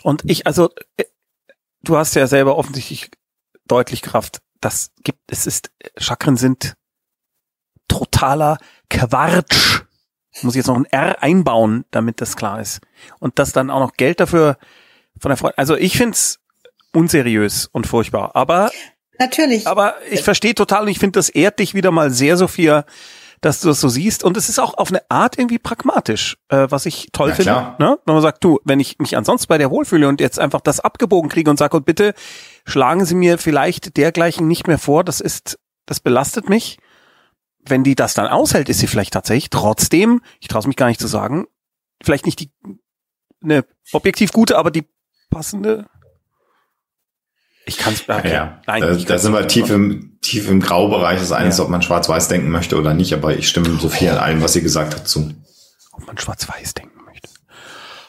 Und 0.03 0.23
ich 0.25 0.47
also 0.47 0.69
äh, 0.97 1.05
du 1.83 1.97
hast 1.97 2.15
ja 2.15 2.27
selber 2.27 2.57
offensichtlich 2.57 3.11
deutlich 3.65 4.01
Kraft. 4.01 4.41
Das 4.61 4.91
gibt 5.03 5.19
es 5.27 5.45
ist 5.45 5.71
Chakren 5.97 6.37
sind 6.37 6.75
totaler 7.87 8.57
Quatsch 8.89 9.83
muss 10.41 10.55
ich 10.55 10.59
jetzt 10.59 10.67
noch 10.67 10.75
ein 10.75 10.85
R 10.85 11.21
einbauen, 11.21 11.85
damit 11.91 12.19
das 12.21 12.35
klar 12.35 12.59
ist. 12.59 12.81
Und 13.19 13.37
das 13.37 13.51
dann 13.51 13.69
auch 13.69 13.79
noch 13.79 13.93
Geld 13.93 14.19
dafür 14.19 14.57
von 15.19 15.29
der 15.29 15.37
Freundin. 15.37 15.57
Also 15.57 15.75
ich 15.75 15.95
find's 15.95 16.39
unseriös 16.91 17.67
und 17.67 17.85
furchtbar. 17.85 18.35
Aber 18.35 18.71
natürlich. 19.23 19.67
Aber 19.67 19.95
ich 20.09 20.23
verstehe 20.23 20.55
total 20.55 20.83
und 20.83 20.87
ich 20.89 20.99
finde, 20.99 21.19
das 21.19 21.29
ehrt 21.29 21.59
dich 21.59 21.73
wieder 21.73 21.91
mal 21.91 22.11
sehr, 22.11 22.37
Sophia, 22.37 22.85
dass 23.41 23.59
du 23.59 23.67
das 23.67 23.81
so 23.81 23.89
siehst. 23.89 24.23
Und 24.23 24.37
es 24.37 24.49
ist 24.49 24.59
auch 24.59 24.75
auf 24.77 24.89
eine 24.89 25.01
Art 25.09 25.37
irgendwie 25.37 25.59
pragmatisch, 25.59 26.37
äh, 26.49 26.67
was 26.69 26.85
ich 26.85 27.09
toll 27.11 27.29
ja, 27.29 27.35
finde. 27.35 27.75
Ne? 27.79 27.99
Wenn 28.05 28.15
man 28.15 28.21
sagt, 28.21 28.43
du, 28.43 28.59
wenn 28.63 28.79
ich 28.79 28.99
mich 28.99 29.17
ansonsten 29.17 29.47
bei 29.47 29.57
dir 29.57 29.69
wohlfühle 29.69 30.07
und 30.07 30.21
jetzt 30.21 30.39
einfach 30.39 30.61
das 30.61 30.79
abgebogen 30.79 31.29
kriege 31.29 31.49
und 31.49 31.57
sage, 31.57 31.75
und 31.75 31.85
bitte 31.85 32.13
schlagen 32.65 33.05
Sie 33.05 33.15
mir 33.15 33.37
vielleicht 33.37 33.97
dergleichen 33.97 34.47
nicht 34.47 34.67
mehr 34.67 34.77
vor, 34.77 35.03
das 35.03 35.19
ist, 35.19 35.59
das 35.85 35.99
belastet 35.99 36.49
mich 36.49 36.77
wenn 37.65 37.83
die 37.83 37.95
das 37.95 38.13
dann 38.13 38.27
aushält, 38.27 38.69
ist 38.69 38.79
sie 38.79 38.87
vielleicht 38.87 39.13
tatsächlich 39.13 39.49
trotzdem, 39.49 40.21
ich 40.39 40.47
traue 40.47 40.59
es 40.59 40.67
mich 40.67 40.75
gar 40.75 40.87
nicht 40.87 40.99
zu 40.99 41.07
sagen, 41.07 41.45
vielleicht 42.03 42.25
nicht 42.25 42.39
die 42.39 42.51
eine 43.41 43.65
objektiv 43.91 44.31
gute, 44.31 44.57
aber 44.57 44.71
die 44.71 44.87
passende. 45.29 45.85
Ich 47.65 47.77
kann 47.77 47.93
es. 47.93 48.01
Okay. 48.07 48.33
Ja, 48.33 48.61
Nein, 48.67 48.81
da, 48.81 48.93
da 48.93 49.17
sind 49.17 49.33
wir 49.33 49.47
tief 49.47 49.69
im 49.69 50.13
tief 50.23 50.49
im 50.49 50.61
Graubereich. 50.61 51.19
Das 51.19 51.31
eine 51.31 51.45
ja. 51.45 51.49
ist, 51.49 51.59
ob 51.59 51.69
man 51.69 51.81
schwarz-weiß 51.81 52.27
denken 52.29 52.49
möchte 52.49 52.77
oder 52.77 52.93
nicht, 52.93 53.13
aber 53.13 53.35
ich 53.35 53.47
stimme 53.47 53.69
Sophie 53.79 54.09
an 54.09 54.17
allem, 54.17 54.41
was 54.41 54.53
sie 54.53 54.61
gesagt 54.61 54.95
hat, 54.95 55.07
zu. 55.07 55.31
Ob 55.91 56.07
man 56.07 56.17
schwarz-weiß 56.17 56.73
denken 56.73 56.99
möchte. 57.05 57.29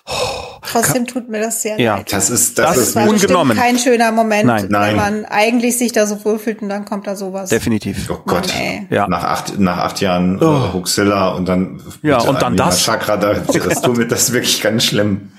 Oh. 0.07 0.45
Trotzdem 0.63 1.07
tut 1.07 1.29
mir 1.29 1.41
das 1.41 1.63
sehr 1.63 1.79
ja. 1.79 1.97
leid. 1.97 2.13
Das 2.13 2.31
ist, 2.31 2.59
das, 2.59 2.77
das 2.77 2.89
ist 2.89 2.97
ungenommen. 2.97 3.57
kein 3.57 3.79
schöner 3.79 4.13
Moment, 4.13 4.47
Nein. 4.47 4.71
wenn 4.71 4.97
man 4.97 5.25
eigentlich 5.27 5.77
sich 5.77 5.93
da 5.93 6.07
so 6.07 6.25
wohlfühlt 6.25 6.63
und 6.63 6.69
dann 6.69 6.85
kommt 6.85 7.07
da 7.07 7.17
sowas. 7.17 7.51
Definitiv. 7.51 8.11
Oh 8.11 8.21
Gott. 8.27 8.49
Mann, 8.49 8.87
ja. 8.91 9.07
Nach 9.09 9.25
acht, 9.25 9.59
nach 9.59 9.79
acht 9.79 10.01
Jahren 10.01 10.41
äh, 10.41 10.45
oh. 10.45 10.73
Huxilla 10.73 11.29
und 11.31 11.47
dann, 11.47 11.83
ja, 12.03 12.19
und 12.19 12.41
dann 12.41 12.57
das. 12.57 12.83
Chakra, 12.83 13.17
da, 13.17 13.35
das 13.35 13.83
tut 13.83 13.97
mir 13.97 14.07
das 14.07 14.33
wirklich 14.33 14.63
ganz 14.63 14.85
schlimm. 14.85 15.33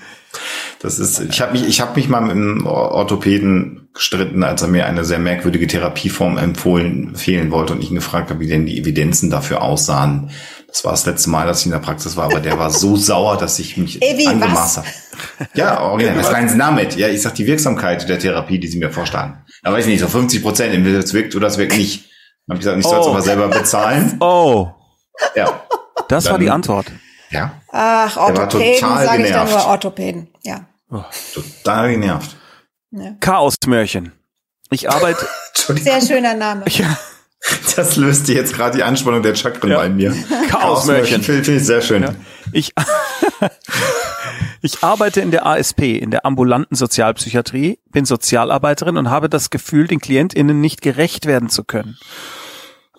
Das 0.80 0.98
ist, 0.98 1.20
ich 1.20 1.40
habe 1.40 1.52
mich, 1.52 1.66
ich 1.66 1.80
habe 1.80 1.96
mich 1.96 2.08
mal 2.08 2.20
mit 2.20 2.32
einem 2.32 2.66
Orthopäden 2.66 3.88
gestritten, 3.94 4.44
als 4.44 4.62
er 4.62 4.68
mir 4.68 4.86
eine 4.86 5.04
sehr 5.04 5.18
merkwürdige 5.18 5.66
Therapieform 5.66 6.36
empfohlen, 6.36 7.08
empfehlen 7.08 7.50
wollte 7.50 7.72
und 7.72 7.82
ich 7.82 7.90
ihn 7.90 7.96
gefragt 7.96 8.30
habe, 8.30 8.40
wie 8.40 8.46
denn 8.46 8.66
die 8.66 8.78
Evidenzen 8.78 9.30
dafür 9.30 9.62
aussahen. 9.62 10.30
Das 10.68 10.84
war 10.84 10.92
das 10.92 11.06
letzte 11.06 11.30
Mal, 11.30 11.46
dass 11.46 11.60
ich 11.60 11.66
in 11.66 11.72
der 11.72 11.78
Praxis 11.78 12.16
war, 12.16 12.26
aber 12.26 12.40
der 12.40 12.58
war 12.58 12.70
so 12.70 12.96
sauer, 12.96 13.38
dass 13.38 13.58
ich 13.58 13.78
mich 13.78 14.02
Evi, 14.02 14.26
angemaßt 14.26 14.78
habe. 14.78 14.86
Ja, 15.54 15.80
original. 15.80 16.18
Was 16.18 16.30
meinen 16.30 16.48
Sie 16.50 16.58
damit? 16.58 16.96
Ja, 16.96 17.08
ich 17.08 17.22
sag 17.22 17.34
die 17.34 17.46
Wirksamkeit 17.46 18.06
der 18.06 18.18
Therapie, 18.18 18.58
die 18.58 18.68
Sie 18.68 18.78
mir 18.78 18.90
vorschlagen. 18.90 19.44
Da 19.62 19.72
weiß 19.72 19.86
ich 19.86 19.92
nicht, 19.92 20.00
so 20.00 20.08
50 20.08 20.42
Prozent, 20.42 20.74
entweder 20.74 21.00
das 21.00 21.14
wirkt 21.14 21.34
oder 21.34 21.46
das 21.46 21.56
wirkt 21.56 21.76
nicht. 21.76 22.10
Dann 22.46 22.56
habe 22.56 22.58
ich 22.58 22.60
gesagt, 22.60 22.78
ich 22.78 22.86
soll 22.86 23.00
es 23.00 23.06
oh. 23.06 23.10
aber 23.10 23.22
selber 23.22 23.48
bezahlen. 23.48 24.16
Oh. 24.20 24.68
Ja. 25.34 25.62
Das 26.08 26.24
dann, 26.24 26.32
war 26.32 26.38
die 26.38 26.50
Antwort. 26.50 26.92
Ja. 27.36 27.60
Ach, 27.70 28.16
Orthopäden 28.16 28.80
sage 28.80 29.24
ich 29.24 29.32
dann 29.32 29.48
nur 29.48 29.66
Orthopäden. 29.66 30.28
Ja. 30.42 30.66
Oh. 30.90 31.04
Total 31.34 31.90
genervt. 31.90 32.36
Ja. 32.90 33.12
Chaosmörchen. 33.20 34.12
Ich 34.70 34.90
arbeite. 34.90 35.26
Sehr 35.68 36.00
schöner 36.00 36.34
Name. 36.34 36.64
Ja. 36.70 36.96
Das 37.76 37.94
löste 37.94 38.32
jetzt 38.32 38.54
gerade 38.54 38.76
die 38.76 38.82
Anspannung 38.82 39.22
der 39.22 39.36
Chakren 39.36 39.70
ja. 39.70 39.76
bei 39.76 39.88
mir. 39.88 40.12
Chaosmörchen. 40.48 41.22
Finde 41.22 41.52
ich 41.52 41.64
sehr 41.64 41.80
schön. 41.80 42.02
Ja. 42.02 42.14
Ich, 42.50 42.72
ich 44.62 44.82
arbeite 44.82 45.20
in 45.20 45.30
der 45.30 45.46
ASP, 45.46 45.82
in 45.82 46.10
der 46.10 46.26
ambulanten 46.26 46.74
Sozialpsychiatrie, 46.74 47.78
bin 47.92 48.04
Sozialarbeiterin 48.04 48.96
und 48.96 49.10
habe 49.10 49.28
das 49.28 49.50
Gefühl, 49.50 49.86
den 49.86 50.00
KlientInnen 50.00 50.60
nicht 50.60 50.82
gerecht 50.82 51.26
werden 51.26 51.48
zu 51.48 51.62
können. 51.62 51.98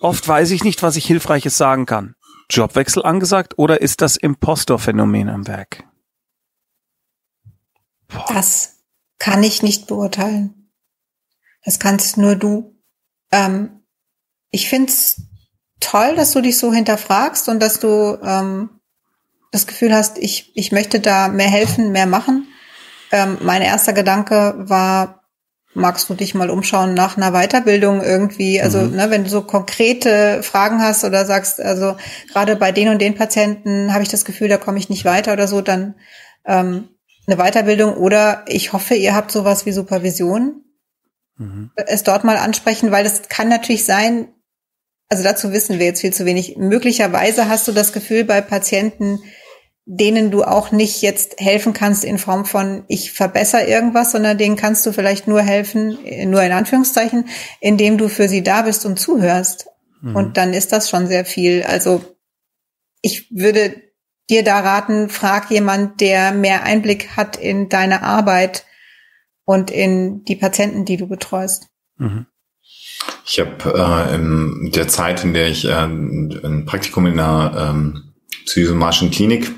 Oft 0.00 0.26
weiß 0.26 0.52
ich 0.52 0.64
nicht, 0.64 0.82
was 0.82 0.96
ich 0.96 1.04
Hilfreiches 1.04 1.58
sagen 1.58 1.84
kann. 1.84 2.14
Jobwechsel 2.50 3.04
angesagt 3.04 3.58
oder 3.58 3.80
ist 3.80 4.00
das 4.00 4.16
Impostor-Phänomen 4.16 5.28
am 5.28 5.46
Werk? 5.46 5.84
Boah. 8.08 8.24
Das 8.32 8.78
kann 9.18 9.42
ich 9.42 9.62
nicht 9.62 9.86
beurteilen. 9.86 10.70
Das 11.64 11.78
kannst 11.78 12.16
nur 12.16 12.36
du. 12.36 12.78
Ähm, 13.30 13.82
ich 14.50 14.68
find's 14.68 15.22
toll, 15.80 16.16
dass 16.16 16.32
du 16.32 16.40
dich 16.40 16.58
so 16.58 16.72
hinterfragst 16.72 17.48
und 17.48 17.60
dass 17.60 17.80
du 17.80 18.18
ähm, 18.22 18.80
das 19.50 19.66
Gefühl 19.66 19.94
hast, 19.94 20.18
ich, 20.18 20.56
ich 20.56 20.72
möchte 20.72 21.00
da 21.00 21.28
mehr 21.28 21.48
helfen, 21.48 21.92
mehr 21.92 22.06
machen. 22.06 22.48
Ähm, 23.10 23.38
mein 23.42 23.62
erster 23.62 23.92
Gedanke 23.92 24.54
war, 24.58 25.17
magst 25.74 26.08
du 26.08 26.14
dich 26.14 26.34
mal 26.34 26.50
umschauen 26.50 26.94
nach 26.94 27.16
einer 27.16 27.32
Weiterbildung 27.32 28.02
irgendwie? 28.02 28.60
Also, 28.60 28.80
mhm. 28.80 28.96
ne, 28.96 29.10
wenn 29.10 29.24
du 29.24 29.30
so 29.30 29.42
konkrete 29.42 30.42
Fragen 30.42 30.80
hast 30.82 31.04
oder 31.04 31.24
sagst, 31.24 31.60
also 31.60 31.96
gerade 32.32 32.56
bei 32.56 32.72
den 32.72 32.88
und 32.88 33.00
den 33.00 33.14
Patienten 33.14 33.92
habe 33.92 34.02
ich 34.02 34.08
das 34.08 34.24
Gefühl, 34.24 34.48
da 34.48 34.56
komme 34.56 34.78
ich 34.78 34.88
nicht 34.88 35.04
weiter 35.04 35.32
oder 35.32 35.46
so, 35.46 35.60
dann 35.60 35.94
ähm, 36.46 36.88
eine 37.26 37.36
Weiterbildung 37.36 37.94
oder 37.94 38.44
ich 38.48 38.72
hoffe, 38.72 38.94
ihr 38.94 39.14
habt 39.14 39.30
sowas 39.30 39.66
wie 39.66 39.72
Supervision. 39.72 40.64
Mhm. 41.36 41.70
Es 41.74 42.02
dort 42.02 42.24
mal 42.24 42.36
ansprechen, 42.36 42.90
weil 42.90 43.04
das 43.04 43.28
kann 43.28 43.48
natürlich 43.48 43.84
sein, 43.84 44.28
also 45.08 45.22
dazu 45.22 45.52
wissen 45.52 45.78
wir 45.78 45.86
jetzt 45.86 46.00
viel 46.00 46.12
zu 46.12 46.24
wenig. 46.24 46.56
Möglicherweise 46.56 47.48
hast 47.48 47.68
du 47.68 47.72
das 47.72 47.92
Gefühl 47.92 48.24
bei 48.24 48.40
Patienten, 48.40 49.20
denen 49.90 50.30
du 50.30 50.44
auch 50.44 50.70
nicht 50.70 51.00
jetzt 51.00 51.40
helfen 51.40 51.72
kannst 51.72 52.04
in 52.04 52.18
Form 52.18 52.44
von 52.44 52.84
ich 52.88 53.12
verbessere 53.12 53.64
irgendwas, 53.64 54.12
sondern 54.12 54.36
denen 54.36 54.56
kannst 54.56 54.84
du 54.84 54.92
vielleicht 54.92 55.26
nur 55.26 55.40
helfen, 55.40 55.96
nur 56.26 56.42
in 56.42 56.52
Anführungszeichen, 56.52 57.24
indem 57.60 57.96
du 57.96 58.10
für 58.10 58.28
sie 58.28 58.42
da 58.42 58.62
bist 58.62 58.84
und 58.84 59.00
zuhörst. 59.00 59.68
Mhm. 60.02 60.14
Und 60.14 60.36
dann 60.36 60.52
ist 60.52 60.72
das 60.72 60.90
schon 60.90 61.06
sehr 61.06 61.24
viel. 61.24 61.62
Also 61.62 62.04
ich 63.00 63.30
würde 63.30 63.82
dir 64.28 64.44
da 64.44 64.60
raten, 64.60 65.08
frag 65.08 65.50
jemand, 65.50 66.02
der 66.02 66.32
mehr 66.32 66.64
Einblick 66.64 67.16
hat 67.16 67.38
in 67.38 67.70
deine 67.70 68.02
Arbeit 68.02 68.66
und 69.46 69.70
in 69.70 70.22
die 70.24 70.36
Patienten, 70.36 70.84
die 70.84 70.98
du 70.98 71.06
betreust. 71.06 71.68
Mhm. 71.96 72.26
Ich 73.24 73.40
habe 73.40 74.10
äh, 74.10 74.14
in 74.16 74.70
der 74.74 74.88
Zeit, 74.88 75.24
in 75.24 75.32
der 75.32 75.48
ich 75.48 75.64
äh, 75.64 75.72
ein 75.72 76.64
Praktikum 76.66 77.06
in 77.06 77.18
einer 77.18 77.70
ähm, 77.70 78.12
psychosomatischen 78.44 79.10
Klinik 79.10 79.50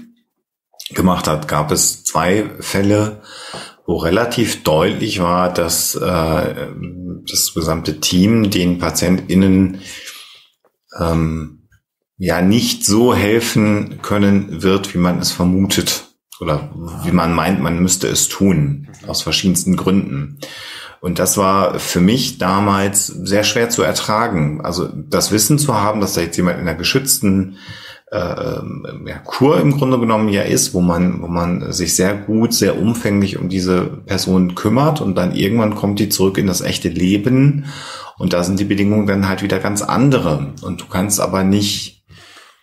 gemacht 0.95 1.29
hat, 1.29 1.49
gab 1.49 1.71
es 1.71 2.05
zwei 2.05 2.51
Fälle, 2.61 3.23
wo 3.87 3.97
relativ 3.97 4.63
deutlich 4.63 5.21
war, 5.21 5.53
dass 5.53 5.95
äh, 5.95 6.69
das 7.29 7.53
gesamte 7.55 8.01
Team 8.01 8.51
den 8.51 8.79
PatientInnen 8.79 9.81
ähm, 10.99 11.69
ja 12.17 12.43
nicht 12.43 12.85
so 12.85 13.15
helfen 13.15 14.01
können 14.03 14.63
wird, 14.63 14.95
wie 14.95 14.99
man 14.99 15.19
es 15.19 15.33
vermutet. 15.33 16.05
oder 16.41 16.71
wie 17.05 17.13
man 17.13 17.35
meint, 17.35 17.61
man 17.61 17.81
müsste 17.81 18.09
es 18.09 18.29
tun, 18.29 18.89
aus 19.07 19.23
verschiedensten 19.23 19.77
Gründen. 19.77 20.39
Und 21.01 21.19
das 21.19 21.37
war 21.37 21.79
für 21.79 22.01
mich 22.01 22.39
damals 22.39 23.07
sehr 23.07 23.43
schwer 23.43 23.71
zu 23.71 23.83
ertragen. 23.83 24.61
Also 24.61 24.89
das 24.89 25.33
Wissen 25.33 25.59
zu 25.59 25.75
haben, 25.75 26.01
dass 26.01 26.15
da 26.15 26.21
jetzt 26.21 26.37
jemand 26.37 26.59
in 26.59 26.69
einer 26.69 26.77
geschützten 26.77 27.57
äh, 28.11 28.61
ja, 29.07 29.19
Kur 29.25 29.61
im 29.61 29.77
Grunde 29.77 29.99
genommen 29.99 30.29
ja 30.29 30.43
ist, 30.43 30.75
wo 30.75 30.81
man, 30.81 31.23
wo 31.23 31.29
man 31.29 31.73
sich 31.73 31.95
sehr 31.95 32.15
gut, 32.15 32.53
sehr 32.53 32.81
umfänglich 32.81 33.39
um 33.39 33.49
diese 33.49 33.83
Person 33.83 34.55
kümmert 34.55 35.01
und 35.01 35.17
dann 35.17 35.35
irgendwann 35.35 35.75
kommt 35.75 35.99
die 36.01 36.09
zurück 36.09 36.39
in 36.39 36.47
das 36.47 36.61
echte 36.61 36.89
Leben 36.89 37.67
und 38.21 38.35
da 38.35 38.45
sind 38.45 38.61
die 38.61 38.65
Bedingungen 38.65 39.07
dann 39.07 39.29
halt 39.29 39.43
wieder 39.43 39.59
ganz 39.59 39.81
andere. 39.81 40.53
Und 40.61 40.83
du 40.83 40.85
kannst 40.87 41.21
aber 41.21 41.43
nicht 41.43 42.00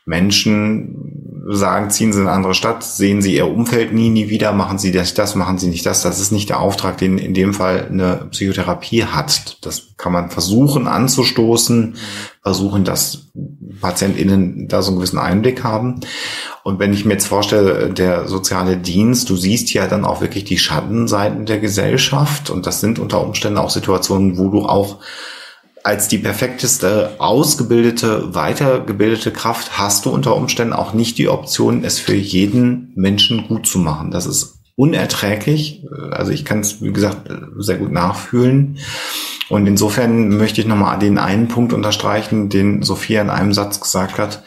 Menschen 0.07 1.43
sagen, 1.49 1.89
ziehen 1.89 2.11
Sie 2.11 2.19
in 2.19 2.27
eine 2.27 2.35
andere 2.35 2.55
Stadt, 2.55 2.83
sehen 2.83 3.21
Sie 3.21 3.35
Ihr 3.35 3.47
Umfeld 3.47 3.93
nie, 3.93 4.09
nie 4.09 4.29
wieder, 4.29 4.51
machen 4.53 4.79
Sie 4.79 4.91
das, 4.91 5.13
das, 5.13 5.35
machen 5.35 5.57
Sie 5.57 5.67
nicht 5.67 5.85
das. 5.85 6.01
Das 6.01 6.19
ist 6.19 6.31
nicht 6.31 6.49
der 6.49 6.59
Auftrag, 6.59 6.97
den 6.97 7.17
in 7.17 7.33
dem 7.33 7.53
Fall 7.53 7.87
eine 7.89 8.27
Psychotherapie 8.31 9.05
hat. 9.05 9.57
Das 9.65 9.95
kann 9.97 10.11
man 10.11 10.29
versuchen 10.29 10.87
anzustoßen, 10.87 11.95
versuchen, 12.41 12.83
dass 12.83 13.27
PatientInnen 13.81 14.67
da 14.67 14.81
so 14.81 14.91
einen 14.91 14.97
gewissen 14.97 15.19
Einblick 15.19 15.63
haben. 15.63 15.99
Und 16.63 16.79
wenn 16.79 16.93
ich 16.93 17.05
mir 17.05 17.13
jetzt 17.13 17.27
vorstelle, 17.27 17.91
der 17.91 18.27
soziale 18.27 18.77
Dienst, 18.77 19.29
du 19.29 19.35
siehst 19.35 19.73
ja 19.73 19.87
dann 19.87 20.05
auch 20.05 20.21
wirklich 20.21 20.43
die 20.45 20.57
Schattenseiten 20.57 21.45
der 21.45 21.59
Gesellschaft 21.59 22.49
und 22.49 22.65
das 22.65 22.81
sind 22.81 22.99
unter 22.99 23.21
Umständen 23.25 23.57
auch 23.57 23.69
Situationen, 23.69 24.37
wo 24.37 24.49
du 24.49 24.65
auch 24.65 24.99
als 25.83 26.07
die 26.07 26.17
perfekteste 26.17 27.11
ausgebildete, 27.19 28.35
weitergebildete 28.35 29.31
Kraft 29.31 29.77
hast 29.77 30.05
du 30.05 30.09
unter 30.09 30.35
Umständen 30.35 30.73
auch 30.73 30.93
nicht 30.93 31.17
die 31.17 31.29
Option, 31.29 31.83
es 31.83 31.99
für 31.99 32.15
jeden 32.15 32.91
Menschen 32.95 33.47
gut 33.47 33.67
zu 33.67 33.79
machen. 33.79 34.11
Das 34.11 34.25
ist 34.25 34.59
unerträglich. 34.75 35.85
Also 36.11 36.31
ich 36.31 36.45
kann 36.45 36.59
es, 36.59 36.81
wie 36.81 36.91
gesagt, 36.91 37.29
sehr 37.57 37.77
gut 37.77 37.91
nachfühlen. 37.91 38.77
Und 39.49 39.65
insofern 39.65 40.29
möchte 40.29 40.61
ich 40.61 40.67
nochmal 40.67 40.99
den 40.99 41.17
einen 41.17 41.47
Punkt 41.47 41.73
unterstreichen, 41.73 42.49
den 42.49 42.83
Sophia 42.83 43.21
in 43.21 43.29
einem 43.29 43.53
Satz 43.53 43.79
gesagt 43.79 44.19
hat. 44.19 44.43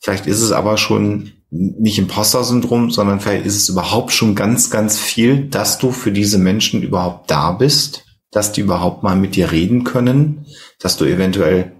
Vielleicht 0.00 0.26
ist 0.26 0.40
es 0.40 0.52
aber 0.52 0.76
schon 0.76 1.32
nicht 1.50 1.98
Imposter-Syndrom, 1.98 2.90
sondern 2.90 3.20
vielleicht 3.20 3.46
ist 3.46 3.56
es 3.56 3.68
überhaupt 3.68 4.12
schon 4.12 4.34
ganz, 4.34 4.70
ganz 4.70 4.98
viel, 4.98 5.48
dass 5.48 5.78
du 5.78 5.90
für 5.90 6.12
diese 6.12 6.38
Menschen 6.38 6.82
überhaupt 6.82 7.30
da 7.30 7.52
bist, 7.52 8.05
dass 8.36 8.52
die 8.52 8.60
überhaupt 8.60 9.02
mal 9.02 9.16
mit 9.16 9.34
dir 9.34 9.50
reden 9.50 9.82
können, 9.82 10.44
dass 10.78 10.98
du 10.98 11.06
eventuell 11.06 11.72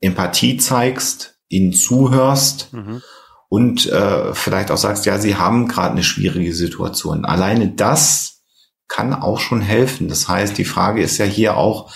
Empathie 0.00 0.56
zeigst, 0.56 1.38
ihnen 1.48 1.72
zuhörst 1.72 2.72
mhm. 2.72 3.02
und 3.48 3.86
äh, 3.86 4.34
vielleicht 4.34 4.72
auch 4.72 4.78
sagst, 4.78 5.06
ja, 5.06 5.20
sie 5.20 5.36
haben 5.36 5.68
gerade 5.68 5.92
eine 5.92 6.02
schwierige 6.02 6.52
Situation. 6.52 7.24
Alleine 7.24 7.68
das 7.68 8.42
kann 8.88 9.14
auch 9.14 9.38
schon 9.38 9.60
helfen. 9.60 10.08
Das 10.08 10.26
heißt, 10.26 10.58
die 10.58 10.64
Frage 10.64 11.02
ist 11.02 11.18
ja 11.18 11.24
hier 11.24 11.56
auch, 11.56 11.92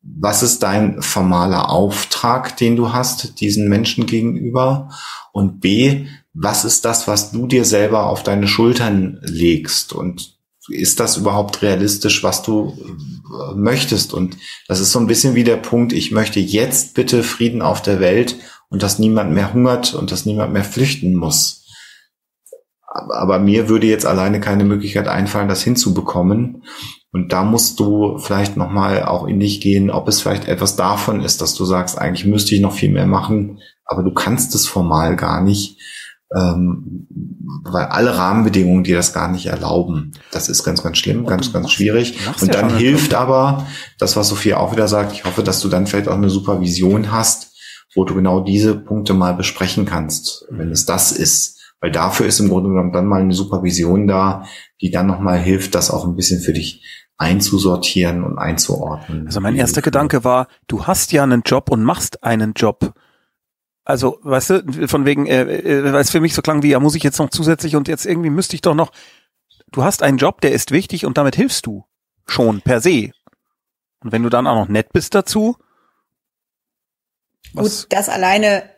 was 0.00 0.42
ist 0.42 0.62
dein 0.62 1.02
formaler 1.02 1.68
Auftrag, 1.68 2.56
den 2.56 2.76
du 2.76 2.94
hast 2.94 3.40
diesen 3.40 3.68
Menschen 3.68 4.06
gegenüber? 4.06 4.88
Und 5.32 5.60
B, 5.60 6.06
was 6.32 6.64
ist 6.64 6.86
das, 6.86 7.06
was 7.06 7.30
du 7.30 7.46
dir 7.46 7.66
selber 7.66 8.06
auf 8.06 8.22
deine 8.22 8.48
Schultern 8.48 9.18
legst? 9.20 9.92
Und 9.92 10.37
ist 10.68 11.00
das 11.00 11.16
überhaupt 11.16 11.62
realistisch, 11.62 12.22
was 12.22 12.42
du 12.42 12.76
äh, 12.76 13.54
möchtest? 13.54 14.14
Und 14.14 14.36
das 14.66 14.80
ist 14.80 14.92
so 14.92 14.98
ein 14.98 15.06
bisschen 15.06 15.34
wie 15.34 15.44
der 15.44 15.56
Punkt, 15.56 15.92
ich 15.92 16.12
möchte 16.12 16.40
jetzt 16.40 16.94
bitte 16.94 17.22
Frieden 17.22 17.62
auf 17.62 17.82
der 17.82 18.00
Welt 18.00 18.36
und 18.68 18.82
dass 18.82 18.98
niemand 18.98 19.32
mehr 19.32 19.52
hungert 19.52 19.94
und 19.94 20.12
dass 20.12 20.26
niemand 20.26 20.52
mehr 20.52 20.64
flüchten 20.64 21.14
muss. 21.14 21.64
Aber 22.90 23.38
mir 23.38 23.68
würde 23.68 23.86
jetzt 23.86 24.06
alleine 24.06 24.40
keine 24.40 24.64
Möglichkeit 24.64 25.08
einfallen, 25.08 25.48
das 25.48 25.62
hinzubekommen. 25.62 26.64
Und 27.12 27.32
da 27.32 27.42
musst 27.42 27.80
du 27.80 28.18
vielleicht 28.18 28.56
nochmal 28.56 29.04
auch 29.04 29.26
in 29.26 29.40
dich 29.40 29.60
gehen, 29.60 29.90
ob 29.90 30.08
es 30.08 30.20
vielleicht 30.20 30.46
etwas 30.46 30.76
davon 30.76 31.22
ist, 31.22 31.40
dass 31.40 31.54
du 31.54 31.64
sagst, 31.64 31.98
eigentlich 31.98 32.26
müsste 32.26 32.54
ich 32.54 32.60
noch 32.60 32.72
viel 32.72 32.90
mehr 32.90 33.06
machen, 33.06 33.60
aber 33.84 34.02
du 34.02 34.12
kannst 34.12 34.54
es 34.54 34.66
formal 34.66 35.16
gar 35.16 35.42
nicht 35.42 35.78
ähm, 36.36 37.06
weil 37.64 37.86
alle 37.86 38.16
Rahmenbedingungen 38.16 38.84
dir 38.84 38.96
das 38.96 39.12
gar 39.12 39.30
nicht 39.30 39.46
erlauben. 39.46 40.12
Das 40.30 40.48
ist 40.48 40.64
ganz, 40.64 40.82
ganz 40.82 40.98
schlimm, 40.98 41.24
ganz, 41.24 41.52
ganz 41.52 41.70
schwierig. 41.70 42.18
Und 42.40 42.54
dann 42.54 42.76
hilft 42.76 43.14
aber 43.14 43.66
das, 43.98 44.16
was 44.16 44.28
Sophia 44.28 44.58
auch 44.58 44.72
wieder 44.72 44.88
sagt. 44.88 45.12
Ich 45.12 45.24
hoffe, 45.24 45.42
dass 45.42 45.60
du 45.60 45.68
dann 45.68 45.86
vielleicht 45.86 46.08
auch 46.08 46.14
eine 46.14 46.30
Supervision 46.30 47.12
hast, 47.12 47.52
wo 47.94 48.04
du 48.04 48.14
genau 48.14 48.40
diese 48.40 48.74
Punkte 48.74 49.14
mal 49.14 49.34
besprechen 49.34 49.86
kannst, 49.86 50.44
wenn 50.50 50.70
es 50.70 50.84
das 50.84 51.12
ist. 51.12 51.56
Weil 51.80 51.92
dafür 51.92 52.26
ist 52.26 52.40
im 52.40 52.48
Grunde 52.48 52.70
genommen 52.70 52.92
dann 52.92 53.06
mal 53.06 53.22
eine 53.22 53.34
Supervision 53.34 54.06
da, 54.08 54.44
die 54.80 54.90
dann 54.90 55.06
nochmal 55.06 55.38
hilft, 55.38 55.74
das 55.74 55.90
auch 55.90 56.04
ein 56.04 56.16
bisschen 56.16 56.40
für 56.40 56.52
dich 56.52 56.84
einzusortieren 57.16 58.22
und 58.22 58.38
einzuordnen. 58.38 59.26
Also 59.26 59.40
mein 59.40 59.56
erster 59.56 59.82
Gedanke 59.82 60.24
war, 60.24 60.46
du 60.68 60.86
hast 60.86 61.12
ja 61.12 61.22
einen 61.22 61.42
Job 61.42 61.70
und 61.70 61.82
machst 61.82 62.22
einen 62.22 62.52
Job. 62.52 62.94
Also, 63.88 64.18
weißt 64.20 64.50
du, 64.50 64.86
von 64.86 65.06
wegen, 65.06 65.26
äh, 65.26 65.44
äh, 65.44 65.92
weil 65.94 66.02
es 66.02 66.10
für 66.10 66.20
mich 66.20 66.34
so 66.34 66.42
klang 66.42 66.62
wie, 66.62 66.68
ja, 66.68 66.78
muss 66.78 66.94
ich 66.94 67.02
jetzt 67.02 67.18
noch 67.18 67.30
zusätzlich 67.30 67.74
und 67.74 67.88
jetzt 67.88 68.04
irgendwie 68.04 68.28
müsste 68.28 68.54
ich 68.54 68.60
doch 68.60 68.74
noch. 68.74 68.92
Du 69.72 69.82
hast 69.82 70.02
einen 70.02 70.18
Job, 70.18 70.42
der 70.42 70.52
ist 70.52 70.72
wichtig 70.72 71.06
und 71.06 71.16
damit 71.16 71.36
hilfst 71.36 71.64
du 71.64 71.86
schon 72.26 72.60
per 72.60 72.82
se. 72.82 73.12
Und 74.04 74.12
wenn 74.12 74.22
du 74.22 74.28
dann 74.28 74.46
auch 74.46 74.56
noch 74.56 74.68
nett 74.68 74.92
bist 74.92 75.14
dazu. 75.14 75.56
Gut, 77.54 77.86
das 77.88 78.10
alleine 78.10 78.68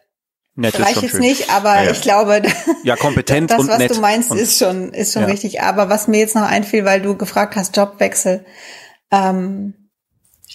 nett 0.55 0.78
reicht 0.78 1.03
es 1.03 1.15
nicht, 1.15 1.51
aber 1.51 1.82
ja. 1.82 1.91
ich 1.91 2.03
glaube, 2.03 2.43
ja, 2.85 2.95
kompetent 2.95 3.51
das, 3.51 3.59
und 3.59 3.69
was 3.69 3.78
nett 3.78 3.91
du 3.91 4.01
meinst, 4.01 4.32
ist 4.32 4.61
schon, 4.61 4.93
ist 4.93 5.12
schon 5.15 5.23
ja. 5.23 5.28
richtig. 5.28 5.61
Aber 5.61 5.89
was 5.89 6.07
mir 6.07 6.20
jetzt 6.20 6.37
noch 6.37 6.47
einfiel, 6.47 6.85
weil 6.85 7.03
du 7.03 7.16
gefragt 7.16 7.57
hast, 7.57 7.77
Jobwechsel. 7.77 8.47
Ähm, 9.11 9.91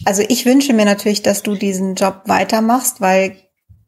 also 0.06 0.24
ich 0.30 0.46
wünsche 0.46 0.72
mir 0.72 0.86
natürlich, 0.86 1.24
dass 1.24 1.44
du 1.44 1.56
diesen 1.56 1.96
Job 1.96 2.22
weitermachst, 2.28 3.02
weil 3.02 3.45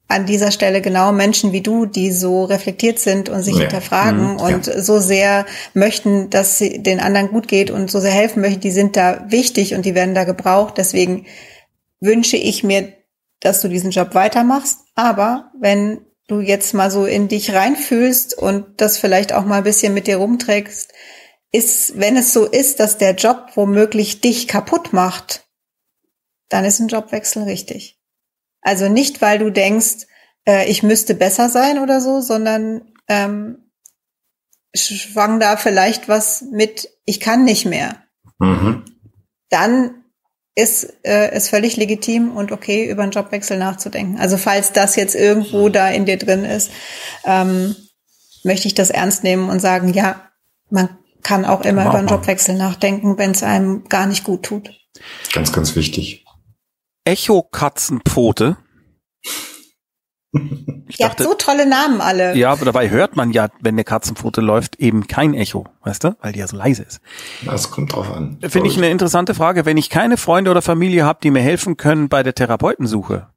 an 0.08 0.26
dieser 0.26 0.52
Stelle 0.52 0.82
genau 0.82 1.12
Menschen 1.12 1.52
wie 1.52 1.62
du, 1.62 1.86
die 1.86 2.12
so 2.12 2.46
reflektiert 2.46 3.00
sind 3.00 3.28
und 3.30 3.44
sich 3.44 3.56
ja. 3.56 3.62
hinterfragen 3.62 4.34
mhm, 4.34 4.38
und 4.38 4.68
ja. 4.68 4.82
so 4.82 5.00
sehr 5.00 5.46
möchten, 5.74 6.30
dass 6.30 6.58
sie 6.58 6.82
den 6.82 7.00
anderen 7.00 7.30
gut 7.30 7.48
geht 7.48 7.72
und 7.72 7.92
so 7.92 8.00
sehr 8.00 8.12
helfen 8.12 8.42
möchten, 8.42 8.62
die 8.62 8.72
sind 8.72 8.96
da 8.96 9.26
wichtig 9.30 9.74
und 9.74 9.86
die 9.86 9.96
werden 9.96 10.16
da 10.16 10.24
gebraucht. 10.24 10.76
Deswegen 10.78 11.26
wünsche 12.00 12.38
ich 12.38 12.64
mir, 12.64 12.94
dass 13.42 13.62
du 13.62 13.68
diesen 13.68 13.92
Job 13.92 14.16
weitermachst. 14.16 14.80
Aber 14.96 15.52
wenn 15.60 16.02
du 16.28 16.40
jetzt 16.40 16.74
mal 16.74 16.90
so 16.90 17.06
in 17.06 17.28
dich 17.28 17.54
reinfühlst 17.54 18.38
und 18.38 18.66
das 18.78 18.98
vielleicht 18.98 19.34
auch 19.34 19.46
mal 19.46 19.58
ein 19.58 19.64
bisschen 19.64 19.94
mit 19.94 20.08
dir 20.08 20.18
rumträgst, 20.18 20.94
ist, 21.52 22.00
wenn 22.00 22.18
es 22.18 22.34
so 22.34 22.46
ist, 22.46 22.80
dass 22.80 22.98
der 22.98 23.16
Job 23.16 23.52
womöglich 23.56 24.22
dich 24.22 24.48
kaputt 24.48 24.94
macht, 24.94 25.48
dann 26.50 26.66
ist 26.66 26.80
ein 26.80 26.88
Jobwechsel 26.88 27.44
richtig. 27.44 27.97
Also 28.68 28.90
nicht, 28.90 29.22
weil 29.22 29.40
du 29.40 29.50
denkst, 29.50 30.08
äh, 30.46 30.70
ich 30.70 30.84
müsste 30.84 31.16
besser 31.16 31.48
sein 31.48 31.80
oder 31.80 32.02
so, 32.02 32.20
sondern 32.20 32.82
ähm, 33.08 33.72
schwang 34.76 35.40
da 35.40 35.56
vielleicht 35.56 36.10
was 36.10 36.44
mit, 36.52 36.90
ich 37.06 37.22
kann 37.22 37.46
nicht 37.46 37.66
mehr. 37.66 37.96
Mhm. 38.40 38.84
Dann 39.50 40.04
ist 40.54 40.84
äh, 41.04 41.32
es 41.32 41.48
völlig 41.48 41.78
legitim 41.78 42.36
und 42.36 42.52
okay, 42.52 42.92
über 42.92 43.04
einen 43.04 43.14
Jobwechsel 43.14 43.58
nachzudenken. 43.58 44.20
Also 44.20 44.36
falls 44.36 44.74
das 44.74 44.98
jetzt 44.98 45.16
irgendwo 45.16 45.70
da 45.70 45.88
in 45.88 46.06
dir 46.06 46.18
drin 46.18 46.44
ist, 46.44 46.70
ähm, 47.24 47.74
möchte 48.44 48.68
ich 48.68 48.74
das 48.74 48.90
ernst 48.90 49.24
nehmen 49.24 49.48
und 49.48 49.62
sagen, 49.62 49.94
ja, 49.94 50.30
man 50.70 50.90
kann 51.24 51.46
auch 51.46 51.62
immer 51.62 51.84
über 51.84 52.00
einen 52.00 52.10
Jobwechsel 52.10 52.56
nachdenken, 52.56 53.18
wenn 53.18 53.32
es 53.32 53.44
einem 53.44 53.86
gar 53.88 54.08
nicht 54.08 54.26
gut 54.26 54.44
tut. 54.44 54.72
Ganz, 55.32 55.54
ganz 55.54 55.74
wichtig. 55.78 56.26
Echo-Katzenpfote. 57.08 58.58
Ich 60.90 61.00
Ihr 61.00 61.08
dachte, 61.08 61.24
habt 61.24 61.32
so 61.32 61.34
tolle 61.34 61.66
Namen 61.66 62.00
alle. 62.00 62.36
Ja, 62.36 62.52
aber 62.52 62.66
dabei 62.66 62.90
hört 62.90 63.16
man 63.16 63.32
ja, 63.32 63.50
wenn 63.60 63.76
eine 63.76 63.84
Katzenpfote 63.84 64.42
läuft, 64.42 64.76
eben 64.76 65.08
kein 65.08 65.34
Echo, 65.34 65.66
weißt 65.84 66.04
du, 66.04 66.16
weil 66.22 66.34
die 66.34 66.40
ja 66.40 66.48
so 66.48 66.56
leise 66.58 66.84
ist. 66.84 67.00
Das 67.46 67.72
kommt 67.72 67.94
drauf 67.94 68.12
an. 68.12 68.38
Finde 68.42 68.68
ich 68.68 68.78
eine 68.78 68.90
interessante 68.90 69.34
Frage. 69.34 69.66
Wenn 69.66 69.78
ich 69.78 69.90
keine 69.90 70.18
Freunde 70.18 70.52
oder 70.52 70.62
Familie 70.62 71.06
habe, 71.06 71.20
die 71.24 71.32
mir 71.32 71.42
helfen 71.42 71.76
können 71.76 72.08
bei 72.08 72.24
der 72.24 72.36
Therapeutensuche, 72.36 73.30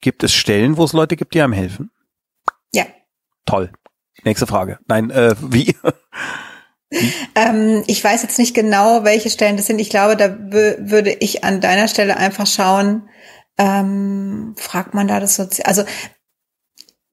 gibt 0.00 0.22
es 0.22 0.32
Stellen, 0.32 0.76
wo 0.76 0.84
es 0.84 0.92
Leute 0.92 1.16
gibt, 1.16 1.34
die 1.34 1.42
einem 1.42 1.54
helfen? 1.54 1.90
Ja. 2.72 2.84
Toll. 3.46 3.72
Nächste 4.22 4.46
Frage. 4.46 4.78
Nein, 4.86 5.10
äh, 5.10 5.34
wie? 5.40 5.74
Ähm, 7.34 7.82
ich 7.88 8.04
weiß 8.04 8.22
jetzt 8.22 8.38
nicht 8.38 8.54
genau, 8.54 9.02
welche 9.02 9.28
Stellen 9.28 9.56
das 9.56 9.66
sind. 9.66 9.80
Ich 9.80 9.90
glaube, 9.90 10.16
da 10.16 10.36
würde 10.38 11.10
ich 11.10 11.42
an 11.42 11.60
deiner 11.60 11.88
Stelle 11.88 12.16
einfach 12.16 12.46
schauen, 12.46 13.08
ähm, 13.58 14.54
fragt 14.58 14.94
man 14.94 15.08
da 15.08 15.20
das 15.20 15.36
Sozial, 15.36 15.66
also 15.66 15.84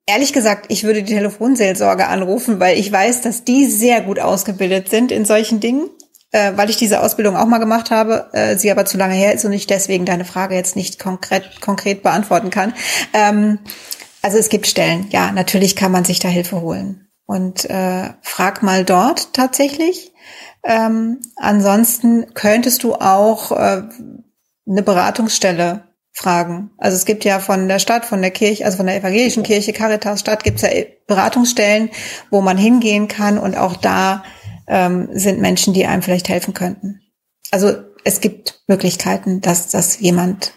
Ehrlich 0.07 0.33
gesagt, 0.33 0.65
ich 0.69 0.83
würde 0.83 1.03
die 1.03 1.13
Telefonseelsorge 1.13 2.07
anrufen, 2.07 2.59
weil 2.59 2.77
ich 2.77 2.91
weiß, 2.91 3.21
dass 3.21 3.43
die 3.43 3.67
sehr 3.67 4.01
gut 4.01 4.19
ausgebildet 4.19 4.89
sind 4.89 5.11
in 5.11 5.25
solchen 5.25 5.59
Dingen, 5.59 5.89
äh, 6.31 6.53
weil 6.55 6.69
ich 6.69 6.75
diese 6.75 7.01
Ausbildung 7.01 7.37
auch 7.37 7.45
mal 7.45 7.59
gemacht 7.59 7.91
habe, 7.91 8.29
äh, 8.33 8.57
sie 8.57 8.71
aber 8.71 8.85
zu 8.85 8.97
lange 8.97 9.13
her 9.13 9.33
ist 9.33 9.45
und 9.45 9.53
ich 9.53 9.67
deswegen 9.67 10.05
deine 10.05 10.25
Frage 10.25 10.55
jetzt 10.55 10.75
nicht 10.75 10.99
konkret, 10.99 11.61
konkret 11.61 12.01
beantworten 12.01 12.49
kann. 12.49 12.73
Ähm, 13.13 13.59
also 14.23 14.37
es 14.37 14.49
gibt 14.49 14.67
Stellen, 14.67 15.07
ja, 15.11 15.31
natürlich 15.31 15.75
kann 15.75 15.91
man 15.91 16.03
sich 16.03 16.19
da 16.19 16.27
Hilfe 16.27 16.61
holen. 16.61 17.07
und 17.25 17.69
äh, 17.69 18.09
frag 18.21 18.63
mal 18.63 18.83
dort 18.83 19.33
tatsächlich. 19.33 20.11
Ähm, 20.65 21.21
ansonsten 21.37 22.33
könntest 22.33 22.83
du 22.83 22.95
auch 22.95 23.51
äh, 23.51 23.83
eine 24.67 24.83
Beratungsstelle 24.83 25.90
fragen. 26.13 26.71
Also 26.77 26.95
es 26.95 27.05
gibt 27.05 27.23
ja 27.23 27.39
von 27.39 27.67
der 27.67 27.79
Stadt, 27.79 28.05
von 28.05 28.21
der 28.21 28.31
Kirche, 28.31 28.65
also 28.65 28.77
von 28.77 28.85
der 28.85 28.97
evangelischen 28.97 29.43
Kirche, 29.43 29.73
Caritas 29.73 30.19
Stadt, 30.19 30.43
gibt 30.43 30.57
es 30.57 30.63
ja 30.63 30.69
Beratungsstellen, 31.07 31.89
wo 32.29 32.41
man 32.41 32.57
hingehen 32.57 33.07
kann 33.07 33.37
und 33.37 33.55
auch 33.55 33.75
da 33.75 34.23
ähm, 34.67 35.09
sind 35.11 35.39
Menschen, 35.39 35.73
die 35.73 35.85
einem 35.85 36.01
vielleicht 36.01 36.29
helfen 36.29 36.53
könnten. 36.53 37.01
Also 37.51 37.73
es 38.03 38.21
gibt 38.21 38.61
Möglichkeiten, 38.67 39.41
dass 39.41 39.69
das 39.69 39.99
jemand 39.99 40.53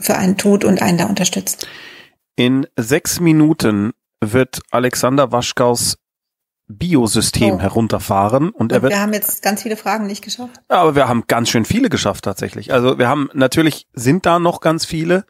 für 0.00 0.16
einen 0.16 0.36
tut 0.36 0.64
und 0.64 0.82
einen 0.82 0.98
da 0.98 1.06
unterstützt. 1.06 1.66
In 2.36 2.66
sechs 2.76 3.20
Minuten 3.20 3.92
wird 4.20 4.60
Alexander 4.70 5.32
Waschkaus 5.32 5.96
Biosystem 6.68 7.54
oh. 7.54 7.60
herunterfahren 7.60 8.50
und, 8.50 8.54
und 8.54 8.72
er 8.72 8.82
wird. 8.82 8.92
Wir 8.92 9.00
haben 9.00 9.14
jetzt 9.14 9.42
ganz 9.42 9.62
viele 9.62 9.76
Fragen 9.76 10.06
nicht 10.06 10.22
geschafft. 10.22 10.60
Aber 10.68 10.94
wir 10.94 11.08
haben 11.08 11.24
ganz 11.26 11.48
schön 11.48 11.64
viele 11.64 11.88
geschafft 11.88 12.24
tatsächlich. 12.24 12.72
Also 12.72 12.98
wir 12.98 13.08
haben 13.08 13.30
natürlich 13.32 13.86
sind 13.94 14.26
da 14.26 14.38
noch 14.38 14.60
ganz 14.60 14.84
viele, 14.84 15.24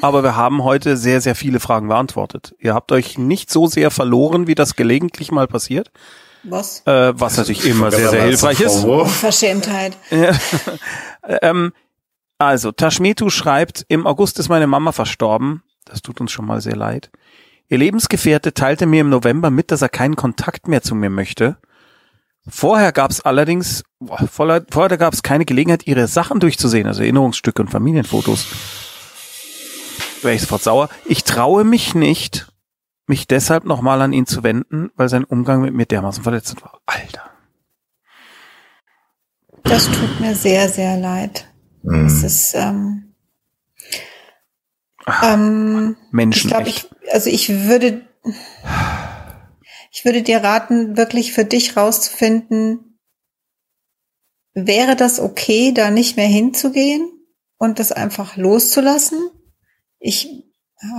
aber 0.00 0.24
wir 0.24 0.36
haben 0.36 0.64
heute 0.64 0.96
sehr 0.96 1.20
sehr 1.20 1.36
viele 1.36 1.60
Fragen 1.60 1.88
beantwortet. 1.88 2.54
Ihr 2.58 2.74
habt 2.74 2.90
euch 2.90 3.16
nicht 3.16 3.50
so 3.50 3.68
sehr 3.68 3.92
verloren, 3.92 4.48
wie 4.48 4.56
das 4.56 4.74
gelegentlich 4.74 5.30
mal 5.30 5.46
passiert. 5.46 5.92
Was? 6.42 6.84
Äh, 6.86 7.12
was 7.14 7.36
natürlich 7.36 7.64
immer 7.66 7.92
sehr 7.92 8.08
sehr 8.08 8.24
hilfreich 8.24 8.60
ist. 8.60 8.84
Verschämtheit. 9.20 9.96
ähm, 11.42 11.72
also 12.38 12.72
Tashmetu 12.72 13.30
schreibt: 13.30 13.84
Im 13.86 14.04
August 14.04 14.40
ist 14.40 14.48
meine 14.48 14.66
Mama 14.66 14.90
verstorben. 14.90 15.62
Das 15.84 16.02
tut 16.02 16.20
uns 16.20 16.32
schon 16.32 16.46
mal 16.46 16.60
sehr 16.60 16.76
leid. 16.76 17.10
Ihr 17.72 17.78
Lebensgefährte 17.78 18.52
teilte 18.52 18.84
mir 18.84 19.00
im 19.00 19.08
November 19.08 19.48
mit, 19.48 19.70
dass 19.70 19.80
er 19.80 19.88
keinen 19.88 20.14
Kontakt 20.14 20.68
mehr 20.68 20.82
zu 20.82 20.94
mir 20.94 21.08
möchte. 21.08 21.56
Vorher 22.46 22.92
gab 22.92 23.10
es 23.10 23.22
allerdings, 23.22 23.82
vorher, 24.30 24.66
vorher 24.70 24.98
gab 24.98 25.14
es 25.14 25.22
keine 25.22 25.46
Gelegenheit, 25.46 25.86
ihre 25.86 26.06
Sachen 26.06 26.38
durchzusehen, 26.38 26.86
also 26.86 27.00
Erinnerungsstücke 27.00 27.62
und 27.62 27.70
Familienfotos. 27.70 28.46
Wäre 30.20 30.34
ich 30.34 30.42
sofort 30.42 30.62
sauer. 30.62 30.90
Ich 31.06 31.24
traue 31.24 31.64
mich 31.64 31.94
nicht, 31.94 32.52
mich 33.06 33.26
deshalb 33.26 33.64
nochmal 33.64 34.02
an 34.02 34.12
ihn 34.12 34.26
zu 34.26 34.42
wenden, 34.42 34.90
weil 34.96 35.08
sein 35.08 35.24
Umgang 35.24 35.62
mit 35.62 35.72
mir 35.72 35.86
dermaßen 35.86 36.22
verletzend 36.22 36.60
war. 36.60 36.82
Alter. 36.84 37.30
Das 39.62 39.86
tut 39.86 40.20
mir 40.20 40.34
sehr, 40.34 40.68
sehr 40.68 40.98
leid. 40.98 41.48
Mhm. 41.82 42.04
Das 42.04 42.22
ist, 42.22 42.54
ähm, 42.54 43.11
ähm, 45.22 45.96
Menschen. 46.10 46.48
Ich 46.48 46.54
glaube, 46.54 46.68
ich, 46.68 46.90
also 47.12 47.30
ich 47.30 47.48
würde, 47.66 48.06
ich 49.90 50.04
würde 50.04 50.22
dir 50.22 50.42
raten, 50.42 50.96
wirklich 50.96 51.32
für 51.32 51.44
dich 51.44 51.76
rauszufinden, 51.76 52.98
wäre 54.54 54.96
das 54.96 55.20
okay, 55.20 55.72
da 55.72 55.90
nicht 55.90 56.16
mehr 56.16 56.26
hinzugehen 56.26 57.08
und 57.58 57.78
das 57.78 57.92
einfach 57.92 58.36
loszulassen? 58.36 59.18
Ich 59.98 60.44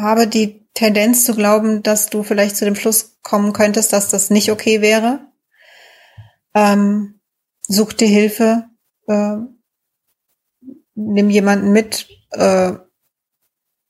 habe 0.02 0.28
die 0.28 0.68
Tendenz 0.74 1.26
zu 1.26 1.36
glauben, 1.36 1.84
dass 1.84 2.10
du 2.10 2.24
vielleicht 2.24 2.56
zu 2.56 2.66
dem 2.66 2.76
Schluss 2.76 3.20
kommen 3.22 3.54
könntest, 3.54 3.94
dass 3.94 4.10
das 4.10 4.30
nicht 4.30 4.52
okay 4.52 4.82
wäre. 4.82 5.28
Ähm, 6.56 7.20
such 7.68 7.94
dir 7.94 8.08
Hilfe, 8.08 8.66
äh, 9.08 9.38
nimm 10.96 11.30
jemanden 11.30 11.72
mit, 11.72 12.08
äh, 12.32 12.74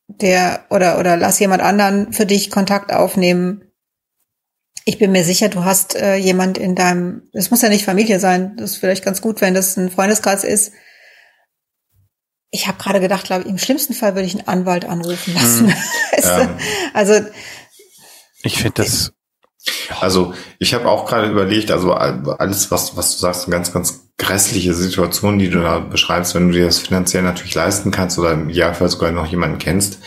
der 0.07 0.65
oder 0.69 0.99
oder 0.99 1.17
lass 1.17 1.39
jemand 1.39 1.61
anderen 1.61 2.13
für 2.13 2.25
dich 2.25 2.51
Kontakt 2.51 2.91
aufnehmen. 2.93 3.71
Ich 4.85 4.97
bin 4.97 5.11
mir 5.11 5.23
sicher, 5.23 5.47
du 5.47 5.63
hast 5.63 5.95
äh, 5.95 6.15
jemand 6.15 6.57
in 6.57 6.75
deinem, 6.75 7.29
es 7.31 7.51
muss 7.51 7.61
ja 7.61 7.69
nicht 7.69 7.85
Familie 7.85 8.19
sein, 8.19 8.57
das 8.57 8.71
ist 8.71 8.77
vielleicht 8.77 9.05
ganz 9.05 9.21
gut, 9.21 9.39
wenn 9.39 9.53
das 9.53 9.77
ein 9.77 9.89
Freundeskreis 9.89 10.43
ist. 10.43 10.73
Ich 12.49 12.67
habe 12.67 12.77
gerade 12.77 12.99
gedacht, 12.99 13.25
glaube 13.25 13.43
ich, 13.43 13.49
im 13.49 13.57
schlimmsten 13.57 13.93
Fall 13.93 14.13
würde 14.15 14.27
ich 14.27 14.35
einen 14.35 14.47
Anwalt 14.47 14.85
anrufen 14.85 15.33
lassen. 15.33 15.73
Hm, 16.13 16.29
ja. 16.29 16.57
Also 16.93 17.21
ich 18.43 18.57
finde 18.57 18.83
das 18.83 19.13
also 19.99 20.33
ich 20.59 20.73
habe 20.73 20.89
auch 20.89 21.05
gerade 21.05 21.29
überlegt, 21.29 21.71
also 21.71 21.93
alles, 21.93 22.71
was, 22.71 22.97
was 22.97 23.13
du 23.13 23.17
sagst, 23.19 23.45
eine 23.45 23.55
ganz, 23.55 23.71
ganz 23.71 24.02
grässliche 24.17 24.73
Situation, 24.73 25.39
die 25.39 25.49
du 25.49 25.61
da 25.61 25.79
beschreibst, 25.79 26.35
wenn 26.35 26.49
du 26.49 26.53
dir 26.53 26.65
das 26.65 26.79
finanziell 26.79 27.23
natürlich 27.23 27.55
leisten 27.55 27.91
kannst 27.91 28.19
oder 28.19 28.33
im 28.33 28.49
Idealfall 28.49 28.89
sogar 28.89 29.11
noch 29.11 29.25
jemanden 29.25 29.57
kennst. 29.57 29.99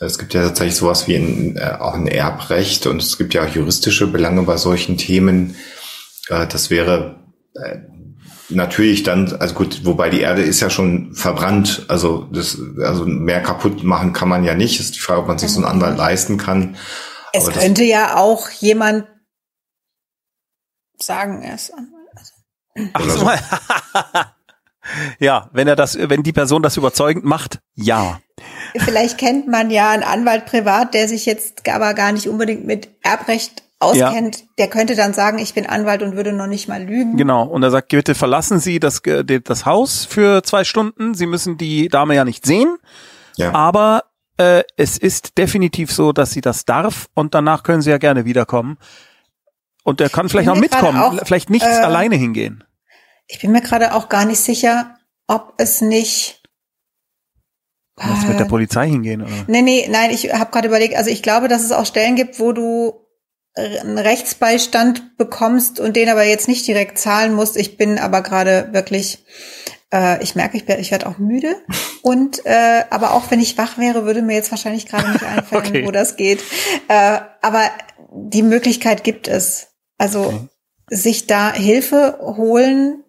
Es 0.00 0.18
gibt 0.18 0.34
ja 0.34 0.42
tatsächlich 0.42 0.76
sowas 0.76 1.06
wie 1.06 1.16
ein, 1.16 1.56
äh, 1.56 1.76
auch 1.78 1.94
ein 1.94 2.08
Erbrecht 2.08 2.86
und 2.86 3.02
es 3.02 3.18
gibt 3.18 3.34
ja 3.34 3.44
auch 3.44 3.54
juristische 3.54 4.06
Belange 4.06 4.42
bei 4.42 4.56
solchen 4.56 4.96
Themen. 4.98 5.56
Äh, 6.28 6.46
das 6.46 6.70
wäre 6.70 7.20
äh, 7.54 7.78
natürlich 8.48 9.02
dann, 9.04 9.32
also 9.36 9.54
gut, 9.54 9.84
wobei 9.84 10.10
die 10.10 10.20
Erde 10.20 10.42
ist 10.42 10.60
ja 10.60 10.70
schon 10.70 11.14
verbrannt, 11.14 11.84
also 11.88 12.28
das, 12.32 12.58
also 12.82 13.06
mehr 13.06 13.42
kaputt 13.42 13.84
machen 13.84 14.12
kann 14.12 14.28
man 14.28 14.44
ja 14.44 14.54
nicht. 14.54 14.80
Ist 14.80 14.96
die 14.96 15.00
Frage, 15.00 15.20
ob 15.20 15.28
man 15.28 15.38
sich 15.38 15.50
so 15.50 15.60
einen 15.60 15.70
Anwalt 15.70 15.96
leisten 15.96 16.36
kann. 16.36 16.76
Es 17.32 17.46
Aber 17.46 17.58
könnte 17.58 17.84
ja 17.84 18.16
auch 18.16 18.50
jemand 18.50 19.06
sagen, 20.98 21.42
er 21.42 21.54
ist 21.54 21.72
Ach 22.92 23.08
so. 23.08 23.30
ja, 25.18 25.48
wenn 25.52 25.68
er 25.68 25.76
das, 25.76 25.96
wenn 25.98 26.22
die 26.22 26.32
Person 26.32 26.62
das 26.62 26.76
überzeugend 26.76 27.24
macht, 27.24 27.60
ja. 27.74 28.20
Vielleicht 28.76 29.18
kennt 29.18 29.48
man 29.48 29.70
ja 29.70 29.90
einen 29.90 30.02
Anwalt 30.02 30.46
privat, 30.46 30.94
der 30.94 31.08
sich 31.08 31.26
jetzt 31.26 31.68
aber 31.68 31.94
gar 31.94 32.12
nicht 32.12 32.28
unbedingt 32.28 32.66
mit 32.66 32.88
Erbrecht 33.02 33.62
auskennt, 33.82 34.38
ja. 34.38 34.46
der 34.58 34.68
könnte 34.68 34.94
dann 34.94 35.12
sagen, 35.12 35.38
ich 35.38 35.54
bin 35.54 35.66
Anwalt 35.66 36.02
und 36.02 36.16
würde 36.16 36.32
noch 36.32 36.46
nicht 36.46 36.68
mal 36.68 36.82
lügen. 36.82 37.16
Genau. 37.16 37.44
Und 37.44 37.62
er 37.62 37.70
sagt, 37.70 37.88
bitte 37.88 38.14
verlassen 38.14 38.60
Sie 38.60 38.78
das, 38.78 39.02
das 39.02 39.66
Haus 39.66 40.04
für 40.04 40.42
zwei 40.44 40.64
Stunden. 40.64 41.14
Sie 41.14 41.26
müssen 41.26 41.58
die 41.58 41.88
Dame 41.88 42.14
ja 42.14 42.24
nicht 42.24 42.46
sehen. 42.46 42.76
Ja. 43.36 43.54
Aber 43.54 44.04
äh, 44.36 44.62
es 44.76 44.98
ist 44.98 45.36
definitiv 45.36 45.92
so, 45.92 46.12
dass 46.12 46.32
sie 46.32 46.40
das 46.40 46.64
darf 46.64 47.08
und 47.14 47.34
danach 47.34 47.62
können 47.62 47.82
sie 47.82 47.90
ja 47.90 47.98
gerne 47.98 48.24
wiederkommen. 48.24 48.78
Und 49.84 50.00
er 50.00 50.08
kann 50.08 50.28
vielleicht 50.28 50.48
auch 50.48 50.56
mitkommen, 50.56 50.98
auch, 50.98 51.18
vielleicht 51.24 51.50
nicht 51.50 51.64
äh, 51.66 51.68
alleine 51.68 52.16
hingehen. 52.16 52.64
Ich 53.26 53.40
bin 53.40 53.52
mir 53.52 53.62
gerade 53.62 53.94
auch 53.94 54.08
gar 54.08 54.24
nicht 54.24 54.40
sicher, 54.40 54.96
ob 55.26 55.54
es 55.58 55.80
nicht 55.80 56.42
was 57.96 58.26
mit 58.26 58.38
der 58.38 58.46
äh, 58.46 58.48
Polizei 58.48 58.88
hingehen, 58.88 59.22
oder? 59.22 59.44
Nee, 59.48 59.62
nee, 59.62 59.88
nein, 59.90 60.10
ich 60.10 60.32
habe 60.32 60.50
gerade 60.50 60.68
überlegt, 60.68 60.96
also 60.96 61.10
ich 61.10 61.22
glaube, 61.22 61.48
dass 61.48 61.62
es 61.62 61.72
auch 61.72 61.86
Stellen 61.86 62.16
gibt, 62.16 62.40
wo 62.40 62.52
du 62.52 63.06
einen 63.54 63.98
Rechtsbeistand 63.98 65.18
bekommst 65.18 65.78
und 65.78 65.94
den 65.94 66.08
aber 66.08 66.24
jetzt 66.24 66.48
nicht 66.48 66.66
direkt 66.66 66.98
zahlen 66.98 67.34
musst. 67.34 67.56
Ich 67.56 67.76
bin 67.76 67.98
aber 67.98 68.22
gerade 68.22 68.70
wirklich 68.72 69.24
äh, 69.92 70.22
ich 70.22 70.34
merke, 70.34 70.56
ich, 70.56 70.68
ich 70.68 70.90
werde 70.90 71.06
auch 71.06 71.18
müde. 71.18 71.56
Und 72.02 72.44
äh, 72.46 72.84
aber 72.90 73.12
auch 73.12 73.30
wenn 73.30 73.40
ich 73.40 73.58
wach 73.58 73.78
wäre, 73.78 74.04
würde 74.04 74.22
mir 74.22 74.34
jetzt 74.34 74.50
wahrscheinlich 74.50 74.86
gerade 74.86 75.10
nicht 75.10 75.24
einfallen, 75.36 75.66
okay. 75.66 75.86
wo 75.86 75.90
das 75.90 76.16
geht. 76.16 76.42
Äh, 76.88 77.20
aber 77.42 77.70
die 78.10 78.42
Möglichkeit 78.42 79.04
gibt 79.04 79.28
es. 79.28 79.68
Also 80.02 80.24
okay. 80.24 80.48
sich 80.90 81.28
da 81.28 81.52
Hilfe 81.52 82.18
holen, 82.20 83.04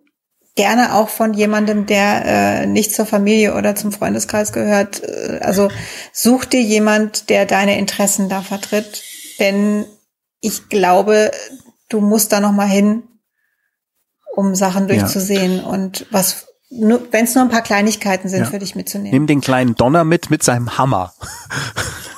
gerne 0.55 0.93
auch 0.93 1.09
von 1.09 1.33
jemandem, 1.33 1.87
der 1.87 2.25
äh, 2.25 2.65
nicht 2.67 2.93
zur 2.93 3.07
Familie 3.07 3.55
oder 3.55 3.73
zum 3.75 3.91
Freundeskreis 3.91 4.53
gehört. 4.53 5.01
Äh, 5.01 5.39
also 5.41 5.69
such 6.11 6.45
dir 6.45 6.61
jemand, 6.61 7.31
der 7.31 7.47
deine 7.47 7.79
Interessen 7.79 8.29
da 8.29 8.43
vertritt. 8.43 9.01
Denn 9.39 9.85
ich 10.39 10.69
glaube, 10.69 11.31
du 11.89 11.99
musst 11.99 12.31
da 12.31 12.39
noch 12.39 12.51
mal 12.51 12.67
hin, 12.67 13.01
um 14.35 14.53
Sachen 14.53 14.87
durchzusehen 14.87 15.57
ja. 15.57 15.63
und 15.63 16.05
was 16.11 16.45
wenn 16.69 17.25
es 17.25 17.35
nur 17.35 17.43
ein 17.43 17.49
paar 17.49 17.61
Kleinigkeiten 17.61 18.29
sind, 18.29 18.41
ja. 18.41 18.45
für 18.45 18.57
dich 18.59 18.75
mitzunehmen. 18.75 19.11
Nimm 19.11 19.27
den 19.27 19.41
kleinen 19.41 19.75
Donner 19.75 20.03
mit 20.03 20.29
mit 20.29 20.43
seinem 20.43 20.77
Hammer. 20.77 21.13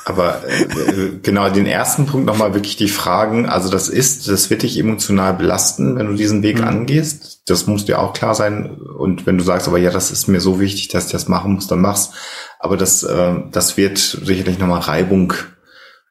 Aber 0.07 0.43
äh, 0.47 1.17
genau 1.23 1.49
den 1.49 1.65
ersten 1.65 2.05
Punkt 2.05 2.27
nochmal 2.27 2.53
wirklich 2.53 2.77
die 2.77 2.87
Fragen. 2.87 3.47
Also 3.47 3.71
das 3.71 3.89
ist, 3.89 4.27
das 4.27 4.51
wird 4.51 4.61
dich 4.61 4.77
emotional 4.77 5.33
belasten, 5.33 5.97
wenn 5.97 6.05
du 6.05 6.13
diesen 6.13 6.43
Weg 6.43 6.59
mhm. 6.59 6.67
angehst. 6.67 7.41
Das 7.47 7.65
muss 7.65 7.85
dir 7.85 7.99
auch 7.99 8.13
klar 8.13 8.35
sein. 8.35 8.77
Und 8.97 9.25
wenn 9.25 9.39
du 9.39 9.43
sagst, 9.43 9.67
aber 9.67 9.79
ja, 9.79 9.89
das 9.89 10.11
ist 10.11 10.27
mir 10.27 10.41
so 10.41 10.59
wichtig, 10.59 10.89
dass 10.89 11.07
ich 11.07 11.11
das 11.11 11.27
machen 11.27 11.53
muss, 11.53 11.65
dann 11.65 11.81
mach's. 11.81 12.11
Aber 12.59 12.77
das, 12.77 13.01
äh, 13.01 13.33
das 13.51 13.77
wird 13.77 13.97
sicherlich 13.97 14.59
nochmal 14.59 14.81
Reibung 14.81 15.33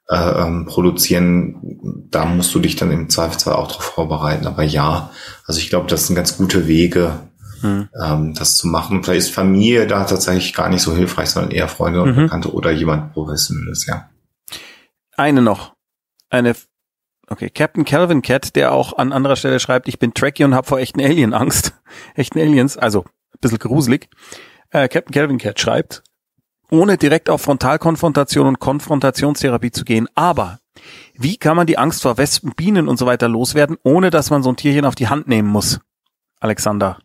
äh, 0.08 0.42
ähm, 0.42 0.66
produzieren. 0.66 2.08
Da 2.10 2.24
musst 2.24 2.52
du 2.52 2.58
dich 2.58 2.74
dann 2.74 2.90
im 2.90 3.08
Zweifelsfall 3.08 3.54
auch 3.54 3.68
darauf 3.68 3.84
vorbereiten. 3.84 4.48
Aber 4.48 4.64
ja, 4.64 5.10
also 5.46 5.60
ich 5.60 5.70
glaube, 5.70 5.86
das 5.86 6.08
sind 6.08 6.16
ganz 6.16 6.36
gute 6.36 6.66
Wege, 6.66 7.20
mhm. 7.64 7.88
ähm, 8.02 8.34
das 8.34 8.56
zu 8.56 8.68
machen. 8.68 9.02
Vielleicht 9.02 9.28
ist 9.28 9.34
Familie 9.34 9.86
da 9.86 10.04
tatsächlich 10.04 10.54
gar 10.54 10.68
nicht 10.68 10.82
so 10.82 10.94
hilfreich, 10.94 11.30
sondern 11.30 11.52
eher 11.52 11.68
Freunde 11.68 12.02
und 12.02 12.10
mhm. 12.10 12.22
Bekannte 12.22 12.52
oder 12.52 12.70
jemand 12.70 13.12
Professionelles, 13.12 13.86
ja. 13.86 14.08
Eine 15.16 15.42
noch. 15.42 15.74
Eine 16.30 16.54
Okay, 17.28 17.48
Captain 17.48 17.86
Calvin 17.86 18.20
Cat, 18.20 18.54
der 18.54 18.72
auch 18.72 18.98
an 18.98 19.12
anderer 19.12 19.36
Stelle 19.36 19.58
schreibt, 19.58 19.88
ich 19.88 19.98
bin 19.98 20.12
Trekkie 20.12 20.44
und 20.44 20.54
habe 20.54 20.66
vor 20.66 20.78
echten 20.78 21.00
Alien 21.00 21.32
Angst. 21.32 21.72
echten 22.14 22.38
Aliens, 22.38 22.76
also 22.76 23.04
ein 23.04 23.38
bisschen 23.40 23.58
gruselig. 23.58 24.10
Äh, 24.70 24.88
Captain 24.88 25.12
Calvin 25.12 25.38
Cat 25.38 25.58
schreibt, 25.58 26.02
ohne 26.70 26.98
direkt 26.98 27.30
auf 27.30 27.42
Frontalkonfrontation 27.42 28.46
und 28.46 28.60
Konfrontationstherapie 28.60 29.70
zu 29.70 29.84
gehen, 29.84 30.08
aber 30.14 30.58
Wie 31.14 31.36
kann 31.36 31.56
man 31.56 31.68
die 31.68 31.78
Angst 31.78 32.02
vor 32.02 32.18
Wespen, 32.18 32.52
Bienen 32.56 32.88
und 32.88 32.98
so 32.98 33.06
weiter 33.06 33.28
loswerden, 33.28 33.76
ohne 33.84 34.10
dass 34.10 34.30
man 34.30 34.42
so 34.42 34.50
ein 34.50 34.56
Tierchen 34.56 34.84
auf 34.84 34.96
die 34.96 35.08
Hand 35.08 35.28
nehmen 35.28 35.48
muss? 35.48 35.78
Alexander. 36.40 36.98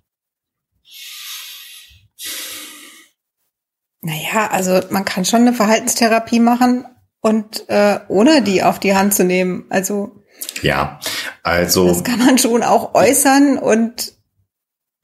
Naja, 4.02 4.50
also 4.52 4.80
man 4.90 5.06
kann 5.06 5.26
schon 5.26 5.42
eine 5.42 5.54
Verhaltenstherapie 5.54 6.40
machen 6.40 6.86
und 7.22 7.68
äh, 7.70 8.00
ohne 8.08 8.42
die 8.42 8.64
auf 8.64 8.80
die 8.80 8.96
Hand 8.96 9.14
zu 9.14 9.24
nehmen. 9.26 9.66
Also 9.70 10.24
ja, 10.62 11.00
also 11.44 11.88
das 11.88 12.04
kann 12.04 12.20
man 12.20 12.38
schon 12.38 12.64
auch 12.64 12.94
äußern 12.96 13.58
und 13.58 14.14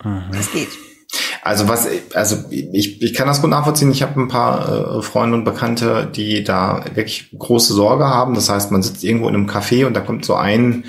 Mhm. 0.03 0.23
das 0.31 0.51
geht. 0.51 0.67
Also 1.41 1.67
was, 1.67 1.87
also 2.13 2.43
ich, 2.49 3.01
ich 3.01 3.13
kann 3.13 3.27
das 3.27 3.41
gut 3.41 3.49
nachvollziehen. 3.49 3.91
Ich 3.91 4.01
habe 4.01 4.19
ein 4.19 4.27
paar 4.27 4.97
äh, 4.97 5.01
Freunde 5.01 5.37
und 5.37 5.45
Bekannte, 5.45 6.09
die 6.13 6.43
da 6.43 6.83
wirklich 6.93 7.29
große 7.37 7.73
Sorge 7.73 8.05
haben. 8.05 8.33
Das 8.33 8.49
heißt, 8.49 8.71
man 8.71 8.81
sitzt 8.81 9.03
irgendwo 9.03 9.29
in 9.29 9.35
einem 9.35 9.49
Café 9.49 9.85
und 9.85 9.93
da 9.93 10.01
kommt 10.01 10.25
so 10.25 10.35
ein 10.35 10.85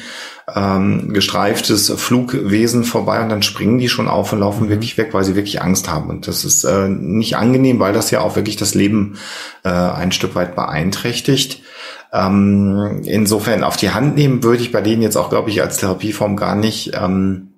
ähm, 0.55 1.13
gestreiftes 1.13 1.91
Flugwesen 1.97 2.85
vorbei 2.85 3.21
und 3.21 3.29
dann 3.29 3.43
springen 3.43 3.79
die 3.79 3.89
schon 3.89 4.07
auf 4.07 4.33
und 4.33 4.41
laufen 4.41 4.69
wirklich 4.69 4.97
weg, 4.97 5.13
weil 5.13 5.25
sie 5.25 5.35
wirklich 5.35 5.61
Angst 5.61 5.91
haben. 5.91 6.09
Und 6.09 6.29
das 6.29 6.45
ist 6.45 6.63
äh, 6.65 6.89
nicht 6.89 7.37
angenehm, 7.37 7.81
weil 7.81 7.93
das 7.93 8.11
ja 8.13 8.21
auch 8.21 8.37
wirklich 8.37 8.57
das 8.57 8.75
Leben 8.75 9.19
äh, 9.65 9.71
ein 9.71 10.13
Stück 10.13 10.35
weit 10.37 10.55
beeinträchtigt. 10.55 11.63
Ähm, 12.13 13.03
insofern 13.05 13.65
auf 13.65 13.77
die 13.77 13.91
Hand 13.91 14.15
nehmen 14.15 14.45
würde 14.45 14.63
ich 14.63 14.71
bei 14.71 14.81
denen 14.81 15.03
jetzt 15.03 15.17
auch, 15.17 15.31
glaube 15.31 15.51
ich, 15.51 15.61
als 15.63 15.79
Therapieform 15.79 16.37
gar 16.37 16.55
nicht 16.55 16.93
ähm, 16.95 17.55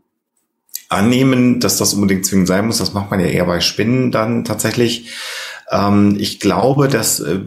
annehmen, 0.89 1.61
dass 1.61 1.77
das 1.77 1.93
unbedingt 1.93 2.25
zwingend 2.25 2.49
sein 2.49 2.67
muss. 2.67 2.79
Das 2.79 2.95
macht 2.95 3.11
man 3.11 3.21
ja 3.21 3.27
eher 3.27 3.45
bei 3.45 3.61
Spinnen 3.61 4.11
dann 4.11 4.45
tatsächlich. 4.45 5.11
Ähm, 5.71 6.17
ich 6.19 6.41
glaube, 6.41 6.89
dass 6.89 7.21
äh, 7.21 7.41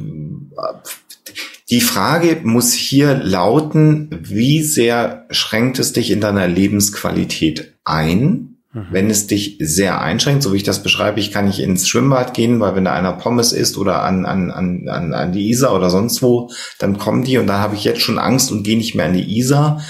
die 1.71 1.81
Frage 1.81 2.41
muss 2.43 2.73
hier 2.73 3.15
lauten, 3.15 4.09
wie 4.21 4.61
sehr 4.61 5.25
schränkt 5.29 5.79
es 5.79 5.93
dich 5.93 6.11
in 6.11 6.21
deiner 6.21 6.47
Lebensqualität 6.47 7.73
ein? 7.85 8.51
Wenn 8.73 9.09
es 9.09 9.27
dich 9.27 9.57
sehr 9.59 9.99
einschränkt, 9.99 10.43
so 10.43 10.53
wie 10.53 10.57
ich 10.57 10.63
das 10.63 10.81
beschreibe, 10.81 11.19
ich 11.19 11.31
kann 11.31 11.45
nicht 11.45 11.59
ins 11.59 11.89
Schwimmbad 11.89 12.33
gehen, 12.33 12.61
weil 12.61 12.73
wenn 12.73 12.85
da 12.85 12.93
einer 12.93 13.11
Pommes 13.11 13.51
isst 13.51 13.77
oder 13.77 14.03
an, 14.03 14.25
an, 14.25 14.49
an, 14.49 14.87
an, 14.87 15.13
an 15.13 15.33
die 15.33 15.49
Isar 15.49 15.75
oder 15.75 15.89
sonst 15.89 16.21
wo, 16.21 16.49
dann 16.79 16.97
kommen 16.97 17.25
die 17.25 17.37
und 17.37 17.47
dann 17.47 17.59
habe 17.59 17.75
ich 17.75 17.83
jetzt 17.83 17.99
schon 17.99 18.17
Angst 18.17 18.49
und 18.49 18.63
gehe 18.63 18.77
nicht 18.77 18.95
mehr 18.95 19.07
an 19.07 19.13
die 19.13 19.37
Isar 19.37 19.81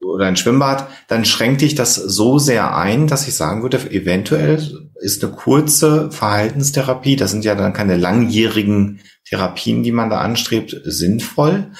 oder 0.00 0.26
ein 0.26 0.36
Schwimmbad, 0.36 0.88
dann 1.08 1.24
schränkt 1.24 1.60
dich 1.60 1.74
das 1.74 1.94
so 1.94 2.38
sehr 2.38 2.76
ein, 2.76 3.06
dass 3.06 3.26
ich 3.28 3.34
sagen 3.34 3.62
würde, 3.62 3.78
eventuell 3.90 4.90
ist 5.00 5.22
eine 5.22 5.32
kurze 5.32 6.10
Verhaltenstherapie, 6.10 7.16
das 7.16 7.30
sind 7.30 7.44
ja 7.44 7.54
dann 7.54 7.72
keine 7.72 7.96
langjährigen 7.96 9.00
Therapien, 9.28 9.82
die 9.82 9.92
man 9.92 10.10
da 10.10 10.20
anstrebt, 10.20 10.80
sinnvoll. 10.84 11.72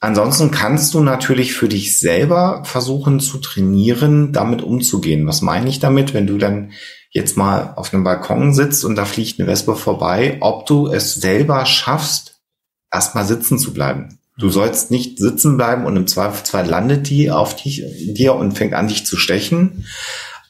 Ansonsten 0.00 0.50
kannst 0.50 0.94
du 0.94 1.00
natürlich 1.00 1.52
für 1.52 1.68
dich 1.68 1.98
selber 1.98 2.62
versuchen 2.64 3.20
zu 3.20 3.36
trainieren, 3.38 4.32
damit 4.32 4.62
umzugehen. 4.62 5.26
Was 5.26 5.42
meine 5.42 5.68
ich 5.68 5.78
damit, 5.78 6.14
wenn 6.14 6.26
du 6.26 6.38
dann 6.38 6.72
jetzt 7.10 7.36
mal 7.36 7.74
auf 7.76 7.92
einem 7.92 8.04
Balkon 8.04 8.54
sitzt 8.54 8.84
und 8.84 8.96
da 8.96 9.04
fliegt 9.04 9.38
eine 9.38 9.48
Wespe 9.48 9.74
vorbei, 9.74 10.38
ob 10.40 10.64
du 10.64 10.86
es 10.86 11.14
selber 11.16 11.66
schaffst, 11.66 12.40
erstmal 12.90 13.26
sitzen 13.26 13.58
zu 13.58 13.74
bleiben. 13.74 14.19
Du 14.40 14.48
sollst 14.48 14.90
nicht 14.90 15.18
sitzen 15.18 15.56
bleiben 15.56 15.84
und 15.84 15.96
im 15.96 16.06
Zweifelsfall 16.06 16.66
landet 16.66 17.10
die 17.10 17.30
auf 17.30 17.54
dich, 17.54 17.84
dir 18.14 18.34
und 18.34 18.52
fängt 18.52 18.72
an, 18.72 18.88
dich 18.88 19.04
zu 19.04 19.16
stechen. 19.16 19.84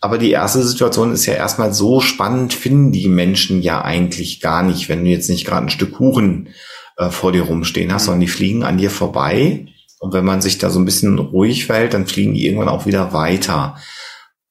Aber 0.01 0.17
die 0.17 0.31
erste 0.31 0.63
Situation 0.63 1.13
ist 1.13 1.27
ja 1.27 1.35
erstmal 1.35 1.75
so 1.75 2.01
spannend, 2.01 2.55
finden 2.55 2.93
die 2.93 3.09
Menschen 3.09 3.61
ja 3.63 3.83
eigentlich 3.83 4.41
gar 4.41 4.63
nicht, 4.63 4.89
wenn 4.89 5.05
du 5.05 5.11
jetzt 5.11 5.29
nicht 5.29 5.45
gerade 5.45 5.67
ein 5.67 5.71
Stück 5.71 5.93
Kuchen 5.93 6.51
äh, 6.97 7.11
vor 7.11 7.33
dir 7.33 7.43
rumstehen 7.43 7.93
hast, 7.93 8.05
sondern 8.05 8.21
die 8.21 8.29
fliegen 8.29 8.63
an 8.63 8.79
dir 8.79 8.91
vorbei. 8.91 9.67
Und 9.99 10.15
wenn 10.15 10.25
man 10.25 10.41
sich 10.41 10.57
da 10.57 10.71
so 10.71 10.79
ein 10.79 10.87
bisschen 10.87 11.19
ruhig 11.19 11.67
verhält, 11.67 11.93
dann 11.93 12.07
fliegen 12.07 12.33
die 12.33 12.47
irgendwann 12.47 12.69
auch 12.71 12.87
wieder 12.87 13.13
weiter. 13.13 13.77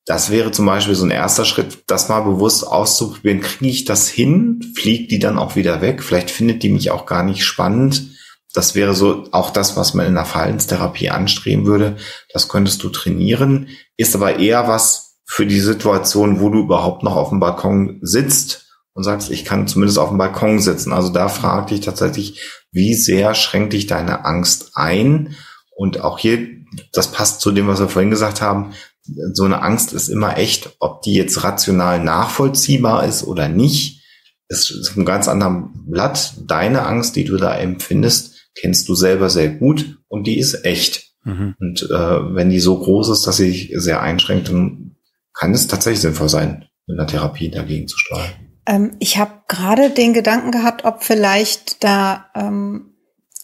Das 0.06 0.30
wäre 0.30 0.52
zum 0.52 0.66
Beispiel 0.66 0.96
so 0.96 1.06
ein 1.06 1.12
erster 1.12 1.46
Schritt, 1.46 1.84
das 1.88 2.10
mal 2.10 2.22
bewusst 2.22 2.68
auszuprobieren. 2.68 3.42
Kriege 3.42 3.72
ich 3.72 3.86
das 3.86 4.10
hin? 4.10 4.60
Fliegt 4.76 5.12
die 5.12 5.20
dann 5.20 5.40
auch 5.40 5.56
wieder 5.56 5.82
weg? 5.82 6.04
Vielleicht 6.04 6.30
findet 6.30 6.62
die 6.62 6.70
mich 6.70 6.92
auch 6.92 7.06
gar 7.06 7.24
nicht 7.24 7.44
spannend. 7.44 8.19
Das 8.54 8.74
wäre 8.74 8.96
so 8.96 9.26
auch 9.32 9.52
das, 9.52 9.78
was 9.78 9.94
man 9.94 10.08
in 10.08 10.16
der 10.16 10.26
Verhaltenstherapie 10.26 11.10
anstreben 11.10 11.66
würde. 11.66 11.98
Das 12.34 12.50
könntest 12.50 12.84
du 12.84 12.90
trainieren, 12.90 13.68
ist 13.96 14.16
aber 14.16 14.40
eher 14.40 14.68
was 14.68 15.18
für 15.26 15.46
die 15.46 15.60
Situation, 15.60 16.40
wo 16.40 16.50
du 16.50 16.60
überhaupt 16.60 17.04
noch 17.04 17.16
auf 17.16 17.30
dem 17.30 17.40
Balkon 17.40 18.00
sitzt 18.02 18.66
und 18.94 19.04
sagst, 19.04 19.30
ich 19.30 19.46
kann 19.46 19.68
zumindest 19.68 20.00
auf 20.00 20.10
dem 20.10 20.18
Balkon 20.18 20.60
sitzen. 20.60 20.92
Also 20.92 21.10
da 21.10 21.30
frag 21.30 21.68
dich 21.68 21.82
tatsächlich, 21.82 22.42
wie 22.72 22.96
sehr 22.96 23.36
schränkt 23.36 23.74
dich 23.74 23.86
deine 23.86 24.26
Angst 24.26 24.72
ein? 24.74 25.36
Und 25.76 26.02
auch 26.02 26.18
hier, 26.18 26.48
das 26.92 27.12
passt 27.12 27.42
zu 27.42 27.52
dem, 27.52 27.68
was 27.68 27.80
wir 27.80 27.90
vorhin 27.90 28.10
gesagt 28.10 28.42
haben, 28.42 28.74
so 29.34 29.44
eine 29.44 29.62
Angst 29.62 29.94
ist 29.94 30.10
immer 30.10 30.38
echt, 30.38 30.76
ob 30.80 31.02
die 31.04 31.14
jetzt 31.14 31.44
rational 31.44 32.04
nachvollziehbar 32.04 33.06
ist 33.06 33.24
oder 33.24 33.48
nicht, 33.48 34.04
ist, 34.50 34.72
ist 34.72 34.98
ein 34.98 35.06
ganz 35.06 35.28
anderen 35.28 35.86
Blatt. 35.90 36.34
Deine 36.48 36.86
Angst, 36.86 37.16
die 37.16 37.24
du 37.24 37.38
da 37.38 37.56
empfindest, 37.56 38.39
kennst 38.60 38.90
du 38.90 38.96
selber 38.96 39.30
sehr 39.30 39.50
gut 39.50 40.00
und 40.08 40.28
die 40.28 40.40
ist 40.40 40.66
echt. 40.66 41.14
Mhm. 41.24 41.56
Und 41.60 41.84
äh, 41.84 42.36
wenn 42.36 42.50
die 42.50 42.60
so 42.60 42.80
groß 42.80 43.10
ist, 43.10 43.28
dass 43.28 43.38
sie 43.38 43.52
dich 43.52 43.72
sehr 43.76 44.02
einschränkt, 44.02 44.50
dann 44.50 44.96
kann 45.34 45.54
es 45.54 45.68
tatsächlich 45.68 46.02
sinnvoll 46.02 46.30
sein, 46.30 46.66
mit 46.88 47.00
einer 47.00 47.08
Therapie 47.08 47.50
dagegen 47.50 47.88
zu 47.88 47.98
steuern. 47.98 48.32
Ähm, 48.66 48.92
ich 49.00 49.18
habe 49.18 49.32
gerade 49.48 49.90
den 49.90 50.14
Gedanken 50.14 50.52
gehabt, 50.52 50.86
ob 50.86 51.04
vielleicht 51.04 51.84
da 51.84 52.28
ähm, 52.36 52.94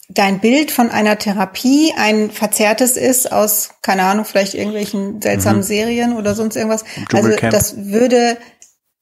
dein 0.08 0.40
Bild 0.40 0.70
von 0.70 0.90
einer 0.90 1.18
Therapie 1.18 1.92
ein 1.96 2.30
verzerrtes 2.30 2.96
ist 2.96 3.32
aus, 3.32 3.70
keine 3.82 4.04
Ahnung, 4.04 4.24
vielleicht 4.24 4.54
irgendwelchen 4.54 5.20
seltsamen 5.20 5.58
Mhm. 5.58 5.64
Serien 5.64 6.16
oder 6.16 6.34
sonst 6.34 6.56
irgendwas. 6.56 6.84
Also 7.12 7.30
das 7.50 7.86
würde 7.86 8.38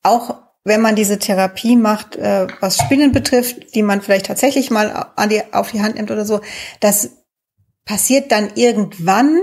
auch, 0.02 0.36
wenn 0.64 0.80
man 0.80 0.96
diese 0.96 1.18
Therapie 1.18 1.76
macht, 1.76 2.16
äh, 2.16 2.46
was 2.60 2.78
Spinnen 2.78 3.12
betrifft, 3.12 3.74
die 3.74 3.82
man 3.82 4.00
vielleicht 4.00 4.26
tatsächlich 4.26 4.70
mal 4.70 5.10
an 5.14 5.28
die, 5.28 5.42
auf 5.52 5.70
die 5.70 5.82
Hand 5.82 5.96
nimmt 5.96 6.10
oder 6.10 6.24
so, 6.24 6.40
das 6.80 7.10
passiert 7.84 8.32
dann 8.32 8.50
irgendwann 8.54 9.38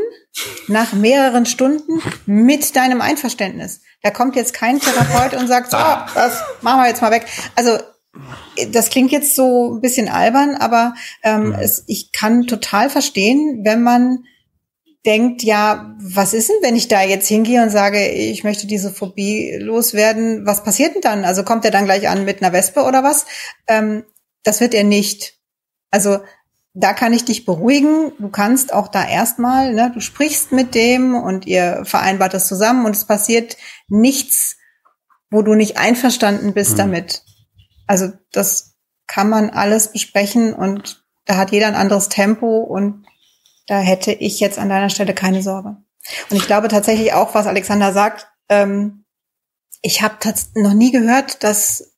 nach 0.68 0.94
mehreren 0.94 1.46
Stunden 1.46 2.02
mit 2.26 2.76
deinem 2.76 3.02
Einverständnis. 3.02 3.82
Da 4.02 4.10
kommt 4.10 4.36
jetzt 4.36 4.54
kein 4.54 4.80
Therapeut 4.80 5.40
und 5.40 5.48
sagt, 5.48 5.70
so, 5.70 5.78
das 5.78 6.42
machen 6.62 6.82
wir 6.82 6.88
jetzt 6.88 7.04
mal 7.04 7.12
weg. 7.12 7.28
Also 7.56 7.78
das 8.72 8.90
klingt 8.90 9.12
jetzt 9.12 9.36
so 9.36 9.76
ein 9.76 9.82
bisschen 9.82 10.10
albern, 10.10 10.56
aber 10.56 10.96
ähm, 11.24 11.56
es, 11.60 11.84
ich 11.88 12.12
kann 12.12 12.48
total 12.48 12.90
verstehen, 12.90 13.62
wenn 13.64 13.84
man 13.84 14.26
denkt, 15.06 15.44
ja, 15.44 15.96
was 16.00 16.34
ist 16.34 16.50
denn, 16.50 16.58
wenn 16.62 16.76
ich 16.76 16.88
da 16.88 17.02
jetzt 17.02 17.28
hingehe 17.28 17.64
und 17.64 17.70
sage, 17.70 18.08
ich 18.08 18.44
möchte 18.44 18.68
diese 18.68 18.92
Phobie 18.92 19.58
loswerden, 19.60 20.46
was 20.46 20.64
passiert 20.64 20.94
denn 20.96 21.02
dann? 21.02 21.26
Also 21.26 21.44
kommt 21.44 21.66
er 21.66 21.72
dann 21.72 21.86
gleich 21.86 22.08
an 22.08 22.26
mit 22.26 22.42
einer 22.42 22.54
Wespe 22.54 22.84
oder 22.84 23.04
was? 23.04 23.26
Ähm, 23.68 24.04
das 24.44 24.62
wird 24.62 24.74
er 24.74 24.84
nicht. 24.84 25.40
Also 25.90 26.20
da 26.74 26.94
kann 26.94 27.14
ich 27.14 27.26
dich 27.26 27.46
beruhigen. 27.46 28.14
Du 28.20 28.30
kannst 28.30 28.74
auch 28.74 28.88
da 28.88 29.08
erstmal, 29.08 29.74
ne, 29.74 29.92
du 29.94 30.00
sprichst 30.00 30.52
mit 30.52 30.76
dem 30.76 31.16
und 31.16 31.46
ihr 31.46 31.82
vereinbart 31.84 32.34
das 32.34 32.48
zusammen 32.48 32.86
und 32.86 32.96
es 32.96 33.06
passiert 33.06 33.58
nichts, 33.90 34.58
wo 35.32 35.42
du 35.42 35.56
nicht 35.56 35.78
einverstanden 35.78 36.54
bist 36.54 36.74
Mhm. 36.74 36.78
damit. 36.78 37.24
Also 37.88 38.12
das 38.32 38.76
kann 39.08 39.30
man 39.30 39.50
alles 39.50 39.92
besprechen 39.92 40.54
und 40.54 41.04
da 41.26 41.38
hat 41.38 41.52
jeder 41.52 41.68
ein 41.68 41.76
anderes 41.76 42.08
Tempo 42.08 42.60
und 42.60 43.06
da 43.72 43.80
hätte 43.80 44.12
ich 44.12 44.42
jetzt 44.42 44.60
an 44.60 44.68
deiner 44.68 44.90
Stelle 44.90 45.14
keine 45.14 45.42
Sorge. 45.42 45.78
Und 46.30 46.36
ich 46.36 46.46
glaube 46.46 46.68
tatsächlich 46.68 47.14
auch, 47.14 47.34
was 47.34 47.48
Alexander 47.48 47.94
sagt, 47.94 48.28
ähm, 48.50 49.06
ich 49.82 50.02
habe 50.02 50.16
noch 50.56 50.74
nie 50.74 50.92
gehört, 50.92 51.42
dass 51.42 51.96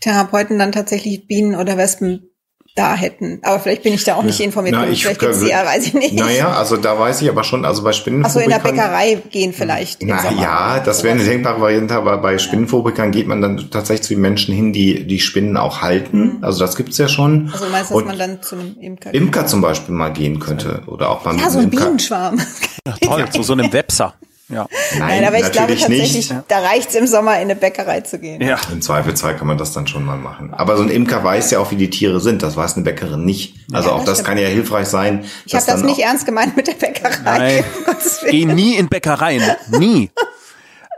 Therapeuten 0.00 0.58
dann 0.58 0.72
tatsächlich 0.72 1.28
Bienen 1.28 1.54
oder 1.54 1.76
Wespen 1.76 2.33
da 2.74 2.94
hätten. 2.96 3.38
Aber 3.42 3.60
vielleicht 3.60 3.84
bin 3.84 3.94
ich 3.94 4.02
da 4.02 4.16
auch 4.16 4.24
nicht 4.24 4.40
informiert. 4.40 4.74
Na, 4.76 4.88
ich- 4.88 5.02
vielleicht 5.04 5.20
gibt's 5.20 5.40
die 5.40 5.48
ja, 5.48 5.64
weiß 5.64 5.86
ich 5.86 5.94
nicht. 5.94 6.14
Naja, 6.14 6.52
also 6.52 6.76
da 6.76 6.98
weiß 6.98 7.22
ich 7.22 7.28
aber 7.28 7.44
schon, 7.44 7.64
also 7.64 7.84
bei 7.84 7.90
Achso, 7.90 8.10
in 8.40 8.48
der. 8.50 8.58
Bäckerei 8.58 9.22
gehen 9.30 9.52
vielleicht. 9.52 10.02
Na 10.02 10.30
ja, 10.32 10.80
das 10.80 11.04
wäre 11.04 11.14
eine 11.14 11.24
denkbare 11.24 11.60
Variante, 11.60 11.94
aber 11.94 12.18
bei 12.18 12.36
Spinnenphobikern 12.38 13.12
geht 13.12 13.28
man 13.28 13.40
dann 13.40 13.70
tatsächlich 13.70 14.02
zu 14.08 14.14
den 14.14 14.22
Menschen 14.22 14.52
hin, 14.54 14.72
die 14.72 15.06
die 15.06 15.20
Spinnen 15.20 15.56
auch 15.56 15.82
halten. 15.82 16.38
Mhm. 16.38 16.44
Also 16.44 16.58
das 16.60 16.74
gibt's 16.74 16.98
ja 16.98 17.06
schon. 17.06 17.50
Also 17.52 17.66
du 17.66 17.70
meinst, 17.70 17.90
dass 17.90 17.96
Und 17.96 18.06
man 18.06 18.18
dann 18.18 18.42
zu 18.42 18.56
einem 18.56 18.76
Imker? 18.80 19.14
Imker 19.14 19.46
zum 19.46 19.60
Beispiel 19.60 19.94
mal 19.94 20.12
gehen 20.12 20.40
könnte 20.40 20.82
oder 20.86 21.10
auch 21.10 21.22
beim 21.22 21.38
Ja, 21.38 21.50
so 21.50 21.60
ein. 21.60 21.70
Bienenschwarm. 21.70 22.40
Ja, 22.86 22.94
toll, 23.00 23.24
zu 23.30 23.42
so 23.44 23.52
einem 23.52 23.72
Webser. 23.72 24.14
Ja. 24.48 24.66
Nein, 24.98 25.00
Nein, 25.00 25.24
aber 25.24 25.38
ich 25.38 25.52
glaube 25.52 25.72
natürlich 25.72 25.80
tatsächlich, 25.80 26.30
nicht. 26.30 26.44
da 26.48 26.58
reicht's 26.60 26.94
im 26.94 27.06
Sommer 27.06 27.36
in 27.36 27.42
eine 27.42 27.56
Bäckerei 27.56 28.02
zu 28.02 28.18
gehen. 28.18 28.42
Ja. 28.42 28.58
Im 28.70 28.82
Zweifelsfall 28.82 29.36
kann 29.36 29.46
man 29.46 29.56
das 29.56 29.72
dann 29.72 29.86
schon 29.86 30.04
mal 30.04 30.18
machen. 30.18 30.52
Aber 30.52 30.76
so 30.76 30.82
ein 30.82 30.90
Imker 30.90 31.24
weiß 31.24 31.50
ja 31.50 31.60
auch, 31.60 31.70
wie 31.70 31.76
die 31.76 31.88
Tiere 31.90 32.20
sind. 32.20 32.42
Das 32.42 32.56
weiß 32.56 32.76
eine 32.76 32.84
Bäckerin 32.84 33.24
nicht. 33.24 33.56
Also 33.72 33.88
Ja, 33.88 33.94
auch 33.94 34.04
das 34.04 34.18
das 34.18 34.26
kann 34.26 34.36
ja 34.36 34.46
hilfreich 34.48 34.86
sein. 34.86 35.24
Ich 35.46 35.54
habe 35.54 35.64
das 35.66 35.82
nicht 35.82 35.98
ernst 35.98 36.26
gemeint 36.26 36.56
mit 36.56 36.66
der 36.66 36.74
Bäckerei. 36.74 37.18
Nein. 37.24 37.64
Geh 38.30 38.44
nie 38.44 38.76
in 38.76 38.88
Bäckereien. 38.88 39.42
Nie. 39.70 40.10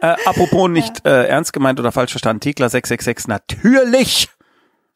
Äh, 0.01 0.15
apropos 0.27 0.69
nicht 0.69 1.07
äh, 1.07 1.27
ernst 1.27 1.53
gemeint 1.53 1.81
oder 1.81 1.93
falsch 1.93 2.11
verstanden, 2.11 2.41
Thekla 2.41 2.69
666, 2.69 3.29
natürlich 3.29 4.29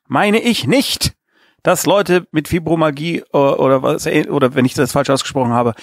meine 0.09 0.41
ich 0.41 0.67
nicht, 0.67 1.15
dass 1.63 1.87
Leute 1.87 2.27
mit 2.33 2.49
Fibromagie 2.49 3.23
äh, 3.33 3.37
oder 3.37 3.83
was 3.83 4.07
oder 4.07 4.55
wenn 4.55 4.65
ich 4.65 4.75
das 4.75 4.93
falsch 4.93 5.09
ausgesprochen 5.09 5.53
habe, 5.53 5.75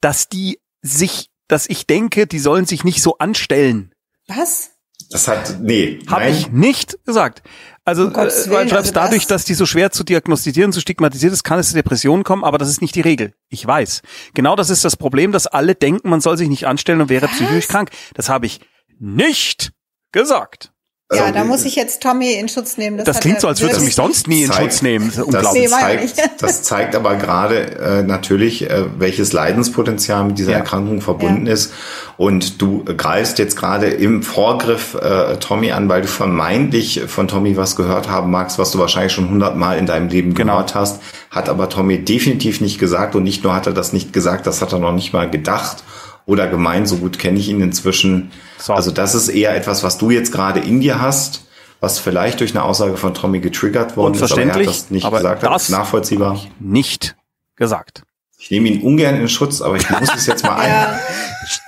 dass 0.00 0.28
die 0.28 0.60
sich, 0.82 1.30
dass 1.48 1.68
ich 1.68 1.86
denke, 1.86 2.26
die 2.26 2.38
sollen 2.38 2.66
sich 2.66 2.84
nicht 2.84 3.02
so 3.02 3.18
anstellen. 3.18 3.92
Was? 4.28 4.70
Das 5.10 5.28
hat, 5.28 5.58
nee, 5.60 6.00
Habe 6.08 6.28
ich 6.30 6.50
nicht 6.50 6.98
gesagt. 7.04 7.42
Also, 7.84 8.10
Gottes 8.10 8.46
äh, 8.46 8.50
Willen, 8.50 8.56
weil 8.56 8.64
du 8.64 8.70
schreibst, 8.70 8.76
also 8.76 8.92
das- 8.92 9.04
dadurch, 9.10 9.26
dass 9.28 9.44
die 9.44 9.54
so 9.54 9.64
schwer 9.64 9.92
zu 9.92 10.02
diagnostizieren, 10.02 10.72
zu 10.72 10.80
stigmatisieren 10.80 11.32
ist, 11.32 11.44
kann 11.44 11.60
es 11.60 11.68
zu 11.68 11.74
Depressionen 11.74 12.24
kommen, 12.24 12.42
aber 12.42 12.58
das 12.58 12.68
ist 12.68 12.80
nicht 12.82 12.96
die 12.96 13.02
Regel. 13.02 13.32
Ich 13.48 13.64
weiß. 13.64 14.02
Genau 14.34 14.56
das 14.56 14.68
ist 14.70 14.84
das 14.84 14.96
Problem, 14.96 15.30
dass 15.30 15.46
alle 15.46 15.76
denken, 15.76 16.08
man 16.08 16.20
soll 16.20 16.36
sich 16.36 16.48
nicht 16.48 16.66
anstellen 16.66 17.00
und 17.00 17.08
wäre 17.08 17.26
Was? 17.26 17.32
psychisch 17.36 17.68
krank. 17.68 17.90
Das 18.14 18.28
habe 18.28 18.46
ich 18.46 18.60
nicht 18.98 19.70
gesagt. 20.10 20.72
Ja, 21.14 21.22
Also, 21.26 21.34
da 21.34 21.44
muss 21.44 21.64
ich 21.64 21.76
jetzt 21.76 22.02
Tommy 22.02 22.32
in 22.32 22.48
Schutz 22.48 22.78
nehmen. 22.78 22.96
Das 22.96 23.14
hat 23.14 23.20
klingt 23.22 23.40
so, 23.40 23.46
als 23.46 23.60
würdest 23.60 23.80
du 23.80 23.84
mich 23.84 23.94
sonst 23.94 24.26
nie 24.26 24.42
in 24.42 24.50
zeigt- 24.50 24.72
Schutz 24.72 24.82
nehmen. 24.82 25.12
Das 25.14 25.24
Das 25.44 25.54
ja 25.56 25.68
zeigt, 25.68 26.14
das 26.42 26.62
zeigt 26.64 26.96
aber 26.96 27.14
gerade 27.14 27.58
äh, 27.78 28.02
natürlich, 28.02 28.68
äh, 28.68 28.86
welches 28.98 29.32
Leidenspotenzial 29.32 30.24
mit 30.24 30.38
dieser 30.38 30.50
Ja. 30.50 30.58
Erkrankung 30.58 31.00
verbunden 31.00 31.46
Ja. 31.46 31.52
ist. 31.52 31.72
Und 32.16 32.60
du 32.60 32.82
greifst 32.84 33.38
jetzt 33.38 33.54
gerade 33.54 33.86
im 33.86 34.24
Vorgriff 34.24 34.94
äh, 34.94 35.36
Tommy 35.36 35.70
an, 35.70 35.88
weil 35.88 36.02
du 36.02 36.08
vermeintlich 36.08 37.02
von 37.06 37.28
Tommy 37.28 37.56
was 37.56 37.76
gehört 37.76 38.08
haben 38.10 38.32
magst, 38.32 38.58
was 38.58 38.72
du 38.72 38.80
wahrscheinlich 38.80 39.12
schon 39.12 39.30
hundertmal 39.30 39.78
in 39.78 39.86
deinem 39.86 40.08
Leben 40.08 40.34
Genau. 40.34 40.54
gehört 40.54 40.74
hast. 40.74 41.00
Hat 41.30 41.48
aber 41.48 41.68
Tommy 41.68 41.98
definitiv 42.04 42.60
nicht 42.60 42.80
gesagt. 42.80 43.14
Und 43.14 43.22
nicht 43.22 43.44
nur 43.44 43.54
hat 43.54 43.68
er 43.68 43.72
das 43.74 43.92
nicht 43.92 44.12
gesagt, 44.12 44.48
das 44.48 44.60
hat 44.60 44.72
er 44.72 44.80
noch 44.80 44.92
nicht 44.92 45.12
mal 45.12 45.30
gedacht 45.30 45.84
oder 46.26 46.48
gemeint. 46.48 46.88
So 46.88 46.96
gut 46.96 47.20
kenne 47.20 47.38
ich 47.38 47.48
ihn 47.48 47.60
inzwischen. 47.60 48.32
So. 48.58 48.74
Also 48.74 48.90
das 48.90 49.14
ist 49.14 49.28
eher 49.28 49.54
etwas, 49.54 49.82
was 49.82 49.98
du 49.98 50.10
jetzt 50.10 50.32
gerade 50.32 50.60
in 50.60 50.80
dir 50.80 51.00
hast. 51.00 51.42
Was 51.78 51.98
vielleicht 51.98 52.40
durch 52.40 52.52
eine 52.52 52.64
Aussage 52.64 52.96
von 52.96 53.12
Tommy 53.12 53.38
getriggert 53.40 53.98
worden 53.98 54.14
ist, 54.14 54.32
aber 54.32 54.42
er 54.42 54.54
hat 54.54 54.66
das 54.66 54.90
nicht 54.90 55.04
aber 55.04 55.18
gesagt, 55.18 55.42
das 55.42 55.50
das 55.50 55.62
ist 55.64 55.68
nachvollziehbar. 55.70 56.40
Nicht 56.58 57.16
gesagt. 57.54 58.02
Ich 58.38 58.50
nehme 58.50 58.68
ihn 58.68 58.82
ungern 58.82 59.16
in 59.16 59.28
Schutz, 59.28 59.60
aber 59.60 59.76
ich 59.76 59.88
muss 59.90 60.14
es 60.14 60.26
jetzt 60.26 60.42
mal 60.42 60.56
ein. 60.58 60.70
Ja, 60.70 60.98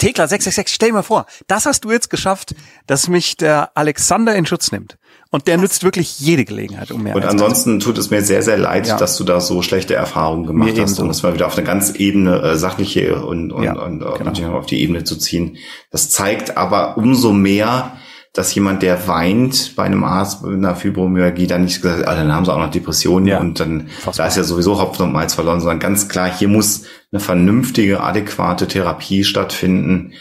Thekla 0.00 0.26
666, 0.26 0.74
stell 0.74 0.88
dir 0.88 0.94
mal 0.94 1.02
vor, 1.02 1.26
das 1.46 1.66
hast 1.66 1.84
du 1.84 1.90
jetzt 1.90 2.08
geschafft, 2.08 2.54
dass 2.86 3.08
mich 3.08 3.36
der 3.36 3.70
Alexander 3.74 4.34
in 4.34 4.46
Schutz 4.46 4.72
nimmt. 4.72 4.96
Und 5.30 5.46
der 5.46 5.58
nützt 5.58 5.84
wirklich 5.84 6.20
jede 6.20 6.44
Gelegenheit, 6.46 6.90
um 6.90 7.02
mehr 7.02 7.14
Und 7.14 7.24
ansonsten 7.24 7.80
tut 7.80 7.98
es 7.98 8.10
mir 8.10 8.22
sehr, 8.22 8.42
sehr 8.42 8.56
leid, 8.56 8.86
Ja. 8.86 8.96
dass 8.96 9.16
du 9.18 9.24
da 9.24 9.40
so 9.40 9.60
schlechte 9.60 9.94
Erfahrungen 9.94 10.46
gemacht 10.46 10.68
Mir 10.74 10.82
hast, 10.82 10.92
ebenso. 10.92 11.02
um 11.02 11.10
es 11.10 11.22
mal 11.22 11.34
wieder 11.34 11.46
auf 11.46 11.56
eine 11.58 11.66
ganz 11.66 11.90
Ebene, 11.96 12.40
äh, 12.40 12.56
sachliche 12.56 13.22
und, 13.24 13.52
und, 13.52 13.62
Ja, 13.62 13.74
und, 13.74 13.98
genau. 13.98 14.30
und 14.30 14.44
auf 14.54 14.66
die 14.66 14.80
Ebene 14.80 15.04
zu 15.04 15.16
ziehen. 15.16 15.58
Das 15.90 16.08
zeigt 16.08 16.56
aber 16.56 16.96
umso 16.96 17.32
mehr, 17.34 17.92
dass 18.32 18.54
jemand, 18.54 18.82
der 18.82 19.06
weint 19.08 19.74
bei 19.76 19.82
einem 19.84 20.04
Arzt 20.04 20.42
mit 20.44 20.54
einer 20.54 20.76
Fibromyalgie, 20.76 21.46
dann 21.46 21.64
nicht 21.64 21.82
gesagt, 21.82 22.06
ah, 22.08 22.14
dann 22.14 22.32
haben 22.32 22.44
sie 22.46 22.52
auch 22.52 22.58
noch 22.58 22.70
Depressionen 22.70 23.26
Ja, 23.26 23.40
und 23.40 23.58
dann 23.60 23.88
da 24.16 24.26
ist 24.26 24.36
ja 24.36 24.44
sowieso 24.44 24.80
Hopfen 24.80 25.04
und 25.06 25.12
Malz 25.12 25.34
verloren, 25.34 25.60
sondern 25.60 25.78
ganz 25.80 26.08
klar, 26.08 26.30
hier 26.32 26.48
muss 26.48 26.84
eine 27.12 27.20
vernünftige, 27.20 28.00
adäquate 28.02 28.66
Therapie 28.68 29.24
stattfinden. 29.24 30.12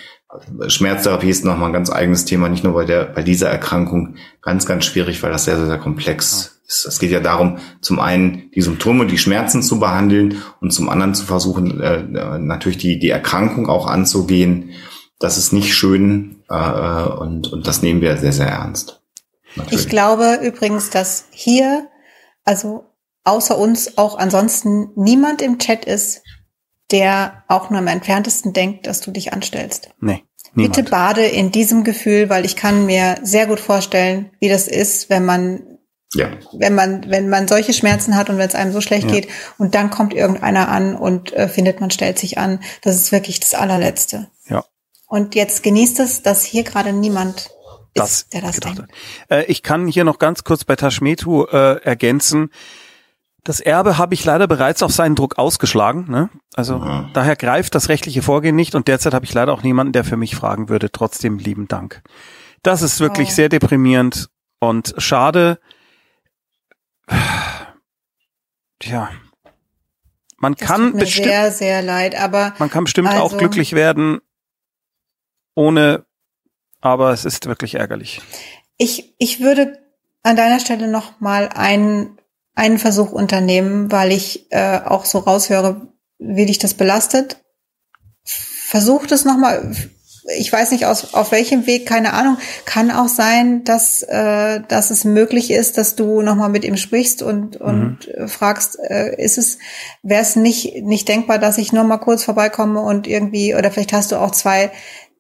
Schmerztherapie 0.68 1.30
ist 1.30 1.46
nochmal 1.46 1.70
ein 1.70 1.74
ganz 1.74 1.90
eigenes 1.90 2.26
Thema, 2.26 2.50
nicht 2.50 2.64
nur 2.64 2.74
bei 2.74 2.86
der, 2.86 3.06
bei 3.06 3.24
dieser 3.24 3.50
Erkrankung 3.50 4.16
ganz, 4.42 4.66
ganz 4.66 4.86
schwierig, 4.86 5.22
weil 5.24 5.32
das 5.32 5.46
sehr, 5.46 5.58
sehr, 5.58 5.68
sehr 5.68 5.78
komplex 5.78 6.58
ist. 6.68 6.86
Es 6.86 7.00
geht 7.00 7.12
ja 7.12 7.20
darum, 7.20 7.60
zum 7.82 8.00
einen 8.00 8.52
die 8.52 8.62
Symptome, 8.62 9.08
die 9.08 9.18
Schmerzen 9.18 9.64
zu 9.64 9.80
behandeln 9.80 10.42
und 10.60 10.72
zum 10.72 10.90
anderen 10.90 11.16
zu 11.16 11.26
versuchen, 11.26 11.80
äh, 11.80 12.04
natürlich 12.04 12.78
die, 12.78 13.00
die 13.00 13.10
Erkrankung 13.10 13.68
auch 13.70 13.88
anzugehen. 13.88 14.72
Das 15.20 15.38
ist 15.38 15.54
nicht 15.54 15.74
schön 15.74 16.44
äh, 16.50 17.04
und, 17.04 17.52
und 17.52 17.68
das 17.68 17.82
nehmen 17.82 18.02
wir 18.02 18.18
sehr, 18.18 18.34
sehr 18.34 18.48
ernst. 18.48 19.02
Natürlich. 19.56 19.86
ich 19.86 19.90
glaube 19.90 20.40
übrigens, 20.44 20.90
dass 20.90 21.26
hier, 21.32 21.88
also 22.44 22.86
außer 23.24 23.58
uns 23.58 23.98
auch 23.98 24.18
ansonsten 24.18 24.90
niemand 24.96 25.42
im 25.42 25.58
Chat 25.58 25.86
ist, 25.86 26.22
der 26.92 27.44
auch 27.48 27.70
nur 27.70 27.80
im 27.80 27.88
entferntesten 27.88 28.54
denkt, 28.54 28.88
dass 28.88 29.02
du 29.02 29.12
dich 29.12 29.34
anstellst. 29.34 29.90
Nee, 30.00 30.24
niemand. 30.58 30.76
Bitte 30.76 30.90
bade 30.90 31.26
in 31.26 31.52
diesem 31.52 31.84
Gefühl, 31.84 32.30
weil 32.30 32.46
ich 32.46 32.56
kann 32.56 32.86
mir 32.86 33.16
sehr 33.24 33.48
gut 33.48 33.60
vorstellen, 33.60 34.32
wie 34.40 34.50
das 34.50 34.68
ist, 34.68 35.10
wenn 35.10 35.26
man 35.26 35.62
ja. 36.14 36.32
wenn 36.54 36.76
man 36.76 37.10
wenn 37.10 37.30
man 37.30 37.48
solche 37.48 37.74
Schmerzen 37.74 38.16
hat 38.16 38.30
und 38.30 38.38
wenn 38.38 38.48
es 38.48 38.56
einem 38.56 38.74
so 38.74 38.82
schlecht 38.82 39.08
Ja. 39.08 39.14
geht 39.14 39.28
und 39.58 39.76
dann 39.76 39.90
kommt 39.90 40.14
irgendeiner 40.14 40.68
an 40.70 40.96
und 40.96 41.34
äh, 41.34 41.48
findet 41.48 41.80
man 41.80 41.92
stellt 41.92 42.20
sich 42.20 42.38
an, 42.38 42.60
das 42.82 42.96
ist 42.96 43.12
wirklich 43.12 43.40
das 43.40 43.54
allerletzte. 43.54 44.28
Ja. 44.50 44.66
Und 45.08 45.36
jetzt 45.36 45.64
genießt 45.64 46.00
es, 46.00 46.22
dass 46.22 46.44
hier 46.44 46.64
gerade 46.64 46.92
niemand 46.92 47.50
das, 47.94 48.12
ist, 48.12 48.34
der 48.34 48.42
das 48.42 48.56
gedacht 48.56 48.78
denkt. 48.78 48.92
hat. 49.30 49.38
Äh, 49.38 49.46
ich 49.46 49.64
kann 49.64 49.88
hier 49.88 50.04
noch 50.04 50.20
ganz 50.20 50.44
kurz 50.44 50.64
bei 50.64 50.76
Taschmetu 50.76 51.46
äh, 51.46 51.82
ergänzen. 51.84 52.52
Das 53.48 53.62
Erbe 53.62 53.98
habe 53.98 54.14
ich 54.14 54.26
leider 54.26 54.46
bereits 54.46 54.84
auf 54.84 54.92
seinen 54.92 55.16
Druck 55.16 55.38
ausgeschlagen. 55.38 56.04
Ne? 56.12 56.30
Also 56.54 56.80
Mhm. 56.80 57.12
daher 57.14 57.38
greift 57.38 57.76
das 57.76 57.88
rechtliche 57.88 58.22
Vorgehen 58.22 58.58
nicht 58.58 58.76
und 58.76 58.90
derzeit 58.90 59.14
habe 59.14 59.24
ich 59.24 59.34
leider 59.34 59.54
auch 59.54 59.64
niemanden, 59.64 59.94
der 59.94 60.04
für 60.04 60.18
mich 60.18 60.36
fragen 60.36 60.68
würde. 60.68 60.92
Trotzdem 60.92 61.38
lieben 61.40 61.70
Dank. 61.70 62.02
Das 62.62 62.82
ist 62.82 63.00
wirklich 63.00 63.30
Oh. 63.30 63.32
sehr 63.32 63.48
deprimierend 63.48 64.28
und 64.60 64.94
schade. 64.98 65.60
Tja. 68.80 69.10
Man 70.40 70.56
Das 70.56 70.68
kann 70.68 70.82
tut 70.88 70.94
mir 70.96 71.00
bestimmt, 71.02 71.28
sehr 71.28 71.52
sehr 71.52 71.82
leid, 71.82 72.16
aber 72.20 72.54
man 72.60 72.70
kann 72.70 72.84
bestimmt 72.84 73.08
auch 73.10 73.24
Also- 73.32 73.38
glücklich 73.38 73.72
werden, 73.74 74.20
ohne, 75.56 76.06
aber 76.82 77.12
es 77.12 77.24
ist 77.26 77.46
wirklich 77.48 77.76
ärgerlich. 77.76 78.22
ich 78.78 79.16
ich 79.20 79.40
würde 79.40 79.80
an 80.22 80.36
deiner 80.36 80.60
Stelle 80.60 80.88
noch 80.92 81.20
mal 81.22 81.48
einen 81.48 82.17
einen 82.58 82.80
Versuch 82.80 83.12
unternehmen, 83.12 83.92
weil 83.92 84.12
ich 84.12 84.52
äh, 84.52 84.80
auch 84.84 85.06
so 85.06 85.20
raushöre, 85.20 85.88
wie 86.18 86.48
dich 86.48 86.58
das 86.58 86.74
belastet. 86.74 87.38
Versuch 88.24 89.06
das 89.06 89.26
noch 89.26 89.38
mal. 89.38 89.72
Ich 90.38 90.52
weiß 90.52 90.72
nicht 90.72 90.86
aus 90.86 91.14
auf 91.14 91.32
welchem 91.32 91.68
Weg, 91.68 91.86
keine 91.86 92.14
Ahnung. 92.14 92.38
Kann 92.66 92.92
auch 92.92 93.08
sein, 93.08 93.64
dass 93.64 94.02
äh, 94.02 94.60
dass 94.68 94.90
es 94.90 95.06
möglich 95.06 95.52
ist, 95.52 95.78
dass 95.78 95.96
du 95.96 96.22
noch 96.22 96.36
mal 96.36 96.50
mit 96.50 96.66
ihm 96.66 96.76
sprichst 96.76 97.22
und 97.22 97.56
und 97.58 98.08
äh, 98.10 98.28
fragst, 98.28 98.78
äh, 98.80 99.16
ist 99.24 99.38
es 99.38 99.60
wäre 100.02 100.24
es 100.24 100.36
nicht 100.36 100.84
nicht 100.84 101.08
denkbar, 101.08 101.38
dass 101.38 101.60
ich 101.60 101.72
nur 101.72 101.86
mal 101.86 102.00
kurz 102.00 102.24
vorbeikomme 102.24 102.82
und 102.82 103.08
irgendwie 103.08 103.56
oder 103.56 103.72
vielleicht 103.72 103.94
hast 103.94 104.12
du 104.12 104.18
auch 104.18 104.32
zwei 104.32 104.72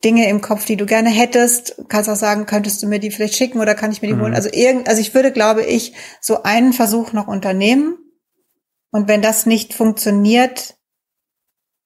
Dinge 0.03 0.29
im 0.29 0.41
Kopf, 0.41 0.65
die 0.65 0.77
du 0.77 0.85
gerne 0.85 1.09
hättest. 1.09 1.75
Kannst 1.89 2.09
auch 2.09 2.15
sagen, 2.15 2.45
könntest 2.45 2.81
du 2.83 2.87
mir 2.87 2.99
die 2.99 3.11
vielleicht 3.11 3.35
schicken 3.35 3.59
oder 3.59 3.75
kann 3.75 3.91
ich 3.91 4.01
mir 4.01 4.09
die 4.09 4.13
Mhm. 4.13 4.21
holen? 4.21 4.35
Also 4.35 4.49
irgend, 4.51 4.87
also 4.87 5.01
ich 5.01 5.13
würde, 5.13 5.31
glaube 5.31 5.63
ich, 5.63 5.93
so 6.21 6.43
einen 6.43 6.73
Versuch 6.73 7.13
noch 7.13 7.27
unternehmen. 7.27 7.97
Und 8.91 9.07
wenn 9.07 9.21
das 9.21 9.45
nicht 9.45 9.73
funktioniert, 9.73 10.77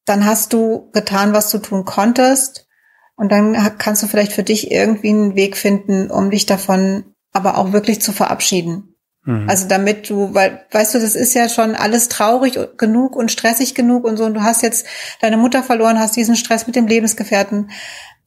dann 0.05 0.25
hast 0.25 0.53
du 0.53 0.89
getan, 0.91 1.33
was 1.33 1.49
du 1.51 1.57
tun 1.59 1.85
konntest. 1.85 2.67
Und 3.15 3.31
dann 3.31 3.77
kannst 3.77 4.03
du 4.03 4.07
vielleicht 4.07 4.33
für 4.33 4.43
dich 4.43 4.71
irgendwie 4.71 5.09
einen 5.09 5.35
Weg 5.35 5.55
finden, 5.55 6.09
um 6.09 6.31
dich 6.31 6.45
davon 6.45 7.15
aber 7.31 7.57
auch 7.57 7.71
wirklich 7.71 8.01
zu 8.01 8.11
verabschieden. 8.11 8.90
Mhm. 9.23 9.49
Also 9.49 9.67
damit 9.67 10.09
du, 10.09 10.33
weil, 10.33 10.65
weißt 10.71 10.95
du, 10.95 10.99
das 10.99 11.15
ist 11.15 11.33
ja 11.33 11.47
schon 11.49 11.75
alles 11.75 12.09
traurig 12.09 12.57
genug 12.77 13.15
und 13.15 13.31
stressig 13.31 13.75
genug 13.75 14.03
und 14.03 14.17
so. 14.17 14.25
Und 14.25 14.33
du 14.33 14.43
hast 14.43 14.63
jetzt 14.63 14.85
deine 15.21 15.37
Mutter 15.37 15.63
verloren, 15.63 15.99
hast 15.99 16.15
diesen 16.15 16.35
Stress 16.35 16.67
mit 16.67 16.75
dem 16.75 16.87
Lebensgefährten 16.87 17.71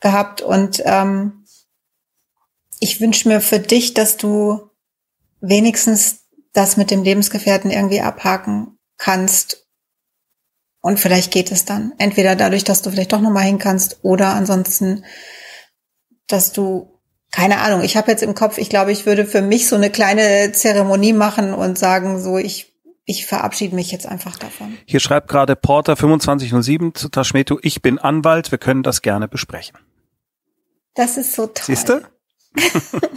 gehabt. 0.00 0.40
Und 0.40 0.82
ähm, 0.84 1.44
ich 2.80 3.00
wünsche 3.00 3.28
mir 3.28 3.40
für 3.40 3.58
dich, 3.58 3.94
dass 3.94 4.16
du 4.16 4.70
wenigstens 5.40 6.20
das 6.52 6.76
mit 6.76 6.90
dem 6.90 7.02
Lebensgefährten 7.02 7.70
irgendwie 7.70 8.00
abhaken 8.00 8.78
kannst. 8.96 9.66
Und 10.80 11.00
vielleicht 11.00 11.32
geht 11.32 11.50
es 11.50 11.64
dann. 11.64 11.94
Entweder 11.98 12.36
dadurch, 12.36 12.62
dass 12.62 12.82
du 12.82 12.90
vielleicht 12.90 13.12
doch 13.12 13.20
nochmal 13.20 13.44
hin 13.44 13.58
kannst 13.58 13.98
oder 14.02 14.34
ansonsten, 14.34 15.04
dass 16.28 16.52
du 16.52 16.93
keine 17.34 17.58
Ahnung, 17.58 17.82
ich 17.82 17.96
habe 17.96 18.10
jetzt 18.12 18.22
im 18.22 18.36
Kopf, 18.36 18.58
ich 18.58 18.70
glaube, 18.70 18.92
ich 18.92 19.06
würde 19.06 19.24
für 19.26 19.42
mich 19.42 19.66
so 19.66 19.74
eine 19.74 19.90
kleine 19.90 20.52
Zeremonie 20.52 21.12
machen 21.12 21.52
und 21.52 21.76
sagen, 21.76 22.20
so, 22.22 22.38
ich, 22.38 22.72
ich 23.04 23.26
verabschiede 23.26 23.74
mich 23.74 23.90
jetzt 23.90 24.06
einfach 24.06 24.36
davon. 24.36 24.78
Hier 24.86 25.00
schreibt 25.00 25.26
gerade 25.28 25.56
Porter 25.56 25.96
2507 25.96 26.94
zu 26.94 27.08
Taschmetu, 27.08 27.58
ich 27.62 27.82
bin 27.82 27.98
Anwalt, 27.98 28.52
wir 28.52 28.58
können 28.58 28.84
das 28.84 29.02
gerne 29.02 29.26
besprechen. 29.26 29.76
Das 30.94 31.16
ist 31.16 31.32
so 31.34 31.46
toll. 31.48 31.64
Siehst 31.66 31.88
du? 31.88 32.02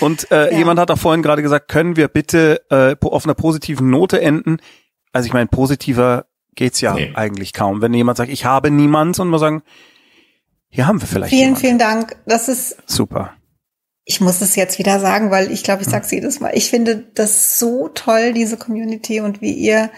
Und 0.00 0.30
äh, 0.32 0.50
Ja. 0.52 0.58
jemand 0.58 0.80
hat 0.80 0.90
auch 0.90 0.98
vorhin 0.98 1.22
gerade 1.22 1.40
gesagt, 1.42 1.68
können 1.68 1.94
wir 1.96 2.08
bitte 2.08 2.62
äh, 2.70 2.96
auf 3.06 3.24
einer 3.24 3.34
positiven 3.34 3.90
Note 3.90 4.20
enden? 4.20 4.58
Also 5.12 5.26
ich 5.26 5.32
meine, 5.32 5.46
positiver 5.46 6.26
geht's 6.56 6.80
ja 6.80 6.94
Nee. 6.94 7.12
eigentlich 7.14 7.52
kaum. 7.52 7.80
Wenn 7.80 7.94
jemand 7.94 8.18
sagt, 8.18 8.30
ich 8.30 8.44
habe 8.44 8.70
niemand 8.72 9.18
und 9.20 9.28
wir 9.30 9.38
sagen, 9.38 9.62
hier 10.78 10.86
haben 10.86 11.00
wir 11.00 11.08
vielleicht 11.08 11.30
Vielen, 11.30 11.40
jemanden. 11.56 11.60
vielen 11.60 11.78
Dank. 11.80 12.16
Das 12.24 12.46
ist, 12.48 12.76
Super. 12.86 13.32
ich 14.04 14.20
muss 14.20 14.40
es 14.40 14.54
jetzt 14.54 14.78
wieder 14.78 15.00
sagen, 15.00 15.32
weil 15.32 15.50
ich 15.50 15.64
glaube, 15.64 15.82
ich 15.82 15.88
sage 15.88 16.04
es 16.04 16.10
jedes 16.12 16.38
Mal. 16.38 16.52
Ich 16.54 16.70
finde 16.70 17.04
das 17.14 17.58
so 17.58 17.88
toll, 17.88 18.32
diese 18.32 18.56
Community 18.56 19.18
und 19.20 19.40
wie 19.40 19.54
ihr 19.54 19.90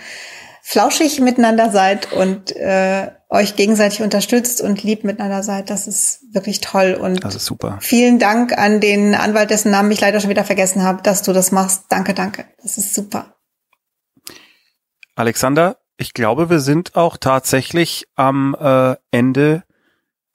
flauschig 0.62 1.20
miteinander 1.20 1.70
seid 1.70 2.10
und 2.14 2.56
äh, 2.56 3.10
euch 3.28 3.56
gegenseitig 3.56 4.00
unterstützt 4.00 4.62
und 4.62 4.82
lieb 4.82 5.04
miteinander 5.04 5.42
seid. 5.42 5.68
Das 5.68 5.86
ist 5.86 6.20
wirklich 6.32 6.62
toll. 6.62 6.94
Und 6.98 7.22
Das 7.22 7.34
ist 7.34 7.44
super. 7.44 7.76
vielen 7.82 8.18
Dank 8.18 8.56
an 8.56 8.80
den 8.80 9.14
Anwalt, 9.14 9.50
dessen 9.50 9.70
Namen 9.70 9.90
ich 9.90 10.00
leider 10.00 10.18
schon 10.18 10.30
wieder 10.30 10.44
vergessen 10.44 10.82
habe, 10.82 11.02
dass 11.02 11.20
du 11.20 11.34
das 11.34 11.52
machst. 11.52 11.82
Danke, 11.90 12.14
danke. 12.14 12.46
Das 12.62 12.78
ist 12.78 12.94
super. 12.94 13.34
Alexander, 15.14 15.76
ich 15.98 16.14
glaube, 16.14 16.48
wir 16.48 16.60
sind 16.60 16.96
auch 16.96 17.18
tatsächlich 17.18 18.06
am 18.14 18.56
äh, 18.58 18.96
Ende 19.10 19.64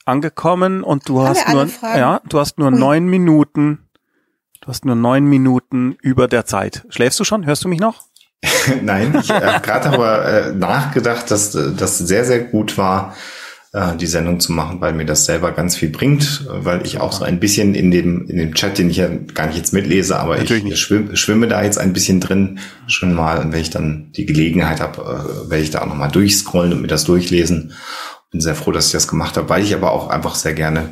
angekommen 0.05 0.83
und 0.83 1.09
du 1.09 1.21
Haben 1.21 1.29
hast 1.29 1.49
nur, 1.49 1.67
ja, 1.83 2.21
du 2.29 2.39
hast 2.39 2.57
nur 2.57 2.71
Ui. 2.71 2.79
neun 2.79 3.05
Minuten, 3.05 3.87
du 4.61 4.67
hast 4.67 4.85
nur 4.85 4.95
neun 4.95 5.25
Minuten 5.25 5.97
über 6.01 6.27
der 6.27 6.45
Zeit. 6.45 6.85
Schläfst 6.89 7.19
du 7.19 7.23
schon? 7.23 7.45
Hörst 7.45 7.63
du 7.63 7.67
mich 7.67 7.79
noch? 7.79 8.03
Nein, 8.83 9.17
ich 9.19 9.31
habe 9.31 9.61
gerade 9.61 9.89
aber 9.89 10.25
äh, 10.25 10.51
nachgedacht, 10.53 11.29
dass 11.31 11.55
äh, 11.55 11.73
das 11.75 11.97
sehr, 11.97 12.25
sehr 12.25 12.39
gut 12.39 12.77
war, 12.77 13.15
äh, 13.75 13.95
die 13.97 14.07
Sendung 14.07 14.39
zu 14.39 14.51
machen, 14.51 14.81
weil 14.81 14.93
mir 14.93 15.05
das 15.05 15.25
selber 15.25 15.51
ganz 15.51 15.75
viel 15.75 15.89
bringt, 15.89 16.45
äh, 16.47 16.65
weil 16.65 16.85
ich 16.85 16.99
auch 16.99 17.11
so 17.11 17.23
ein 17.23 17.39
bisschen 17.39 17.75
in 17.75 17.91
dem, 17.91 18.27
in 18.27 18.37
dem 18.37 18.53
Chat, 18.53 18.77
den 18.77 18.89
ich 18.89 18.97
ja 18.97 19.09
gar 19.33 19.47
nicht 19.47 19.57
jetzt 19.57 19.73
mitlese, 19.73 20.17
aber 20.17 20.37
Natürlich 20.37 20.65
ich 20.65 20.79
schwimme, 20.79 21.15
schwimme 21.17 21.47
da 21.47 21.63
jetzt 21.63 21.77
ein 21.77 21.93
bisschen 21.93 22.19
drin 22.19 22.59
schon 22.87 23.13
mal 23.13 23.39
und 23.39 23.51
wenn 23.51 23.61
ich 23.61 23.71
dann 23.71 24.11
die 24.13 24.25
Gelegenheit 24.25 24.79
habe, 24.79 25.01
äh, 25.01 25.49
werde 25.49 25.63
ich 25.63 25.71
da 25.71 25.81
auch 25.81 25.87
nochmal 25.87 26.11
durchscrollen 26.11 26.73
und 26.73 26.81
mir 26.81 26.87
das 26.87 27.05
durchlesen. 27.05 27.73
Bin 28.35 28.41
sehr 28.41 28.55
froh, 28.55 28.71
dass 28.71 28.87
ich 28.87 28.91
das 28.91 29.07
gemacht 29.07 29.37
habe, 29.37 29.47
weil 29.47 29.63
ich 29.63 29.73
aber 29.73 29.91
auch 29.93 30.09
einfach 30.09 30.35
sehr 30.35 30.53
gerne 30.53 30.91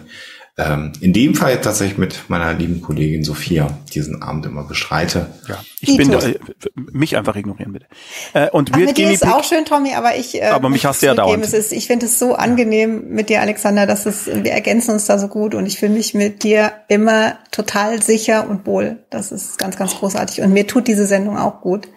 ähm, 0.56 0.94
in 1.02 1.14
dem 1.14 1.34
Fall 1.34 1.60
tatsächlich 1.61 1.98
mit 1.98 2.30
meiner 2.30 2.53
lieben 2.53 2.82
Kollegin 2.82 3.24
Sophia 3.24 3.76
diesen 3.94 4.22
Abend 4.22 4.45
immer 4.45 4.64
bestreite. 4.64 5.26
Ja. 5.48 5.57
Ich 5.82 5.98
bin, 5.98 6.11
Dito. 6.11 6.24
äh, 6.24 6.38
mich 6.76 7.18
einfach 7.18 7.36
ignorieren 7.36 7.74
bitte. 7.74 7.88
Äh, 8.34 8.52
und 8.52 8.70
Ach, 8.72 8.78
mit 8.78 8.95
dir 8.95 9.11
ist 9.11 9.26
auch 9.26 9.44
schön, 9.44 9.65
Tommy, 9.65 9.95
aber 9.95 10.15
ich. 10.15 10.40
Äh, 10.40 10.45
Aber 10.45 10.70
mich 10.70 10.86
hast 10.86 11.02
du 11.02 11.07
ja 11.07 11.15
dauernd. 11.15 11.44
Es 11.44 11.53
ist, 11.53 11.74
ich 11.74 11.88
finde 11.88 12.06
es 12.06 12.20
so 12.20 12.36
angenehm 12.36 13.10
mit 13.10 13.30
dir, 13.30 13.41
Alexander, 13.41 13.88
dass 13.88 14.06
es, 14.06 14.28
wir 14.28 14.52
ergänzen 14.52 14.91
uns 14.91 15.06
da 15.06 15.18
so 15.18 15.28
gut 15.28 15.56
und 15.56 15.65
ich 15.65 15.80
fühle 15.80 15.94
mich 15.94 16.14
mit 16.14 16.44
dir 16.44 16.72
immer 16.88 17.40
total 17.52 18.03
sicher 18.03 18.48
und 18.48 18.68
wohl. 18.68 19.03
Das 19.10 19.32
ist 19.34 19.57
ganz, 19.57 19.76
ganz 19.76 19.95
großartig 19.95 20.41
und 20.41 20.53
mir 20.53 20.68
tut 20.68 20.88
diese 20.88 21.07
Sendung 21.07 21.38
auch 21.38 21.61
gut. 21.61 21.88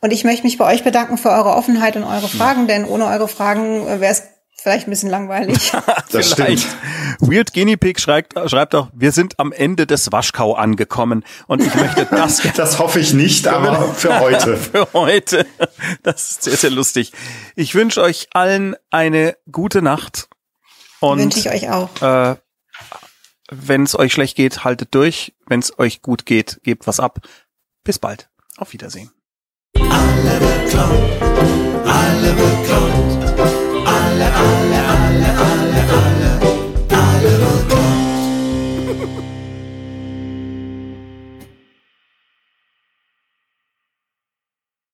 Und 0.00 0.10
ich 0.10 0.24
möchte 0.24 0.44
mich 0.44 0.58
bei 0.58 0.70
euch 0.72 0.84
bedanken 0.84 1.16
für 1.16 1.30
eure 1.30 1.54
Offenheit 1.54 1.96
und 1.96 2.04
eure 2.04 2.28
Fragen, 2.28 2.66
denn 2.66 2.84
ohne 2.84 3.06
eure 3.06 3.28
Fragen 3.28 3.86
wäre 3.86 4.12
es 4.12 4.22
vielleicht 4.56 4.86
ein 4.86 4.90
bisschen 4.90 5.10
langweilig. 5.10 5.72
Das 6.10 6.32
Vielleicht. 6.32 6.62
stimmt. 6.62 6.76
Weird 7.20 7.52
Guinea 7.52 7.76
Pig 7.76 7.98
schreibt, 8.00 8.34
schreibt 8.50 8.74
auch, 8.74 8.88
wir 8.94 9.10
sind 9.12 9.38
am 9.40 9.52
Ende 9.52 9.86
des 9.86 10.12
Waschkau 10.12 10.54
angekommen 10.54 11.24
und 11.46 11.60
ich 11.62 11.74
möchte 11.74 12.06
das 12.06 12.42
Das 12.56 12.78
hoffe 12.78 13.00
ich 13.00 13.12
nicht, 13.12 13.46
aber 13.48 13.94
für 13.94 14.20
heute. 14.20 14.56
für 14.72 14.86
heute. 14.92 15.46
Das 16.02 16.30
ist 16.30 16.42
sehr, 16.44 16.56
sehr 16.56 16.70
lustig. 16.70 17.12
Ich 17.56 17.74
wünsche 17.74 18.00
euch 18.02 18.28
allen 18.32 18.76
eine 18.90 19.36
gute 19.50 19.82
Nacht 19.82 20.28
und 21.00 21.18
Wünsche 21.18 21.38
ich 21.40 21.48
euch 21.50 21.70
auch. 21.70 22.00
äh, 22.02 22.36
wenn 23.50 23.82
es 23.82 23.98
euch 23.98 24.12
schlecht 24.12 24.36
geht, 24.36 24.64
haltet 24.64 24.94
durch. 24.94 25.34
Wenn 25.46 25.60
es 25.60 25.78
euch 25.78 26.00
gut 26.00 26.26
geht, 26.26 26.60
gebt 26.62 26.86
was 26.86 27.00
ab. 27.00 27.18
Bis 27.84 27.98
bald. 27.98 28.28
Auf 28.56 28.72
Wiedersehen. 28.72 29.10
Alle 29.76 30.40
bekloppt, 30.40 31.22
alle 31.86 32.32
bekloppt, 34.18 34.36
alle, 34.36 34.74
alle, 34.74 34.83